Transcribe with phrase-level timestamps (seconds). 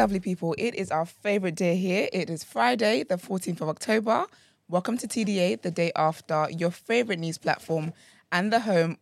[0.00, 0.54] lovely people.
[0.56, 2.08] It is our favorite day here.
[2.10, 4.24] It is Friday, the 14th of October.
[4.66, 7.92] Welcome to TDA, the day after your favorite news platform
[8.32, 8.96] and the home.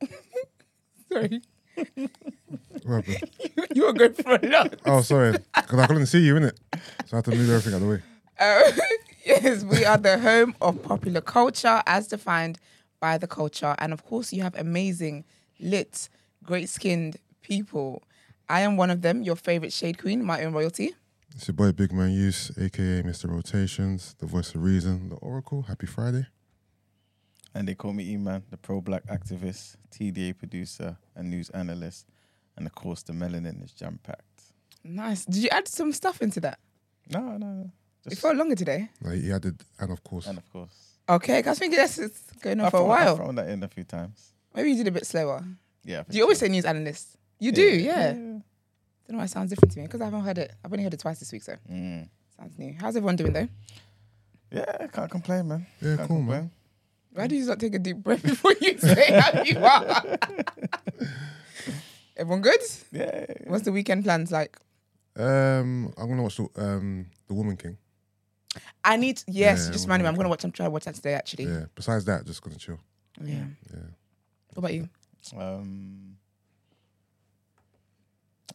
[1.13, 1.41] Sorry,
[1.77, 3.31] happened?
[3.77, 4.75] you were going for a lot.
[4.87, 5.39] Oh, sorry.
[5.55, 6.57] Because I couldn't see you, innit?
[7.07, 8.03] So I had to move everything out of the way.
[8.41, 8.73] Uh,
[9.25, 12.59] yes, we are the home of popular culture as defined
[12.99, 13.77] by the culture.
[13.79, 15.25] And of course, you have amazing,
[15.61, 16.09] lit,
[16.43, 18.03] great skinned people.
[18.49, 20.95] I am one of them, your favorite shade queen, my own royalty.
[21.35, 23.31] It's your boy Big Man Use, aka Mr.
[23.31, 25.63] Rotations, the voice of reason, the Oracle.
[25.63, 26.27] Happy Friday.
[27.55, 32.07] And they call me E-Man, the pro-black activist, TDA producer, and news analyst.
[32.57, 34.43] And of course, the melanin is jam-packed.
[34.85, 35.25] Nice.
[35.25, 36.59] Did you add some stuff into that?
[37.11, 37.71] No, no, no.
[38.07, 38.89] It felt longer today.
[39.03, 40.95] Like he added, and of course, and of course.
[41.09, 43.17] Okay, 'cause I think that's it's going on I've for a thrown- I've while.
[43.17, 44.33] thrown that in a few times.
[44.55, 45.45] Maybe you did a bit slower.
[45.85, 46.05] Yeah.
[46.09, 47.18] Do you always say news analyst?
[47.39, 48.13] You do, yeah.
[48.13, 48.43] Don't
[49.09, 50.53] know why it sounds different to me because I haven't heard it.
[50.65, 52.09] I've only heard it twice this week, so Mm.
[52.37, 52.75] sounds new.
[52.81, 53.49] How's everyone doing though?
[54.51, 55.67] Yeah, can't complain, man.
[55.81, 56.41] Yeah, Can't cool, complain.
[56.41, 56.51] man.
[57.13, 60.19] Why do you not take a deep breath before you say how you are?
[62.17, 62.61] everyone good?
[62.93, 63.27] Yeah.
[63.47, 64.59] What's the weekend plans like?
[65.17, 67.77] um, I'm gonna watch the um the Woman King.
[68.85, 70.09] I need yes, Yeah, just we're remind me.
[70.09, 70.45] I'm gonna watch.
[70.45, 71.45] I'm trying to watch that today actually.
[71.47, 71.65] Yeah.
[71.75, 72.79] Besides that, just gonna chill.
[73.23, 73.45] Yeah.
[73.73, 73.81] Yeah.
[74.55, 74.89] What about you?
[75.37, 76.17] Um,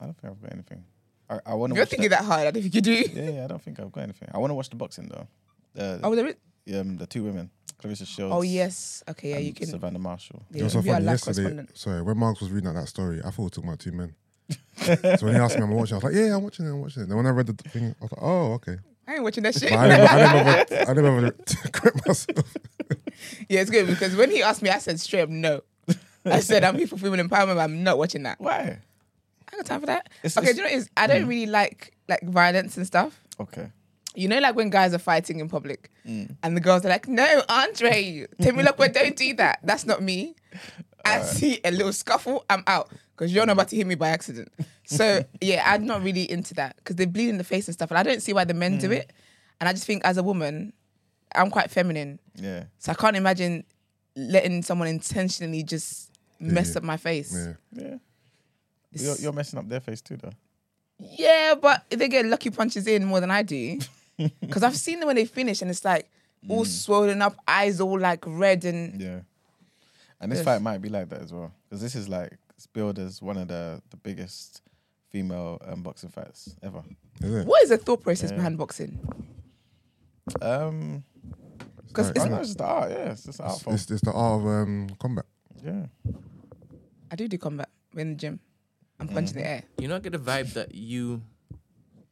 [0.04, 0.84] I don't think I've got anything.
[1.30, 2.42] I, I want to You're thinking the, that hard.
[2.42, 2.92] I don't think you do.
[3.14, 4.28] Yeah, yeah, I don't think I've got anything.
[4.34, 5.28] I want to watch the boxing though.
[5.74, 6.76] The, Oh, there is.
[6.78, 8.34] um, the two women, Clarissa Shields.
[8.36, 9.02] Oh yes.
[9.10, 9.30] Okay.
[9.32, 9.68] Yeah, you can.
[9.68, 10.44] Savannah Marshall.
[10.54, 11.66] It was so funny live yesterday.
[11.74, 13.94] Sorry, when Mark was reading out that story, I thought we were talking about two
[13.94, 14.14] men.
[14.76, 15.94] so when he asked me, I'm watching.
[15.94, 16.70] I was like, Yeah, I'm watching it.
[16.70, 17.08] I'm watching it.
[17.08, 18.76] Then when I read the thing, I was like, Oh, okay.
[19.08, 19.72] I ain't watching that shit.
[19.72, 22.54] I didn't, I didn't ever, I didn't ever to correct myself.
[23.48, 25.62] Yeah, it's good because when he asked me, I said straight up no.
[26.26, 28.40] I said I'm here for women empowerment, but I'm not watching that.
[28.40, 28.80] Why?
[29.54, 30.10] I got time for that.
[30.24, 30.90] It's- okay, it's- do you know is?
[30.98, 33.24] I don't really like like violence and stuff.
[33.40, 33.72] Okay.
[34.16, 36.36] You know, like when guys are fighting in public Mm.
[36.44, 40.36] and the girls are like, "No, Andre, look, well, don't do that." That's not me.
[41.06, 44.10] I see a little scuffle, I'm out because you're not about to hit me by
[44.10, 44.52] accident.
[44.86, 47.90] So yeah, I'm not really into that because they bleed in the face and stuff,
[47.92, 48.82] and I don't see why the men Mm.
[48.82, 49.12] do it.
[49.60, 50.74] And I just think as a woman,
[51.36, 52.20] I'm quite feminine.
[52.36, 52.66] Yeah.
[52.80, 53.64] So I can't imagine
[54.16, 56.78] letting someone intentionally just mess Yeah.
[56.78, 57.34] up my face.
[57.34, 57.54] Yeah.
[57.72, 57.96] Yeah.
[58.94, 60.32] It's- You're, you're messing up their face too, though.
[61.00, 63.80] Yeah, but they get lucky punches in more than I do.
[64.42, 66.08] Because I've seen them when they finish and it's like
[66.48, 69.22] all swollen up, eyes all like red and Yeah.
[70.22, 70.46] And this Yes.
[70.46, 73.38] fight might be like that as well, because this is like it's billed as one
[73.38, 74.62] of the the biggest
[75.10, 76.84] female um, boxing fights ever.
[77.22, 77.48] Is it?
[77.48, 78.38] what is the thought process Yeah.
[78.38, 79.00] behind boxing?
[80.42, 81.04] Um,
[81.88, 82.92] Because Like- I it's, don't know, it's just the art.
[82.92, 83.76] Yeah, it's just the art It's, form.
[83.76, 85.26] it's, it's the art of um, combat.
[85.64, 85.86] Yeah.
[87.12, 88.40] I do do combat We're in the gym.
[89.00, 89.64] I'm punching the air.
[89.78, 91.22] You know, I get the vibe that you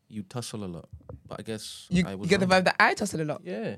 [0.08, 0.90] you tussle a lot,
[1.28, 2.62] but I guess You, I you was get the wrong.
[2.62, 3.42] vibe that I tussle a lot.
[3.46, 3.78] Yeah,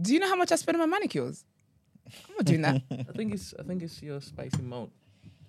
[0.00, 1.44] Do you know how much I spend on my manicures?
[2.06, 2.82] I'm not doing that.
[2.90, 4.88] I think it's I think it's your spicy mouth.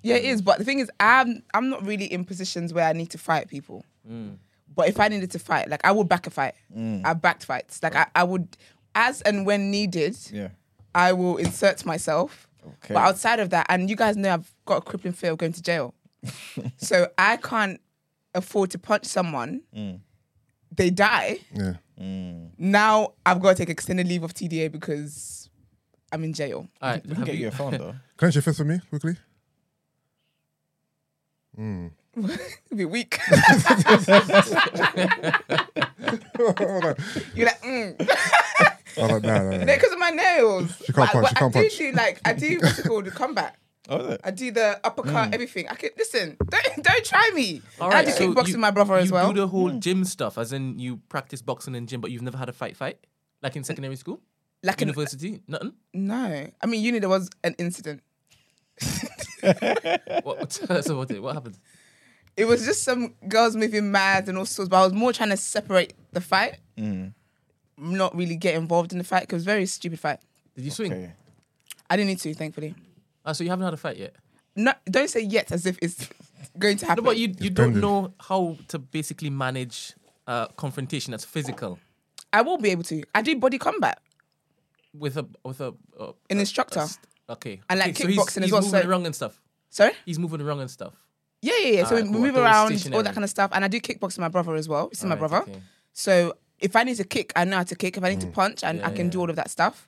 [0.01, 0.41] yeah, it is.
[0.41, 3.47] But the thing is, I'm I'm not really in positions where I need to fight
[3.47, 3.85] people.
[4.09, 4.37] Mm.
[4.75, 6.55] But if I needed to fight, like I would back a fight.
[6.75, 7.81] I backed fights.
[7.83, 8.57] Like I, I would,
[8.95, 10.49] as and when needed, Yeah.
[10.95, 12.47] I will insert myself.
[12.65, 12.93] Okay.
[12.95, 15.53] But outside of that, and you guys know I've got a crippling fear of going
[15.53, 15.93] to jail.
[16.77, 17.79] so I can't
[18.33, 19.61] afford to punch someone.
[19.75, 19.99] Mm.
[20.75, 21.39] They die.
[21.53, 21.73] Yeah.
[21.99, 22.49] Mm.
[22.57, 25.49] Now I've got to take extended leave of TDA because
[26.11, 26.67] I'm in jail.
[26.81, 27.95] All right, We can have get you you, a phone though.
[28.17, 29.15] Clench your fist for me quickly.
[31.59, 31.91] Mm.
[32.17, 33.19] It'll be weak.
[36.37, 36.95] Hold on.
[37.35, 37.95] You're like, mm.
[38.97, 39.65] I was like, nah, nah, nah.
[39.65, 40.75] because of my nails.
[40.85, 41.77] She can't But- punch, but she can't I do punch.
[41.77, 43.55] do like I do what's it called the combat.
[43.89, 44.17] Oh.
[44.23, 45.33] I do the uppercut, Mm.
[45.33, 45.67] everything.
[45.67, 46.37] I can listen.
[46.49, 47.61] Don't don't try me.
[47.81, 49.23] All And I right, do so kickboxing you- with my brother as well.
[49.23, 49.33] you well.
[49.33, 52.37] do the whole gym stuff, as in you practice boxing in gym, but you've never
[52.37, 52.97] had a fight fight,
[53.41, 54.21] like in secondary school,
[54.63, 55.73] like an, university, nothing.
[55.93, 58.01] no, I mean uni there was an incident.
[60.23, 61.59] What, so what, did- what happened?
[62.35, 65.29] It was just some girls moving mad and all sorts, but I was more trying
[65.29, 67.13] to separate the fight, Mm.
[67.77, 70.19] not really get involved in the fight because it was a very stupid fight.
[70.55, 70.93] Did you swing?
[70.93, 71.11] Okay.
[71.89, 72.73] I didn't need to, thankfully.
[73.25, 74.15] Ah, so you haven't had a fight yet.
[74.55, 76.09] No, don't say yet as if it's
[76.59, 77.03] going to No, happen.
[77.05, 79.93] but you you don't know how to basically manage
[80.27, 81.79] uh, confrontation that's physical
[82.31, 83.03] I will be able to.
[83.13, 83.99] I do body combat,
[84.93, 86.79] with a with a uh, an instructor.
[86.81, 89.05] a st- okay, And, like, okay, so he's- kickboxing as he's well, moving so- around
[89.05, 89.41] and stuff.
[89.69, 89.93] Sorry.
[90.05, 90.93] He's moving around and stuff.
[91.41, 91.83] Yeah, yeah, yeah.
[91.85, 92.21] So Alright, we cool.
[92.21, 93.03] move I thought it was around, all stationary.
[93.03, 94.89] that kind of stuff, and I do kickboxing with my brother as well.
[94.91, 95.51] You see my Alright, brother.
[95.51, 95.61] okay.
[95.93, 97.97] So if I need to kick, I know how to kick.
[97.97, 99.11] If I need to punch, and Yeah, I can yeah.
[99.11, 99.87] do all of that stuff.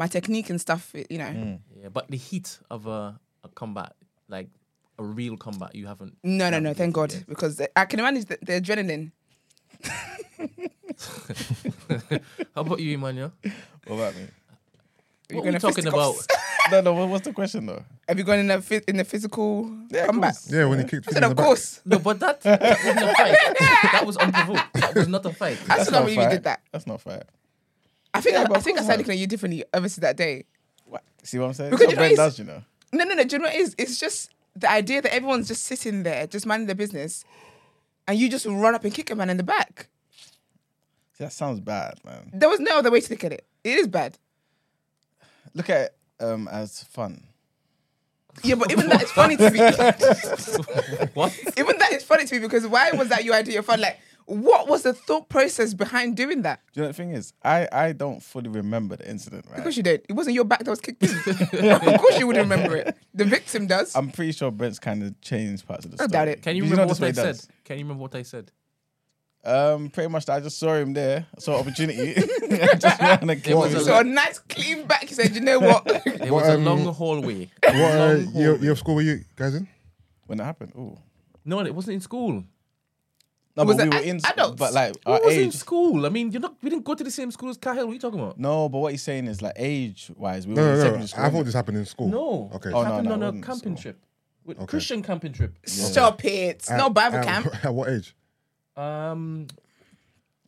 [0.00, 1.26] My technique and stuff, you know.
[1.26, 1.58] Mm.
[1.82, 3.92] Yeah, but the heat of a, a combat,
[4.30, 4.48] like
[4.98, 6.16] a real combat, you haven't.
[6.24, 6.72] No, no, haven't no.
[6.74, 7.26] Thank God, yet.
[7.28, 9.12] because I can manage the, the adrenaline.
[12.54, 13.32] How about you, Emmanuel?
[13.86, 14.22] What about me?
[15.28, 16.14] you What are gonna we talking about?
[16.14, 16.36] fisticuffs?
[16.70, 16.92] No, no.
[16.94, 17.82] what- What's the question though?
[18.08, 20.36] Have you gone in a phys- in a physical Yeah, of combat?
[20.48, 21.44] Yeah, when he kicked I said, in the of back.
[21.46, 21.80] course.
[21.84, 23.36] No, but that, that wasn't a fight.
[23.92, 24.72] That was unprovoked.
[24.74, 25.58] That was not a fight.
[25.62, 26.30] I That's still don't not believe you fair.
[26.30, 26.60] did that.
[26.72, 27.22] That's not fair.
[28.14, 28.98] I think Yeah, I, but I of think I course started not.
[29.08, 30.44] looking at you differently ever since that day.
[30.86, 31.02] What?
[31.22, 31.70] See what I'm saying?
[31.70, 32.62] Because That's you know Ben it's- does, you know.
[32.92, 33.24] No, no, no.
[33.24, 33.74] Do you know what it is?
[33.78, 37.24] It's just the idea that everyone's just sitting there, just minding their business,
[38.08, 39.86] and you just run up and kick a man in the back.
[41.16, 42.30] See, that sounds bad, man.
[42.32, 43.44] There was no other way to look at it.
[43.62, 44.18] It is bad.
[45.54, 47.22] Look at it um, as fun.
[48.42, 49.60] Yeah, but even that is funny to me.
[51.14, 51.36] What?
[51.56, 53.80] even that is funny to me because why was that your idea of fun?
[53.80, 53.98] Like,
[54.30, 56.60] what was the thought process behind doing that?
[56.72, 57.32] Do you know the thing is?
[57.42, 59.58] I, I don't fully remember the incident, right?
[59.58, 60.06] Of course you did.
[60.08, 61.10] It wasn't your back that was kicked in.
[61.70, 62.96] of course you would remember it.
[63.12, 63.94] The victim does.
[63.96, 66.12] I'm pretty sure Brent's kind of changed parts of the I story.
[66.12, 66.42] doubt it.
[66.42, 67.24] Can you know remember what I way he said?
[67.26, 67.48] does?
[67.64, 68.52] Can you remember what I said?
[69.42, 70.28] Um, pretty much.
[70.28, 71.26] I just saw him there.
[71.38, 72.14] Saw opportunity.
[72.16, 73.80] I just ran and It killed was him.
[73.80, 75.04] a so a nice clean back.
[75.08, 75.82] He said, "You know what?
[76.06, 77.50] It What, was a um, long hallway.
[77.62, 78.60] What uh, Long year, hallway.
[78.62, 79.66] year of school were you guys in?
[80.26, 80.72] when that happened.
[80.76, 80.96] Ooh.
[81.44, 82.44] No, it wasn't in school.
[83.56, 84.56] No, Was but we it were ad- in adults?
[84.58, 85.54] But like Who our was in age.
[85.54, 86.06] school?
[86.06, 86.54] I mean, you're not.
[86.62, 87.78] We didn't go to the same school as Kahil.
[87.86, 88.38] What are you talking about?
[88.38, 90.84] No, but what he's saying is like age wise, we No, were in no, no.
[90.84, 91.24] secondary school.
[91.24, 92.08] I thought this happened in school.
[92.08, 92.50] No.
[92.54, 92.68] Okay.
[92.70, 93.82] It Oh, no, happened no, it on a wasn't camping school.
[93.82, 94.04] trip.
[94.44, 94.66] With Okay.
[94.66, 95.58] Christian camping trip.
[95.66, 96.64] Stop it.
[96.70, 97.46] No Bible at- camp.
[97.64, 98.14] At what age?
[98.76, 99.46] Um,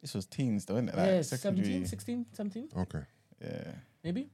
[0.01, 0.97] This was teens, though, isn't it?
[0.97, 1.65] Like yeah, secondary.
[1.67, 3.01] 17, 16, 17, Okay.
[3.41, 3.73] Yeah.
[4.03, 4.31] maybe.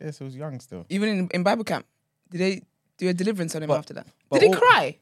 [0.00, 0.86] Yes, it was young still.
[0.88, 1.86] Even in, in Bible camp,
[2.30, 2.62] did they
[2.98, 4.06] do a deliverance on him But- after that?
[4.32, 4.98] Did he all- cry?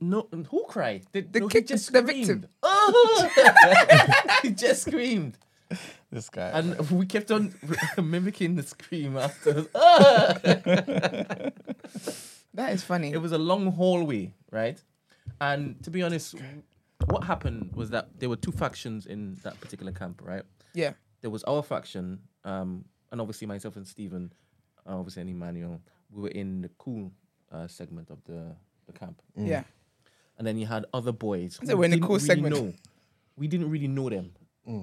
[0.00, 1.04] No, who cried?
[1.12, 2.26] The, The no, he just the screamed.
[2.26, 2.46] victim.
[2.62, 3.30] Oh!
[4.42, 5.38] he just screamed,
[6.10, 6.50] This guy.
[6.54, 7.54] and we kept on
[8.02, 9.66] mimicking the scream after.
[9.74, 10.34] Ah!
[12.54, 13.12] That is funny.
[13.12, 14.82] It was a long hallway, right?
[15.42, 16.34] And to be honest,
[17.10, 20.42] what happened was that there were two factions in that particular camp, right?
[20.74, 20.92] yeah.
[21.22, 24.32] There was our faction, um, and obviously myself and Stephen,
[24.88, 25.80] uh, obviously and Emmanuel,
[26.10, 27.10] we were in the cool
[27.50, 28.54] uh, segment of the,
[28.86, 29.20] the camp.
[29.36, 29.64] Yeah.
[30.38, 31.58] And then you had other boys.
[31.62, 32.54] So who we're in the cool really segment.
[32.54, 32.72] Know.
[33.36, 34.32] We didn't really know them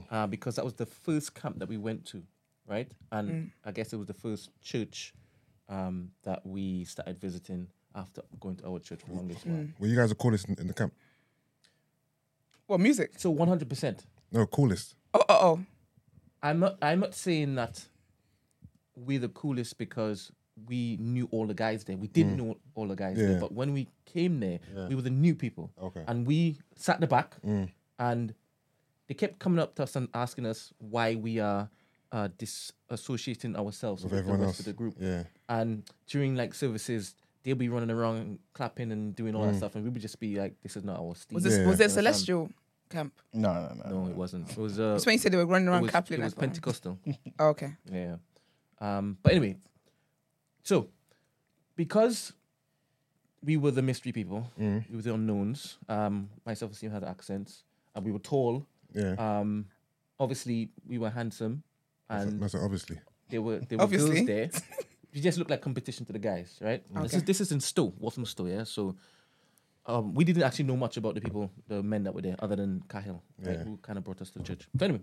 [0.10, 2.24] uh, because that was the first camp that we went to,
[2.68, 2.92] right?
[3.12, 3.52] And Mm.
[3.66, 5.14] I guess it was the first church
[5.70, 9.58] um, that we started visiting after going to our church for the longest while.
[9.58, 9.74] Mm.
[9.80, 10.94] Were you guys the coolest in, in the camp?
[12.66, 13.12] What music?
[13.18, 14.06] So one hundred percent.
[14.32, 14.96] No, coolest.
[15.14, 15.60] Oh, oh, oh.
[16.42, 16.78] I'm not.
[16.82, 17.86] I'm not saying that
[18.96, 20.32] we're the coolest because
[20.68, 21.98] we knew all the guys there.
[21.98, 23.28] We didn't know all the guys Yeah.
[23.28, 24.60] there, but when we came there,
[24.90, 25.72] we were the new people.
[25.82, 26.04] Okay.
[26.08, 27.70] And we sat in the back, Mm.
[28.00, 28.34] and
[29.08, 31.70] they kept coming up to us and asking us why we are
[32.12, 34.54] uh, disassociating ourselves With with, everyone the else.
[34.54, 34.96] rest of the group.
[35.00, 35.24] Yeah.
[35.50, 39.76] And during like services, they'll be running around, and clapping, and doing all that stuff,
[39.76, 41.66] and we would just be like, "This is not our Steve." Was this Yeah.
[41.68, 42.06] was there Understand?
[42.06, 42.50] celestial
[42.90, 43.14] camp?
[43.34, 44.04] no, no, no.
[44.04, 44.52] No, it wasn't.
[44.52, 44.80] It was.
[44.80, 46.20] Uh, That's when you said they were running it around was, clapping.
[46.20, 46.36] it was.
[46.36, 47.00] Pentecostal.
[47.40, 47.74] Oh, okay.
[47.92, 48.18] Yeah.
[48.80, 49.58] Um, but anyway,
[50.64, 50.88] so
[51.76, 52.34] because
[53.44, 54.90] we were the mystery people, Mm.
[54.90, 55.78] we were the unknowns.
[55.90, 57.64] Um, myself and Steve had accents,
[57.96, 58.66] and we were tall.
[58.94, 59.16] Yeah.
[59.18, 59.66] Um,
[60.20, 61.64] obviously, we were handsome,
[62.10, 63.00] and That's obviously.
[63.30, 64.24] they were there were Obviously.
[64.26, 64.50] girls there.
[65.12, 66.84] You just looked like competition to the guys, right?
[66.88, 67.18] This Okay.
[67.18, 68.64] is this is in Stowe, Walthamstow, yeah.
[68.64, 68.96] So.
[69.86, 72.56] Um, we didn't actually know much about the people, the men that were there, other
[72.56, 73.64] than Cahill, right, Yeah.
[73.66, 74.66] who kind of brought us to the church.
[74.80, 75.02] So anyway,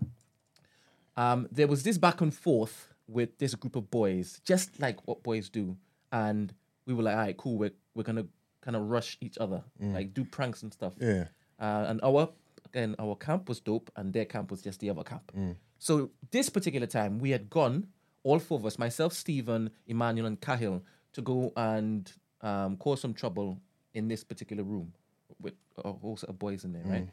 [1.15, 5.23] um, there was this back and forth with this group of boys, just like what
[5.23, 5.75] boys do,
[6.11, 6.53] and
[6.85, 8.25] we were like, all right, cool, we're we're gonna
[8.61, 10.93] kind of rush each other, like do pranks and stuff.
[10.99, 11.25] Yeah.
[11.59, 12.29] Uh, and our
[12.65, 15.31] again, our camp was dope, and their camp was just the other camp.
[15.79, 17.87] So this particular time, we had gone
[18.23, 23.13] all four of us, myself, Stephen, Emmanuel, and Cahill, to go and um, cause some
[23.13, 23.59] trouble
[23.93, 24.93] in this particular room
[25.41, 27.09] with a whole set of boys in there, right?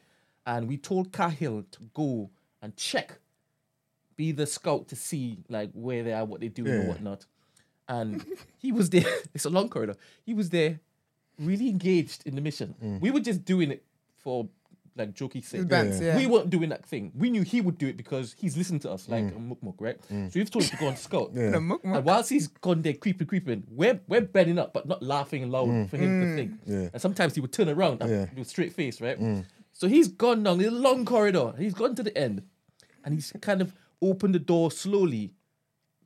[0.46, 2.30] And we told Cahill to go
[2.62, 3.18] and check,
[4.18, 6.80] be the scout to see like where they are, what they're doing, Yeah.
[6.80, 7.25] or whatnot.
[7.88, 8.22] And
[8.58, 9.06] he was there.
[9.34, 9.96] It's a long corridor.
[10.26, 10.80] He was there,
[11.38, 12.75] really engaged in the mission.
[12.84, 13.00] Mm.
[13.00, 13.84] We were just doing it
[14.18, 14.48] for
[14.96, 15.60] like jokey sake.
[15.60, 16.16] It's bands, yeah.
[16.16, 17.12] We weren't doing that thing.
[17.14, 19.37] We knew he would do it because he's listening to us like mm.
[19.37, 19.98] a mukmuk, right?
[20.12, 20.32] Mm.
[20.32, 21.30] So we've told him to go on scout.
[21.32, 21.54] Yeah.
[21.54, 25.88] And whilst he's gone there creeping, creeping, we're we're bending up, but not laughing loud
[25.88, 26.50] for him to think.
[26.66, 26.88] Yeah.
[26.92, 28.26] And sometimes he would turn around and Yeah.
[28.34, 29.18] do straight face, right?
[29.72, 31.54] So he's gone down the long corridor.
[31.56, 32.42] He's gone to the end,
[33.04, 35.32] and he's kind of opened the door slowly,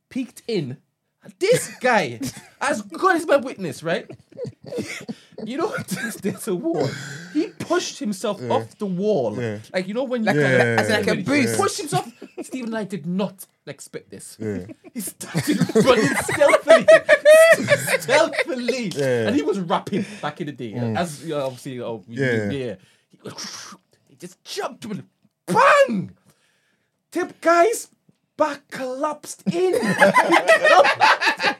[0.08, 0.78] peeked in.
[1.24, 2.18] And This guy,
[2.60, 4.10] as God is my witness, right?
[5.44, 5.74] You know,
[6.22, 6.88] there's, a wall.
[7.32, 9.36] He pushed himself off the wall.
[9.40, 9.58] Yeah.
[9.74, 10.86] Like, you know, when Like you a- Yeah.
[10.88, 11.58] like a boost.
[11.58, 12.06] pushed himself.
[12.42, 14.36] Stephen and I did not expect this.
[14.38, 14.66] Yeah.
[14.94, 16.86] He started running stealthily,
[17.98, 19.26] stealthily, Yeah.
[19.28, 20.72] and he was rapping back in the day.
[20.74, 20.96] Mm.
[20.96, 22.50] As you know, obviously, oh, Yeah.
[22.50, 22.74] yeah.
[23.10, 23.18] He,
[24.10, 25.02] he just jumped with
[25.46, 26.12] bang!
[27.12, 27.88] Tip guy's
[28.36, 29.74] back collapsed in.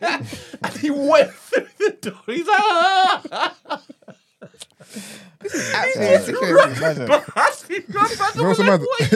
[0.03, 0.27] and
[0.81, 2.19] he went through the door.
[2.27, 3.83] He's like, ah!
[5.45, 6.79] Absolutely ridiculous.
[6.79, 7.03] Imagine.
[7.03, 8.81] He ran back You know and what's was so like, mad?
[8.81, 9.11] what are you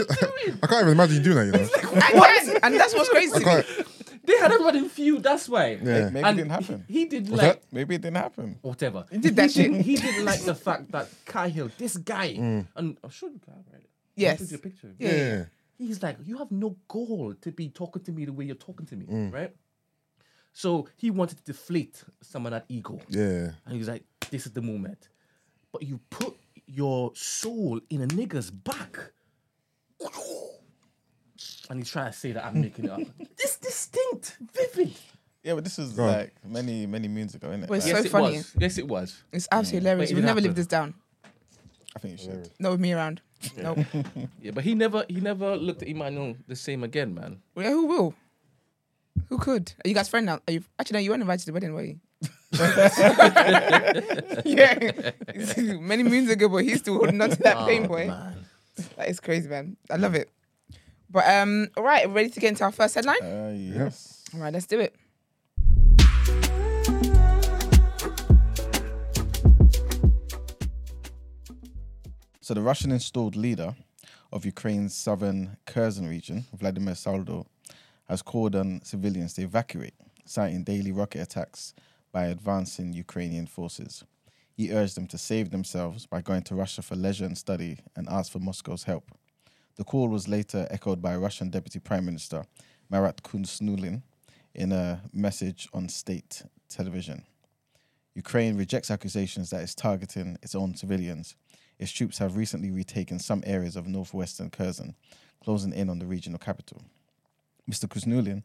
[0.47, 0.59] doing?
[0.63, 1.61] I can't even imagine you doing that.
[1.61, 3.85] You know, And, then- and that's what's crazy to me.
[4.25, 5.79] They had a running few, that's why.
[5.83, 6.11] Yeah.
[6.11, 6.85] Maybe And it didn't happen.
[6.89, 8.59] He, he did Was like that- Maybe it didn't happen.
[8.63, 9.07] whatever.
[9.11, 9.71] He did that shit.
[9.71, 12.67] Didn't, he didn't like the fact that Cahill, this guy, Mm.
[12.77, 13.87] and I'm sure you can right?
[14.17, 14.41] Yes.
[14.41, 14.95] I'll you a picture.
[14.99, 15.11] Yeah.
[15.15, 15.45] yeah.
[15.79, 18.87] He's like, you have no goal to be talking to me the way you're talking
[18.87, 19.33] to me, Mm.
[19.33, 19.55] right?
[20.53, 23.53] So he wanted to deflate some of that ego, Yeah.
[23.67, 25.09] and he's like, "This is the moment."
[25.71, 26.35] But you put
[26.67, 29.13] your soul in a nigga's back,
[31.69, 33.01] and he's trying to say that I'm making it up.
[33.37, 34.95] This distinct, vivid.
[35.43, 37.71] Yeah, but this is Go like many, many moons ago, isn't it?
[37.71, 38.37] Well, it's yes, so it funny.
[38.39, 38.55] was.
[38.59, 39.23] Yes, it was.
[39.33, 40.11] It's absolutely hilarious.
[40.11, 40.95] But it We'll didn't never live this down.
[41.95, 42.51] I think you should.
[42.59, 43.21] Not with me around.
[43.57, 43.79] Nope.
[44.43, 47.41] Yeah, but he never, he never looked at Emmanuel the same again, man.
[47.55, 48.15] well, yeah, who will?
[49.29, 49.73] Who could?
[49.85, 50.41] Are you guys friends now?
[50.47, 51.99] Are you actually no, you weren't invited to the wedding, were you?
[54.45, 55.11] yeah.
[55.81, 58.07] Many moons ago, but he's still holding on to that pain, Oh, boy.
[58.09, 58.45] man.
[58.97, 59.77] That is crazy, man.
[59.91, 60.31] I love it.
[61.11, 63.23] But um, all right, ready to get into our first headline?
[63.23, 64.23] Uh, yes.
[64.35, 64.95] All right, let's do it.
[72.47, 73.75] So the Russian installed leader
[74.33, 77.45] of Ukraine's southern Kherson region, Vladimir Saldo,
[78.09, 81.75] has called on civilians to evacuate, citing daily rocket attacks
[82.13, 84.05] by advancing Ukrainian forces.
[84.53, 88.09] He urged them to save themselves by going to Russia for leisure and study and
[88.09, 89.11] asked for Moscow's help.
[89.75, 92.45] The call was later echoed by Russian Deputy Prime Minister
[92.89, 94.03] Marat Khusnullin
[94.55, 97.25] in a message on state television.
[98.15, 101.35] Ukraine rejects accusations that it's targeting its own civilians.
[101.79, 104.95] Its troops have recently retaken some areas of northwestern Kherson,
[105.43, 106.83] closing in on the regional capital.
[107.71, 107.87] Mr.
[107.89, 108.43] Khusnullin,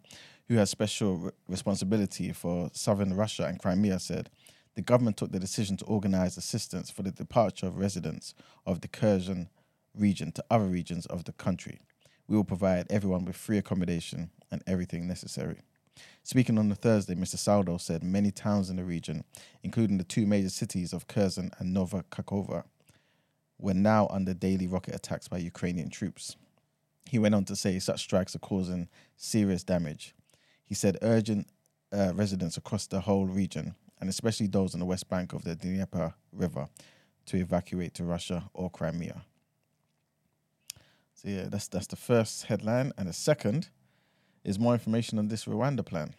[0.47, 4.29] who has special re- responsibility for southern Russia and Crimea, said
[4.75, 8.33] the government took the decision to organize assistance for the departure of residents
[8.65, 9.49] of the Kherson
[9.95, 11.79] region to other regions of the country.
[12.27, 15.59] We will provide everyone with free accommodation and everything necessary.
[16.23, 17.37] Speaking on the Thursday, Mr.
[17.37, 19.23] Saldo said many towns in the region,
[19.63, 22.63] including the two major cities of Kherson and Nova Kakhovka,
[23.61, 26.35] were now under daily rocket attacks by Ukrainian troops.
[27.09, 30.15] He went on to say such strikes are causing serious damage.
[30.65, 31.47] He said urgent
[31.93, 35.55] uh, residents across the whole region, and especially those on the west bank of the
[35.55, 36.67] Dnieper River,
[37.27, 39.21] to evacuate to Russia or Crimea.
[41.13, 43.69] So yeah, that's that's the first headline, and the second
[44.43, 46.15] is more information on this Rwanda plan.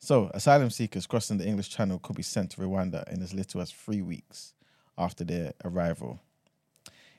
[0.00, 3.60] So, asylum seekers crossing the English Channel could be sent to Rwanda in as little
[3.60, 4.54] as three weeks
[4.98, 6.20] after their arrival.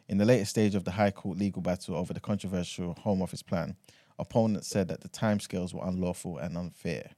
[0.08, 3.44] In the latest stage of the High Court legal battle over the controversial Home Office
[3.44, 3.76] plan,
[4.18, 7.12] opponents said that the timescales were unlawful and unfair.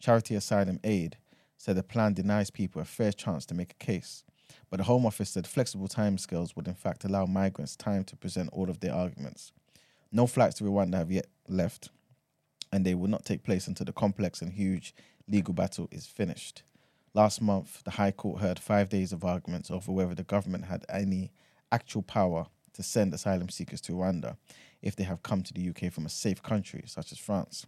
[0.00, 1.16] Charity Asylum Aid
[1.56, 4.22] said the plan denies people a fair chance to make a case,
[4.70, 8.50] but the Home Office said flexible timescales would in fact allow migrants time to present
[8.52, 9.52] all of their arguments.
[10.12, 11.90] No flights to Rwanda have yet left,
[12.72, 14.94] and they will not take place until the complex and huge
[15.26, 16.62] legal battle is finished.
[17.18, 20.84] Last month, the High Court heard five days of arguments over whether the government had
[20.88, 21.32] any
[21.72, 24.36] actual power to send asylum seekers to Rwanda
[24.82, 27.66] if they have come to the UK from a safe country such as France.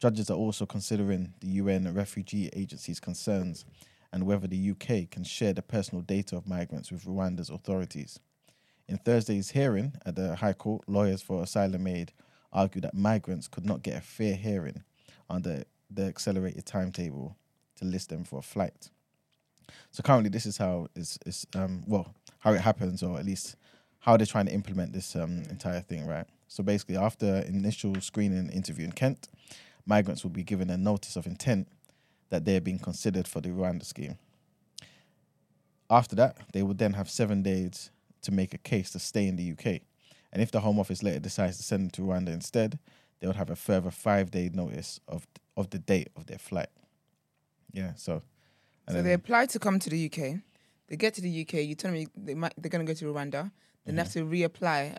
[0.00, 3.64] Judges are also considering the UN Refugee Agency's concerns
[4.12, 8.18] and whether the UK can share the personal data of migrants with Rwanda's authorities.
[8.88, 12.10] In Thursday's hearing at the High Court, lawyers for asylum aid
[12.52, 14.82] argued that migrants could not get a fair hearing
[15.30, 17.36] under the accelerated timetable
[17.78, 18.90] to list them for a flight.
[19.90, 23.56] So currently, this is how is is um well how it happens, or at least
[24.00, 26.26] how they're trying to implement this um entire thing, right?
[26.48, 29.28] So basically, after initial screening interview in Kent,
[29.86, 31.68] migrants will be given a notice of intent
[32.30, 34.18] that they're being considered for the Rwanda scheme.
[35.90, 37.90] After that, they will then have seven days
[38.22, 39.80] to make a case to stay in the UK.
[40.32, 42.78] And if the Home Office later decides to send them to Rwanda instead,
[43.20, 46.68] they would have a further five day notice of of the date of their flight.
[47.72, 48.22] Yeah, so.
[48.88, 50.40] So then- they apply to come to the UK.
[50.88, 51.54] They get to the UK.
[51.64, 53.50] You tell me they might they're gonna go to Rwanda.
[53.84, 54.30] Then they have mm-hmm.
[54.30, 54.96] to reapply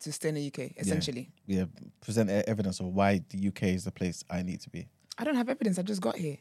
[0.00, 0.72] to stay in the UK.
[0.78, 1.64] Essentially, yeah,
[2.00, 4.88] present e- evidence of why the UK is the place I need to be.
[5.18, 5.78] I don't have evidence.
[5.78, 6.38] I just got here.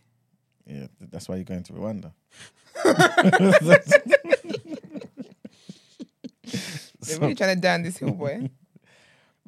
[0.65, 2.13] Yeah, that's why you're going to Rwanda.
[7.09, 8.49] They're really trying to down this hill, boy.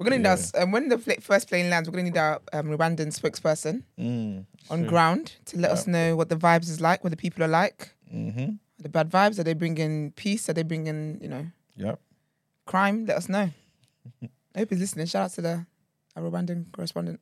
[0.01, 0.31] We're gonna need Yeah.
[0.31, 1.87] our s- um, when the fl- first plane lands.
[1.87, 6.29] We're gonna need our um, Rwandan spokesperson Mm, on ground to let us know what
[6.29, 7.93] the vibes is like, what the people are like.
[8.11, 8.39] mm-hmm.
[8.79, 9.37] Are the bad vibes?
[9.37, 10.49] Are they bringing peace?
[10.49, 11.99] Are they bringing you know Yep.
[12.65, 13.51] crime, let us know.
[14.55, 15.05] I hope he's listening.
[15.05, 15.65] Shout out to the
[16.15, 17.19] our Rwandan correspondent.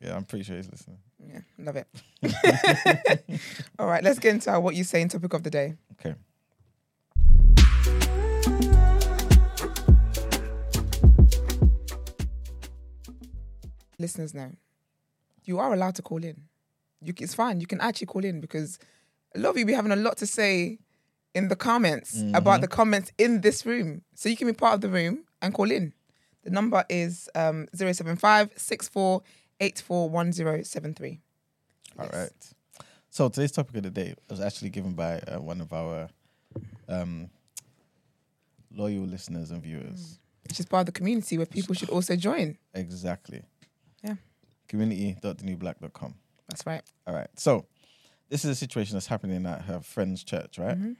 [0.00, 0.98] Yeah, I'm pretty sure he's listening.
[1.28, 1.86] Yeah, love it.
[3.78, 5.74] All right, let's get into our what you saying topic of the day.
[5.92, 6.14] Okay.
[14.02, 14.50] Listeners know
[15.44, 16.42] you are allowed to call in.
[17.00, 17.60] You, it's fine.
[17.60, 18.78] You can actually call in because
[19.34, 20.78] a lot of you be having a lot to say
[21.34, 24.02] in the comments about the comments in this room.
[24.14, 25.92] So you can be part of the room and call in.
[26.44, 31.18] The number is um, 075 64841073.
[31.98, 32.30] All right.
[33.10, 36.08] So today's topic of the day was actually given by uh, one of our
[36.88, 37.30] um,
[38.74, 40.18] loyal listeners and viewers.
[40.48, 42.58] Which is part of the community where people should also join.
[42.74, 43.42] Exactly.
[44.02, 44.14] Yeah.
[44.68, 46.14] Community.thenewblack.com.
[46.48, 46.82] That's right.
[47.06, 47.28] All right.
[47.36, 47.66] So
[48.28, 50.78] this is a situation that's happening at her friend's church, right?
[50.78, 50.92] Mm-hmm.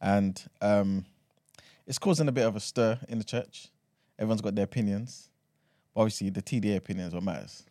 [0.00, 1.04] And um,
[1.86, 3.68] it's causing a bit of a stir in the church.
[4.18, 5.28] Everyone's got their opinions.
[5.94, 7.64] But obviously, the TDA opinion is what matters.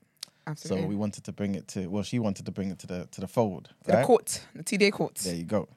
[0.47, 0.83] Absolutely.
[0.83, 1.87] So we wanted to bring it to.
[1.87, 3.69] Well, she wanted to bring it to the to the fold.
[3.83, 4.05] the right?
[4.05, 5.15] court, the TDA court.
[5.15, 5.67] There you go.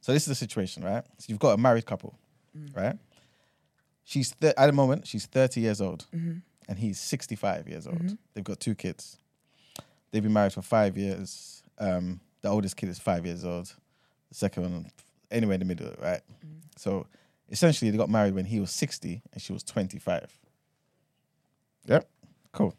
[0.00, 1.04] So this is the situation, right?
[1.18, 2.18] So you've got a married couple,
[2.56, 2.74] mm.
[2.74, 2.96] right?
[4.04, 6.38] She's th- at the moment she's thirty years old, mm-hmm.
[6.68, 8.16] And he's sixty-five years old.
[8.34, 9.16] They've got two kids.
[10.10, 11.62] They've been married for five years.
[11.78, 13.74] Um, the oldest kid is five years old.
[14.28, 14.90] The second one,
[15.30, 16.20] anywhere in the middle, right?
[16.76, 17.06] So
[17.50, 20.30] essentially, they got married when he was sixty and she was twenty-five.
[21.86, 22.08] Yep,
[22.52, 22.74] cool.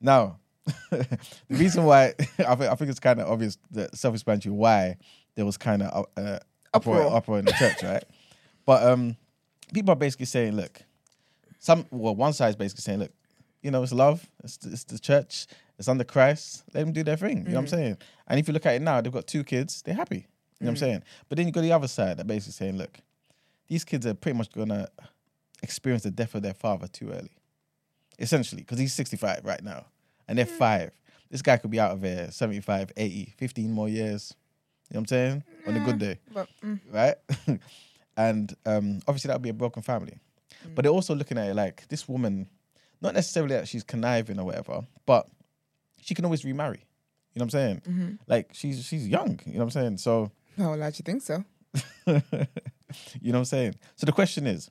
[0.00, 0.38] Now,
[0.90, 4.96] the reason why I think I think it's kind of obvious that self-explanatory why
[5.34, 6.38] there was kind of uh,
[6.74, 7.16] uproar Uproar.
[7.16, 8.04] uproar in the church, right?
[8.66, 9.16] But um,
[9.72, 10.82] people are basically saying, look,
[11.60, 13.12] some well, one side is basically saying, look,
[13.62, 15.46] you know, it's love, it's, it's the church,
[15.78, 17.38] it's under Christ, let them do their thing.
[17.38, 17.98] You know what I'm saying?
[18.26, 20.26] And if you look at it now, they've got two kids, they're happy.
[20.58, 21.02] You know what I'm saying?
[21.28, 22.98] But then you got the other side that basically saying, look,
[23.68, 24.88] these kids are pretty much gonna
[25.62, 27.30] experience the death of their father too early
[28.20, 29.86] essentially, because he's 65 right now
[30.28, 30.92] and they're five.
[31.30, 34.34] This guy could be out of here 75, 80, 15 more years.
[34.90, 35.44] You know what I'm saying?
[35.66, 37.14] On a good day, But mm, right?
[38.16, 40.18] and um, obviously, that would be a broken family.
[40.66, 40.74] Mm.
[40.74, 42.48] But they're also looking at it like this woman,
[43.00, 45.26] not necessarily that she's conniving or whatever, but
[46.00, 46.84] she can always remarry.
[47.34, 47.82] You know what I'm saying?
[47.88, 48.10] Mm-hmm.
[48.26, 49.40] Like she's she's young.
[49.46, 49.98] You know what I'm saying?
[49.98, 51.44] So no, well, I actually think so.
[52.06, 53.74] you know what I'm saying?
[53.96, 54.70] So the question is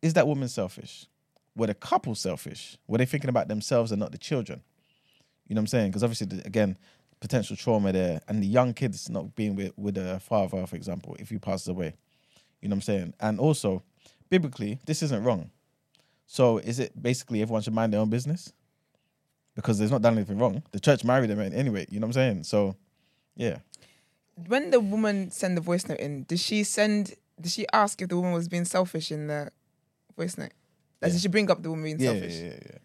[0.00, 1.06] Is that woman selfish?
[1.54, 2.78] Were the couple selfish?
[2.86, 4.62] Were they thinking about themselves and not the children?
[5.46, 5.90] You know what I'm saying?
[5.90, 6.78] Because obviously, the- again,
[7.20, 11.14] potential trauma there and the young kids not being with, with a father, for example,
[11.20, 11.94] if he passes away.
[12.60, 13.14] You know what I'm saying?
[13.20, 13.82] And also,
[14.32, 15.50] biblically, this isn't wrong.
[16.26, 18.50] So is it basically everyone should mind their own business?
[19.54, 20.62] Because there's not done anything wrong.
[20.72, 21.86] The church married them anyway.
[21.90, 22.44] You know what I'm saying?
[22.44, 22.74] So,
[23.36, 23.58] yeah.
[24.48, 27.14] When the woman sent the voice note in, did she send?
[27.38, 29.50] Did she ask if the woman was being selfish in the
[30.16, 30.54] voice note?
[31.02, 31.12] Like, Yeah.
[31.12, 32.36] Did she bring up the woman being Yeah, selfish?
[32.36, 32.78] yeah, yeah, yeah.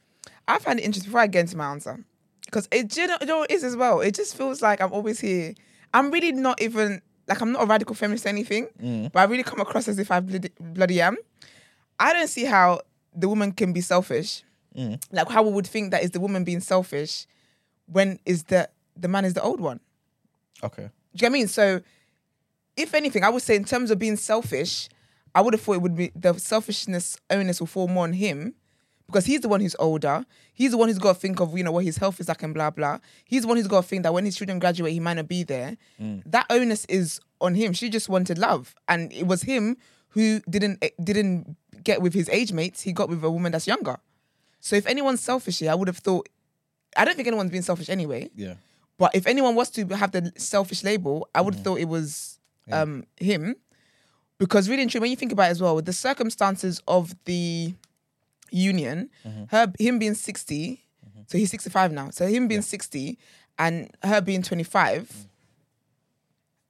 [0.49, 2.03] I find it interesting before I get into my answer
[2.45, 4.01] because it, you know, you know it is as well.
[4.01, 5.53] It just feels like I'm always here.
[5.93, 9.11] I'm really not even like I'm not a radical feminist or anything, Mm.
[9.11, 11.17] but I really come across as if I bloody, bloody am.
[11.99, 12.81] I don't see how
[13.15, 14.43] the woman can be selfish.
[14.75, 15.01] Mm.
[15.11, 17.25] Like how we would think that is the woman being selfish
[17.87, 19.79] when is the the man is the old one.
[20.63, 20.83] Okay.
[20.83, 21.47] Do you get what I mean?
[21.47, 21.81] So,
[22.75, 24.87] if anything, I would say in terms of being selfish,
[25.33, 28.53] I would have thought it would be the selfishness onus will fall more on him
[29.07, 30.25] because he's the one who's older.
[30.53, 32.43] He's the one who's got to think of you know what his health is like
[32.43, 32.99] and blah blah.
[33.25, 35.27] He's the one who's got to think that when his children graduate, he might not
[35.27, 35.77] be there.
[35.99, 36.23] Mm.
[36.25, 37.73] That onus is on him.
[37.73, 39.77] She just wanted love, and it was him
[40.09, 42.81] who didn't eh, didn't get with his age mates.
[42.81, 43.97] He got with a woman that's younger.
[44.59, 46.27] So if anyone's selfish here, I would have thought.
[46.95, 48.29] I don't think anyone's being selfish anyway.
[48.35, 48.55] Yeah.
[48.97, 51.63] But if anyone was to have the selfish label, I would have mm.
[51.63, 52.39] thought it was
[52.71, 53.55] um, him.
[54.39, 57.15] Because really and truly, when you think about it as well, with the circumstances of
[57.25, 57.73] the
[58.51, 59.43] union, mm-hmm.
[59.49, 61.19] her him being 60, mm-hmm.
[61.27, 62.09] so he's 65 now.
[62.09, 63.17] So him being 60
[63.59, 65.25] and her being 25, mm.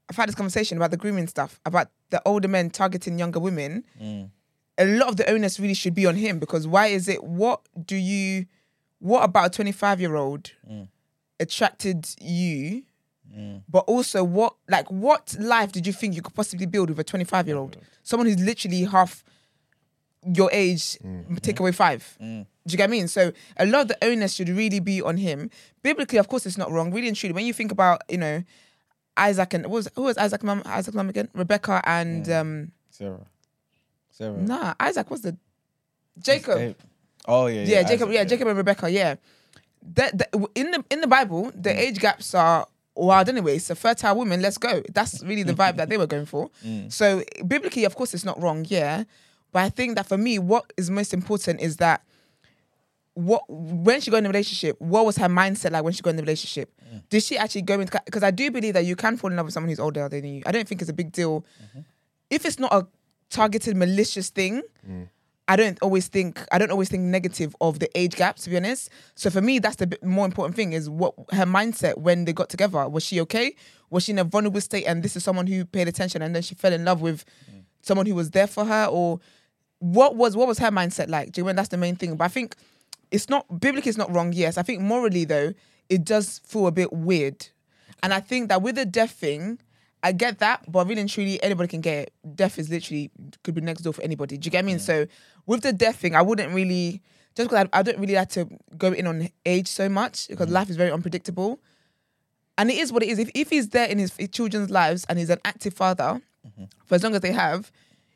[0.10, 3.84] I've had this conversation about the grooming stuff, about the older men targeting younger women.
[4.02, 4.30] Mm.
[4.78, 7.24] A lot of the onus really should be on him because why is it?
[7.24, 8.46] What do you?
[9.00, 10.88] What about a 25 year old mm.
[11.40, 12.84] attracted you?
[13.70, 17.04] But also, what like what life did you think you could possibly build with a
[17.04, 17.78] 25 year old?
[18.04, 19.24] Someone who's literally half
[20.24, 21.40] your age, mm.
[21.42, 22.18] take away five.
[22.22, 22.46] Mm.
[22.66, 23.08] Do you get what I mean?
[23.08, 25.50] So a lot of the onus should really be on him.
[25.84, 26.92] Biblically, of course, it's not wrong.
[26.92, 28.44] Really and truly, when you think about you know
[29.16, 31.30] Isaac and what was who was Isaac mum Isaac mum again?
[31.34, 32.40] Rebecca and mm.
[32.40, 33.26] um Sarah.
[34.12, 34.38] Sarah.
[34.38, 35.38] nah Isaac was the
[36.20, 36.58] Jacob.
[36.58, 36.82] Escape.
[37.28, 37.64] Oh yeah.
[37.64, 38.12] yeah, Jacob.
[38.12, 38.90] yeah, Jacob and Rebecca.
[38.90, 39.16] Yeah,
[39.96, 43.58] that, that in the in the Bible, the age gaps are wild anyway.
[43.60, 44.82] So fertile women, let's go.
[44.94, 46.50] That's really the vibe that they were going for.
[46.90, 49.04] So biblically, of course, it's not wrong, yeah.
[49.58, 52.04] But I think that for me, what is most important is that
[53.16, 56.12] what when she got in a relationship, what was her mindset like when she got
[56.12, 56.72] in the relationship?
[56.94, 57.02] Mm.
[57.10, 59.48] Did she actually go into because I do believe that you can fall in love
[59.48, 60.44] with someone who's older than you.
[60.46, 61.42] I don't think it's a big deal.
[61.42, 61.80] Mm-hmm.
[62.30, 62.86] If it's not a
[63.32, 65.10] targeted malicious thing, mm.
[65.48, 68.58] I don't always think I don't always think negative of the age gap to be
[68.58, 68.92] honest.
[69.16, 72.34] So for me, that's the bit more important thing is what her mindset when they
[72.34, 72.88] got together.
[72.88, 73.56] Was she okay?
[73.90, 76.44] Was she in a vulnerable state and this is someone who paid attention and then
[76.44, 77.64] she fell in love with mm.
[77.82, 79.20] someone who was there for her or
[79.80, 81.32] what was what was her mindset like?
[81.32, 82.16] Do you know that's the main thing?
[82.16, 82.56] But I think
[83.12, 84.58] it's not biblically it's not wrong, yes.
[84.58, 85.54] I think morally though,
[85.90, 87.48] it does feel a bit weird.
[88.04, 89.60] And I think that with the deaf thing,
[90.04, 92.14] I get that, but really and truly, anybody can get it.
[92.36, 93.12] Death is literally
[93.44, 94.38] could be next door for anybody.
[94.38, 94.78] Do you get me?
[94.78, 95.08] So
[95.46, 97.02] with the death thing, I wouldn't really
[97.36, 100.48] just because I, I don't really like to go in on age so much because
[100.48, 100.54] mm.
[100.54, 101.60] life is very unpredictable.
[102.58, 103.20] And it is what it is.
[103.20, 106.64] If, if he's there in his, his children's lives and he's an active father mm-hmm.
[106.86, 107.72] for as long as they have,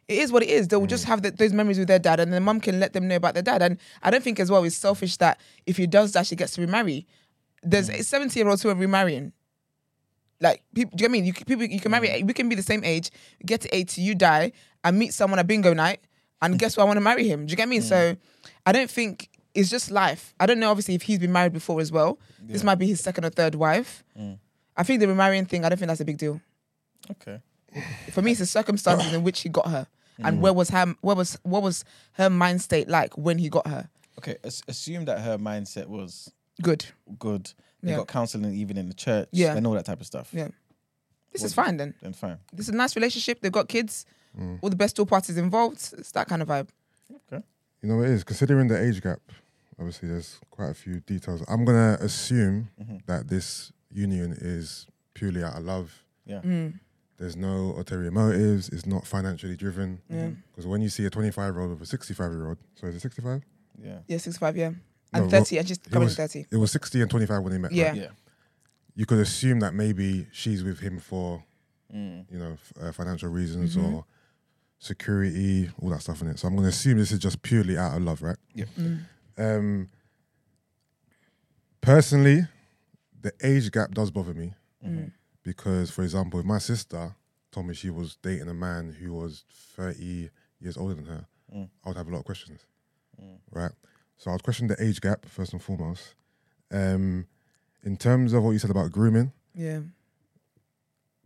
[0.08, 0.68] it is what it is.
[0.68, 1.10] They will just mm.
[1.10, 3.34] have the, those memories with their dad, and the mum can let them know about
[3.34, 3.62] their dad.
[3.62, 6.54] And I don't think as well it's selfish that if he does that, she gets
[6.56, 7.08] to remarry.
[7.64, 8.04] There's mm.
[8.04, 9.34] seventy year olds who are remarrying.
[10.40, 11.20] Like people, do you get me?
[11.20, 12.08] You people, you can marry.
[12.08, 12.28] Mm.
[12.28, 13.12] We can be the same age,
[13.46, 14.52] get to eighty, you die,
[14.84, 16.02] and meet someone at bingo night,
[16.42, 16.84] and guess what?
[16.84, 17.46] I want to marry him.
[17.46, 17.80] Do you get me?
[17.80, 18.18] So
[18.66, 20.34] I don't think it's just life.
[20.40, 20.72] I don't know.
[20.72, 23.56] Obviously, if he's been married before as well, this might be his second or third
[23.56, 24.04] wife.
[24.76, 25.64] I think the remarrying thing.
[25.64, 26.42] I don't think that's a big deal.
[27.12, 27.40] Okay.
[28.12, 29.88] For me, it's the circumstances in which he got her,
[30.20, 30.42] and mm.
[30.42, 33.90] where was her, where was what was her mind state like when he got her.
[34.18, 34.38] Okay.
[34.44, 36.32] as- assume that her mindset was
[36.62, 36.86] Good.
[37.18, 37.54] good.
[37.82, 37.98] They Yeah.
[37.98, 39.56] got counseling even in the church Yeah.
[39.56, 40.30] and all that type of stuff.
[40.32, 40.50] Yeah.
[41.32, 41.96] This is fine then.
[42.02, 42.38] Then fine.
[42.54, 43.42] This is a nice relationship.
[43.42, 44.06] They've got kids.
[44.38, 44.60] Mm.
[44.62, 45.94] All the best all parties involved.
[45.98, 46.68] It's that kind of vibe.
[47.10, 47.44] Okay.
[47.82, 48.24] You know what it is?
[48.24, 49.20] Considering the age gap,
[49.80, 51.44] obviously there's quite a few details.
[51.48, 52.98] I'm gonna assume mm-hmm.
[53.08, 56.04] that this union is purely out of love.
[56.26, 56.42] Yeah.
[56.42, 56.80] Mm.
[57.22, 58.68] There's no ulterior motives.
[58.70, 60.02] It's not financially driven.
[60.10, 60.30] Yeah.
[60.52, 62.96] Because when you see a 25 year old with a 65 year old, so is
[62.96, 63.44] it 65?
[63.80, 64.00] Yeah.
[64.08, 64.58] Yeah, 65.
[64.58, 64.80] Yeah, and
[65.14, 65.56] No, thirty.
[65.56, 66.48] well, and she's coming was, thirty.
[66.52, 67.72] it was 60 and 25 when they met.
[67.72, 67.90] Yeah.
[67.90, 67.96] right?
[67.98, 68.08] Yeah.
[68.96, 71.44] You could assume that maybe she's with him for,
[71.94, 72.26] Mm.
[72.32, 73.94] you know, f- uh, financial reasons Mm-hmm.
[73.96, 74.06] or
[74.80, 76.40] security, all that stuff in it.
[76.40, 78.38] So I'm going to assume this is just purely out of love, right?
[78.56, 78.66] Yeah.
[79.38, 79.90] Um,
[81.82, 82.48] personally,
[83.22, 84.54] the age gap does bother me
[84.86, 85.12] Mm.
[85.44, 87.16] Because, for example, if my sister
[87.52, 89.44] told me she was dating a man who was
[89.76, 91.70] 30 years older than her, Mm.
[91.84, 92.62] I would have a lot of questions,
[93.52, 93.72] right?
[94.18, 96.16] So I would question the age gap first and foremost.
[96.72, 97.28] Um,
[97.84, 99.82] in terms of what you said about grooming, Yeah.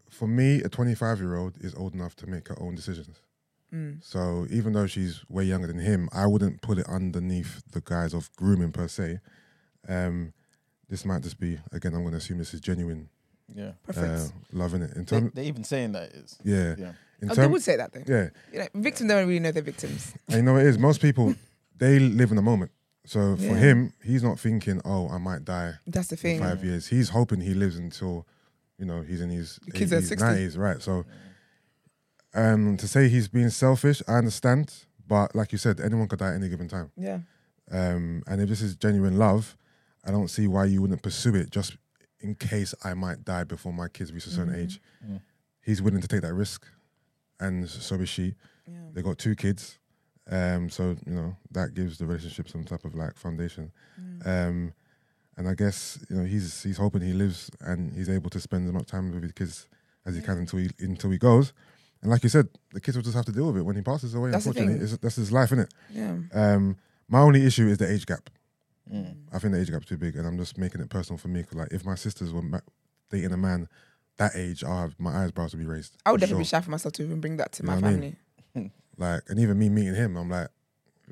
[0.10, 3.18] for me, a 25 year old is old enough to make her own decisions.
[3.74, 4.04] Mm.
[4.04, 8.14] So even though she's way younger than him, I wouldn't put it underneath the guise
[8.14, 9.20] of grooming per se.
[9.88, 10.34] Um,
[10.90, 11.94] this might just be again.
[11.94, 13.10] I'm going to assume this is genuine
[13.54, 13.72] Yeah.
[13.84, 14.30] Preference.
[14.30, 14.82] uh, love it.
[14.82, 16.38] In They, terms, they even saying that is.
[16.44, 16.94] yeah, Yeah.
[17.22, 18.04] in oh, they terms, would say that though.
[18.08, 18.30] yeah.
[18.52, 20.14] You know, victims don't really know they're victims.
[20.28, 20.78] And you know what it is.
[20.80, 21.36] Most people
[21.78, 22.72] they live in the moment.
[23.06, 23.56] So for Yeah.
[23.58, 26.40] him, he's not thinking, "Oh, I might die That's the in thing.
[26.40, 28.26] five years." He's hoping he lives until,
[28.80, 30.26] you know, he's in his The kids 80s, 60.
[30.26, 30.82] 90s, right?
[30.82, 31.06] So,
[32.34, 34.74] um, to say he's being selfish, I understand,
[35.08, 36.92] but like you said, anyone could die at any given time.
[36.98, 37.20] Yeah.
[37.72, 39.56] Um, and if this is genuine love,
[40.04, 41.78] I don't see why you wouldn't pursue it just
[42.26, 44.62] in case I might die before my kids reach a certain Mm-hmm.
[44.64, 44.82] age.
[45.08, 45.22] Mm.
[45.68, 46.66] He's willing to take that risk,
[47.40, 48.36] and so is she.
[48.68, 48.74] Yeah.
[48.94, 49.80] They got two kids,
[50.30, 53.72] um, so you know that gives the relationship some type of like foundation.
[54.00, 54.28] Mm.
[54.34, 54.74] Um,
[55.38, 58.68] and I guess you know he's he's hoping he lives and he's able to spend
[58.68, 59.68] as much time with his kids
[60.06, 61.52] as he can until he until he goes.
[62.02, 63.82] And like you said, the kids will just have to deal with it when he
[63.82, 64.30] passes away.
[64.32, 64.94] That's the unfortunately, thing.
[64.94, 65.74] it's, that's his life, isn't it?
[65.92, 66.16] Yeah.
[66.34, 68.30] Um, my only issue is the age gap.
[68.92, 69.16] Mm.
[69.34, 71.44] I think the age gap's too big, and I'm just making it personal for me.
[71.44, 72.60] Cause like, if my sisters were ma-
[73.10, 73.68] dating a man
[74.18, 75.98] that age, I'll have my eyebrows to be raised.
[76.06, 76.58] I would definitely sure.
[76.60, 78.16] be shy for myself to even bring that to You my know what I family.
[78.54, 78.72] mean?
[78.98, 80.48] Like, and even me meeting him, I'm like,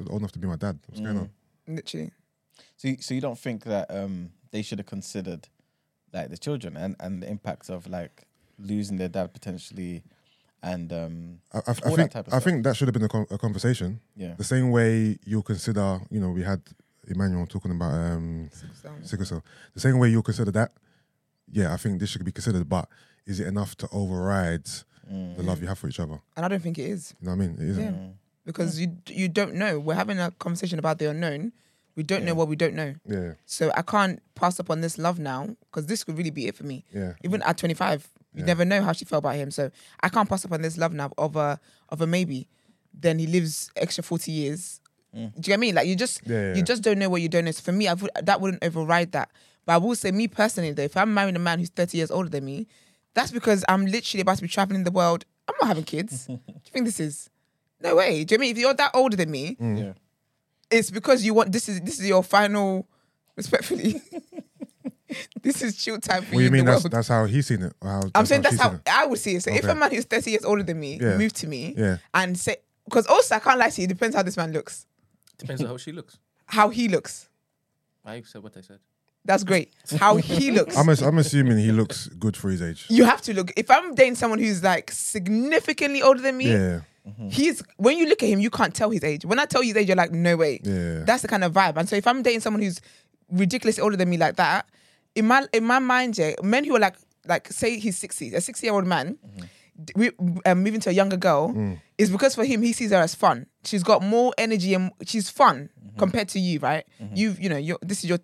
[0.10, 0.80] old enough to be my dad.
[0.88, 1.20] What's going Mm.
[1.22, 1.30] on?
[1.68, 2.12] Literally.
[2.78, 5.50] So, you- so you don't think that um, they should have considered
[6.14, 8.24] like the children and, and the impacts of like
[8.58, 10.04] losing their dad potentially,
[10.62, 12.44] and um, I, I, I All that think type of I stuff.
[12.46, 14.00] think that should have been a, con- a conversation.
[14.16, 16.62] yeah, The same way you'll consider, you know, we had
[17.08, 18.50] Emmanuel talking about um,
[19.02, 19.44] sickle cell.
[19.74, 20.72] The same way you'll consider that.
[21.52, 22.88] Yeah, I think this should be considered, but
[23.26, 24.66] is it enough to override
[25.12, 25.36] Mm.
[25.36, 26.18] the love you have for each other?
[26.38, 27.58] and I don't think it is You know what I mean?
[27.60, 27.84] It isn't.
[27.84, 27.92] Yeah.
[27.92, 28.13] Mm.
[28.46, 29.78] because you you don't know.
[29.78, 31.52] We're having a conversation about the unknown.
[31.98, 32.96] We don't know what we don't know.
[33.06, 36.48] Yeah, So I can't pass up on this love now because this could really be
[36.48, 36.86] it for me.
[36.94, 37.13] yeah.
[37.24, 38.46] Even at 25, you Yeah.
[38.46, 39.52] never know how she felt about him.
[39.52, 39.70] So
[40.02, 42.48] I can't pass up on this love now of a of a maybe.
[42.94, 44.80] Then he lives extra 40 years.
[45.15, 45.32] Mm.
[45.34, 45.71] Do you get me?
[45.73, 47.52] Like you just Yeah, yeah, you just don't know what you don't know.
[47.52, 49.30] So for me, I would, that wouldn't override that.
[49.65, 52.12] But I will say, me personally, though, if I'm marrying a man who's 30 years
[52.12, 52.67] older than me,
[53.13, 55.23] that's because I'm literally about to be traveling the world.
[55.47, 56.26] I'm not having kids.
[56.28, 57.30] Do you think this is?
[57.82, 58.23] No way.
[58.23, 59.93] Do you know what I mean if you're that older than me, Yeah.
[60.71, 62.88] it's because you want this is this is your final
[63.36, 64.02] respectfully.
[65.43, 66.45] this is chill time for What you.
[66.45, 66.65] you mean?
[66.65, 66.91] the That's world.
[66.93, 67.73] that's how he's seen it.
[67.84, 68.80] how- I'm saying that's how?
[68.89, 69.43] I would see it.
[69.43, 71.17] So if a man who's 30 years older than me Yeah.
[71.17, 71.97] moved to me Yeah.
[72.13, 74.86] and say because also I can't lie to you, it depends how this man looks.
[75.38, 76.17] Depends on how she looks.
[76.46, 77.30] How he looks.
[78.06, 78.80] I said what I said.
[79.26, 79.74] That's great.
[79.98, 80.76] How he looks.
[80.78, 82.86] I'm, ass- I'm assuming he looks good for his age.
[82.89, 83.52] you have to look.
[83.56, 87.30] If I'm dating someone who's like significantly older than me, Yeah, mm-hmm.
[87.30, 89.24] he's when you look at him, you can't tell his age.
[89.26, 90.60] When I tell you his age, you're like, no way.
[90.63, 91.04] Yeah.
[91.06, 91.78] That's the kind of vibe.
[91.78, 92.82] And so if I'm dating someone who's
[93.32, 94.67] ridiculously older than me like that,
[95.15, 98.41] in my in my mind, yeah, men who are like like say he's 60, a
[98.41, 99.17] 60 year old man.
[99.26, 99.46] Mm-hmm.
[99.96, 100.12] We,
[100.46, 101.80] um, moving to a younger girl Mm.
[101.98, 103.48] is because for him he sees her as fun.
[103.66, 106.86] She's got more energy and she's fun compared to you, right?
[107.16, 108.20] You've you know you this is your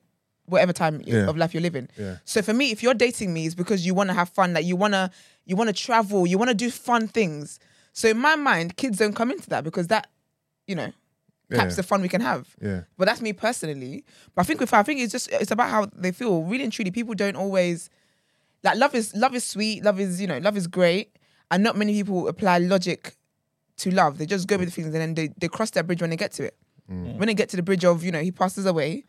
[0.46, 1.28] whatever time Yeah.
[1.28, 1.88] of life you're living.
[1.98, 2.18] Yeah.
[2.26, 4.54] So for me, if you're dating me, it's because you want to have fun.
[4.54, 5.10] Like you wanna
[5.46, 7.60] you wanna travel, you wanna do fun things.
[7.94, 10.08] So in my mind, kids don't come into that because that,
[10.68, 10.92] you know,
[11.52, 11.76] caps Yeah.
[11.78, 12.56] the fun we can have.
[12.62, 14.04] yeah, But that's me personally.
[14.36, 16.44] But I think with her, I think it's just it's about how they feel.
[16.44, 17.90] Really and truly, people don't always
[18.64, 21.16] like love is love is sweet, love is, you know, love is great.
[21.52, 23.16] And not many people apply logic
[23.78, 24.18] to love.
[24.18, 26.16] They just go with the feelings and then they, they cross that bridge when they
[26.18, 26.56] get to it.
[26.88, 29.04] When they get to the bridge of, you know, he passes away,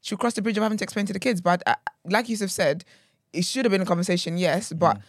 [0.00, 1.40] she'll cross the bridge of having to explain to the kids.
[1.40, 2.84] But uh, like Yusuf said,
[3.32, 4.72] it should have been a conversation, yes.
[4.72, 5.00] But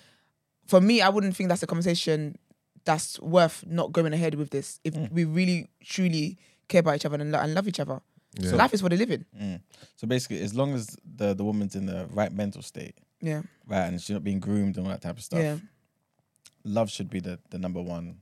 [0.65, 2.35] for me, I wouldn't think that's a conversation
[2.83, 7.15] that's worth not going ahead with this if we really truly care about each other
[7.17, 8.01] and, lo- and love each other.
[8.41, 9.23] So life is for the living.
[9.39, 9.61] Mm.
[9.95, 13.43] So basically, as long as the the woman's in the right mental state, Yeah.
[13.67, 15.57] right, and she's not being groomed and all that type of stuff, Yeah.
[16.65, 18.17] Love should be the, the number one.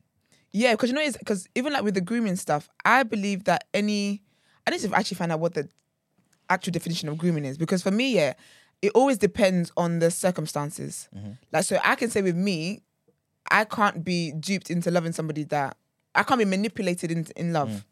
[0.52, 3.66] Yeah, because you know, is because even like with the grooming stuff, I believe that
[3.74, 4.22] any,
[4.68, 5.68] I need to actually find out what the
[6.50, 7.58] actual definition of grooming is.
[7.58, 8.34] Because for me, yeah,
[8.84, 11.10] it always depends on the circumstances.
[11.16, 11.32] Mm-hmm.
[11.52, 12.82] Like, so I can say with me,
[13.50, 15.76] I can't be duped into loving somebody that
[16.16, 17.70] I can't be manipulated in in love.
[17.70, 17.84] Mm.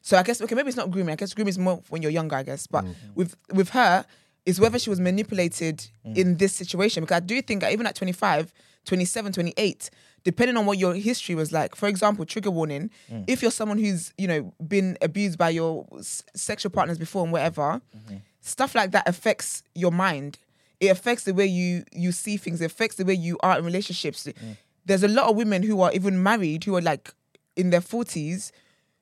[0.00, 1.12] So I guess okay, maybe it's not grooming.
[1.12, 2.36] I guess grooming is more when you're younger.
[2.36, 2.94] I guess, but mm.
[3.14, 4.04] with with her,
[4.44, 6.16] it's whether she was manipulated mm.
[6.16, 7.04] in this situation.
[7.04, 8.52] Because I do think that even at 25,
[8.88, 9.90] 27, 28,
[10.24, 11.74] depending on what your history was like.
[11.74, 13.24] For example, trigger warning: mm.
[13.28, 17.32] if you're someone who's you know been abused by your s- sexual partners before and
[17.32, 18.16] whatever, mm-hmm.
[18.40, 20.38] stuff like that affects your mind.
[20.80, 22.60] It affects the way you you see things.
[22.60, 24.26] It affects the way you are in relationships.
[24.26, 24.56] Mm.
[24.84, 27.12] There's a lot of women who are even married who are like
[27.56, 28.52] in their forties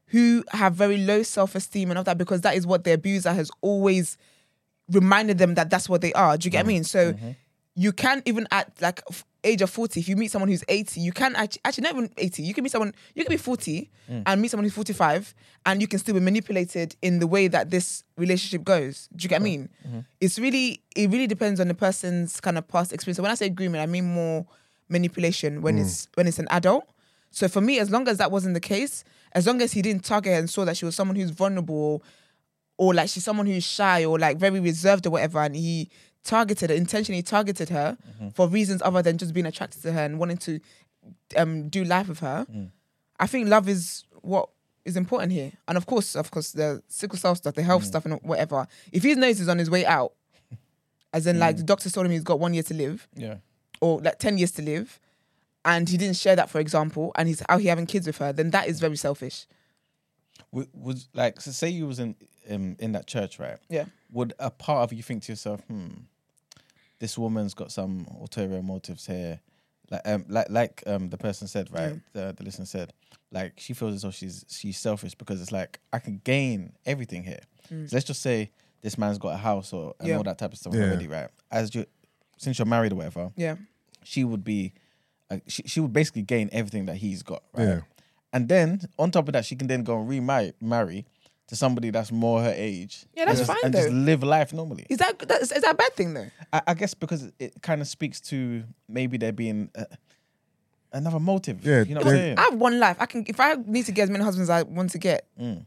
[0.09, 3.51] who have very low self-esteem and all that because that is what the abuser has
[3.61, 4.17] always
[4.89, 6.37] reminded them that that's what they are.
[6.37, 6.75] Do you get what I mm.
[6.75, 6.85] mean?
[6.85, 7.31] So mm-hmm.
[7.75, 9.03] you can even act like
[9.47, 12.11] age of 40, if you meet someone who's 80, you can actually, actually not even
[12.17, 14.23] 80, you can meet someone, you can be 40 mm.
[14.27, 17.71] and meet someone who's 45 and you can still be manipulated in the way that
[17.71, 19.09] this relationship goes.
[19.15, 19.69] Do you get what I mean?
[19.87, 20.01] Mm-hmm.
[20.21, 23.17] It's really, it really depends on the person's kind of past experience.
[23.17, 24.47] So when I say agreement, I mean more
[24.89, 25.83] manipulation when mm.
[25.83, 26.85] it's, when it's an adult.
[27.31, 30.05] So for me, as long as that wasn't the case, as long as he didn't
[30.05, 32.03] target her and saw that she was someone who's vulnerable
[32.79, 35.91] or like she's someone who's shy or like very reserved or whatever, and he
[36.27, 37.97] targeted her, intentionally targeted her
[38.35, 40.61] for reasons other than just being attracted to her and wanting to
[41.37, 42.47] um, do life with her.
[43.19, 44.49] I think love is what
[44.85, 48.05] is important here, and of course, of course, the sickle cell stuff, the health stuff,
[48.07, 48.67] and whatever.
[48.93, 50.13] If he knows he's on his way out,
[51.13, 53.37] as in like the doctor told him he's got one year to live Yeah.
[53.81, 55.01] or like ten years to live,
[55.65, 58.33] and he didn't share that, for example, and he's out here having kids with her,
[58.33, 59.47] then that is very selfish.
[60.53, 62.15] Would, would like so say you was in
[62.51, 63.59] um, in that church, right?
[63.69, 63.87] Yeah.
[64.13, 65.89] Would a part of you think to yourself, hmm,
[66.99, 69.41] this woman's got some ulterior motives here,
[69.91, 72.01] like um like like um the person said, right?
[72.13, 72.93] The the listener said,
[73.31, 77.23] like she feels as though she's she's selfish because it's like I can gain everything
[77.25, 77.41] here.
[77.69, 78.51] So let's just say
[78.83, 80.17] this man's got a house or and Yeah.
[80.17, 80.83] all that type of stuff Yeah.
[80.85, 81.29] already, right?
[81.51, 81.87] As you
[82.39, 83.57] since you're married or whatever, Yeah.
[84.05, 84.73] she would be
[85.31, 87.81] uh, she, she would basically gain everything that he's got right Yeah.
[88.33, 91.05] and then on top of that she can then go and remarry marry
[91.49, 94.53] to somebody that's more her age Yeah, that's and just, fine, and just live life
[94.53, 96.27] normally Is that that is, is that a bad thing though?
[96.53, 99.85] I, I guess because it kind of speaks to maybe there being uh,
[100.93, 102.97] another motive Yeah, you know what i'm saying I have one life.
[103.01, 105.27] I can if I need to get as many husbands as I want to get.
[105.41, 105.65] Mm.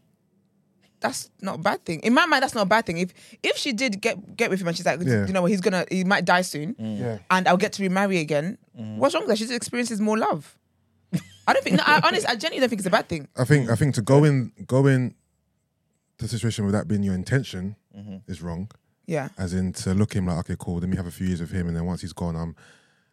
[1.01, 2.01] That's not a bad thing.
[2.01, 2.97] In my mind, that's not a bad thing.
[2.97, 5.25] If if she did get get with him and she's like, Yeah.
[5.27, 7.19] you know what, he's gonna he might die soon, Yeah.
[7.31, 8.57] and I'll get to remarry again.
[8.73, 9.37] What's wrong with that?
[9.37, 10.57] She just experiences more love.
[11.47, 11.77] I don't think.
[11.77, 13.29] No, I honestly, I genuinely don't think it's a bad thing.
[13.37, 15.15] I think I think to go in go in
[16.19, 17.75] the situation with that being your intention
[18.27, 18.69] is wrong.
[19.07, 21.41] Yeah, As in to look him like, okay, cool, let me have a few years
[21.41, 22.55] with him and then once he's gone, um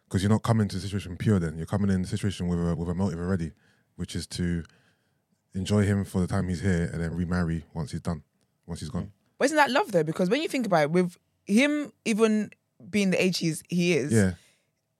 [0.07, 1.57] because you're not coming to the situation pure then.
[1.57, 3.51] You're coming in the situation with a with a motive already,
[3.97, 4.63] which is to
[5.53, 8.21] enjoy him for the time he's here and then remarry once he's done.
[8.67, 9.11] Once he's gone.
[9.37, 10.03] but isn't that love though?
[10.03, 12.51] Because when you think about it, with him even
[12.89, 14.33] being the age he's, he is, Yeah.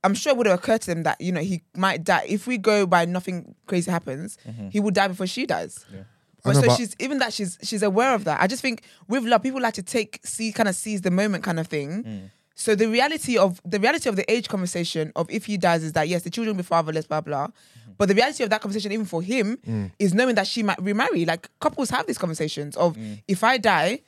[0.04, 2.48] I'm sure it would have occurred to him that you know he might die if
[2.48, 4.38] we go by nothing crazy happens.
[4.72, 5.86] He would die before she dies.
[5.92, 6.04] I
[6.48, 8.42] But know, so but- she's even that she's she's aware of that.
[8.42, 11.44] I just think with love, people like to take see kind of seize the moment
[11.44, 12.04] kind of thing.
[12.04, 12.32] Mm.
[12.56, 15.94] So the reality of the reality of the age conversation of if he dies is
[15.94, 17.48] that yes, the children will be fatherless, blah blah.
[17.48, 17.92] Mm-hmm.
[18.00, 19.92] But the reality of that conversation, even for him, mm.
[20.00, 21.24] is knowing that she might remarry.
[21.26, 23.22] Like couples have these conversations of mm.
[23.28, 24.02] if I die,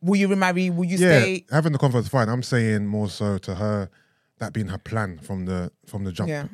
[0.00, 0.70] will you remarry?
[0.70, 1.44] Will you yeah, stay?
[1.50, 2.28] having the conversation, fine.
[2.28, 3.90] I'm saying more so to her
[4.38, 6.28] that being her plan from the from the jump.
[6.28, 6.46] Yeah.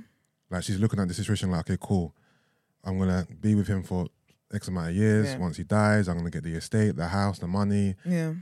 [0.50, 2.14] Like she's looking at the situation like, okay, cool.
[2.84, 4.06] I'm gonna be with him for
[4.52, 5.32] X amount of years.
[5.32, 5.38] Yeah.
[5.38, 7.96] Once he dies, I'm gonna get the estate, the house, the money.
[8.04, 8.34] Yeah.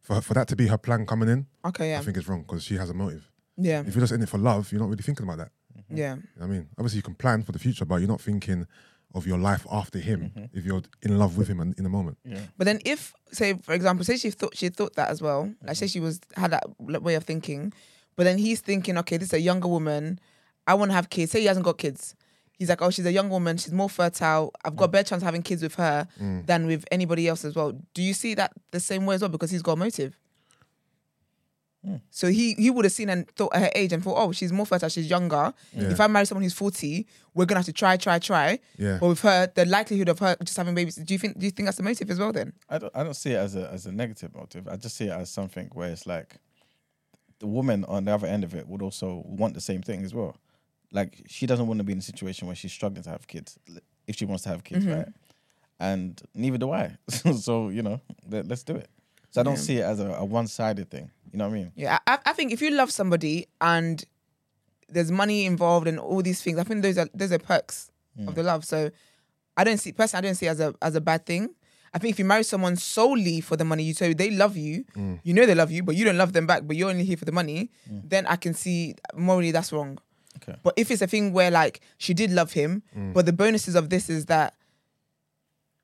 [0.00, 1.90] For for that to be her plan coming in, Okay.
[1.90, 1.98] Yeah.
[1.98, 3.30] I think it's wrong because she has a motive.
[3.56, 3.80] Yeah.
[3.80, 5.50] If you're just in it for love, you're not really thinking about that.
[5.76, 5.96] Mm-hmm.
[5.96, 6.14] Yeah.
[6.14, 8.66] You know I mean, obviously you can plan for the future, but you're not thinking
[9.14, 10.56] of your life after him mm-hmm.
[10.56, 12.18] if you're in love with him in, in the moment.
[12.24, 12.40] Yeah.
[12.58, 15.76] But then, if say for example, say she thought she thought that as well, like
[15.76, 15.92] say mm-hmm.
[15.92, 17.72] she was had that way of thinking,
[18.16, 20.20] but then he's thinking, okay, this is a younger woman,
[20.66, 21.32] I want to have kids.
[21.32, 22.14] Say he hasn't got kids,
[22.58, 24.52] he's like, oh, she's a young woman, she's more fertile.
[24.64, 26.46] I've got a better chance of having kids with her mm.
[26.46, 27.72] than with anybody else as well.
[27.94, 29.30] Do you see that the same way as well?
[29.30, 30.16] Because he's got a motive.
[31.86, 32.00] Mm.
[32.10, 34.52] So he he would have seen and thought at her age and thought, oh, she's
[34.52, 35.54] more fertile, she's younger.
[35.72, 35.90] Yeah.
[35.90, 38.58] If I marry someone who's forty, we're gonna have to try, try, try.
[38.76, 38.98] Yeah.
[39.00, 41.52] But with her, the likelihood of her just having babies, do you think do you
[41.52, 42.32] think that's the motive as well?
[42.32, 44.66] Then I don't, I don't see it as a as a negative motive.
[44.66, 46.36] I just see it as something where it's like
[47.38, 50.12] the woman on the other end of it would also want the same thing as
[50.14, 50.36] well.
[50.96, 53.58] Like she doesn't want to be in a situation where she's struggling to have kids
[54.06, 54.96] if she wants to have kids, mm-hmm.
[54.96, 55.08] right?
[55.78, 56.96] And neither do I.
[57.38, 58.88] so you know, let, us do it.
[59.30, 61.10] So I don't see it as a, a one sided thing.
[61.30, 61.72] You know what I mean?
[61.76, 64.02] Yeah, I, I think if you love somebody and
[64.88, 68.32] there's money involved and all these things, I think those are those are perks of
[68.32, 68.34] mm.
[68.34, 68.64] the love.
[68.64, 68.90] So
[69.54, 71.50] I don't see personally, I don't see it as a as a bad thing.
[71.92, 74.84] I think if you marry someone solely for the money, you so they love you,
[74.96, 75.20] mm.
[75.24, 77.18] you know they love you, but you don't love them back, but you're only here
[77.18, 78.00] for the money, mm.
[78.08, 79.98] then I can see morally that's wrong.
[80.36, 80.56] Okay.
[80.62, 82.82] But if it's a thing where like she did love him,
[83.14, 84.54] but the bonuses of this is that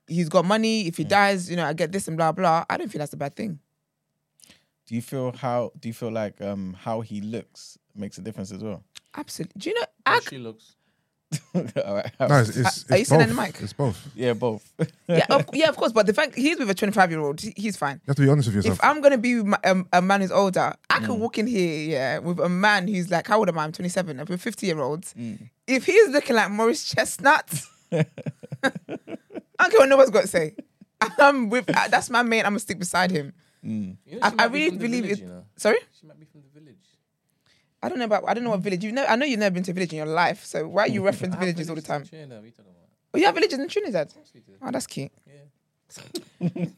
[0.07, 2.65] he's got money, if he dies, you know, I get this and blah blah.
[2.69, 3.59] I don't think that's a bad thing.
[4.87, 5.73] Do you feel how?
[5.79, 8.83] Do you feel like um how he looks makes a difference as well?
[9.17, 9.59] Absolutely.
[9.59, 9.87] Do you know?
[10.07, 10.77] How I, she looks.
[11.55, 12.11] All right.
[12.21, 13.61] No, it's, it's, Are you it's saying that in the mic?
[13.61, 14.09] It's both.
[14.14, 14.71] Yeah, both.
[15.09, 15.92] yeah, of, yeah, of course.
[15.92, 17.97] But the fact he's with a 25 year old, he's fine.
[17.97, 18.79] You have to be honest with yourself.
[18.79, 21.47] If I'm gonna be with my, um, a man who's older, I could walk in
[21.47, 23.64] here, yeah, with a man who's like, how old am I?
[23.64, 24.21] I'm 27.
[24.21, 25.14] I'm with 50 year olds.
[25.66, 27.49] If he's looking like Morris Chestnut,
[27.92, 28.05] I
[29.59, 30.55] don't care what nobody's got to say.
[31.18, 31.68] I'm with.
[31.68, 32.40] uh, that's my mate.
[32.40, 33.33] I'm gonna stick beside him.
[33.62, 35.45] You know, I- she I might be really from the believe village, it- You know?
[35.57, 36.22] Sorry, She might be from the village.
[37.83, 38.25] I don't know about.
[38.29, 38.85] I don't know what village.
[38.85, 40.45] You know, I know you've never been to a village in your life.
[40.45, 42.03] So why you reference villages all the time?
[42.03, 42.88] in Trinidad, what are talking about?
[43.14, 44.12] Oh, you have villages in Trinidad.
[44.16, 44.40] Yes, we.
[44.62, 45.11] Oh, that's cute.
[45.27, 45.33] Yeah.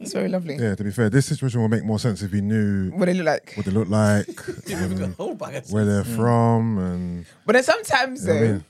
[0.01, 0.57] It's very lovely.
[0.57, 3.15] yeah, to be fair, this situation will make more sense if you knew What they
[3.15, 3.53] look like.
[3.55, 4.27] what they look like,
[4.67, 8.33] Give me the and whole bag of where they're from, and But then sometimes you
[8.35, 8.65] know what I mean?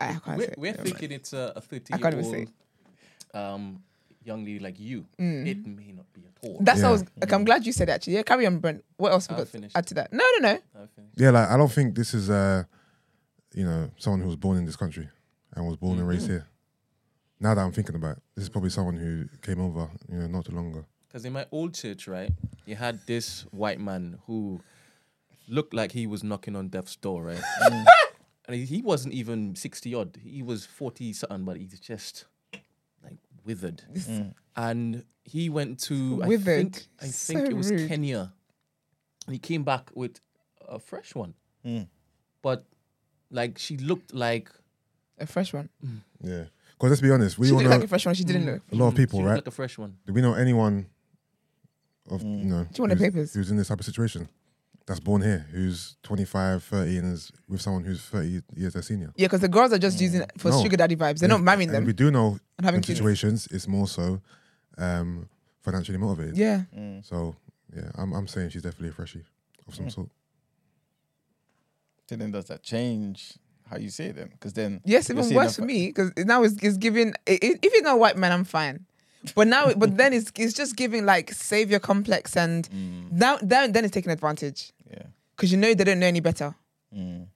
[0.00, 0.54] I can't We're, say.
[0.56, 0.88] we're Never mind.
[0.98, 2.46] thinking it's a, a 30 I year can't even say.
[3.34, 3.82] old um,
[4.22, 5.04] young lady like you.
[5.18, 6.58] It may not be at all.
[6.60, 7.94] That's what I was, like, I'm glad you said that.
[7.96, 8.22] Actually, yeah.
[8.22, 8.84] Carry on, Brent.
[8.96, 9.76] What else we I've got to finished.
[9.76, 10.12] add to that?
[10.12, 10.88] No, no, no.
[11.16, 12.64] Yeah, like I don't think this is uh,
[13.54, 15.08] you know, someone who was born in this country
[15.54, 16.32] and was born and raised Mm-hmm.
[16.32, 16.46] here.
[17.40, 20.26] Now that I'm thinking about it, this is probably someone who came over, you know,
[20.26, 20.84] not too long ago.
[21.08, 22.30] Because in my old church, right,
[22.66, 24.60] you had this white man who
[25.48, 27.40] looked like he was knocking on death's door, right?
[28.46, 30.18] and he, he wasn't even 60 odd.
[30.22, 32.26] He was 40 something, but he's just
[33.02, 33.82] like withered.
[34.54, 36.74] And he went to, I Withered.
[36.74, 37.88] think, I think So it was rude.
[37.88, 38.32] Kenya.
[39.26, 40.18] And he came back with
[40.68, 41.34] a fresh one.
[41.64, 41.82] Hmm.
[42.42, 42.64] But
[43.30, 44.50] like she looked like
[45.18, 45.68] A fresh one.
[45.84, 45.98] Mm.
[46.22, 48.14] Yeah, because let's be honest, we she all looked know like a fresh one.
[48.14, 48.52] She didn't mm.
[48.54, 48.62] look.
[48.72, 49.34] a lot of Mm, people, she right?
[49.34, 49.96] like a fresh one.
[50.06, 50.86] Do we know anyone
[52.10, 52.38] of mm.
[52.40, 53.34] you know Do you want the who's, papers?
[53.34, 54.28] who's in this type of situation
[54.86, 59.12] that's born here, who's 25, 30, and is with someone who's 30 years their senior?
[59.16, 60.62] Yeah, because the girls are just using it for No.
[60.62, 61.18] sugar daddy vibes.
[61.18, 61.84] They're And not if- marrying and them.
[61.84, 64.20] We do know and having in situations it's more so
[64.80, 65.28] um,
[65.62, 66.36] financially motivated.
[66.36, 66.62] Yeah.
[67.02, 67.36] So
[67.74, 69.24] yeah, I'm I'm saying she's definitely a freshie
[69.68, 69.76] of Mm.
[69.76, 70.08] some sort.
[72.08, 73.34] So then does that change
[73.68, 74.28] how you see it then?
[74.28, 77.10] Because then Yes, you're even worse for me because now it's, it's giving.
[77.28, 78.86] i- i- If it's not a white man, I'm fine.
[79.36, 83.12] But now, but then it's it's just giving like savior complex, and Mm.
[83.12, 85.06] now then then it's taking advantage Yeah.
[85.36, 86.54] because you know they don't know any better.
[86.92, 87.26] Mm.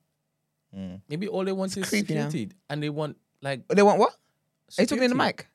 [0.75, 1.03] Mm.
[1.11, 2.31] Maybe all they want is creepy now.
[2.71, 3.69] And they want like.
[3.69, 4.13] They want what?
[4.79, 5.47] Are you talking in the mic?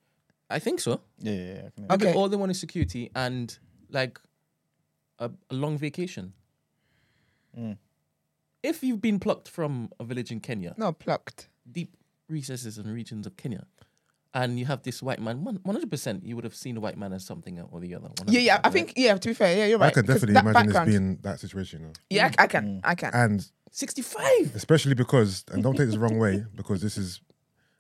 [0.49, 1.01] I think so.
[1.19, 1.57] Yeah, yeah, yeah.
[1.57, 2.13] I can- Maybe Okay.
[2.17, 3.57] all they want is security and
[3.89, 4.19] like
[5.19, 6.33] a, a long vacation.
[7.57, 7.77] Mm.
[8.63, 11.49] If you've been plucked from a village in Kenya, No, plucked.
[11.71, 11.95] deep
[12.27, 13.65] recesses and regions of Kenya,
[14.33, 15.43] and you have this white man.
[15.43, 18.09] One hundred percent, you would have seen a white man as something or the other.
[18.27, 18.57] Yeah, yeah.
[18.57, 18.73] 100%, I right?
[18.73, 19.17] think yeah.
[19.17, 19.87] To be fair, yeah, you're right.
[19.87, 21.79] I can 'cause definitely that imagine this background- being that situation.
[21.81, 21.93] You know?
[22.09, 22.81] Yeah, I, I can.
[22.83, 23.11] I can.
[23.13, 24.55] And sixty-five.
[24.55, 27.21] especially because, and don't take this the wrong way, because this is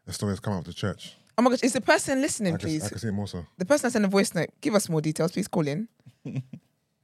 [0.07, 1.15] a story that's come out of the church.
[1.39, 2.85] Oh my gosh, is the person listening, I can, please?
[2.85, 3.45] I can see more so.
[3.57, 5.87] The person that sent a voice note, give us more details, please call in.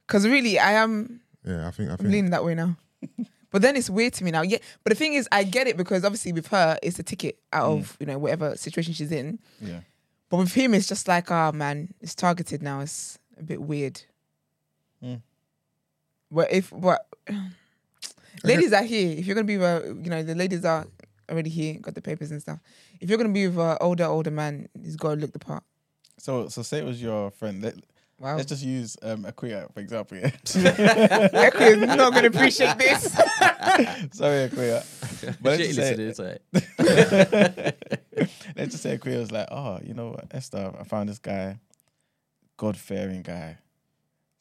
[0.06, 2.76] Because really, I am Yeah, I think I I'm think leaning that way now.
[3.50, 4.42] but then it's weird to me now.
[4.42, 7.38] Yeah, but the thing is, I get it because obviously with her, it's a ticket
[7.52, 8.00] out of mm.
[8.00, 9.40] you know whatever situation she's in.
[9.60, 9.80] Yeah.
[10.28, 12.80] But with him, it's just like, oh man, it's targeted now.
[12.80, 14.02] It's a bit weird.
[15.02, 15.22] Mm.
[16.30, 17.06] But if what
[18.44, 20.86] ladies are here, if you're gonna be a- you know, the ladies are
[21.30, 22.60] already here, got the papers and stuff.
[23.00, 25.64] If you're gonna be with an older, older man, he's got to look the part.
[26.18, 27.62] So so say it was your friend.
[27.62, 27.74] Let,
[28.18, 30.16] Wow, Let's just use um, Akuya for example.
[30.16, 30.30] Yeah.
[31.34, 33.12] Echo is not gonna appreciate this.
[34.12, 34.84] Sorry, Akuya.
[35.42, 37.74] But let's Shit, just, say, listen, it's all right.
[38.56, 41.58] let's just say Akuya was like, oh, you know what, Esther, I found this guy,
[42.56, 43.58] God fearing guy,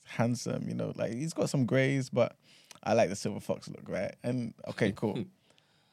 [0.06, 0.70] handsome.
[0.70, 2.38] You know, like he's got some grays, but
[2.82, 4.16] I like the silver fox look, right?
[4.24, 5.26] And okay, cool.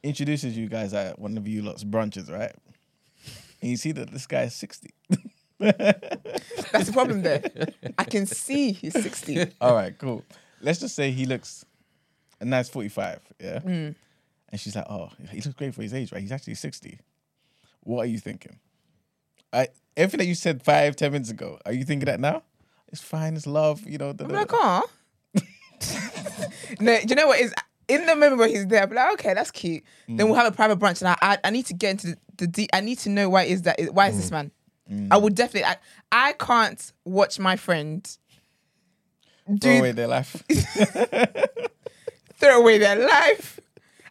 [0.03, 2.53] Introduces you guys at one of you lot's brunches, right?
[3.61, 4.91] And you see that this guy is sixty.
[5.59, 7.43] That's the problem there.
[7.99, 9.53] I can see he's 60.
[9.61, 10.25] All right, cool.
[10.61, 11.65] Let's just say he looks
[12.41, 13.59] a nice 45, yeah?
[13.61, 13.95] Mm.
[14.49, 16.21] And she's like, oh, he looks great for his age, right?
[16.21, 16.99] He's actually 60.
[17.85, 18.59] What are you thinking?
[19.53, 22.43] I, everything that you said five, ten minutes ago, are you thinking that now?
[22.89, 24.13] It's fine, it's love, you know.
[24.13, 24.83] da- I'm da- like, oh.
[26.81, 27.55] no, do you know what is
[27.95, 28.83] in the moment where he's there?
[28.83, 29.83] I'm like, okay, that's cute.
[30.09, 30.43] Then we'll mm.
[30.43, 32.71] have a private brunch, and I, I, I need to get into the, the.
[32.73, 33.81] I need to know why is that?
[33.93, 34.33] Why is this mm.
[34.33, 34.51] man?
[35.11, 35.23] I mm.
[35.23, 35.65] would definitely.
[35.65, 35.77] I,
[36.11, 38.07] I can't watch my friend
[39.47, 40.43] Throw do away their life.
[42.37, 43.61] throw away their life.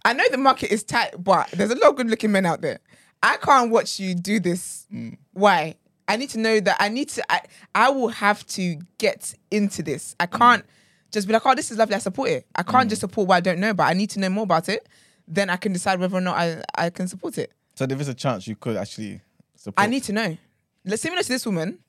[0.03, 2.61] I know the market is tight, but there's a lot of good looking men out
[2.61, 2.79] there.
[3.21, 4.87] I can't watch you do this.
[5.33, 5.75] Why?
[6.07, 7.41] I need to know that I need to I,
[7.75, 10.15] I will have to get into this.
[10.19, 10.65] I can't
[11.11, 12.47] just be like, oh, this is lovely, I support it.
[12.55, 12.89] I can't mm.
[12.89, 13.87] just support what I don't know about.
[13.89, 14.87] I need to know more about it.
[15.27, 17.51] Then I can decide whether or not I, I can support it.
[17.75, 19.21] so there is a chance you could actually
[19.55, 19.83] support.
[19.85, 20.37] I need to know.
[20.83, 21.79] Let's similar to this woman,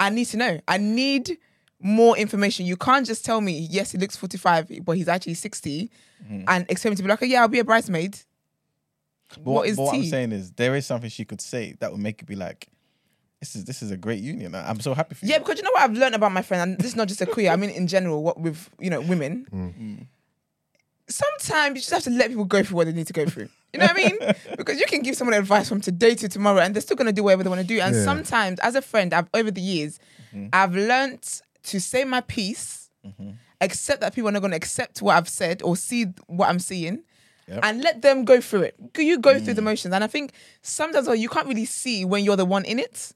[0.00, 0.60] I need to know.
[0.66, 1.38] I need
[1.80, 2.66] more information.
[2.66, 5.90] You can't just tell me, yes, he looks 45, but he's actually 60,
[6.24, 6.44] mm-hmm.
[6.48, 8.18] and expect me to be like, oh, yeah, I'll be a bridesmaid.
[9.36, 11.90] But what is but what I'm saying is, there is something she could say that
[11.90, 12.68] would make it be like,
[13.42, 14.54] this is this is a great union.
[14.54, 15.32] I'm so happy for you.
[15.32, 17.20] Yeah, because you know what I've learned about my friend, and this is not just
[17.22, 19.46] a queer, I mean in general, what with you know, women.
[19.52, 20.06] Mm.
[21.08, 23.48] Sometimes you just have to let people go through what they need to go through.
[23.72, 24.18] You know what I mean?
[24.56, 27.24] Because you can give someone advice from today to tomorrow and they're still gonna do
[27.24, 27.80] whatever they want to do.
[27.80, 28.04] And Yeah.
[28.04, 29.98] sometimes, as a friend, I've over the years,
[30.32, 30.46] mm-hmm.
[30.52, 33.32] I've learned to say my piece, mm-hmm.
[33.60, 37.02] accept that people are not gonna accept what I've said or see what I'm seeing.
[37.48, 37.60] Yep.
[37.64, 38.76] And let them go through it.
[38.96, 39.64] You go through the mm.
[39.64, 39.92] motions.
[39.92, 40.30] And I think
[40.62, 43.12] sometimes oh, you can't really see when you're the one in it.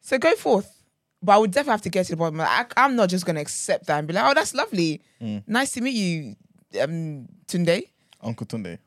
[0.00, 0.74] So go forth.
[1.22, 2.40] But I would definitely have to get to the bottom.
[2.40, 5.00] I, I'm not just going to accept that and be like, oh, that's lovely.
[5.46, 6.36] Nice to meet you,
[6.80, 7.88] um, Tunde.
[8.22, 8.78] Uncle Tunde.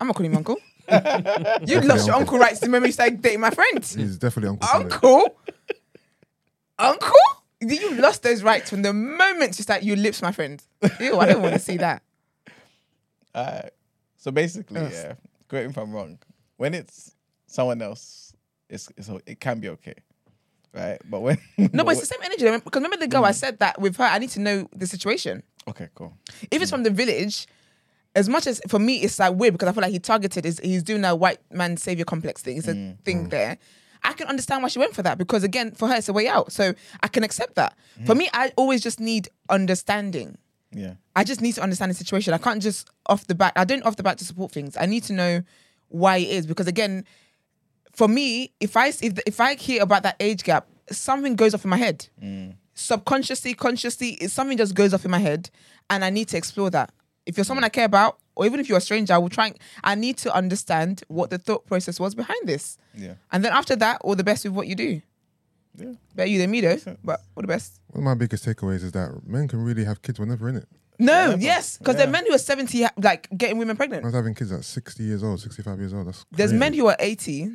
[0.00, 0.56] I'm not calling him uncle.
[1.66, 3.78] you lost your uncle rights the moment you started dating my friend.
[3.84, 4.68] He's definitely Uncle.
[4.72, 5.36] Uncle?
[6.78, 7.16] Uncle?
[7.60, 10.62] You lost those rights from the moment you start, you lips my friend.
[11.00, 12.02] Ew, I don't want to see that.
[13.34, 13.70] Alright.
[14.16, 14.92] So basically, Yes.
[14.92, 15.14] yeah.
[15.48, 16.18] Correct me if I'm wrong.
[16.56, 17.14] When it's
[17.46, 18.21] someone else,
[18.72, 19.94] it's, it's it can be okay,
[20.74, 20.98] right?
[21.08, 21.38] But when
[21.72, 22.44] No, but it's the same energy.
[22.64, 25.42] Because remember the girl I said that with her, I need to know the situation.
[25.68, 26.14] okay, cool.
[26.50, 27.46] if it's from the village,
[28.14, 30.60] as much as for me it's like weird because I feel like he targeted is
[30.62, 32.56] he's doing a white man savior complex thing.
[32.56, 33.30] It's a mm, thing mm.
[33.30, 33.58] there.
[34.04, 36.28] I can understand why she went for that because again, for her it's a way
[36.28, 36.50] out.
[36.52, 37.76] So I can accept that.
[38.00, 38.06] Mm.
[38.06, 40.38] For me, I always just need understanding.
[40.72, 40.94] Yeah.
[41.14, 42.34] I just need to understand the situation.
[42.34, 43.52] I can't just off the back.
[43.56, 44.76] I don't off the back to support things.
[44.76, 45.42] I need to know
[45.88, 47.04] why it is because again,
[47.92, 51.64] for me, if I if if I hear about that age gap, something goes off
[51.64, 52.08] in my head.
[52.74, 55.50] Subconsciously, consciously, something just goes off in my head,
[55.90, 56.90] and I need to explore that.
[57.26, 59.48] If you're someone I care about, or even if you're a stranger, I will try.
[59.48, 63.14] And, I need to understand what the thought process was behind this, Yeah.
[63.30, 65.02] and then after that, all the best with what you do.
[65.76, 65.92] Yeah.
[66.14, 67.78] Better you than me though, but all the best.
[67.88, 70.68] One of my biggest takeaways is that men can really have kids whenever in it.
[70.98, 71.36] No, Yeah.
[71.38, 74.04] yes, because there are men who are 70, like getting women pregnant.
[74.04, 76.06] I was having kids at 60 years old, 65 years old.
[76.08, 77.50] That's There's men who are 80.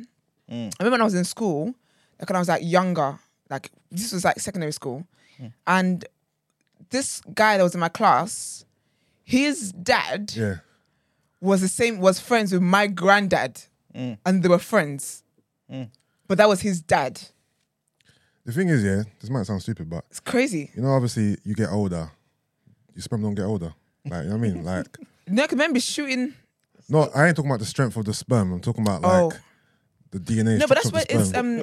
[0.50, 0.72] Mm.
[0.78, 1.74] I remember when I was in school,
[2.18, 3.18] like when I was like younger,
[3.50, 5.04] like this was like secondary school,
[5.40, 5.52] mm.
[5.66, 6.04] and
[6.90, 8.64] this guy that was in my class,
[9.24, 10.56] his dad Yeah.
[11.40, 13.60] was the same, was friends with my granddad,
[13.94, 14.18] mm.
[14.24, 15.22] and they were friends.
[16.26, 17.20] But that was his dad.
[18.44, 20.70] The thing is, yeah, this might sound stupid, but It's crazy.
[20.74, 22.10] you know, obviously, you get older,
[22.94, 23.74] your sperm don't get older.
[24.06, 24.64] Like, you know what I mean?
[24.64, 24.86] Like,
[25.26, 26.32] No, I can remember shooting.
[26.88, 28.52] no, I ain't talking about the strength of the sperm.
[28.52, 29.08] I'm talking about oh.
[29.26, 29.38] like Oh.
[30.10, 30.58] The DNA.
[30.58, 31.56] No, but that's structure what it's um.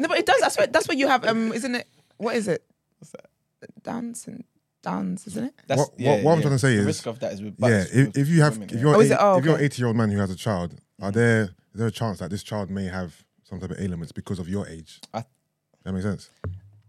[0.00, 0.40] no, but it does.
[0.40, 1.24] That's what that's what you have.
[1.26, 1.86] Um, isn't it?
[2.16, 2.64] What is it?
[2.98, 3.26] What's that?
[3.82, 4.44] Dance and
[4.82, 5.54] dance, isn't it?
[5.66, 7.54] That's, What- what- what I'm trying to say the is- risk of that is with
[7.58, 9.18] yeah, if, with if you have, women, if you're, Oh, is eight- it?
[9.20, 11.50] Oh, if you're an 80 year old man who has a child, are there is
[11.74, 14.66] there a chance that this child may have some type of ailments because of your
[14.68, 15.00] age?
[15.12, 15.24] I-
[15.84, 16.30] that makes sense.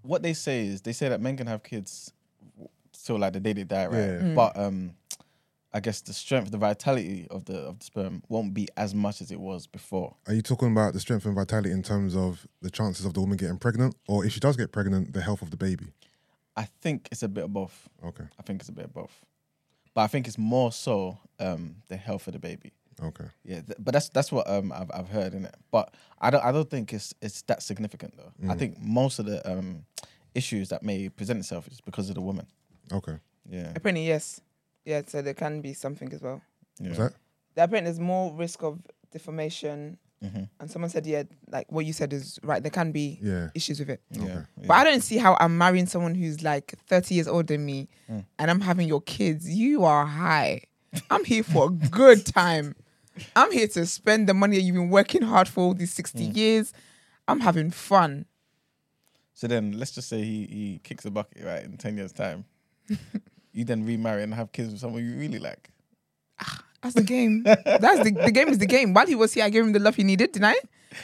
[0.03, 2.12] what they say is they say that men can have kids
[3.05, 3.97] till like the day they die, right?
[3.97, 4.20] Yeah.
[4.20, 4.36] Mm.
[4.36, 4.91] But um,
[5.74, 9.22] I guess the strength, the vitality of the of the sperm won't be as much
[9.22, 10.16] as it was before.
[10.28, 13.22] Are you talking about the strength and vitality in terms of the chances of the
[13.22, 15.94] woman getting pregnant, or if she does get pregnant, the health of the baby?
[16.58, 17.88] I think it's a bit of both.
[18.04, 19.22] Okay, I think it's a bit of both.
[19.94, 22.72] But I think it's more so um, the health of the baby.
[23.02, 23.26] okay.
[23.44, 25.56] Yeah, th- but that's that's what um, I've I've heard in it.
[25.72, 28.32] But I don't I don't think it's it's that significant though.
[28.50, 29.86] I think most of the um,
[30.36, 32.48] issues that may present itself is because of the woman.
[32.92, 33.18] Okay.
[33.50, 34.40] Yeah, Apparently, yes.
[34.86, 36.42] Yeah, so there can be something as well.
[36.80, 36.88] yeah.
[36.90, 37.14] What's that?
[37.66, 38.80] Apparently, there's more risk of
[39.12, 39.98] deformation.
[40.24, 40.50] Mhm.
[40.60, 42.62] And someone said, yeah, like what you said is right.
[42.62, 43.50] There can be Yeah.
[43.56, 44.02] issues with it.
[44.12, 44.32] Yeah, Okay.
[44.58, 44.68] yeah.
[44.68, 47.90] But I don't see how I'm marrying someone who's like 30 years older than me
[48.10, 48.26] Mm.
[48.38, 49.50] and I'm having your kids.
[49.50, 50.62] You are high.
[51.10, 52.76] I'm here for a good time.
[53.36, 56.28] I'm here to spend the money that you've been working hard for all these 60
[56.30, 56.36] Mm.
[56.36, 56.74] years.
[57.28, 58.26] I'm having fun.
[59.34, 62.46] So then let's just say he, he kicks a bucket, right, in 10 years' time.
[63.54, 65.70] you then remarry and have kids with someone you really like.
[66.39, 67.43] Ah, that's the game.
[67.43, 68.93] That's the, the game is the game.
[68.93, 70.56] While he was here, I gave him the love he needed, didn't I?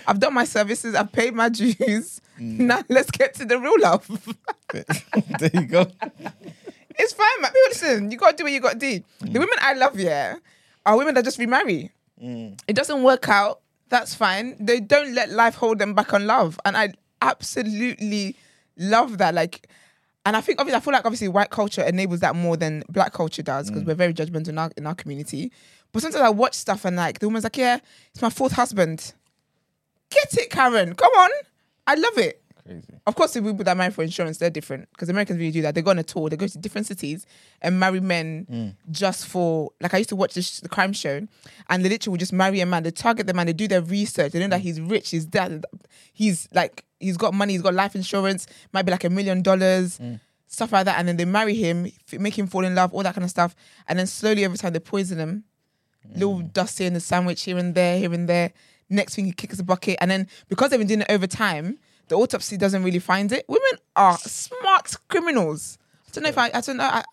[0.06, 2.22] I've done my services, I've paid my dues.
[2.40, 2.60] Mm.
[2.60, 4.08] Now let's get to the real love.
[4.72, 5.88] there you go.
[7.00, 7.52] It's fine, man.
[7.52, 9.04] People, listen, you gotta do what you gotta do.
[9.22, 9.34] The mm.
[9.34, 10.38] women I love, yeah,
[10.86, 11.92] are women that just remarry.
[12.22, 12.60] Mm.
[12.68, 13.62] It doesn't work out.
[13.90, 14.56] That's fine.
[14.60, 18.36] They don't let life hold them back on love, and I absolutely
[18.78, 19.34] love that.
[19.34, 19.68] Like,
[20.28, 23.14] and I think obviously, I feel like obviously white culture enables that more than black
[23.14, 23.88] culture does because mm.
[23.88, 25.54] we're very judgmental in our in our community.
[25.94, 27.80] But sometimes I watch stuff and like the woman's like, "Yeah,
[28.12, 29.14] it's my fourth husband."
[30.10, 30.96] Get it, Karen.
[30.96, 31.30] Come on.
[31.88, 32.42] I love it.
[32.68, 32.94] Crazy.
[33.06, 35.74] Of course, the people that marry for insurance, they're different because Americans really do that.
[35.74, 37.26] They go on a tour, they go to different cities
[37.62, 38.92] and marry men mm.
[38.92, 39.72] just for.
[39.80, 41.26] Like I used to watch this the crime show,
[41.70, 42.84] and they literally would just marry a man.
[42.84, 43.46] They target the man.
[43.46, 44.34] They do their research.
[44.34, 44.64] They know that mm.
[44.64, 45.12] he's rich.
[45.12, 45.64] He's that.
[46.12, 47.54] He's like he's got money.
[47.54, 48.48] He's got life insurance.
[48.74, 49.98] Might be like a million dollars.
[49.98, 50.20] Mm.
[50.50, 53.14] Stuff like that, and then they marry him, make him fall in love, all that
[53.14, 53.54] kind of stuff,
[53.86, 55.44] and then slowly over time they poison him,
[56.16, 58.54] little dust here in the sandwich here and there, here and there.
[58.90, 61.78] Next thing he kicks the bucket, and then because they've been doing it over time,
[62.08, 63.46] the autopsy doesn't really find it.
[63.48, 65.78] Women are smart criminals.
[66.08, 66.84] I don't know if I, I don't know.
[66.86, 67.04] I,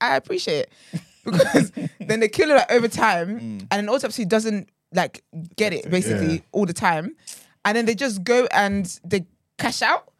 [0.00, 3.66] I appreciate it because then they kill her over time, mm.
[3.70, 5.24] and an autopsy doesn't like
[5.56, 6.40] get it basically Yeah.
[6.52, 7.16] all the time,
[7.64, 9.26] and then they just go and they
[9.58, 10.12] cash out,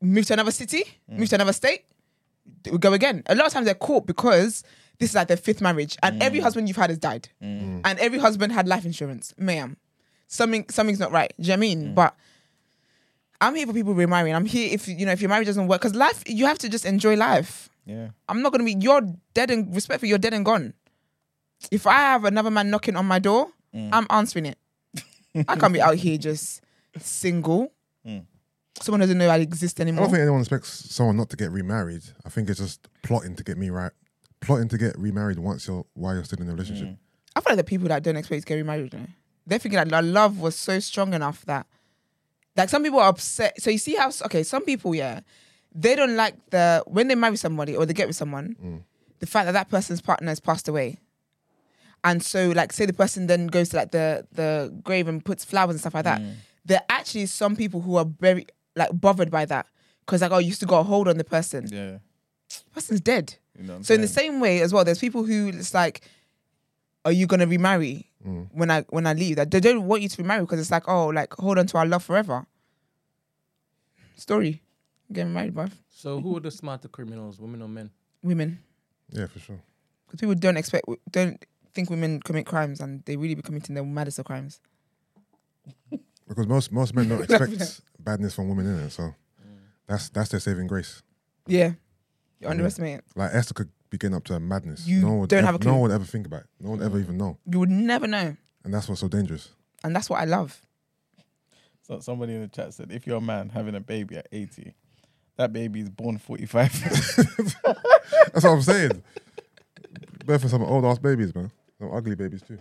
[0.00, 1.18] move to another city, mm.
[1.18, 1.84] move to another state,
[2.70, 3.22] will go again.
[3.26, 4.64] A lot of times they're caught because
[4.98, 6.42] this is like their fifth marriage, and every mm.
[6.42, 9.32] husband you've had has died, and every husband had life insurance.
[9.38, 9.76] Ma'am,
[10.26, 11.32] something something's not right.
[11.38, 11.94] Do you know what I mean?
[11.94, 12.16] But
[13.44, 14.34] I'm here for people remarrying.
[14.34, 16.68] I'm here if you know if your marriage doesn't work because life you have to
[16.68, 17.68] just enjoy life.
[17.84, 18.08] Yeah.
[18.28, 19.02] I'm not gonna be you're
[19.34, 20.74] dead and respectfully you're dead and gone.
[21.70, 23.90] If I have another man knocking on my door, mm.
[23.92, 24.58] I'm answering it.
[25.48, 26.62] I can't be out here just
[26.98, 27.72] single.
[28.06, 28.24] Mm.
[28.80, 30.02] Someone doesn't know I exist anymore.
[30.02, 32.02] I don't think anyone expects someone not to get remarried.
[32.24, 33.92] I think it's just plotting to get me right,
[34.40, 36.96] plotting to get remarried once you're while you're still in a relationship.
[37.36, 39.06] I feel like the people that don't expect to get remarried, you know,
[39.46, 41.66] they're thinking that their love was so strong enough that,
[42.56, 43.60] like, some people are upset.
[43.60, 45.20] So you see how okay, some people, yeah,
[45.74, 48.82] they don't like the when they marry somebody or they get with someone, mm.
[49.18, 51.00] the fact that that person's partner has passed away,
[52.04, 55.44] and so like, say the person then goes to like the the grave and puts
[55.44, 56.20] flowers and stuff like that.
[56.20, 56.34] Mm.
[56.64, 58.46] There are actually some people who are very
[58.76, 59.66] like bothered by that
[60.00, 61.66] because like, oh, you used to got a hold on the person.
[61.70, 61.98] Yeah.
[62.72, 63.34] person's dead.
[63.58, 65.74] You know what I'm So in the same way as well, there's people who it's
[65.74, 66.02] like,
[67.04, 68.48] are you gonna remarry Mm.
[68.52, 69.36] when I when I leave?
[69.36, 71.66] That they don't want you to be married because it's like, oh, like hold on
[71.66, 72.46] to our love forever.
[74.16, 74.62] Story,
[75.12, 75.72] getting married, bruv.
[75.90, 77.90] So who are the smarter criminals, women or men?
[78.22, 78.58] Women,
[79.10, 79.60] Yeah, for sure.
[80.06, 81.44] because people don't expect, don't
[81.74, 84.60] think women commit crimes, and they really be committing the maddest of crimes.
[86.26, 89.14] Because most most men don't expect badness from women in it, so mm.
[89.86, 91.02] that's that's their saving grace.
[91.46, 91.72] Yeah,
[92.40, 93.04] you underestimate it.
[93.14, 94.86] Like Esther could be getting up to madness.
[94.86, 96.46] You no one would don't ever, have a No one ever think about it.
[96.60, 99.50] No one ever even know, You would never know, and that's what's so dangerous.
[99.82, 100.60] and that's what I love.
[101.82, 104.72] So somebody in the chat said, if you're a man having a baby at 80,
[105.36, 106.72] that baby is born 45.
[108.32, 109.02] That's what I'm saying.
[110.24, 111.50] Birth for some old ass babies, man.
[111.78, 112.58] Some ugly babies too.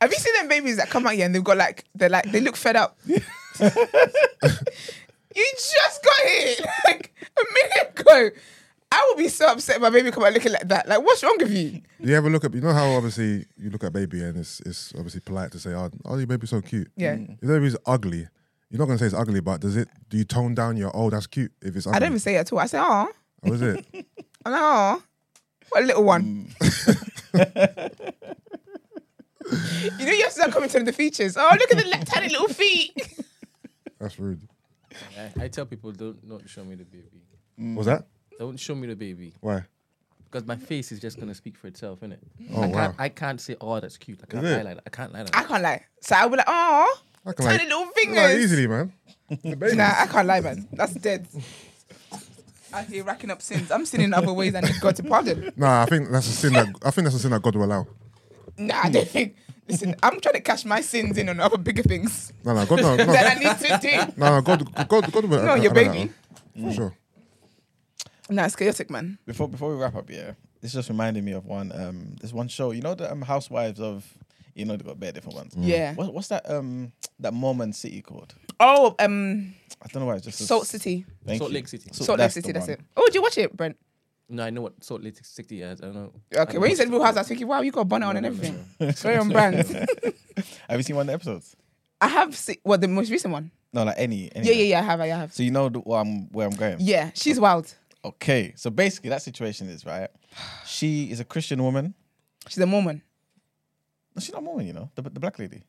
[0.00, 2.24] Have you seen them babies that come out here and they've got like they're like
[2.32, 2.98] they look fed up?
[3.06, 3.20] you
[3.60, 3.76] just
[6.02, 6.56] got here
[6.86, 8.30] like a minute ago.
[8.96, 10.88] I would be so upset if my baby come out looking like that.
[10.88, 11.82] Like, what's wrong with you?
[12.00, 14.60] Do you ever look at you know how obviously you look at baby and it's
[14.60, 16.90] it's obviously polite to say, Oh, oh your baby's so cute.
[16.96, 17.16] Yeah.
[17.16, 17.34] Mm.
[17.34, 18.26] If the baby's ugly,
[18.70, 21.10] you're not gonna say it's ugly, but does it do you tone down your oh
[21.10, 21.96] that's cute if it's ugly?
[21.96, 22.58] I don't even say it at all.
[22.58, 23.08] I say, oh,
[23.44, 23.86] Oh, is it?
[24.46, 25.02] I'm like, oh,
[25.68, 26.48] what a little one.
[26.58, 28.12] Mm.
[29.98, 31.36] you know, you have to start commenting on the features.
[31.36, 32.92] Oh, look at the li- tiny little feet.
[34.00, 34.40] That's rude.
[35.18, 37.22] I, I tell people don't not show me the baby.
[37.76, 38.06] Was that?
[38.38, 39.64] Don't show me the baby Why?
[40.24, 42.18] because my face is just gonna speak for itself, innit?
[42.52, 42.72] Oh, I wow.
[42.72, 42.94] can't.
[42.98, 44.64] I can't say, "Oh, that's cute." I can't Is lie it?
[44.64, 44.82] like that.
[44.86, 45.48] I can't lie like I that.
[45.48, 45.84] can't lie.
[46.00, 48.34] So I'll be like, oh, I can tiny like, little like fingers.
[48.44, 48.92] easily, man.
[49.42, 49.76] The baby.
[49.76, 50.68] Nah, I can't lie, man.
[50.72, 51.26] That's dead.
[52.72, 53.70] I hear racking up sins.
[53.70, 55.52] I'm sinning other ways and I need God to pardon.
[55.56, 57.64] Nah, I think that's a sin that I think that's a sin that God will
[57.64, 57.86] allow.
[58.58, 59.36] Nah, I don't think.
[59.68, 62.82] Listen, I'm trying to cash my sins in on other bigger things No, no, God,
[62.82, 64.12] no, no, that I need to do.
[64.16, 65.42] no, no, God, God, God will.
[65.44, 66.12] No, your allow that, baby.
[66.62, 66.94] For sure.
[68.28, 69.18] Nah, it's chaotic, man.
[69.26, 71.70] Before before we wrap up, yeah, this just reminded me of one.
[71.72, 72.72] Um, this one show.
[72.72, 74.04] You know the um, Housewives of.
[74.54, 75.54] You know they got bare different ones.
[75.54, 75.94] Yeah.
[75.94, 78.34] What, what's that um that Mormon city called?
[78.58, 80.14] Oh, um, I don't know why.
[80.16, 81.04] It's just a- Salt City.
[81.26, 81.56] Thank Salt you.
[81.56, 81.90] Lake City.
[81.92, 82.78] Salt Lake City, that's one.
[82.78, 82.80] it.
[82.96, 83.76] Oh, did you watch it, Brent?
[84.30, 85.80] No, I know what Salt Lake City is.
[85.82, 86.12] I don't know.
[86.34, 88.16] Okay, when you said Real House, I was thinking, wow, you got a bonnet on
[88.16, 88.64] and everything.
[88.80, 89.56] Very on brand.
[90.68, 91.54] Have you seen one of the episodes?
[92.00, 93.50] I have seen, what, the most recent one?
[93.72, 94.30] No, like any.
[94.34, 95.32] any Yeah, yeah, yeah, I have, I have.
[95.34, 96.76] So you know the, where I'm where I'm going.
[96.80, 97.74] Yeah, she's wild.
[98.04, 100.08] Okay, so basically that situation is right.
[100.64, 101.94] She is a Christian woman.
[102.48, 103.02] She's a Mormon.
[104.14, 105.62] No, she's not Mormon, you know, the, the black lady.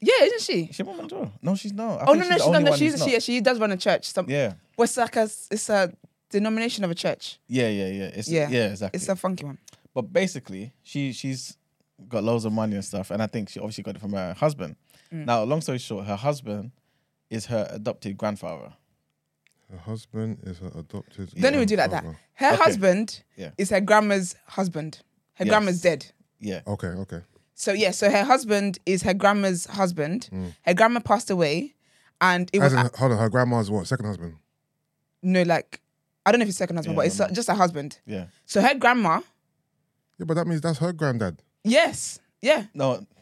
[0.00, 0.66] Yeah, isn't she?
[0.66, 1.32] She's a Mormon well.
[1.42, 2.02] No, she's not.
[2.02, 2.46] I Oh, no, no, she's.
[2.46, 4.06] No, one she's, she, she does run a church.
[4.10, 5.92] Some, Yeah, Well, it's like a, it's a
[6.30, 7.38] denomination of a church.
[7.48, 8.04] yeah, yeah, yeah.
[8.14, 8.48] It's, Yeah.
[8.50, 8.98] yeah, exactly.
[8.98, 9.58] It's a funky one.
[9.94, 11.56] But basically, she she's
[12.08, 14.34] got loads of money and stuff, and I think she obviously got it from her
[14.34, 14.76] husband.
[15.12, 15.24] Mm.
[15.24, 16.70] Now, long story short, her husband
[17.30, 18.74] is her adopted grandfather.
[19.70, 21.30] Her husband is her adopted.
[21.38, 22.02] Don't even do like that.
[22.02, 22.18] grandfather.
[22.34, 22.56] Her Okay.
[22.64, 23.50] husband Yeah.
[23.58, 25.02] is her grandma's husband.
[25.34, 25.50] Her Yes.
[25.50, 26.06] grandma's dead.
[26.40, 27.20] Yeah, Okay, okay.
[27.54, 30.30] So yeah, so her husband is her grandma's husband.
[30.62, 31.74] Her grandma passed away,
[32.20, 33.86] and it was As in, hold on, her grandma's what?
[33.86, 34.36] Second husband.
[35.22, 35.80] no like
[36.24, 37.98] I don't know if it's second husband, Yeah, but it's I uh, just her husband.
[38.06, 38.26] yeah.
[38.46, 39.20] So her grandma,
[40.18, 41.42] Yeah, but that means that's her granddad.
[41.64, 43.17] yes, yeah, No, That, But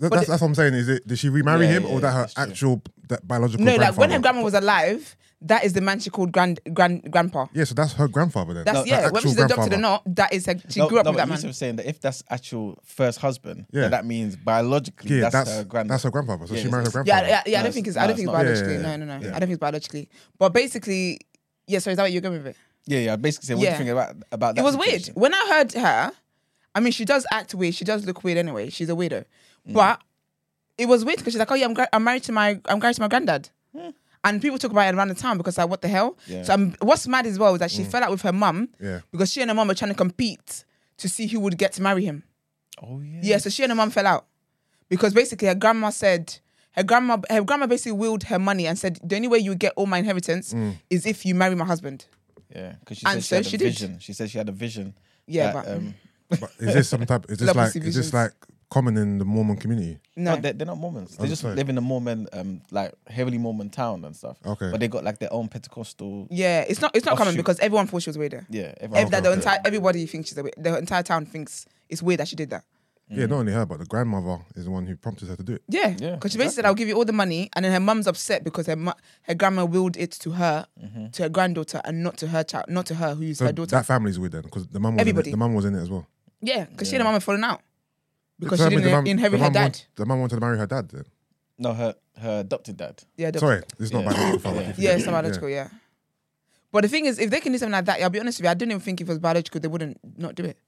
[0.00, 0.74] that's, that's what I'm saying.
[0.74, 1.06] Is it?
[1.06, 3.64] Did she remarry Yeah, him, yeah, or that her actual that biological?
[3.64, 7.10] no, like when her grandma was alive, that is the man she called grand grand
[7.10, 7.46] grandpa.
[7.52, 8.64] Yeah, so that's her grandfather then.
[8.64, 8.96] That's No, yeah.
[8.96, 9.80] her Whether actual she's adopted or grandfather.
[9.82, 10.54] not, that is her.
[10.68, 11.36] She no, grew up no, with that man.
[11.36, 13.82] Yusuf was saying that if that's actual first husband, Yeah.
[13.82, 15.92] then that means biologically Yeah, that's, that's her granddad.
[15.94, 16.46] that's her grandfather.
[16.46, 17.42] So Yeah, she married her it's- Yeah, grandfather.
[17.46, 17.60] yeah, yeah.
[17.60, 17.96] I don't think it's.
[17.96, 18.74] it's- I don't think it's it's biologically.
[18.74, 19.28] Yeah, yeah, no, no, no.
[19.28, 20.08] I don't think it's biologically.
[20.38, 21.20] But basically,
[21.66, 21.78] yeah.
[21.78, 22.56] So is that what you're going with it?
[22.86, 23.16] yeah, yeah.
[23.16, 24.60] Basically, saying, what do you think about about that?
[24.60, 26.12] it was weird when I heard her.
[26.74, 27.74] I mean, she does act weird.
[27.74, 28.70] She does look weird anyway.
[28.70, 29.24] She's a weirdo, Mm.
[29.66, 30.00] But
[30.76, 32.78] it was weird because she's like, "Oh yeah, I'm, gra- I'm married to my I'm
[32.78, 33.50] married to my granddad,"
[34.24, 36.16] and people talk about it around the town because like, what the hell?
[36.26, 36.42] Yeah.
[36.42, 39.00] So um, what's mad as well is that she fell out with her mum Yeah.
[39.10, 40.64] because she and her mum were trying to compete
[40.98, 42.22] to see who would get to marry him.
[42.82, 43.20] Oh yeah.
[43.22, 44.26] Yeah, so she and her mum fell out
[44.88, 46.38] because basically her grandma said
[46.72, 49.72] her grandma her grandma basically willed her money and said the only way you get
[49.76, 50.76] all my inheritance Mm.
[50.90, 52.06] is if you marry my husband.
[52.54, 53.64] Yeah, because she And said she so had a she did.
[53.72, 53.98] vision.
[54.00, 54.94] She said she had a vision.
[55.26, 55.94] Yeah, that, but um,
[56.40, 57.26] But is this some type?
[57.28, 57.66] Is this Love like?
[57.68, 58.14] Is this visions.
[58.14, 58.32] like
[58.70, 59.98] common in the Mormon community?
[60.16, 60.34] no.
[60.34, 61.16] no, they're, they're not Mormons.
[61.16, 61.54] They just sorry.
[61.56, 64.36] live in a Mormon, um, like heavily Mormon town and stuff.
[64.44, 64.70] Okay.
[64.70, 66.26] but they got like their own Pentecostal.
[66.30, 67.44] yeah, it's not it's not common Offshoot.
[67.44, 68.32] because everyone thought she was weird.
[68.50, 69.10] Yeah, Every, everyone.
[69.12, 69.38] that the okay.
[69.38, 70.54] entire everybody thinks she's a weird.
[70.58, 72.64] The entire town thinks it's weird that she did that.
[73.10, 75.54] Yeah, not only her, but the grandmother is the one who prompted her to do
[75.54, 75.62] it.
[75.66, 77.80] Yeah, Yeah, because she basically said, "I'll give you all the money," and then her
[77.80, 78.92] mum's upset because her mu-
[79.22, 80.66] her grandma willed it to her,
[81.12, 83.70] to her granddaughter, and not to her child, not to her who's So her daughter.
[83.76, 85.30] that family's with then, because the mum was in Everybody.
[85.30, 86.06] it, the mum was in it as well.
[86.42, 87.62] yeah, because she and her mum are falling out
[88.40, 89.62] because So she that didn't the mum- inherit the her mum dad.
[89.62, 90.88] want- the mum wanted to marry her dad.
[90.90, 91.04] Then
[91.58, 93.02] No, her her adopted dad.
[93.16, 94.10] yeah, the- sorry, it's is not Yeah.
[94.12, 94.60] biological father.
[94.62, 94.74] Yeah.
[94.78, 95.68] Yeah, it's not biological, yeah.
[96.72, 98.44] But the thing is, if they can do something like that, I'll be honest with
[98.44, 100.58] you, I didn't even think if it was biological, they wouldn't not do it.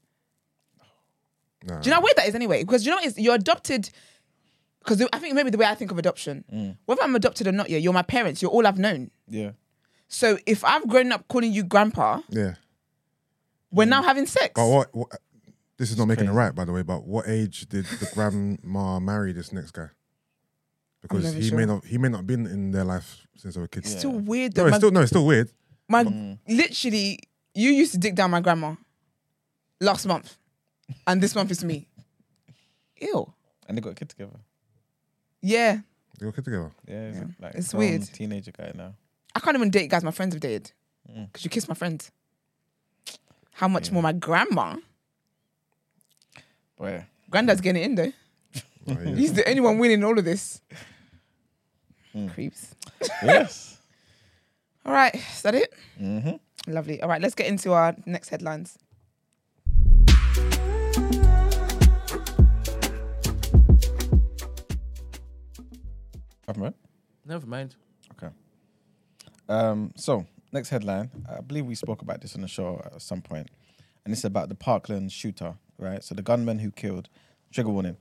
[1.64, 1.78] Nah.
[1.80, 2.62] Do you know how weird that is anyway?
[2.64, 3.90] Because you know what is you're adopted.
[4.78, 6.76] Because I think maybe the way I think of adoption, Mm.
[6.86, 8.40] whether I'm adopted or not, yeah, you're my parents.
[8.40, 9.10] You're all I've known.
[9.28, 9.50] Yeah.
[10.08, 12.54] So if I've grown up calling you grandpa, Yeah,
[13.70, 14.52] we're now having sex.
[14.56, 14.94] but what?
[14.94, 15.08] what
[15.80, 16.36] this is not making it crazy.
[16.36, 16.82] right, by the way.
[16.82, 19.88] But what age did the grandma marry this next guy?
[21.00, 21.58] Because never he sure.
[21.58, 23.90] may not he may not been in their life since they were kids.
[23.90, 24.62] It's still weird though.
[24.62, 25.50] No, it's my, still no, it's still weird.
[25.88, 26.38] my Mm.
[26.46, 27.18] literally,
[27.54, 28.74] you used to dig down my grandma
[29.80, 30.36] last month,
[31.06, 31.88] and this month is me.
[33.00, 33.32] Ew.
[33.66, 34.38] And they got a kid together.
[35.40, 35.78] Yeah,
[36.18, 36.70] They were kid together.
[36.86, 37.24] Yeah, it's Yeah.
[37.40, 38.02] like It's grown weird.
[38.12, 38.94] Teenager guy now.
[39.34, 40.72] I can't even date guys my friends have dated
[41.10, 41.26] Mm.
[41.32, 42.10] because you kiss my friends.
[43.52, 44.76] How much more my grandma?
[46.80, 47.02] But yeah.
[47.28, 48.12] Granddad's getting it in though.
[48.88, 49.14] Oh, yeah.
[49.14, 50.62] He's the only one winning all of this.
[52.14, 52.32] Mm.
[52.32, 52.74] Creeps.
[53.22, 53.76] yes.
[54.86, 55.74] All right, is that it?
[56.00, 56.72] Mm-hmm.
[56.72, 57.02] Lovely.
[57.02, 58.78] All right, let's get into our next headlines.
[66.46, 66.76] Government.
[67.26, 67.76] Never mind.
[68.12, 68.32] Okay.
[69.50, 73.20] Um, so next headline, I believe we spoke about this on the show at some
[73.20, 73.50] point,
[74.06, 76.04] and it's about the Parkland shooter, right?
[76.04, 77.08] So the gunman who killed,
[77.52, 77.96] trigger warning,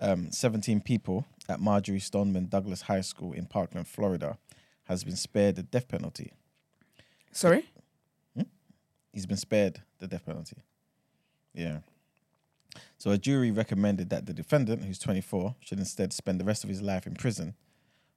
[0.00, 4.38] um, 17 people at Marjory Stoneman Douglas High School in Parkland, Florida,
[4.84, 6.32] has been spared the death penalty.
[7.32, 7.68] Sorry?
[9.12, 10.56] He's been spared the death penalty.
[11.54, 11.78] Yeah.
[12.98, 16.70] So a jury recommended that the defendant, who's 24, should instead spend the rest of
[16.70, 17.54] his life in prison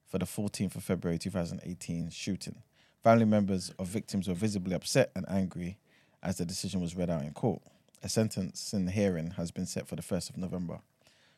[0.06, 2.62] for the 14th of February 2018 shooting.
[3.02, 5.78] Family members of victims were visibly upset and angry
[6.22, 7.62] as the decision was read out in court.
[8.04, 10.80] A sentence sentencing hearing has been set for the 1st of November.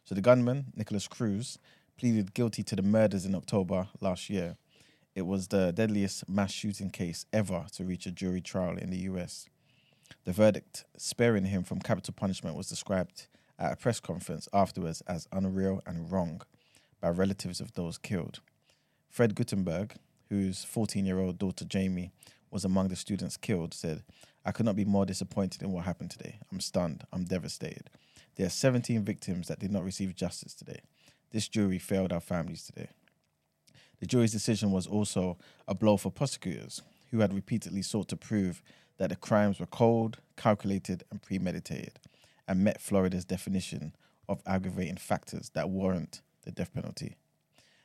[0.05, 1.61] So the gunman, Nikolas Cruz,
[1.97, 4.57] pleaded guilty to the murders in October last year.
[5.15, 8.99] It was the deadliest mass shooting case ever to reach a jury trial in the
[9.13, 9.47] US.
[10.25, 13.29] The verdict, sparing him from capital punishment, was described
[13.61, 16.43] at a press conference afterwards as unreal and wrong
[17.01, 18.41] by relatives of those killed.
[19.09, 19.95] Fred Guttenberg,
[20.31, 22.11] whose 14 year old daughter Jaime
[22.51, 24.03] was among the students killed, said,
[24.45, 26.39] I could not be more disappointed in what happened today.
[26.53, 27.05] I'm stunned.
[27.13, 27.91] I'm devastated.
[28.37, 30.81] There are 17 victims that did not receive justice today.
[31.33, 32.89] This jury failed our families today.
[34.01, 38.63] The jury's decision was also a blow for prosecutors, who had repeatedly sought to prove
[38.99, 41.99] that the crimes were cold, calculated, and premeditated,
[42.47, 43.95] and met Florida's definition
[44.29, 47.17] of aggravating factors that warrant the death penalty.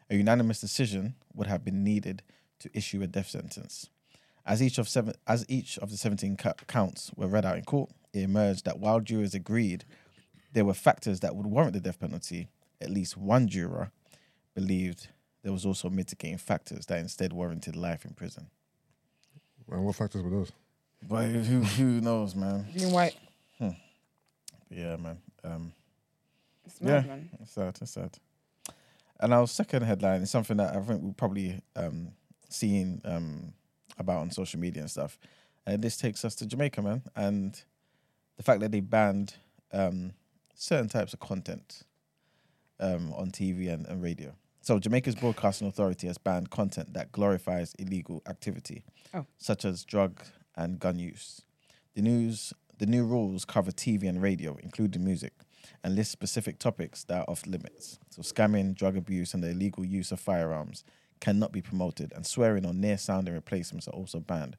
[0.09, 2.23] A unanimous decision would have been needed
[2.59, 3.89] to issue a death sentence.
[4.45, 7.63] As each of seven, as each of the 17 ca- counts were read out in
[7.63, 9.85] court, it emerged that while jurors agreed
[10.53, 12.47] there were factors that would warrant the death penalty,
[12.81, 13.91] at least one juror
[14.55, 15.07] believed
[15.43, 18.47] there was also mitigating factors that instead warranted life in prison.
[19.71, 20.51] And what factors were those?
[21.07, 22.65] But who who knows, man?
[22.75, 23.15] Being white.
[23.57, 23.69] Hmm.
[24.69, 25.17] Yeah, man.
[25.43, 25.73] Um,
[26.65, 27.09] It's mad, Yeah.
[27.09, 27.29] man.
[27.41, 27.77] It's sad.
[27.81, 28.17] It's sad.
[29.19, 32.09] And our second headline is something that I think we've probably um,
[32.49, 33.53] seen um,
[33.97, 35.17] about on social media and stuff.
[35.65, 37.61] And this takes us to Jamaica, man, and
[38.37, 39.35] the fact that they banned
[39.71, 40.13] um,
[40.55, 41.83] certain types of content
[42.79, 44.33] um, on TV and, and radio.
[44.61, 48.83] So Jamaica's Broadcasting Authority has banned content that glorifies illegal activity,
[49.13, 49.25] Oh.
[49.37, 50.21] such as drug
[50.55, 51.41] and gun use.
[51.95, 55.33] The news, the new rules cover TV and radio, including music
[55.83, 57.99] and list specific topics that are off limits.
[58.09, 60.83] So, scamming, drug abuse, and the illegal use of firearms
[61.21, 64.57] cannot be promoted, and swearing or near sounding replacements are also banned.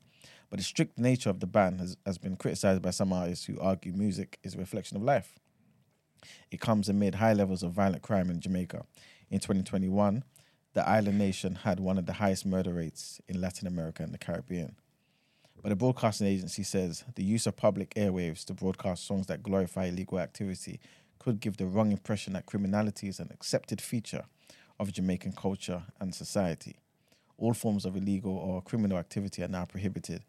[0.48, 3.58] But the strict nature of the ban has, has been criticized by some artists who
[3.60, 5.38] argue music is a reflection of life.
[6.50, 8.84] It comes amid high levels of violent crime in Jamaica.
[9.30, 10.24] In 2021,
[10.74, 14.18] the island nation had one of the highest murder rates in Latin America and the
[14.18, 14.76] Caribbean.
[15.62, 19.86] But the broadcasting agency says the use of public airwaves to broadcast songs that glorify
[19.86, 20.80] illegal activity
[21.18, 24.24] could give the wrong impression that criminality is an accepted feature
[24.82, 26.76] of Jamaican culture and society.
[27.38, 30.24] All forms of illegal or criminal activity are now prohibited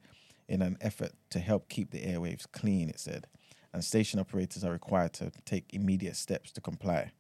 [0.48, 3.28] in an effort to help keep the airwaves clean, it said,
[3.74, 7.12] and station operators are required to take immediate steps to comply.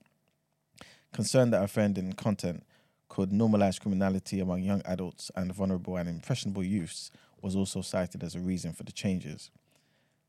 [1.12, 2.64] Concern that offending content
[3.10, 7.12] could normalize criminality among young adults and vulnerable and impressionable youths
[7.42, 9.50] was also cited as a reason for the changes.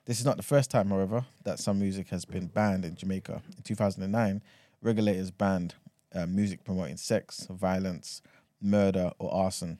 [0.06, 3.42] This is not the first time, however, that some music has been banned in Jamaica.
[3.56, 4.42] In 2009,
[4.82, 5.74] regulators banned
[6.14, 8.22] uh, music promoting sex, violence,
[8.60, 9.78] murder, or arson.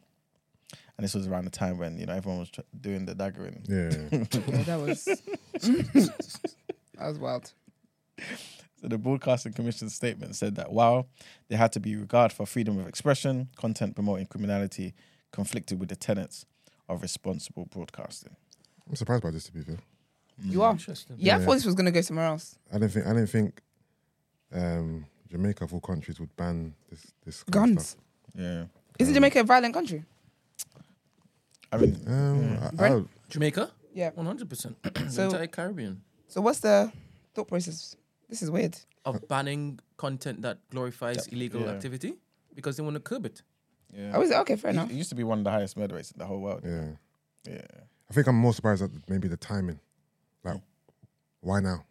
[0.97, 3.65] And this was around the time when you know everyone was tr- doing the daggering.
[3.69, 4.27] Yeah.
[4.57, 7.53] Yeah, that was that was wild.
[8.81, 11.09] So the Broadcasting Commission's statement said that while
[11.49, 14.95] there had to be regard for freedom of expression, content promoting criminality
[15.33, 16.45] conflicted with the tenets
[16.89, 18.37] of responsible broadcasting.
[18.89, 19.79] I'm surprised by this to be fair.
[20.43, 20.73] You are.
[20.73, 21.17] Interesting.
[21.19, 22.57] Yeah, I thought this was gonna go somewhere else.
[22.73, 23.63] I didn't think I didn't think
[24.53, 27.87] um, Jamaica of all countries would ban this this kind of Guns.
[27.89, 28.03] stuff.
[28.37, 28.65] Yeah.
[28.99, 30.05] Isn't Jamaica a violent country?
[31.73, 33.09] I mean, Um, I, Brent?
[33.11, 33.71] I, Jamaica?
[33.93, 34.11] Yeah.
[34.13, 35.11] 100%.
[35.11, 36.03] So- entire Caribbean.
[36.29, 36.93] So what's the
[37.35, 37.97] thought process?
[38.29, 38.77] This is weird.
[39.05, 41.71] Of banning content that glorifies illegal Yeah.
[41.73, 42.15] activity
[42.55, 43.43] because they want to curb it.
[43.93, 44.13] yeah.
[44.15, 44.57] Oh, is it okay?
[44.57, 44.91] Fair It- enough.
[44.91, 46.63] It used to be one of the highest murder rates in the whole world.
[46.65, 46.93] yeah,
[47.47, 47.61] Yeah.
[48.11, 49.79] I think I'm more surprised at maybe the timing.
[50.43, 50.61] Like,
[51.41, 51.85] why now?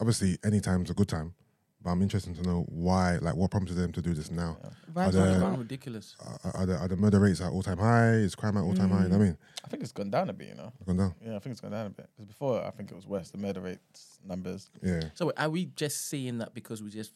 [0.00, 1.34] Obviously, any time's a good time,
[1.82, 3.18] but I'm interested to know why.
[3.18, 4.56] Like, what prompted them to do this now?
[4.92, 6.16] Vibes the- on It's the ridiculous.
[6.44, 8.10] Are, are the are the murder rates at all time high?
[8.10, 9.04] Is crime at all time high?
[9.04, 9.36] You know I mean, mm.
[9.64, 10.72] I think it's gone down a bit, you know.
[10.84, 11.14] gone down.
[11.24, 12.08] Yeah, I think it's gone down a bit.
[12.14, 13.30] Because before, I think it was worse.
[13.30, 14.70] The murder rates numbers.
[14.82, 17.12] Yeah, So are we just saying that because we just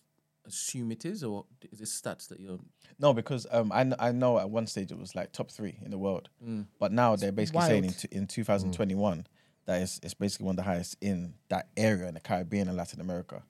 [0.47, 2.59] assume it is, or is it stats that you're?
[2.99, 5.91] No, because um, I, I know at one stage it was like top three in
[5.91, 6.67] the world, mm.
[6.79, 9.25] but now they're basically saying in, t- in 2021 mm.
[9.67, 12.77] that it's, it's basically one of the highest in that area in the Caribbean and
[12.77, 13.43] Latin America.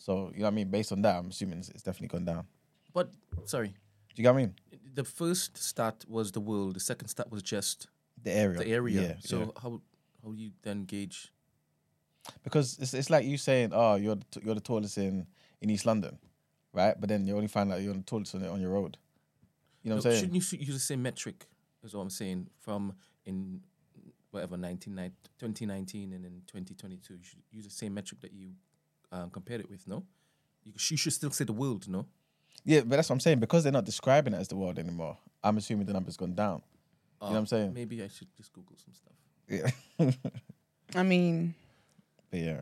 [0.00, 0.70] So you know what I mean.
[0.70, 2.46] Based on that, I'm assuming it's, it's definitely gone down.
[2.92, 3.12] But
[3.44, 3.74] sorry, Do
[4.16, 4.54] you get what I mean?
[4.94, 6.74] the first stat was the world.
[6.74, 7.86] The second stat was just
[8.22, 8.58] The area.
[8.58, 9.00] the area.
[9.02, 9.14] Yeah.
[9.20, 9.44] so yeah.
[9.62, 9.80] how
[10.24, 11.32] how do you then gauge?
[12.44, 15.26] because it's it's like you saying, oh, you're the, t- you're the tallest in
[15.60, 16.18] in East London,
[16.72, 16.98] right?
[16.98, 18.96] But then you only find out you're the tallest on, on your road.
[19.82, 20.24] You know what I'm saying?
[20.32, 21.46] Shouldn't you use the same metric?
[21.82, 22.48] Is what I'm saying.
[22.58, 22.94] From
[23.24, 23.60] in
[24.30, 24.94] whatever 19,
[25.38, 28.50] 2019 and in 2022, you should use the same metric that you
[29.12, 29.86] um, compared it with.
[29.88, 30.04] No,
[30.64, 31.88] you, you should still say the world.
[31.88, 32.06] No,
[32.64, 33.40] Yeah, but that's what I'm saying.
[33.40, 36.62] Because they're not describing it as the world anymore, I'm assuming the number's gone down.
[37.22, 37.74] You know what I'm saying?
[37.74, 39.12] maybe I should just Google some stuff.
[39.98, 40.10] Yeah.
[40.94, 41.54] I mean,
[42.30, 42.60] but yeah.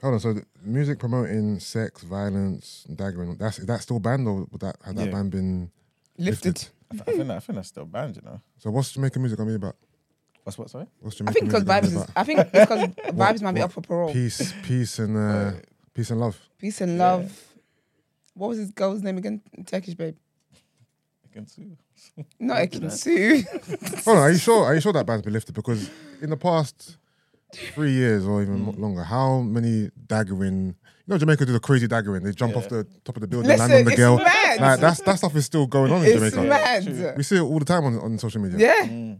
[0.00, 0.20] Hold on.
[0.20, 3.38] So the music promoting sex, violence, daggering.
[3.38, 5.12] That's is that still banned or would that has that Yeah.
[5.12, 5.70] ban been
[6.18, 6.68] lifted.
[6.90, 8.40] I, th- I think that, I think that's still banned, you know.
[8.58, 9.76] So what's Jamaican music gonna be about?
[10.44, 10.86] What's what, sorry?
[11.00, 12.06] What's I think because Vybz is.
[12.16, 14.12] I think it's because Vybz might be up for parole.
[14.12, 15.52] Peace, peace and uh,
[15.94, 16.38] peace and love.
[16.58, 17.40] Peace and love.
[18.34, 19.40] What was his girl's name again?
[19.66, 20.16] Turkish babe.
[21.24, 21.76] I can see.
[22.40, 23.44] Not Ekin-Su.
[24.04, 24.64] Hold on, are you sure?
[24.64, 25.54] Are you sure that ban's been lifted?
[25.54, 25.88] Because
[26.20, 26.96] in the past
[27.54, 30.68] three years or even mo- longer, how many daggering?
[30.68, 30.74] You
[31.06, 32.24] know, Jamaica do the crazy daggering.
[32.24, 34.16] They jump off the top of the building, land Listen, on the it's girl.
[34.18, 34.60] mad.
[34.60, 36.42] Like that's that stuff is still going on in it's Jamaica.
[36.42, 37.16] mad.
[37.16, 38.58] We see it all the time on, on social media.
[38.58, 39.14] Yeah.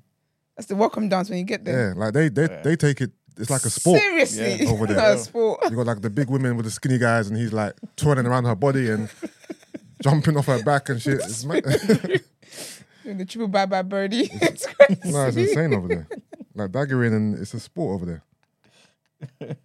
[0.57, 1.89] That's the welcome dance when you get there.
[1.89, 3.11] Yeah, like they they, they take it.
[3.39, 3.99] It's like a sport.
[3.99, 4.65] Seriously.
[4.65, 4.71] Yeah.
[4.71, 5.15] Over there.
[5.15, 5.61] a sport.
[5.71, 8.45] You got like the big women with the skinny guys, and he's like twirling around
[8.45, 9.09] her body and
[10.03, 11.15] jumping off her back and shit.
[11.21, 11.55] It's ma-
[13.05, 14.29] Doing the triple bye bye birdie.
[14.33, 15.01] it's crazy.
[15.11, 16.09] no, it's insane over there.
[16.55, 18.23] Like daggering, and it's a sport over there.
[19.41, 19.57] Do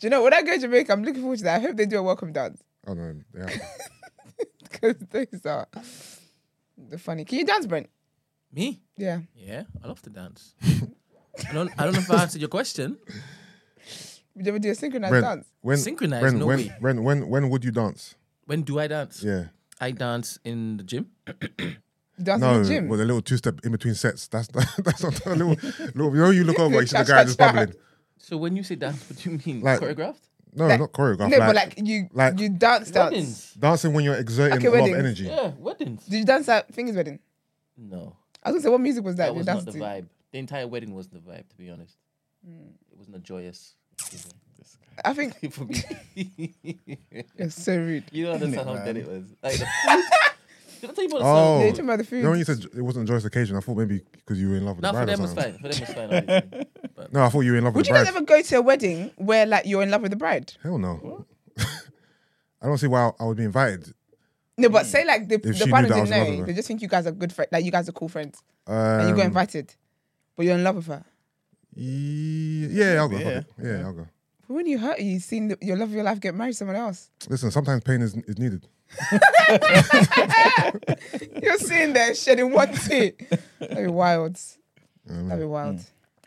[0.00, 1.60] you know when I go to Jamaica, I'm looking forward to that.
[1.60, 3.46] I hope they do a welcome dance Oh no, yeah.
[4.62, 5.66] because those are
[6.90, 7.24] the funny.
[7.24, 7.88] Can you dance, Brent?
[8.54, 8.80] Me?
[8.96, 9.20] Yeah.
[9.34, 10.54] Yeah, I love to dance.
[11.48, 11.70] I don't.
[11.76, 12.96] I don't know if I answered your question.
[14.36, 15.46] Would you ever do a synchronized Brent, dance?
[15.60, 16.72] when, Synchronized, Brent, no when, way.
[16.80, 18.14] Brent, when, when would you dance?
[18.46, 19.22] When do I dance?
[19.22, 19.44] Yeah.
[19.80, 21.06] I dance in the gym.
[22.22, 22.88] Dance No, in the gym.
[22.88, 24.26] with a little two step in between sets.
[24.28, 24.48] That's
[24.78, 25.56] that's not a little,
[25.94, 26.14] little.
[26.14, 27.52] You know, you look over, you see the guy cha, just cha.
[27.52, 27.74] bubbling.
[28.18, 29.60] So when you say dance, what do you mean?
[29.62, 30.20] Like- Choreographed?
[30.56, 31.30] No, Like- not choreographed.
[31.30, 33.10] no, like, but like you, like- you dance dance.
[33.12, 33.54] Weddings.
[33.54, 35.24] dancing when you're exerting Okay, a lot of energy.
[35.24, 36.04] Yeah, weddings.
[36.06, 37.18] Did you dance at Fingers wedding?
[37.76, 39.26] No, I was gonna say, what music was that?
[39.26, 39.78] that was not the to?
[39.78, 40.06] vibe.
[40.32, 41.96] The entire wedding wasn't the vibe, to be honest.
[42.46, 43.74] It wasn't a joyous.
[45.04, 45.82] I think for me.
[47.38, 48.04] you're so rude.
[48.12, 48.84] you don't understand how man?
[48.84, 49.24] dead it was.
[49.42, 49.58] Like.
[50.80, 51.60] Did I tell you about the Oh, song?
[51.62, 52.16] Yeah, talking about the food.
[52.18, 54.50] You know when you said it wasn't a joyous occasion, I thought maybe because you
[54.50, 55.52] were in love with No, the for bride or them was fine.
[55.58, 56.14] For them was fine.
[56.14, 56.66] obviously.
[56.94, 58.00] But No, I thought you were in love Would with the bride.
[58.00, 60.16] Would you guys ever go to a wedding where like you're in love with the
[60.18, 60.52] bride?
[60.62, 61.24] Hell no.
[61.58, 63.94] I don't see why I would be invited.
[64.56, 66.18] No, but say like the, If the she partner knew that I didn't was in
[66.18, 66.36] love know.
[66.40, 66.46] her.
[66.46, 67.48] They just think you guys are good friends.
[67.52, 69.74] Like you guys are cool friends, and you got Um, invited,
[70.36, 71.04] but you're in love with her.
[71.74, 73.18] ye- Yeah, I'll go.
[73.18, 73.28] Yeah.
[73.28, 74.06] Yeah, yeah I'll go.
[74.46, 76.56] But when you hurt, you seen the, your love of your life get married to
[76.58, 77.08] someone else.
[77.28, 78.68] Listen, sometimes pain is, is needed.
[81.42, 83.12] You're sitting there shedding one tear.
[83.58, 84.38] That'd be wild.
[85.06, 85.80] That'd be wild.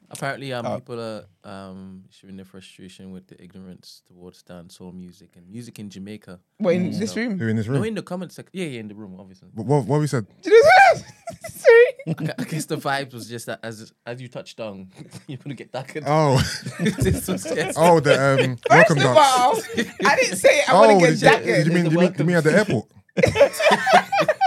[0.09, 0.75] Apparently, um, Oh.
[0.79, 5.89] people are um showing their frustration with the ignorance towards dancehall music and music in
[5.89, 6.39] Jamaica.
[6.57, 7.37] What in this room?
[7.39, 7.75] Who in this room?
[7.75, 7.87] No, room?
[7.89, 8.51] in the comment section.
[8.53, 9.49] Yeah, yeah, in the room, obviously.
[9.53, 10.25] What, what, what we said?
[10.41, 11.01] Did you know-
[11.49, 11.85] Sorry.
[12.07, 14.89] I I guess the vibes was just that as as you touched on,
[15.27, 15.91] you're gonna get that.
[16.05, 16.37] Oh,
[16.79, 17.45] this was
[17.77, 19.17] oh, the um, First welcome of dance.
[19.19, 19.61] all,
[20.09, 21.63] I didn't say I Oh, want to did get you, jacket.
[21.63, 22.85] did you mean, you mean you mean at the airport?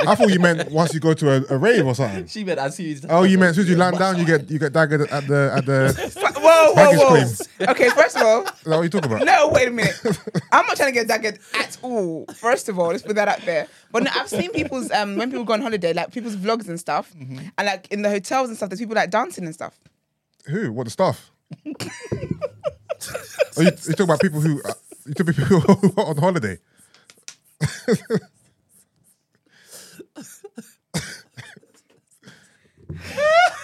[0.07, 2.27] I thought you meant once you go to a, a rave or something.
[2.27, 2.99] she meant as you.
[3.09, 5.27] Oh, you meant as soon as you land down, you get you get daggered at
[5.27, 6.33] the at the.
[6.37, 7.71] Whoa, whoa, whoa.
[7.73, 9.25] Okay, first of all, Is that what you talk about?
[9.25, 9.99] no, wait a minute.
[10.53, 12.27] I'm not trying to get daggered at all.
[12.35, 13.67] First of all, let's put that out there.
[13.93, 16.79] But no, I've seen people's um when people go on holiday, like people's vlogs and
[16.81, 19.79] stuff, and like in the hotels and stuff, there's people like dancing and stuff.
[20.47, 20.73] Who?
[20.73, 21.31] What the stuff?
[21.67, 21.71] oh,
[23.59, 24.73] you, you talk about people who uh,
[25.07, 26.59] you talk about people who are on holiday.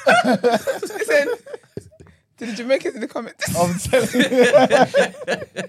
[0.06, 1.28] Listen.
[2.38, 3.56] To the Jamaicans in the comments.
[3.56, 5.68] I'm telling you.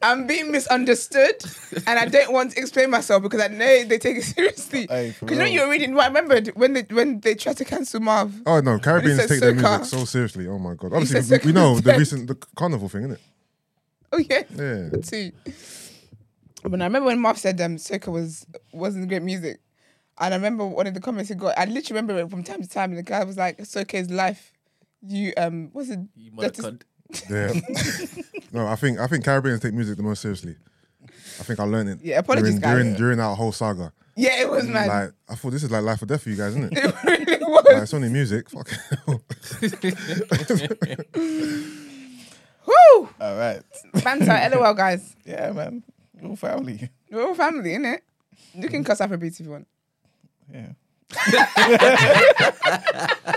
[0.00, 1.34] I'm being misunderstood,
[1.86, 4.86] and I don't want to explain myself because I know they take it seriously.
[4.86, 5.98] Because you know you were reading.
[5.98, 8.32] I remember when they when they tried to cancel Marv.
[8.46, 10.46] Oh no, Caribbeans take their music so seriously.
[10.46, 10.94] Oh my god!
[10.94, 13.20] Obviously, we, know the recent the carnival thing, isn't it?
[14.10, 14.88] Oh yeah, Yeah.
[15.02, 15.32] See.
[16.62, 19.60] But I remember when Marv said um soca was wasn't great music,
[20.20, 21.58] and I remember one of the comments he got.
[21.58, 24.10] I literally remember it from time to time, and the guy was like, "Soca is
[24.10, 24.52] life."
[25.06, 26.00] You um, what's it?
[26.16, 26.82] You mother That is- cunt.
[27.30, 27.54] Yeah.
[28.52, 30.56] no, I think I think Caribbeans take music the most seriously.
[31.40, 31.98] I think I learned it.
[32.02, 32.74] Yeah, apologies, during, guys.
[32.74, 33.92] during during that whole saga.
[34.14, 34.88] Yeah, it was mad.
[34.88, 36.78] Like I thought this is like life or death for you guys, isn't it?
[36.84, 37.64] it really was.
[37.66, 38.50] like, it's only music.
[38.50, 38.68] Fuck.
[42.66, 43.08] Woo!
[43.20, 43.62] All right.
[44.04, 45.14] Banter, lol, guys.
[45.24, 45.82] Yeah, man.
[46.20, 46.90] We're all family.
[47.10, 48.00] We're all family, innit?
[48.54, 49.66] You can cuss Afrobeats if you want.
[50.52, 50.72] Yeah.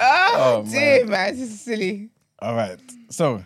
[0.00, 1.36] Oh, Oh, dear, man.
[1.36, 2.10] This is silly.
[2.40, 2.78] All right.
[3.10, 3.44] So,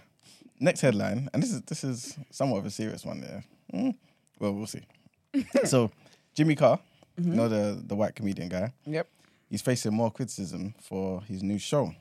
[0.58, 3.44] next headline, and this is this is somewhat of a serious one there.
[3.72, 3.94] Mm,
[4.38, 4.82] Well, we'll see.
[5.64, 5.90] so,
[6.34, 6.78] Jimmy Carr,
[7.18, 9.06] you know the the white comedian guy, Yep.
[9.50, 11.92] he's facing more criticism for his new show.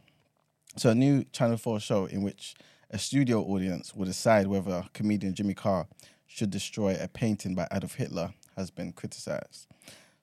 [0.78, 2.54] So, a new Channel 4 show in which
[2.90, 5.88] a studio audience will decide whether comedian Jimmy Carr
[6.28, 9.68] should destroy a painting by Adolf Hitler has been criticized.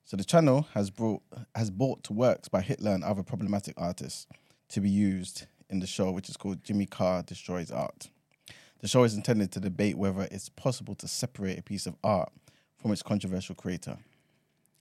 [0.04, 1.22] So, the channel has brought
[1.54, 4.26] has bought works by Hitler and other problematic artists
[4.68, 8.10] to be used in the show, which is called Jimmy Carr Destroys Art.
[8.80, 12.32] The show is intended to debate whether it's possible to separate a piece of art
[12.76, 13.98] from its controversial creator.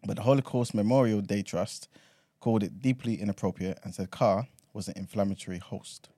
[0.04, 1.88] But the Holocaust Memorial Day Trust
[2.40, 6.10] called it deeply inappropriate and said Carr was an inflammatory host.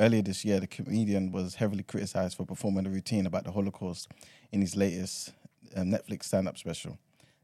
[0.00, 4.08] Earlier this year, the comedian was heavily criticized for performing a routine about the Holocaust
[4.52, 5.32] in his latest
[5.74, 6.96] um, Netflix stand up special.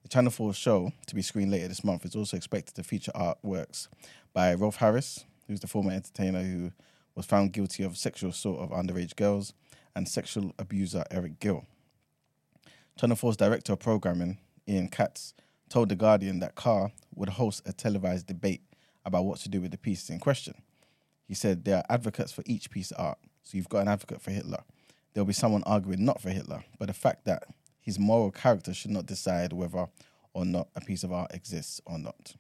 [0.05, 3.11] The Channel 4 show, to be screened later this month, is also expected to feature
[3.13, 3.89] artworks
[4.33, 6.71] by Rolf Harris, who's the former entertainer who
[7.17, 9.53] was found guilty of sexual assault of underage girls,
[9.97, 11.67] and sexual abuser Eric Gill.
[12.97, 14.39] Channel 4's director of programming,
[14.69, 15.35] Ian Katz,
[15.69, 18.63] told The Guardian that Carr would host a televised debate
[19.05, 20.55] about what to do with the pieces in question.
[21.27, 23.19] He said there are advocates for each piece of art.
[23.43, 24.63] So you've got an advocate for Hitler.
[25.13, 27.45] There'll be someone arguing not for Hitler, but the fact that
[27.81, 29.87] his moral character should not decide whether
[30.33, 32.35] or not a piece of art exists or not.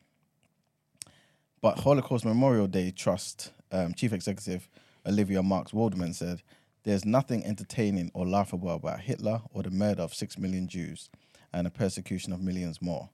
[1.60, 4.68] But Holocaust Memorial Day Trust um, Chief Executive
[5.06, 6.42] Olivia Marks Woldman said,
[6.82, 11.10] There's nothing entertaining or laughable about Hitler or the murder of six million Jews
[11.52, 13.08] and the persecution of millions more.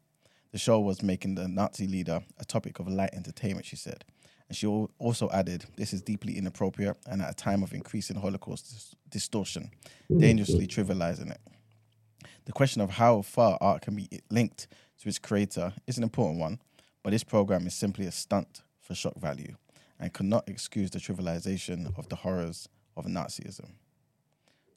[0.52, 4.04] The show was making the Nazi leader a topic of light entertainment, she said.
[4.50, 8.68] And she also added, This is deeply inappropriate and at a time of increasing Holocaust
[8.68, 9.70] dis- distortion,
[10.18, 11.40] dangerously trivializing it.
[12.46, 14.66] The question of how far art can be linked
[15.02, 16.58] to its creator is an important one,
[17.04, 19.54] but this program is simply a stunt for shock value
[20.00, 23.74] and cannot excuse the trivialization of the horrors of Nazism.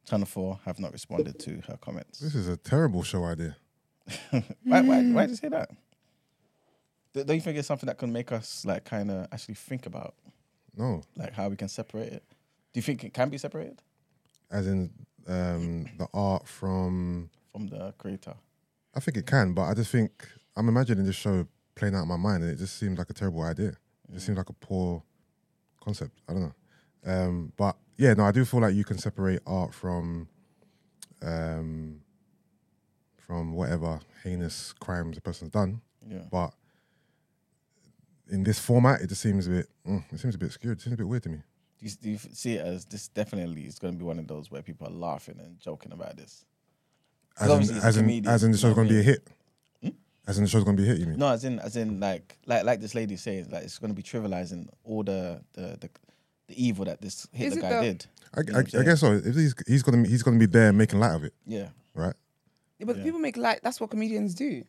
[0.06, 2.20] Channel 4 have not responded to her comments.
[2.20, 3.58] This is a terrible show idea.
[4.30, 5.18] why, why, why hmm.
[5.18, 5.72] did you say that?
[7.14, 9.86] Do- Don't you think it's something that can make us like kind of actually think
[9.86, 10.16] about
[10.76, 12.24] No, like how we can separate it?
[12.74, 13.82] Do you think it can be separated
[14.52, 14.90] as in
[15.28, 17.30] um, the art from.
[17.52, 18.34] from the creator?
[18.96, 22.08] I think it can, but I just think I'm imagining this show playing out in
[22.08, 23.70] my mind, and it just seems like a terrible idea.
[23.70, 25.02] It just seems like a poor
[25.84, 26.12] concept.
[26.30, 26.54] I don't know,
[27.12, 30.28] um, but yeah, no, I do feel like you can separate art from,
[31.22, 32.02] um,
[33.18, 35.82] from whatever heinous crimes a person's done.
[36.08, 36.24] Yeah.
[36.32, 36.54] But
[38.30, 39.70] in this format, it just seems a bit.
[39.88, 40.78] Mm, it seems a bit skewed.
[40.78, 41.38] It seems a bit weird to me.
[41.80, 44.28] Do you, do you see it as this definitely is going to be one of
[44.28, 46.46] those where people are laughing and joking about this?
[47.40, 49.06] As in, as, in, as in the you know show's going to be a mean?
[49.06, 49.28] hit.
[50.26, 51.02] As in the show's going to be a hit.
[51.02, 51.20] You mean?
[51.20, 53.96] No, as in as in like like like this lady saying, like it's going to
[53.96, 55.90] be trivializing all the the the,
[56.48, 58.06] the evil that this Hitler it guy the- did.
[58.36, 58.86] I, I, I'm I saying?
[58.86, 59.12] guess so.
[59.14, 61.68] If he's he's gonna he's gonna be there making light of it, Yeah.
[61.94, 62.14] right?
[62.80, 63.04] Yeah, but Yeah.
[63.04, 63.60] people make light.
[63.64, 64.64] That's what comedians do.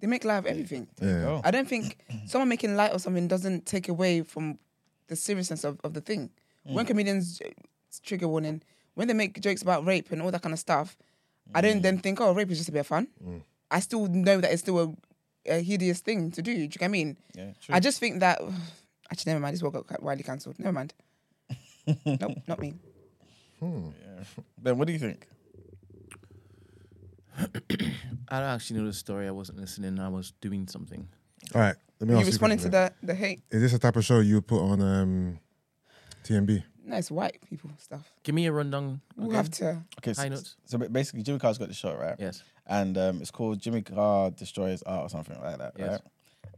[0.00, 0.88] They make light of everything.
[0.96, 1.40] There Yeah.
[1.44, 4.58] I don't think someone making light of something doesn't take away from
[5.08, 6.30] the seriousness of, of the thing.
[6.66, 6.74] Mm.
[6.74, 7.50] When comedians, uh,
[8.02, 8.62] trigger warning,
[8.94, 10.96] when they make jokes about rape and all that kind of stuff,
[11.54, 12.02] I don't then mm.
[12.02, 13.08] think, oh, rape is just a bit of fun.
[13.24, 13.42] Mm.
[13.70, 14.96] I still know that it's still
[15.46, 16.54] a, a hideous thing to do.
[16.54, 17.16] Do you get what I mean?
[17.34, 17.52] Yeah.
[17.62, 17.74] True.
[17.74, 18.40] I just think that,
[19.12, 19.54] actually, never mind.
[19.54, 20.58] This one got widely cancelled.
[20.58, 20.94] Never mind.
[22.06, 22.74] nope, not me.
[23.58, 23.88] Hmm.
[24.00, 24.24] Yeah.
[24.58, 25.26] ben, what do you think?
[27.38, 29.26] I don't actually know the story.
[29.26, 29.98] I wasn't listening.
[29.98, 31.08] I was doing something.
[31.54, 31.76] All right.
[32.00, 32.30] Let me You ask you.
[32.32, 33.42] responding to question, the, the hate?
[33.50, 35.38] Is this the type of show you would put on um,
[36.24, 36.62] TMB?
[36.84, 38.10] No, it's white people stuff.
[38.22, 39.00] Give me a rundown.
[39.16, 39.36] We'll again.
[39.36, 39.68] have to.
[39.98, 40.12] Okay.
[40.12, 40.56] High So, notes.
[40.64, 42.16] so basically, Jimmy Carr's got the show, right?
[42.18, 42.42] Yes.
[42.66, 45.88] and um, it's called Jimmy Carr Destroys Art or something like that, Yes.
[45.90, 46.00] right?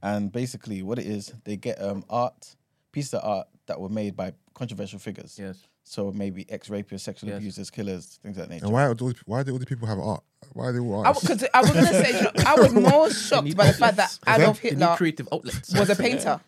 [0.03, 2.57] And basically, what it is, they get um, art,
[2.93, 5.39] pieces of art that were made by controversial figures.
[5.39, 5.59] Yes.
[5.85, 7.39] So maybe ex-rapists, sexual Yes.
[7.39, 8.65] abusers, killers, things of that nature.
[8.67, 10.23] And why are all, why do all the people have art?
[10.53, 11.29] Why are they all I, artists?
[11.29, 14.19] cause I was gonna say, I was more shocked by the fact that.
[14.27, 15.77] Adolf Hitler creative outlets.
[15.79, 16.41] was a painter.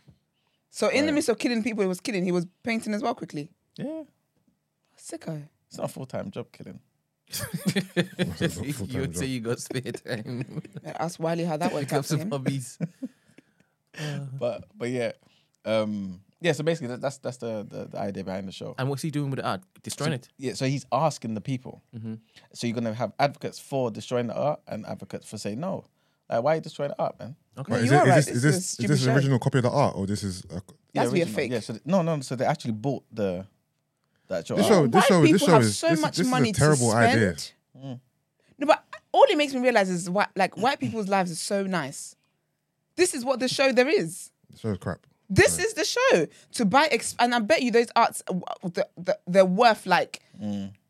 [0.71, 2.25] So in the midst of killing people, he was killing.
[2.25, 3.51] He was painting as well quickly.
[3.77, 4.03] Yeah,
[4.99, 5.43] Sicko.
[5.69, 6.81] it's not a full-time job killing.
[7.75, 10.63] you would say you got spare time.
[10.85, 12.31] Yeah, Ask Wiley how that worked Pick up out some him.
[12.31, 12.79] hobbies.
[14.39, 15.13] But but yeah,
[15.65, 18.75] um, Yeah, so basically that, that's that's the, the the idea behind the show.
[18.79, 19.63] And what's he doing with the art?
[19.83, 20.29] Destroying it.
[20.37, 21.83] Yeah, so he's asking the people.
[21.97, 22.15] Mm-hmm.
[22.53, 25.85] So you're gonna have advocates for destroying the art and advocates for saying no.
[26.29, 27.37] Like, why are you destroying the art, man?
[27.59, 27.73] Okay.
[27.73, 28.17] No, is, you it, are is right.
[28.17, 30.07] this, This is is this, is stupid this an original copy of the art or
[30.07, 30.63] this is a, It
[30.97, 31.51] has to be a fake.
[31.51, 32.21] Yeah, so th- no, no.
[32.21, 33.47] So they actually bought the
[34.29, 34.73] that actual This art.
[34.75, 36.53] show- White show- this people show have is- so this much this is a money
[36.53, 37.39] terrible to idea.
[37.39, 37.53] spend.
[37.85, 38.01] Mm.
[38.59, 41.63] No, but all it makes me realize is what like white people's lives are so
[41.65, 42.17] nice.
[42.97, 44.31] This is what the show there is.
[44.51, 45.07] the show's crap.
[45.31, 48.87] This is the show to buy, ex- and I bet you those arts, uh, the,
[48.97, 50.21] the, they're worth like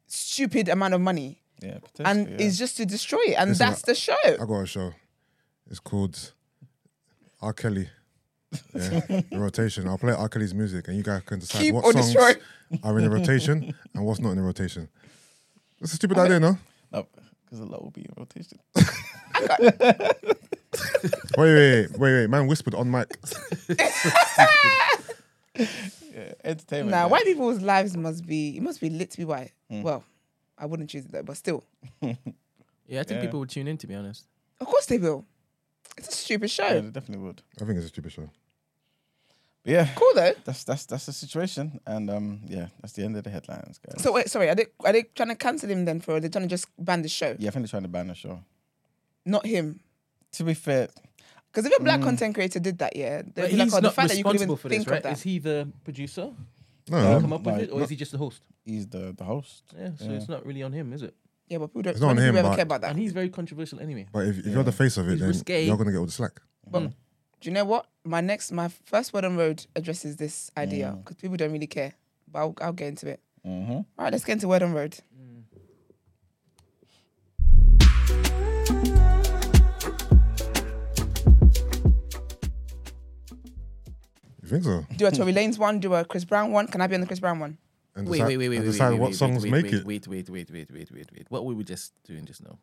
[0.06, 2.46] stupid amount of money, Yeah, and potentially, yeah.
[2.46, 4.16] it's just to destroy it, and Listen, that's the show.
[4.24, 4.92] I got a show.
[5.70, 6.32] It's called
[7.40, 7.52] R.
[7.52, 7.88] Kelly.
[8.74, 9.88] Yeah, the rotation.
[9.88, 10.28] I'll play R.
[10.28, 12.34] Kelly's music, and you guys can decide Keep what songs destroy.
[12.82, 14.88] are in the rotation and what's not in the rotation.
[15.80, 16.58] That's a stupid idea, no?
[16.92, 17.06] no,
[17.44, 18.58] because a lot will be in rotation.
[21.38, 22.30] Wait, wait, wait, wait, wait.
[22.30, 23.16] Man whispered on mic.
[25.56, 26.90] Yeah, entertainment.
[26.90, 27.06] Nah, yeah.
[27.06, 29.52] white people's lives must be it must be lit to be white.
[29.70, 29.82] Hmm.
[29.82, 30.04] Well,
[30.58, 31.64] I wouldn't choose it though, but still,
[32.02, 33.20] Yeah, I think Yeah.
[33.22, 33.76] people would tune in.
[33.78, 34.24] To be honest.
[34.60, 35.24] of course they will.
[35.96, 36.66] It's a stupid show.
[36.66, 37.42] Yeah, they definitely would.
[37.60, 38.30] I think it's a stupid show.
[39.64, 40.32] But yeah, Cool though.
[40.44, 44.02] that's that's that's the situation, and um, yeah, that's the end of the headlines, guys.
[44.02, 46.16] So wait, sorry, are they are they trying to cancel him then for?
[46.16, 47.34] Are they trying to just ban the show?
[47.38, 48.40] yeah, I think they're trying to ban the show.
[49.24, 49.80] Not him.
[50.34, 50.88] To be fair,
[51.52, 53.76] Because if a black content creator did that, yeah, they'd But be like, he's oh,
[53.76, 54.96] the not fact that you couldn't even responsible for this, think right?
[54.98, 55.12] of that.
[55.12, 56.30] Is he the producer?
[56.90, 58.42] No, Come up with no, it, or is he just the host?
[58.64, 59.62] he's the the host.
[59.78, 60.10] Yeah, so Yeah.
[60.12, 61.14] it's not really on him, is it?
[61.48, 62.90] yeah, but people don't, It's not on people him, ever but- care about that.
[62.90, 64.06] And he's very controversial anyway.
[64.12, 65.66] but if, if you're the face of it, He's then risque.
[65.66, 66.40] you're gonna get all the slack.
[66.70, 66.88] But Mm.
[67.40, 67.86] do you know what?
[68.04, 70.98] My next, my first word on road addresses this idea Mm.
[71.04, 71.92] because people don't really care.
[72.30, 73.20] But I'll, I'll get into it.
[73.46, 73.72] Mm-hmm.
[73.72, 74.98] All right, let's get into word on road.
[84.44, 84.84] You think so?
[84.96, 85.80] Do a Tory Lanez one.
[85.80, 86.66] Do a Chris Brown one.
[86.68, 87.56] Can I be on the Chris Brown one?
[87.96, 89.64] And Wait, decide, wait, wait, wait, and wait, decide wait, what wait, songs wait, make
[89.64, 89.86] wait, it.
[89.86, 91.26] Wait, wait, wait, wait, wait, wait, wait.
[91.30, 92.58] What were we just doing just now?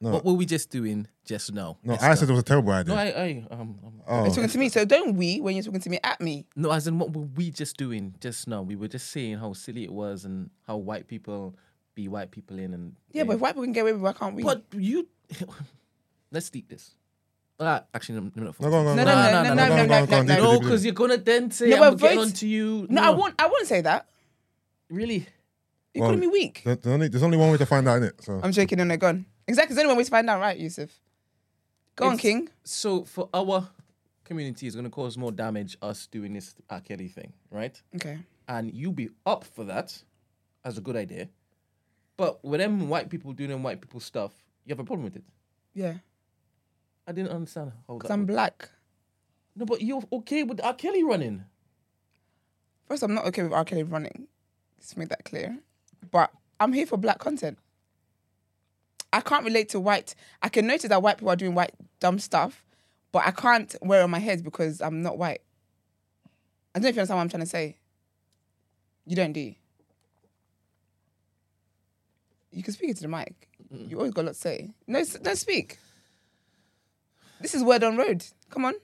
[0.00, 1.76] No, What were we just doing just now?
[1.82, 2.06] no, Esther?
[2.06, 2.94] I said it was a terrible idea.
[2.94, 5.64] No, I, I, um, um, oh, You're talking to me, so don't we when you're
[5.64, 6.46] talking to me at me.
[6.54, 8.62] no, as in what were we just doing just now?
[8.62, 11.56] We were just saying how silly it was and how white people
[11.96, 14.04] be white people in and Yeah, but if white people can get away with it,
[14.04, 14.44] why can't we?
[14.44, 15.08] But you,
[16.30, 16.94] let's deep this.
[17.60, 19.42] Uh, actually, no, no, no, go on, go on, No, go no, on, no, go
[19.42, 20.62] no, on, no, go on, no, go on, no, deep it, no, deep it.
[20.64, 22.86] because you're gonna then say No, I'm but getting vote- on to you.
[22.88, 23.34] no, I won't.
[23.38, 24.08] I wouldn't say that.
[24.88, 25.26] really.
[25.94, 26.62] You're Well, calling me weak.
[26.64, 28.22] There- there's only, there's only one way to find out, innit?
[28.24, 28.78] So I'm joking.
[28.78, 29.26] No, no, go on.
[29.46, 29.74] Exactly.
[29.74, 30.90] There's only one way to find out, right, Yusuf?
[31.96, 32.48] Go on, It's- King.
[32.62, 33.68] So for our
[34.24, 36.80] community, it's gonna cause more damage us doing this R.
[36.80, 37.80] Kelly thing, right?
[37.96, 38.18] Okay.
[38.46, 40.00] And you be up for that
[40.64, 41.28] as a good idea,
[42.16, 44.32] but with them white people doing them white people stuff,
[44.64, 45.24] you have a problem with it.
[45.74, 45.94] Yeah.
[47.08, 48.10] I didn't understand how Because.
[48.10, 48.68] I'm would- black.
[49.56, 50.74] No, but you're okay with R.
[50.74, 51.44] Kelly running.
[52.86, 53.64] First, I'm not okay with R.
[53.64, 54.28] Kelly running.
[54.78, 55.58] Let's make that clear.
[56.12, 56.30] But
[56.60, 57.58] I'm here for black content.
[59.12, 60.14] I can't relate to white.
[60.42, 62.62] I can notice that white people are doing white dumb stuff,
[63.10, 65.40] but I can't wear it on my head because I'm not white.
[66.74, 67.78] I don't know if you understand what I'm trying to say.
[69.06, 69.54] You don't, do you?
[72.52, 73.48] You can speak into the mic.
[73.70, 74.70] You always got a lot to say.
[74.86, 75.78] No, s- no, speak.
[77.40, 78.24] This is word on road.
[78.50, 78.74] Come on.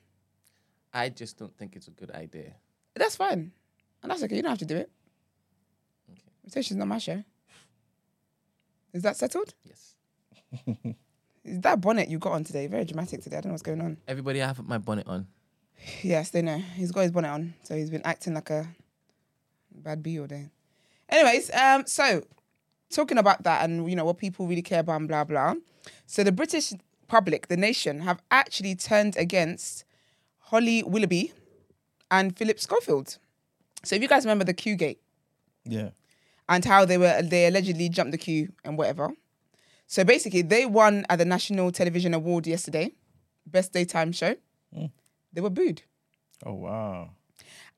[0.92, 2.54] I just don't think it's a good idea.
[2.94, 3.52] That's fine.
[4.02, 4.36] And that's okay.
[4.36, 4.90] You don't have to do it.
[6.44, 7.24] Rotation's not my show.
[8.92, 9.54] Is that settled?
[9.64, 9.96] Yes.
[11.44, 12.66] Is that bonnet you got on today?
[12.68, 13.38] Very dramatic today.
[13.38, 13.96] I don't know what's going on.
[14.06, 15.26] Everybody, I have my bonnet on.
[16.02, 16.56] Yes, they know.
[16.56, 17.54] He's got his bonnet on.
[17.64, 18.66] So he's been acting like a
[19.74, 20.48] bad bee all day.
[21.10, 22.22] Anyways, um, so
[22.88, 25.54] talking about that and you know what people really care about and blah blah.
[26.06, 26.72] So the British
[27.16, 29.84] public, the nation, have actually turned against
[30.50, 31.32] Holly Willoughby
[32.10, 33.08] and Philip Schofield.
[33.84, 35.00] So if you guys remember the queue gate,
[35.76, 35.90] Yeah.
[36.48, 39.06] and how they were they allegedly jumped the queue and whatever.
[39.86, 42.86] So basically, they won at the National Television Award yesterday,
[43.46, 44.34] best daytime show.
[45.34, 45.82] They were booed,
[46.48, 47.10] Oh wow.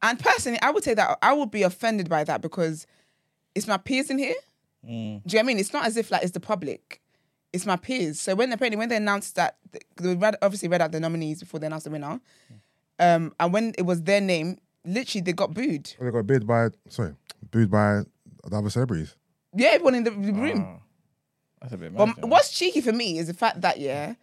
[0.07, 2.87] and personally, I would say that I would be offended by that because
[3.55, 4.41] it's my peers in here.
[4.85, 4.91] Mm.
[4.91, 5.59] Do you know what I mean?
[5.59, 7.01] It's not as if like it's the public.
[7.53, 8.21] It's my peers.
[8.21, 11.61] So when apparently when they announced that they read, obviously read out the nominees before
[11.61, 12.21] they announced the winner,
[12.99, 15.95] um, and when it was their name, literally they got booed.
[15.99, 17.15] they got booed by sorry,
[17.51, 18.03] booed by
[18.45, 19.17] the other celebrities.
[19.55, 20.63] Yeah, everyone in the room.
[20.63, 20.83] Wow.
[21.61, 21.99] That's a bit mad.
[21.99, 24.15] But you what's cheeky for me is the fact that yeah,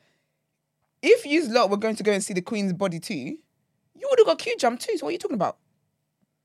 [1.02, 4.20] if you lot were going to go and see the Queen's body too, you would
[4.20, 4.98] have got queue jump too.
[4.98, 5.58] So what are you talking about?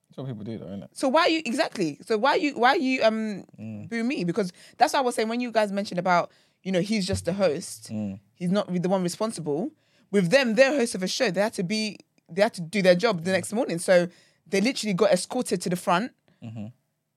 [0.08, 0.90] That's what people do, though, isn't it?
[0.92, 1.98] So why you exactly?
[2.02, 3.44] So why you why you um
[3.88, 4.24] boo me?
[4.24, 6.30] Because that's what I was saying when you guys mentioned about
[6.62, 8.18] you know he's just the host, mm.
[8.34, 9.70] he's not the one responsible.
[10.10, 11.30] With them, they're hosts of a show.
[11.30, 11.98] They had to be
[12.28, 13.78] they had to do their job the next morning.
[13.78, 14.08] So
[14.46, 16.12] they literally got escorted to the front.
[16.42, 16.66] Mm-hmm.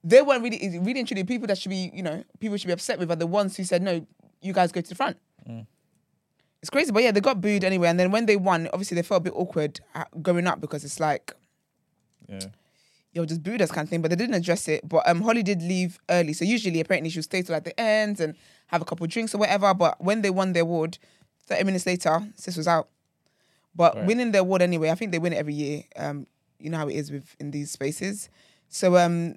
[0.03, 2.73] They weren't really, really and truly people that should be, you know, people should be
[2.73, 4.05] upset with are the ones who said, no,
[4.41, 5.17] you guys go to the front.
[5.47, 5.67] Mm.
[6.61, 7.89] It's crazy, but yeah, they got booed anyway.
[7.89, 9.79] And then when they won, obviously they felt a bit awkward
[10.21, 11.33] going up because it's like,
[12.27, 12.39] Yeah.
[13.13, 14.01] Yo, just booed us kind of thing.
[14.01, 14.87] But they didn't address it.
[14.87, 18.19] But um, Holly did leave early, so usually apparently she'll stay till like the end
[18.19, 18.35] and
[18.67, 19.73] have a couple drinks or whatever.
[19.73, 20.97] But when they won the award,
[21.45, 22.87] thirty minutes later, sis was out.
[23.75, 24.05] But Right.
[24.05, 25.83] winning the award anyway, I think they win it every year.
[25.95, 26.27] Um,
[26.59, 28.29] you know how it is with in these spaces.
[28.69, 29.35] So um,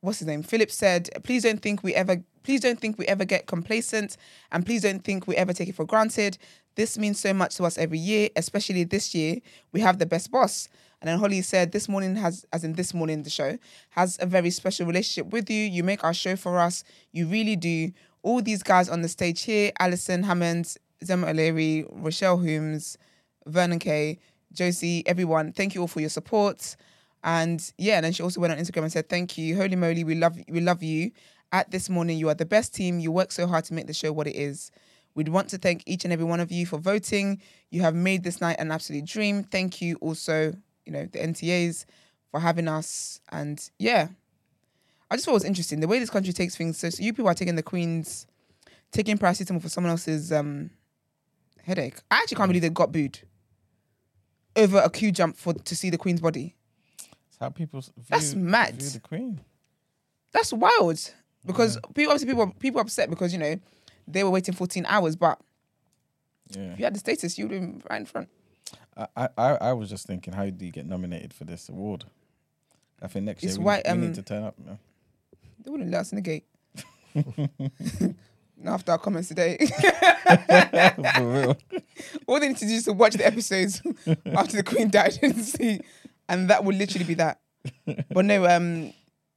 [0.00, 0.42] what's his name?
[0.42, 4.16] Philip said, "Please don't think we ever, please don't think we ever get complacent,
[4.52, 6.38] and please don't think we ever take it for granted.
[6.76, 9.38] This means so much to us every year, especially this year.
[9.72, 10.68] We have the best boss."
[11.00, 13.58] And then Holly said, "This morning has, as in this morning, the show
[13.90, 15.64] has a very special relationship with you.
[15.64, 16.82] You make our show for us.
[17.12, 17.92] You really do.
[18.22, 22.98] All these guys on the stage here: Alison Hammond, Zema O'Leary, Rochelle Humes,
[23.46, 24.18] Vernon Kay,
[24.52, 25.52] Josie, everyone.
[25.52, 26.76] Thank you all for your support."
[27.22, 30.04] And yeah, and then she also went on Instagram and said, "Thank you, holy moly,
[30.04, 31.12] we love we love you.
[31.50, 33.00] At this morning, you are the best team.
[33.00, 34.70] You work so hard to make the show what it is.
[35.14, 37.40] We'd want to thank each and every one of you for voting.
[37.70, 39.42] You have made this night an absolute dream.
[39.42, 40.54] Thank you also,
[40.88, 41.84] you know, the NTAs
[42.30, 43.20] for having us.
[43.30, 44.08] And yeah,
[45.10, 46.78] I just thought it was interesting the way this country takes things.
[46.78, 48.26] So, so you people are taking the Queen's,
[48.90, 50.70] taking paracetamol for someone else's um
[51.62, 51.96] headache.
[52.10, 53.20] I actually can't believe they got booed
[54.56, 56.54] over a queue jump for to see the Queen's body.
[57.28, 58.76] It's how people view, That's mad.
[58.80, 59.40] view the Queen.
[60.32, 60.98] That's wild
[61.46, 63.56] because people obviously people people upset because you know
[64.06, 65.38] they were waiting 14 hours, but
[66.50, 66.72] Yeah.
[66.72, 68.28] if you had the status, you'd been right in front.
[69.16, 72.04] I, I, I was just thinking, how do you get nominated for this award?
[73.00, 74.58] I think next It's year we, why, we um, need to turn up.
[74.58, 74.78] Man.
[75.64, 76.44] They wouldn't let us in the gate.
[78.60, 79.56] Not after our comments today.
[81.14, 81.56] For real.
[82.26, 83.80] All they need to do is to watch the episodes
[84.26, 85.80] after the Queen died and see,
[86.28, 87.40] and that would literally be that.
[88.12, 88.92] But no, um,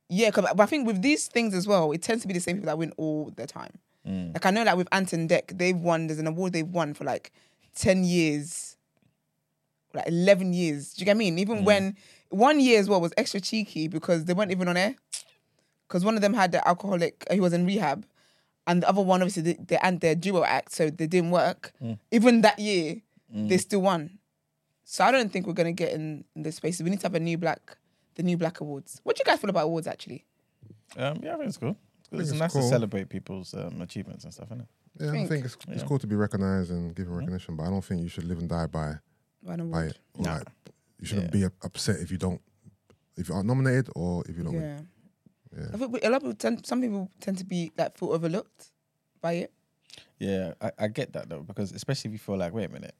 [0.10, 2.40] yeah, 'cause- but I think with these things as well, it tends to be the
[2.40, 3.74] same people that win all the time.
[4.04, 6.08] Like I know, like with Ant and Dec, they've won.
[6.08, 7.32] There's an award they've won for like
[7.76, 8.71] ten years,
[9.94, 10.94] like eleven years.
[10.94, 11.40] Do you get what I mean?
[11.40, 11.66] Even mm.
[11.66, 11.98] when
[12.30, 14.96] one year as well was extra cheeky because they weren't even on air.
[15.88, 18.06] Because one of them had the alcoholic, uh, he was in rehab,
[18.66, 21.74] and the other one obviously they, they and their duo act, so they didn't work.
[21.84, 22.00] Mm.
[22.12, 23.02] Even that year,
[23.36, 23.50] mm.
[23.50, 24.18] they still won.
[24.86, 26.82] So I don't think we're gonna get in, in this space.
[26.82, 27.78] We need to have a new black,
[28.16, 29.02] the new black awards.
[29.04, 30.26] What do you guys feel about awards actually?
[30.96, 31.78] Um, yeah, I think it's cool.
[32.00, 32.20] It's, good.
[32.22, 32.62] it's it's nice cool.
[32.62, 34.68] to celebrate people's um, achievements and stuff, isn't it?
[35.00, 35.30] Yeah, I think?
[35.30, 35.88] think it's, it's Yeah.
[35.88, 37.20] cool to be recognized and given mm-hmm.
[37.20, 38.96] recognition, but I don't think you should live and die by
[39.44, 39.92] By an by award.
[39.92, 40.00] it.
[40.20, 40.34] Or Nah.
[40.38, 40.48] like,
[41.00, 41.48] you shouldn't Yeah.
[41.50, 42.42] be upset if you don't,
[43.18, 44.62] if you aren't nominated or if you don't win.
[44.64, 44.82] Yeah.
[45.60, 45.68] Yeah.
[45.74, 48.12] I think we- a lot of people tend, some people tend to be like feel
[48.12, 48.72] overlooked
[49.22, 49.54] by it.
[50.20, 52.96] Yeah, I, I get that though, because especially if you feel like, wait a minute,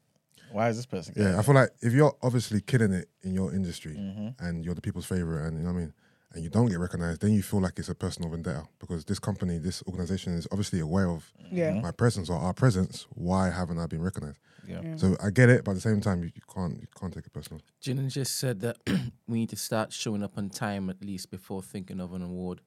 [0.50, 1.14] why is this person?
[1.16, 4.44] Yeah, I feel like if you're obviously killing it in your industry Mm-hmm.
[4.44, 5.94] and you're the people's favorite, and you know what I mean,
[6.34, 9.18] and you don't get recognized, then you feel like it's a personal vendetta because this
[9.18, 11.80] company, this organization is obviously aware of Yeah.
[11.80, 13.06] my presence or our presence.
[13.10, 14.38] Why haven't I been recognized?
[14.66, 14.80] yeah.
[14.82, 14.96] Yeah.
[14.96, 17.26] So I get it, but at the same time, you, you can't you can't take
[17.26, 17.60] it personal.
[17.82, 18.76] Jinan just said that
[19.28, 22.60] we need to start showing up on time at least before thinking of an award.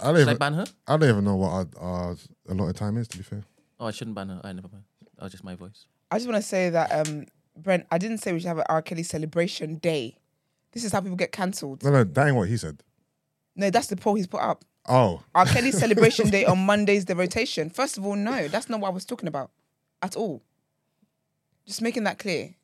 [0.00, 0.66] I don't Should I even ban her?
[0.86, 2.16] I don't even know what our, our
[2.48, 3.08] a lot of time is.
[3.08, 3.42] To be fair,
[3.80, 4.40] Oh, I shouldn't ban her.
[4.44, 4.84] I never mind.
[5.16, 5.86] That was just my voice.
[6.10, 7.26] I just want to say that um,
[7.56, 8.82] Brent, I didn't say we should have an R.
[8.82, 10.16] Kelly celebration day.
[10.72, 11.82] This is how people get cancelled.
[11.82, 12.82] no, no, that ain't what he said.
[13.56, 14.64] No, that's the poll he's put up.
[14.88, 15.44] Oh, R.
[15.46, 17.68] Kelly celebration day on Mondays, the rotation.
[17.70, 19.50] First of all, no, that's not what I was talking about
[20.02, 20.42] at all.
[21.66, 22.54] Just making that clear.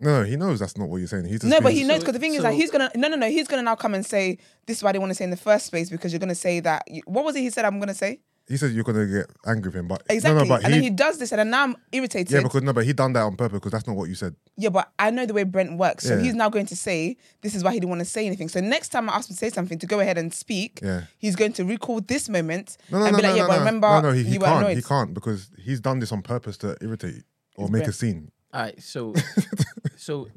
[0.00, 1.24] no, no, he knows that's not what you're saying.
[1.26, 3.08] He's just No, but he knows So- because the thing is that he's gonna no
[3.08, 5.24] no no he's gonna now come and say this is why they want to say
[5.24, 7.64] in the first place because you're gonna say that you, what was it he said
[7.64, 10.48] I'm gonna say he said you're gonna get angry with him, but exactly no, no,
[10.48, 12.72] but and he, then he does this and then now I'm irritated yeah, because no,
[12.72, 14.34] but he done that on purpose because that's not what you said.
[14.56, 16.04] Yeah, but I know the way Brent works.
[16.04, 16.22] So Yeah.
[16.22, 18.48] he's now going to say this is why he didn't want to say anything.
[18.48, 21.02] So next time I ask him to say something to go ahead and speak, Yeah.
[21.18, 23.48] he's going to recall this moment No, no, and no, be like, no, yeah, no,
[23.48, 24.76] but remember no, no, he, he you were can't, annoyed.
[24.76, 27.22] he can't because he's done this on purpose to irritate
[27.56, 28.30] or It's make a scene.
[28.52, 29.14] All right, so
[29.96, 30.28] so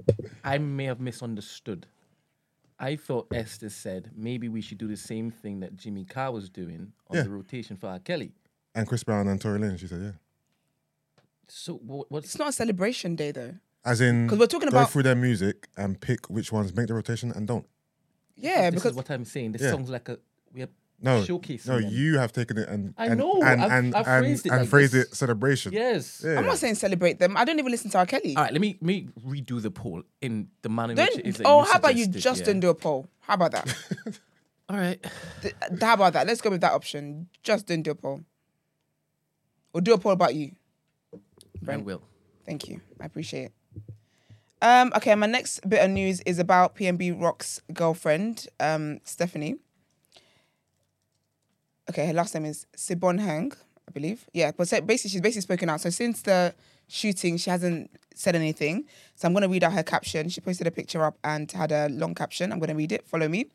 [0.43, 1.87] I may have misunderstood.
[2.79, 6.49] I thought Esther said maybe we should do the same thing that Jimmy Carr was
[6.49, 7.23] doing on Yeah.
[7.23, 7.99] the rotation for R.
[7.99, 8.33] Kelly.
[8.73, 10.11] And Chris Brown and Tory Lane, she said, yeah.
[11.47, 13.55] So what, what's It's not a celebration day though.
[13.85, 16.87] As in, 'Cause we're talking go about- through their music and pick which ones make
[16.87, 17.67] the rotation and don't.
[18.35, 19.53] Yeah, this because is what I'm saying.
[19.53, 19.71] This Yeah.
[19.71, 20.19] sounds like a
[20.51, 20.69] we are
[21.01, 21.67] No, showcasing.
[21.67, 21.89] no, them.
[21.91, 24.51] you have taken it and I and, know, and I've- and, I've and, phrased it
[24.51, 25.05] and like phrased this.
[25.07, 25.73] it celebration.
[25.73, 26.23] Yes.
[26.25, 26.39] Yeah.
[26.39, 27.35] I'm not saying celebrate them.
[27.37, 28.05] I don't even listen to R.
[28.05, 28.35] Kelly.
[28.35, 31.27] All right, let me me redo the poll in the manner in Don't, which it
[31.27, 31.37] is.
[31.37, 32.45] that oh, you how about you just yeah.
[32.47, 33.07] don't do a poll?
[33.19, 33.75] How about that?
[34.69, 35.05] All right.
[35.41, 36.25] Th- how about that?
[36.27, 37.27] Let's go with that option.
[37.43, 38.21] Just don't do a poll.
[39.73, 40.53] Or do a poll about you.
[41.67, 42.01] I will.
[42.45, 42.79] Thank you.
[42.99, 43.53] I appreciate it.
[44.61, 49.57] Um, okay, my next bit of news is about PNB Rock's girlfriend, um, Stephanie.
[51.89, 53.51] Okay, her last name is Sibon Hang,
[53.87, 54.27] I believe.
[54.33, 55.81] Yeah, but basically, she's basically spoken out.
[55.81, 56.55] So since the
[56.87, 58.85] shooting, she hasn't said anything.
[59.15, 60.29] So I'm going to read out her caption.
[60.29, 62.51] She posted a picture up and had a long caption.
[62.51, 63.07] I'm going to read it.
[63.07, 63.47] Follow me.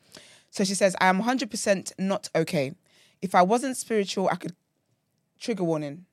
[0.49, 2.73] So she says, I am 100% not okay.
[3.21, 4.55] If I wasn't spiritual, I could.
[5.39, 6.05] Trigger warning.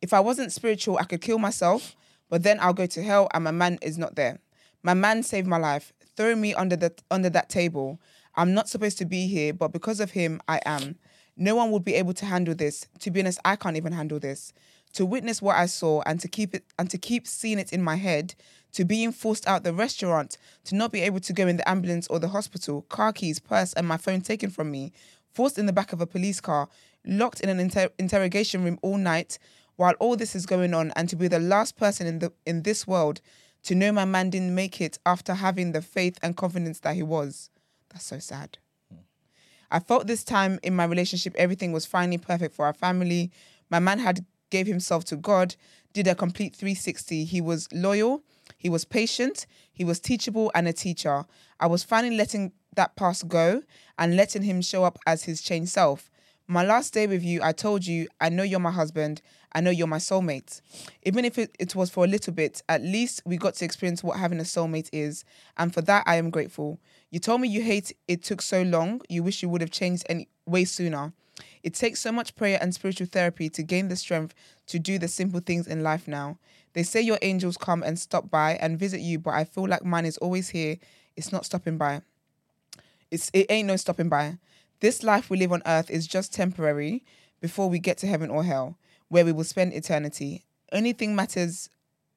[0.00, 1.96] If I wasn't spiritual, I could kill myself,
[2.28, 4.38] but then I'll go to hell and my man is not there.
[4.80, 5.92] My man saved my life.
[6.16, 8.00] Throw me under the under that table.
[8.36, 10.96] I'm not supposed to be here, but because of him, I am.
[11.36, 12.86] No one would be able to handle this.
[13.00, 14.52] To be honest, I can't even handle this.
[14.94, 17.82] To witness what I saw and to keep it and to keep seeing it in
[17.82, 18.34] my head,
[18.72, 22.06] to being forced out the restaurant, to not be able to go in the ambulance
[22.06, 24.92] or the hospital, car keys, purse, and my phone taken from me,
[25.32, 26.68] forced in the back of a police car,
[27.04, 29.38] locked in an inter- interrogation room all night
[29.76, 32.62] while all this is going on, and to be the last person in the in
[32.62, 33.20] this world
[33.64, 37.02] to know my man didn't make it after having the faith and confidence that he
[37.02, 37.50] was.
[37.88, 38.58] That's so sad.
[39.74, 43.32] I felt this time in my relationship everything was finally perfect for our family.
[43.70, 45.56] My man had gave himself to God,
[45.92, 47.24] did a complete 360.
[47.24, 48.22] He was loyal,
[48.56, 51.24] he was patient, he was teachable and a teacher.
[51.58, 53.64] I was finally letting that past go
[53.98, 56.08] and letting him show up as his changed self.
[56.46, 59.22] My last day with you, I told you, I know you're my husband.
[59.54, 60.60] I know you're my soulmate.
[61.04, 64.02] Even if it, it was for a little bit, at least we got to experience
[64.02, 65.24] what having a soulmate is.
[65.56, 66.80] And for that, I am grateful.
[67.10, 69.00] You told me you hate it took so long.
[69.08, 71.12] You wish you would have changed any way sooner.
[71.62, 74.34] It takes so much prayer and spiritual therapy to gain the strength
[74.66, 76.38] to do the simple things in life now.
[76.74, 79.84] They say your angels come and stop by and visit you, but I feel like
[79.84, 80.76] mine is always here.
[81.16, 82.02] It's not stopping by.
[83.10, 84.38] It's it ain't no stopping by.
[84.80, 87.04] This life we live on earth is just temporary
[87.40, 88.76] before we get to heaven or hell,
[89.08, 90.44] where we will spend eternity.
[90.72, 91.70] Anything matters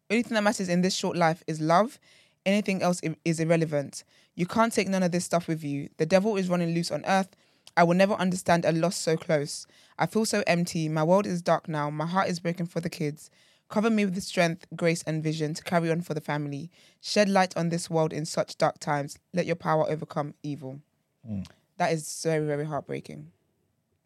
[0.10, 2.00] anything that matters in this short life is love.
[2.46, 4.04] Anything else is irrelevant.
[4.36, 5.90] You can't take none of this stuff with you.
[5.98, 7.36] The devil is running loose on earth.
[7.76, 9.68] I will never understand a loss so close.
[10.00, 10.88] I feel so empty.
[10.90, 11.90] My world is dark now.
[11.90, 13.30] My heart is broken for the kids.
[13.70, 16.72] Cover me with the strength, grace, and vision to carry on for the family.
[17.02, 19.20] Shed light on this world in such dark times.
[19.34, 20.80] Let your power overcome evil.
[21.26, 21.42] Hmm.
[21.78, 23.32] That is very, very heartbreaking.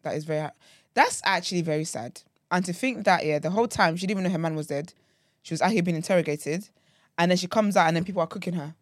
[0.02, 0.48] That is very.
[0.94, 2.22] That's actually very sad.
[2.52, 4.68] And to think that yeah, the whole time she didn't even know her man was
[4.68, 4.92] dead.
[5.42, 6.68] She was out here being interrogated,
[7.18, 8.74] and then she comes out, and then people are cooking her.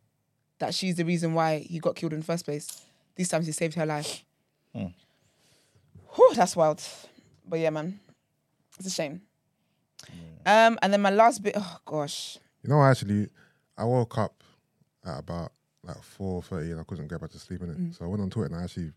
[0.58, 2.82] That she's the reason why he got killed in the first place.
[3.14, 4.24] These times he saved her life.
[4.74, 6.82] Whew, that's wild.
[7.46, 7.98] But yeah, man,
[8.78, 9.22] it's a shame.
[10.44, 11.54] Um, and then my last bit.
[11.56, 12.38] Oh gosh.
[12.62, 13.28] You know, actually,
[13.78, 14.42] I woke up
[15.04, 15.52] at about
[15.82, 17.78] like four thirty, and I couldn't get back to sleep in it.
[17.78, 17.96] Mm.
[17.96, 18.92] So I went on Twitter and I actually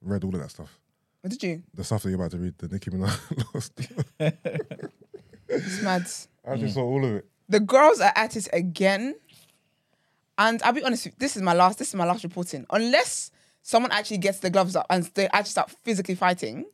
[0.00, 0.78] read all of that stuff.
[1.24, 1.62] What did you?
[1.72, 4.04] The stuff that you're about to read, the Nicki Minaj stuff.
[5.48, 6.06] It's mad.
[6.46, 7.26] I actually saw all of it.
[7.48, 9.14] The girls are at it again.
[10.36, 11.78] And I'll be honest, with you, this is my last.
[11.78, 12.66] This is my last reporting.
[12.68, 13.30] Unless
[13.62, 16.66] someone actually gets the gloves up and they actually start physically fighting,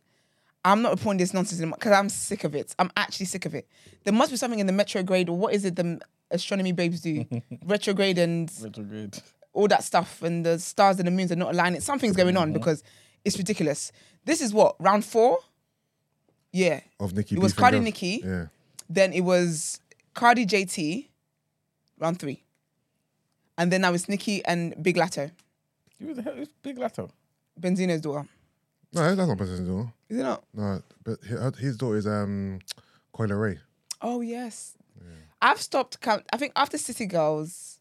[0.65, 2.75] I'm not reporting this nonsense anymore because I'm sick of it.
[2.77, 3.69] I'm actually sick of it.
[4.03, 6.01] There must be something in the retrograde or what is it the
[6.33, 7.25] astronomy babes do?
[7.67, 9.17] retrograde and Retrograde.
[9.53, 11.81] all that stuff and the stars and the moons are not aligning.
[11.81, 12.55] Something's going on mm-hmm.
[12.55, 12.83] because
[13.25, 13.93] it's ridiculous.
[14.25, 15.39] This is what round four.
[16.53, 16.81] Yeah.
[16.99, 17.37] Of Nicki.
[17.37, 17.85] It was Cardi girls.
[17.85, 18.23] Nicki.
[18.25, 18.47] Yeah.
[18.89, 19.81] Then it was
[20.15, 21.07] Cardi JT,
[21.99, 22.43] round three.
[23.57, 25.31] And then now it's Nicki and Big Latto,
[26.01, 27.11] Who the hell is Big Latto?
[27.61, 28.27] Benzino's daughter.
[28.93, 29.93] No, that's not President Door.
[30.09, 30.43] Is it not?
[30.55, 31.21] No, but
[31.59, 32.59] his daughter is um,
[33.13, 33.59] Coi Leray.
[34.03, 34.77] Oh, yes.
[35.43, 36.25] I've stopped count.
[36.33, 37.79] I think after City Girls,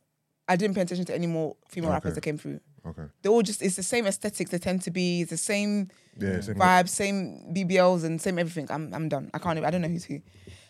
[0.47, 1.93] I didn't pay attention to any more female Okay.
[1.95, 2.59] rappers that came through.
[2.85, 3.03] Okay.
[3.21, 5.21] They're all just, it's the same aesthetics they tend to be.
[5.21, 6.39] It's the same Yeah.
[6.41, 8.67] Same vibes, same BBLs, and same everything.
[8.71, 9.29] I'm, I'm done.
[9.33, 10.21] I can't even, I don't know who's who.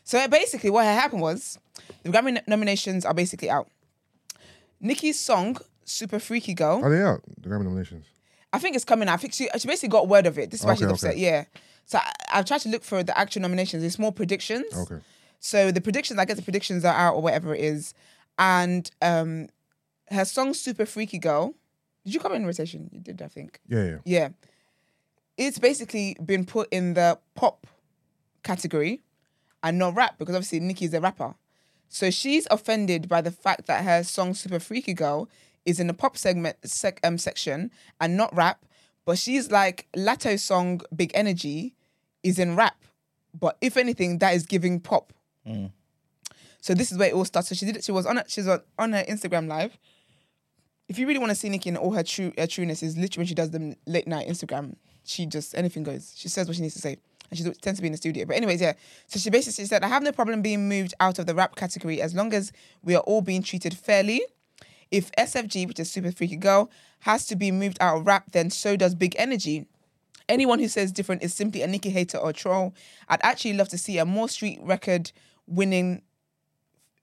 [0.03, 1.59] So basically, what had happened was
[2.03, 3.67] the Grammy nominations are basically out.
[4.79, 7.21] Nicki's song, Super Freaky Girl, Are they out?
[7.39, 8.05] The Grammy nominations.
[8.51, 9.13] I think it's coming out.
[9.13, 10.49] I think she, she basically got word of it.
[10.51, 11.11] This is why Okay, she's upset.
[11.11, 11.19] okay.
[11.21, 11.43] Yeah.
[11.85, 13.83] So I, I've tried to look for the actual nominations.
[13.83, 14.65] It's more predictions.
[14.75, 14.97] Okay.
[15.39, 17.93] So the predictions, I guess the predictions are out or whatever it is.
[18.39, 19.49] And um
[20.09, 21.53] her song Super Freaky Girl.
[22.09, 22.89] Did you come in rotation?
[22.91, 23.59] You did, I think.
[23.67, 23.97] Yeah, yeah.
[24.05, 24.29] Yeah.
[25.37, 27.67] It's basically been put in the pop
[28.43, 29.01] category
[29.61, 31.35] and not rap because obviously Nicki's a rapper.
[31.87, 35.29] So she's offended by the fact that her song Super Freaky Girl
[35.65, 37.69] is in the pop segment sec, um, section
[38.01, 38.65] and not rap.
[39.05, 41.75] But she's like Latto's song Big Energy
[42.23, 42.75] is in rap.
[43.39, 45.13] But if anything, that is giving pop.
[46.61, 47.49] So this is where it all starts.
[47.49, 47.83] So she did it.
[47.83, 48.17] She was on.
[48.17, 49.77] a- She's on, on her Instagram live.
[50.89, 53.21] If you really want to see Nicki in all her true her trueness, is literally
[53.21, 54.75] when she does them late night Instagram.
[55.05, 56.13] She just anything goes.
[56.15, 56.97] She says what she needs to say,
[57.29, 58.25] and she tends to be in the studio.
[58.25, 58.73] But anyways, yeah.
[59.07, 62.01] So she basically said, "I have no problem being moved out of the rap category
[62.01, 62.51] as long as
[62.83, 64.21] we are all being treated fairly."
[64.91, 66.71] If SFG, which is Super Freaky Girl,
[67.01, 69.67] has to be moved out of rap, then so does Big Energy.
[70.27, 72.73] Anyone who says different is simply a Nicki hater or troll.
[73.07, 75.11] I'd actually love to see a more street record
[75.45, 76.01] winning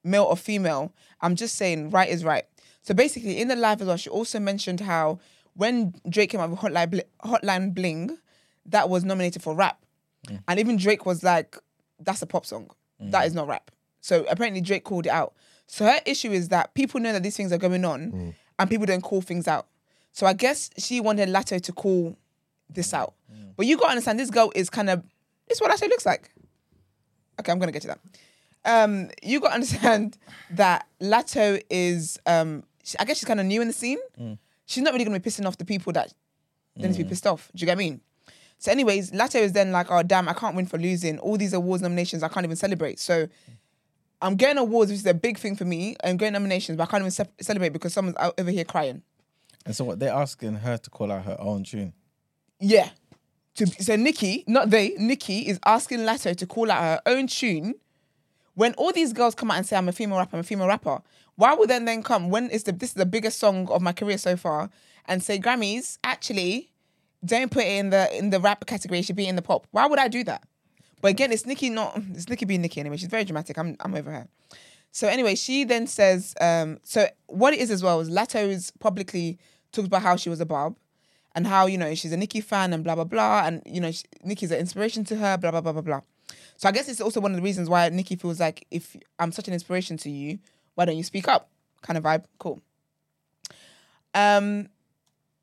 [0.02, 0.92] male or female.
[1.20, 2.44] I'm just saying, right is right.
[2.86, 5.18] So basically, in the live as well, she also mentioned how
[5.54, 8.16] when Drake came out with Hotline, Bl- Hotline Bling,
[8.66, 9.78] that was nominated for rap.
[10.48, 11.56] And even Drake was like,
[12.00, 12.70] that's a pop song.
[13.00, 13.70] That is not rap.
[14.00, 15.34] So apparently Drake called it out.
[15.66, 18.86] So her issue is that people know that these things are going on and people
[18.86, 19.66] don't call things out.
[20.12, 22.16] So I guess she wanted Latto to call
[22.70, 23.14] this out.
[23.56, 25.02] But you got to understand, this girl is kind of,
[25.48, 26.30] it's what Latto looks like.
[27.40, 27.98] Okay, I'm going to get to that.
[28.64, 30.18] Um, you got to understand
[30.50, 32.64] that Latto is, um,
[32.98, 33.98] I guess she's kind of new in the scene.
[34.20, 34.38] Mm.
[34.66, 36.12] She's not really going to be pissing off the people that
[36.76, 37.08] they need to be mm.
[37.08, 37.50] pissed off.
[37.54, 38.00] Do you get what I mean?
[38.58, 41.18] So, anyways, Latto is then like, oh, damn, I can't win for losing.
[41.18, 42.98] All these awards nominations, I can't even celebrate.
[42.98, 43.28] So,
[44.22, 45.96] I'm getting awards, which is a big thing for me.
[46.02, 49.02] I'm getting nominations, but I can't even ce- celebrate because someone's out over here crying.
[49.66, 51.92] And so what they're asking her to call out her own tune.
[52.60, 52.90] Yeah.
[53.56, 57.74] To, so Nicki, not they, Nicki is asking Latto to call out her own tune.
[58.54, 60.66] When all these girls come out and say I'm a female rapper, I'm a female
[60.66, 61.02] rapper,
[61.36, 63.92] why would then then come when is the this is the biggest song of my
[63.92, 64.70] career so far
[65.06, 66.72] and say Grammys actually
[67.24, 69.66] don't put it in the in the rap category, it should be in the pop.
[69.70, 70.44] Why would I do that?
[71.00, 72.96] But again, it's Nicki not it's Nicki being Nicki anyway.
[72.96, 73.58] She's very dramatic.
[73.58, 74.28] I'm I'm over her.
[74.96, 79.38] So anyway, she then says, um, so what it is as well is Latto's publicly
[79.70, 80.78] talked about how she was a barb
[81.34, 83.42] and how, you know, she's a Nicki fan and blah, blah, blah.
[83.44, 86.00] And, you know, she, Nicki's an inspiration to her, blah, blah, blah, blah, blah.
[86.56, 89.32] So I guess it's also one of the reasons why Nicki feels like if I'm
[89.32, 90.38] such an inspiration to you,
[90.76, 91.48] why don't you speak up?
[91.82, 92.24] Kind of vibe.
[92.38, 92.62] Cool.
[94.14, 94.68] Um,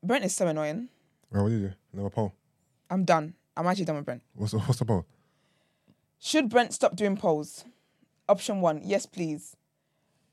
[0.02, 0.88] Brent is so annoying.
[1.30, 1.74] Right, what did you do?
[1.92, 2.32] Another poll.
[2.88, 3.34] I'm done.
[3.56, 4.22] I'm actually done with Brent.
[4.34, 5.04] What's the, what's the poll?
[6.18, 7.64] Should Brent stop doing polls?
[8.28, 9.56] Option one, yes, please.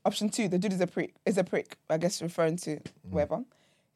[0.06, 1.14] Option two, the dude is a prick.
[1.26, 1.78] Is a prick.
[1.90, 2.80] I guess referring to
[3.10, 3.44] whatever.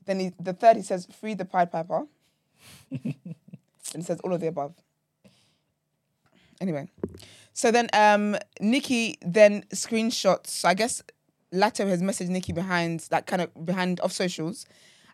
[0.06, 2.06] Then he, the third, he says, free the Pied Piper.
[2.92, 3.16] and
[3.96, 4.74] he says all of the above.
[6.66, 6.88] Anyway,
[7.54, 10.48] so then um, Nicki then screenshots.
[10.48, 11.04] So I guess
[11.54, 14.66] Latto has messaged Nicki behind that kind of behind off socials,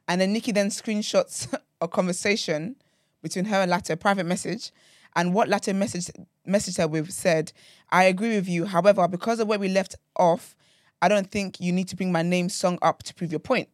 [0.08, 2.78] and then Nicki then screenshots a conversation
[3.22, 4.72] between her and Latto, a private message,
[5.14, 6.10] and what Latto messaged
[6.48, 7.52] messaged her with said,
[7.90, 8.64] "I agree with you.
[8.66, 10.56] However, because of where we left off,
[11.02, 13.68] I don't think you need to bring my name song up to prove your point."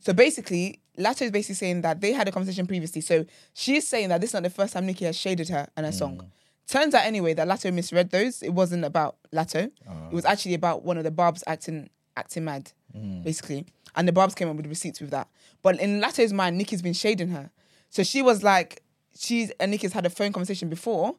[0.00, 3.00] So basically, Latto is basically saying that they had a conversation previously.
[3.00, 5.86] So she's saying that this is not the first time Nicki has shaded her and
[5.86, 6.30] her song.
[6.68, 8.42] Turns out anyway that Latto misread those.
[8.42, 9.70] It wasn't about Latto.
[9.88, 9.92] Oh.
[10.10, 13.22] It was actually about one of the Barbs acting acting mad, mm.
[13.24, 13.66] basically.
[13.94, 15.28] And the Barbs came up with receipts with that.
[15.62, 17.50] But in Latto's mind, Nicki's been shading her.
[17.90, 18.82] So she was like,
[19.18, 21.16] she's and Nicki's had a phone conversation before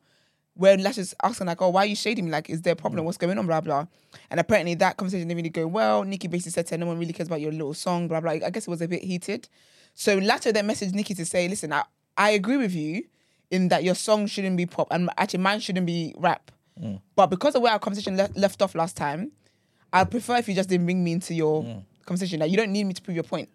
[0.56, 2.32] where Latto's asking like, oh, why are you shading me?
[2.32, 3.04] Like, is there a problem?
[3.04, 3.06] Mm.
[3.06, 3.46] What's going on?
[3.46, 3.86] Blah blah.
[4.32, 6.04] And apparently that conversation didn't really go well.
[6.04, 8.08] Nicki basically said to her, no one really cares about your little song.
[8.08, 8.32] Blah blah.
[8.32, 9.50] I guess it was a bit heated.
[9.94, 11.84] So Latto then messaged Nicki to say, listen, I,
[12.18, 13.04] I agree with you
[13.54, 16.52] in that your song shouldn't be pop and actually mine shouldn't be rap.
[16.82, 17.00] Mm.
[17.16, 19.32] But because of where our conversation le- left off last time,
[19.94, 21.84] I'd prefer if you just didn't bring me into your mm.
[22.06, 22.40] conversation.
[22.40, 23.50] Like you don't need me to prove your point.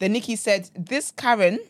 [0.00, 1.60] Then Nicki said, This Karen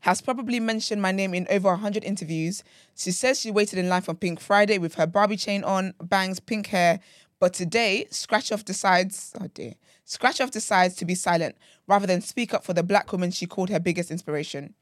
[0.00, 2.64] has probably mentioned my name in over 100 interviews.
[2.96, 6.40] She says she waited in line for Pink Friday with her Barbie chain on, bangs,
[6.40, 6.98] pink hair.
[7.38, 11.56] But today, Scratch Off decides, oh dear, Scratch Off decides to be silent
[11.86, 14.74] rather than speak up for the black woman she called her biggest inspiration.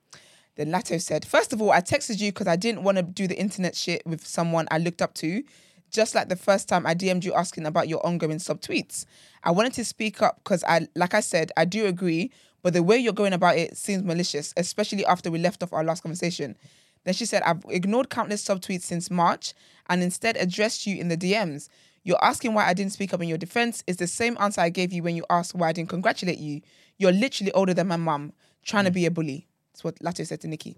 [0.56, 3.26] Then Latto said, First of all, I texted you because I didn't want to do
[3.26, 5.42] the internet shit with someone I looked up to,
[5.90, 9.06] just like the first time I DM'd you asking about your ongoing subtweets.
[9.42, 12.30] I wanted to speak up because I like I said, I do agree,
[12.62, 15.84] but the way you're going about it seems malicious, especially after we left off our
[15.84, 16.56] last conversation.
[17.04, 19.54] Then she said, I've ignored countless subtweets since March
[19.88, 21.68] and instead addressed you in the DMs.
[22.02, 24.70] You're asking why I didn't speak up in your defense is the same answer I
[24.70, 26.60] gave you when you asked why I didn't congratulate you.
[26.98, 28.32] You're literally older than my mum,
[28.64, 28.94] trying to mm.
[28.94, 29.46] be a bully.
[29.80, 30.76] That's what Latto said to Nicki.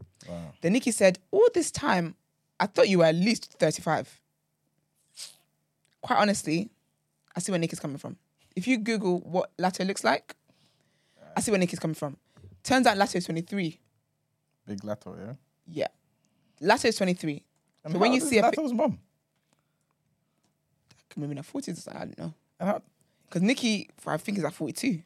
[0.60, 2.14] Then Nicki said, All this time,
[2.60, 4.20] I thought you were at least 35.
[6.02, 6.70] Quite honestly,
[7.34, 8.16] I see where Nicki's coming from.
[8.54, 10.36] If you Google what Latto looks like,
[11.36, 12.16] I see where Nicki's coming from.
[12.62, 13.80] Turns out Latto is 23.
[14.68, 15.34] Big Latto, yeah.
[15.66, 15.88] Yeah.
[16.68, 17.42] Latto is 23.
[17.84, 19.00] And So when you see Latto's mom,
[21.16, 22.80] Maybe in her 40s, I don't know.
[23.28, 25.02] Because Nicki, I think, is at 42.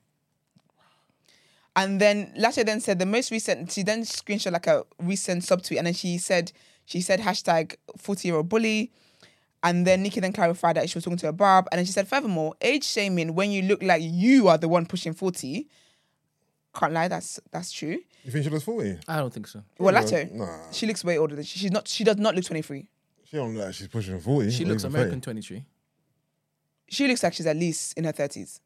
[1.76, 5.76] And then Lasha then said the most recent, she then screenshot like a recent subtweet
[5.76, 6.50] and then she said,
[6.86, 8.90] she said hashtag 40 year old bully.
[9.62, 11.66] And then Nikki then clarified that she was talking to a barb.
[11.70, 14.86] And then she said, furthermore, age shaming when you look like you are the one
[14.86, 15.66] pushing 40.
[16.74, 17.98] Can't lie, that's that's true.
[18.24, 18.98] You think she was 40?
[19.08, 19.62] I don't think so.
[19.78, 20.70] Well, Yeah, Latto, nah.
[20.70, 21.88] she looks way older than she, she's not.
[21.88, 22.86] She does not look 23.
[23.24, 24.50] She don't look like she's pushing 40.
[24.50, 25.64] She or looks even American 23.
[26.88, 28.60] She looks like she's at least in her 30s.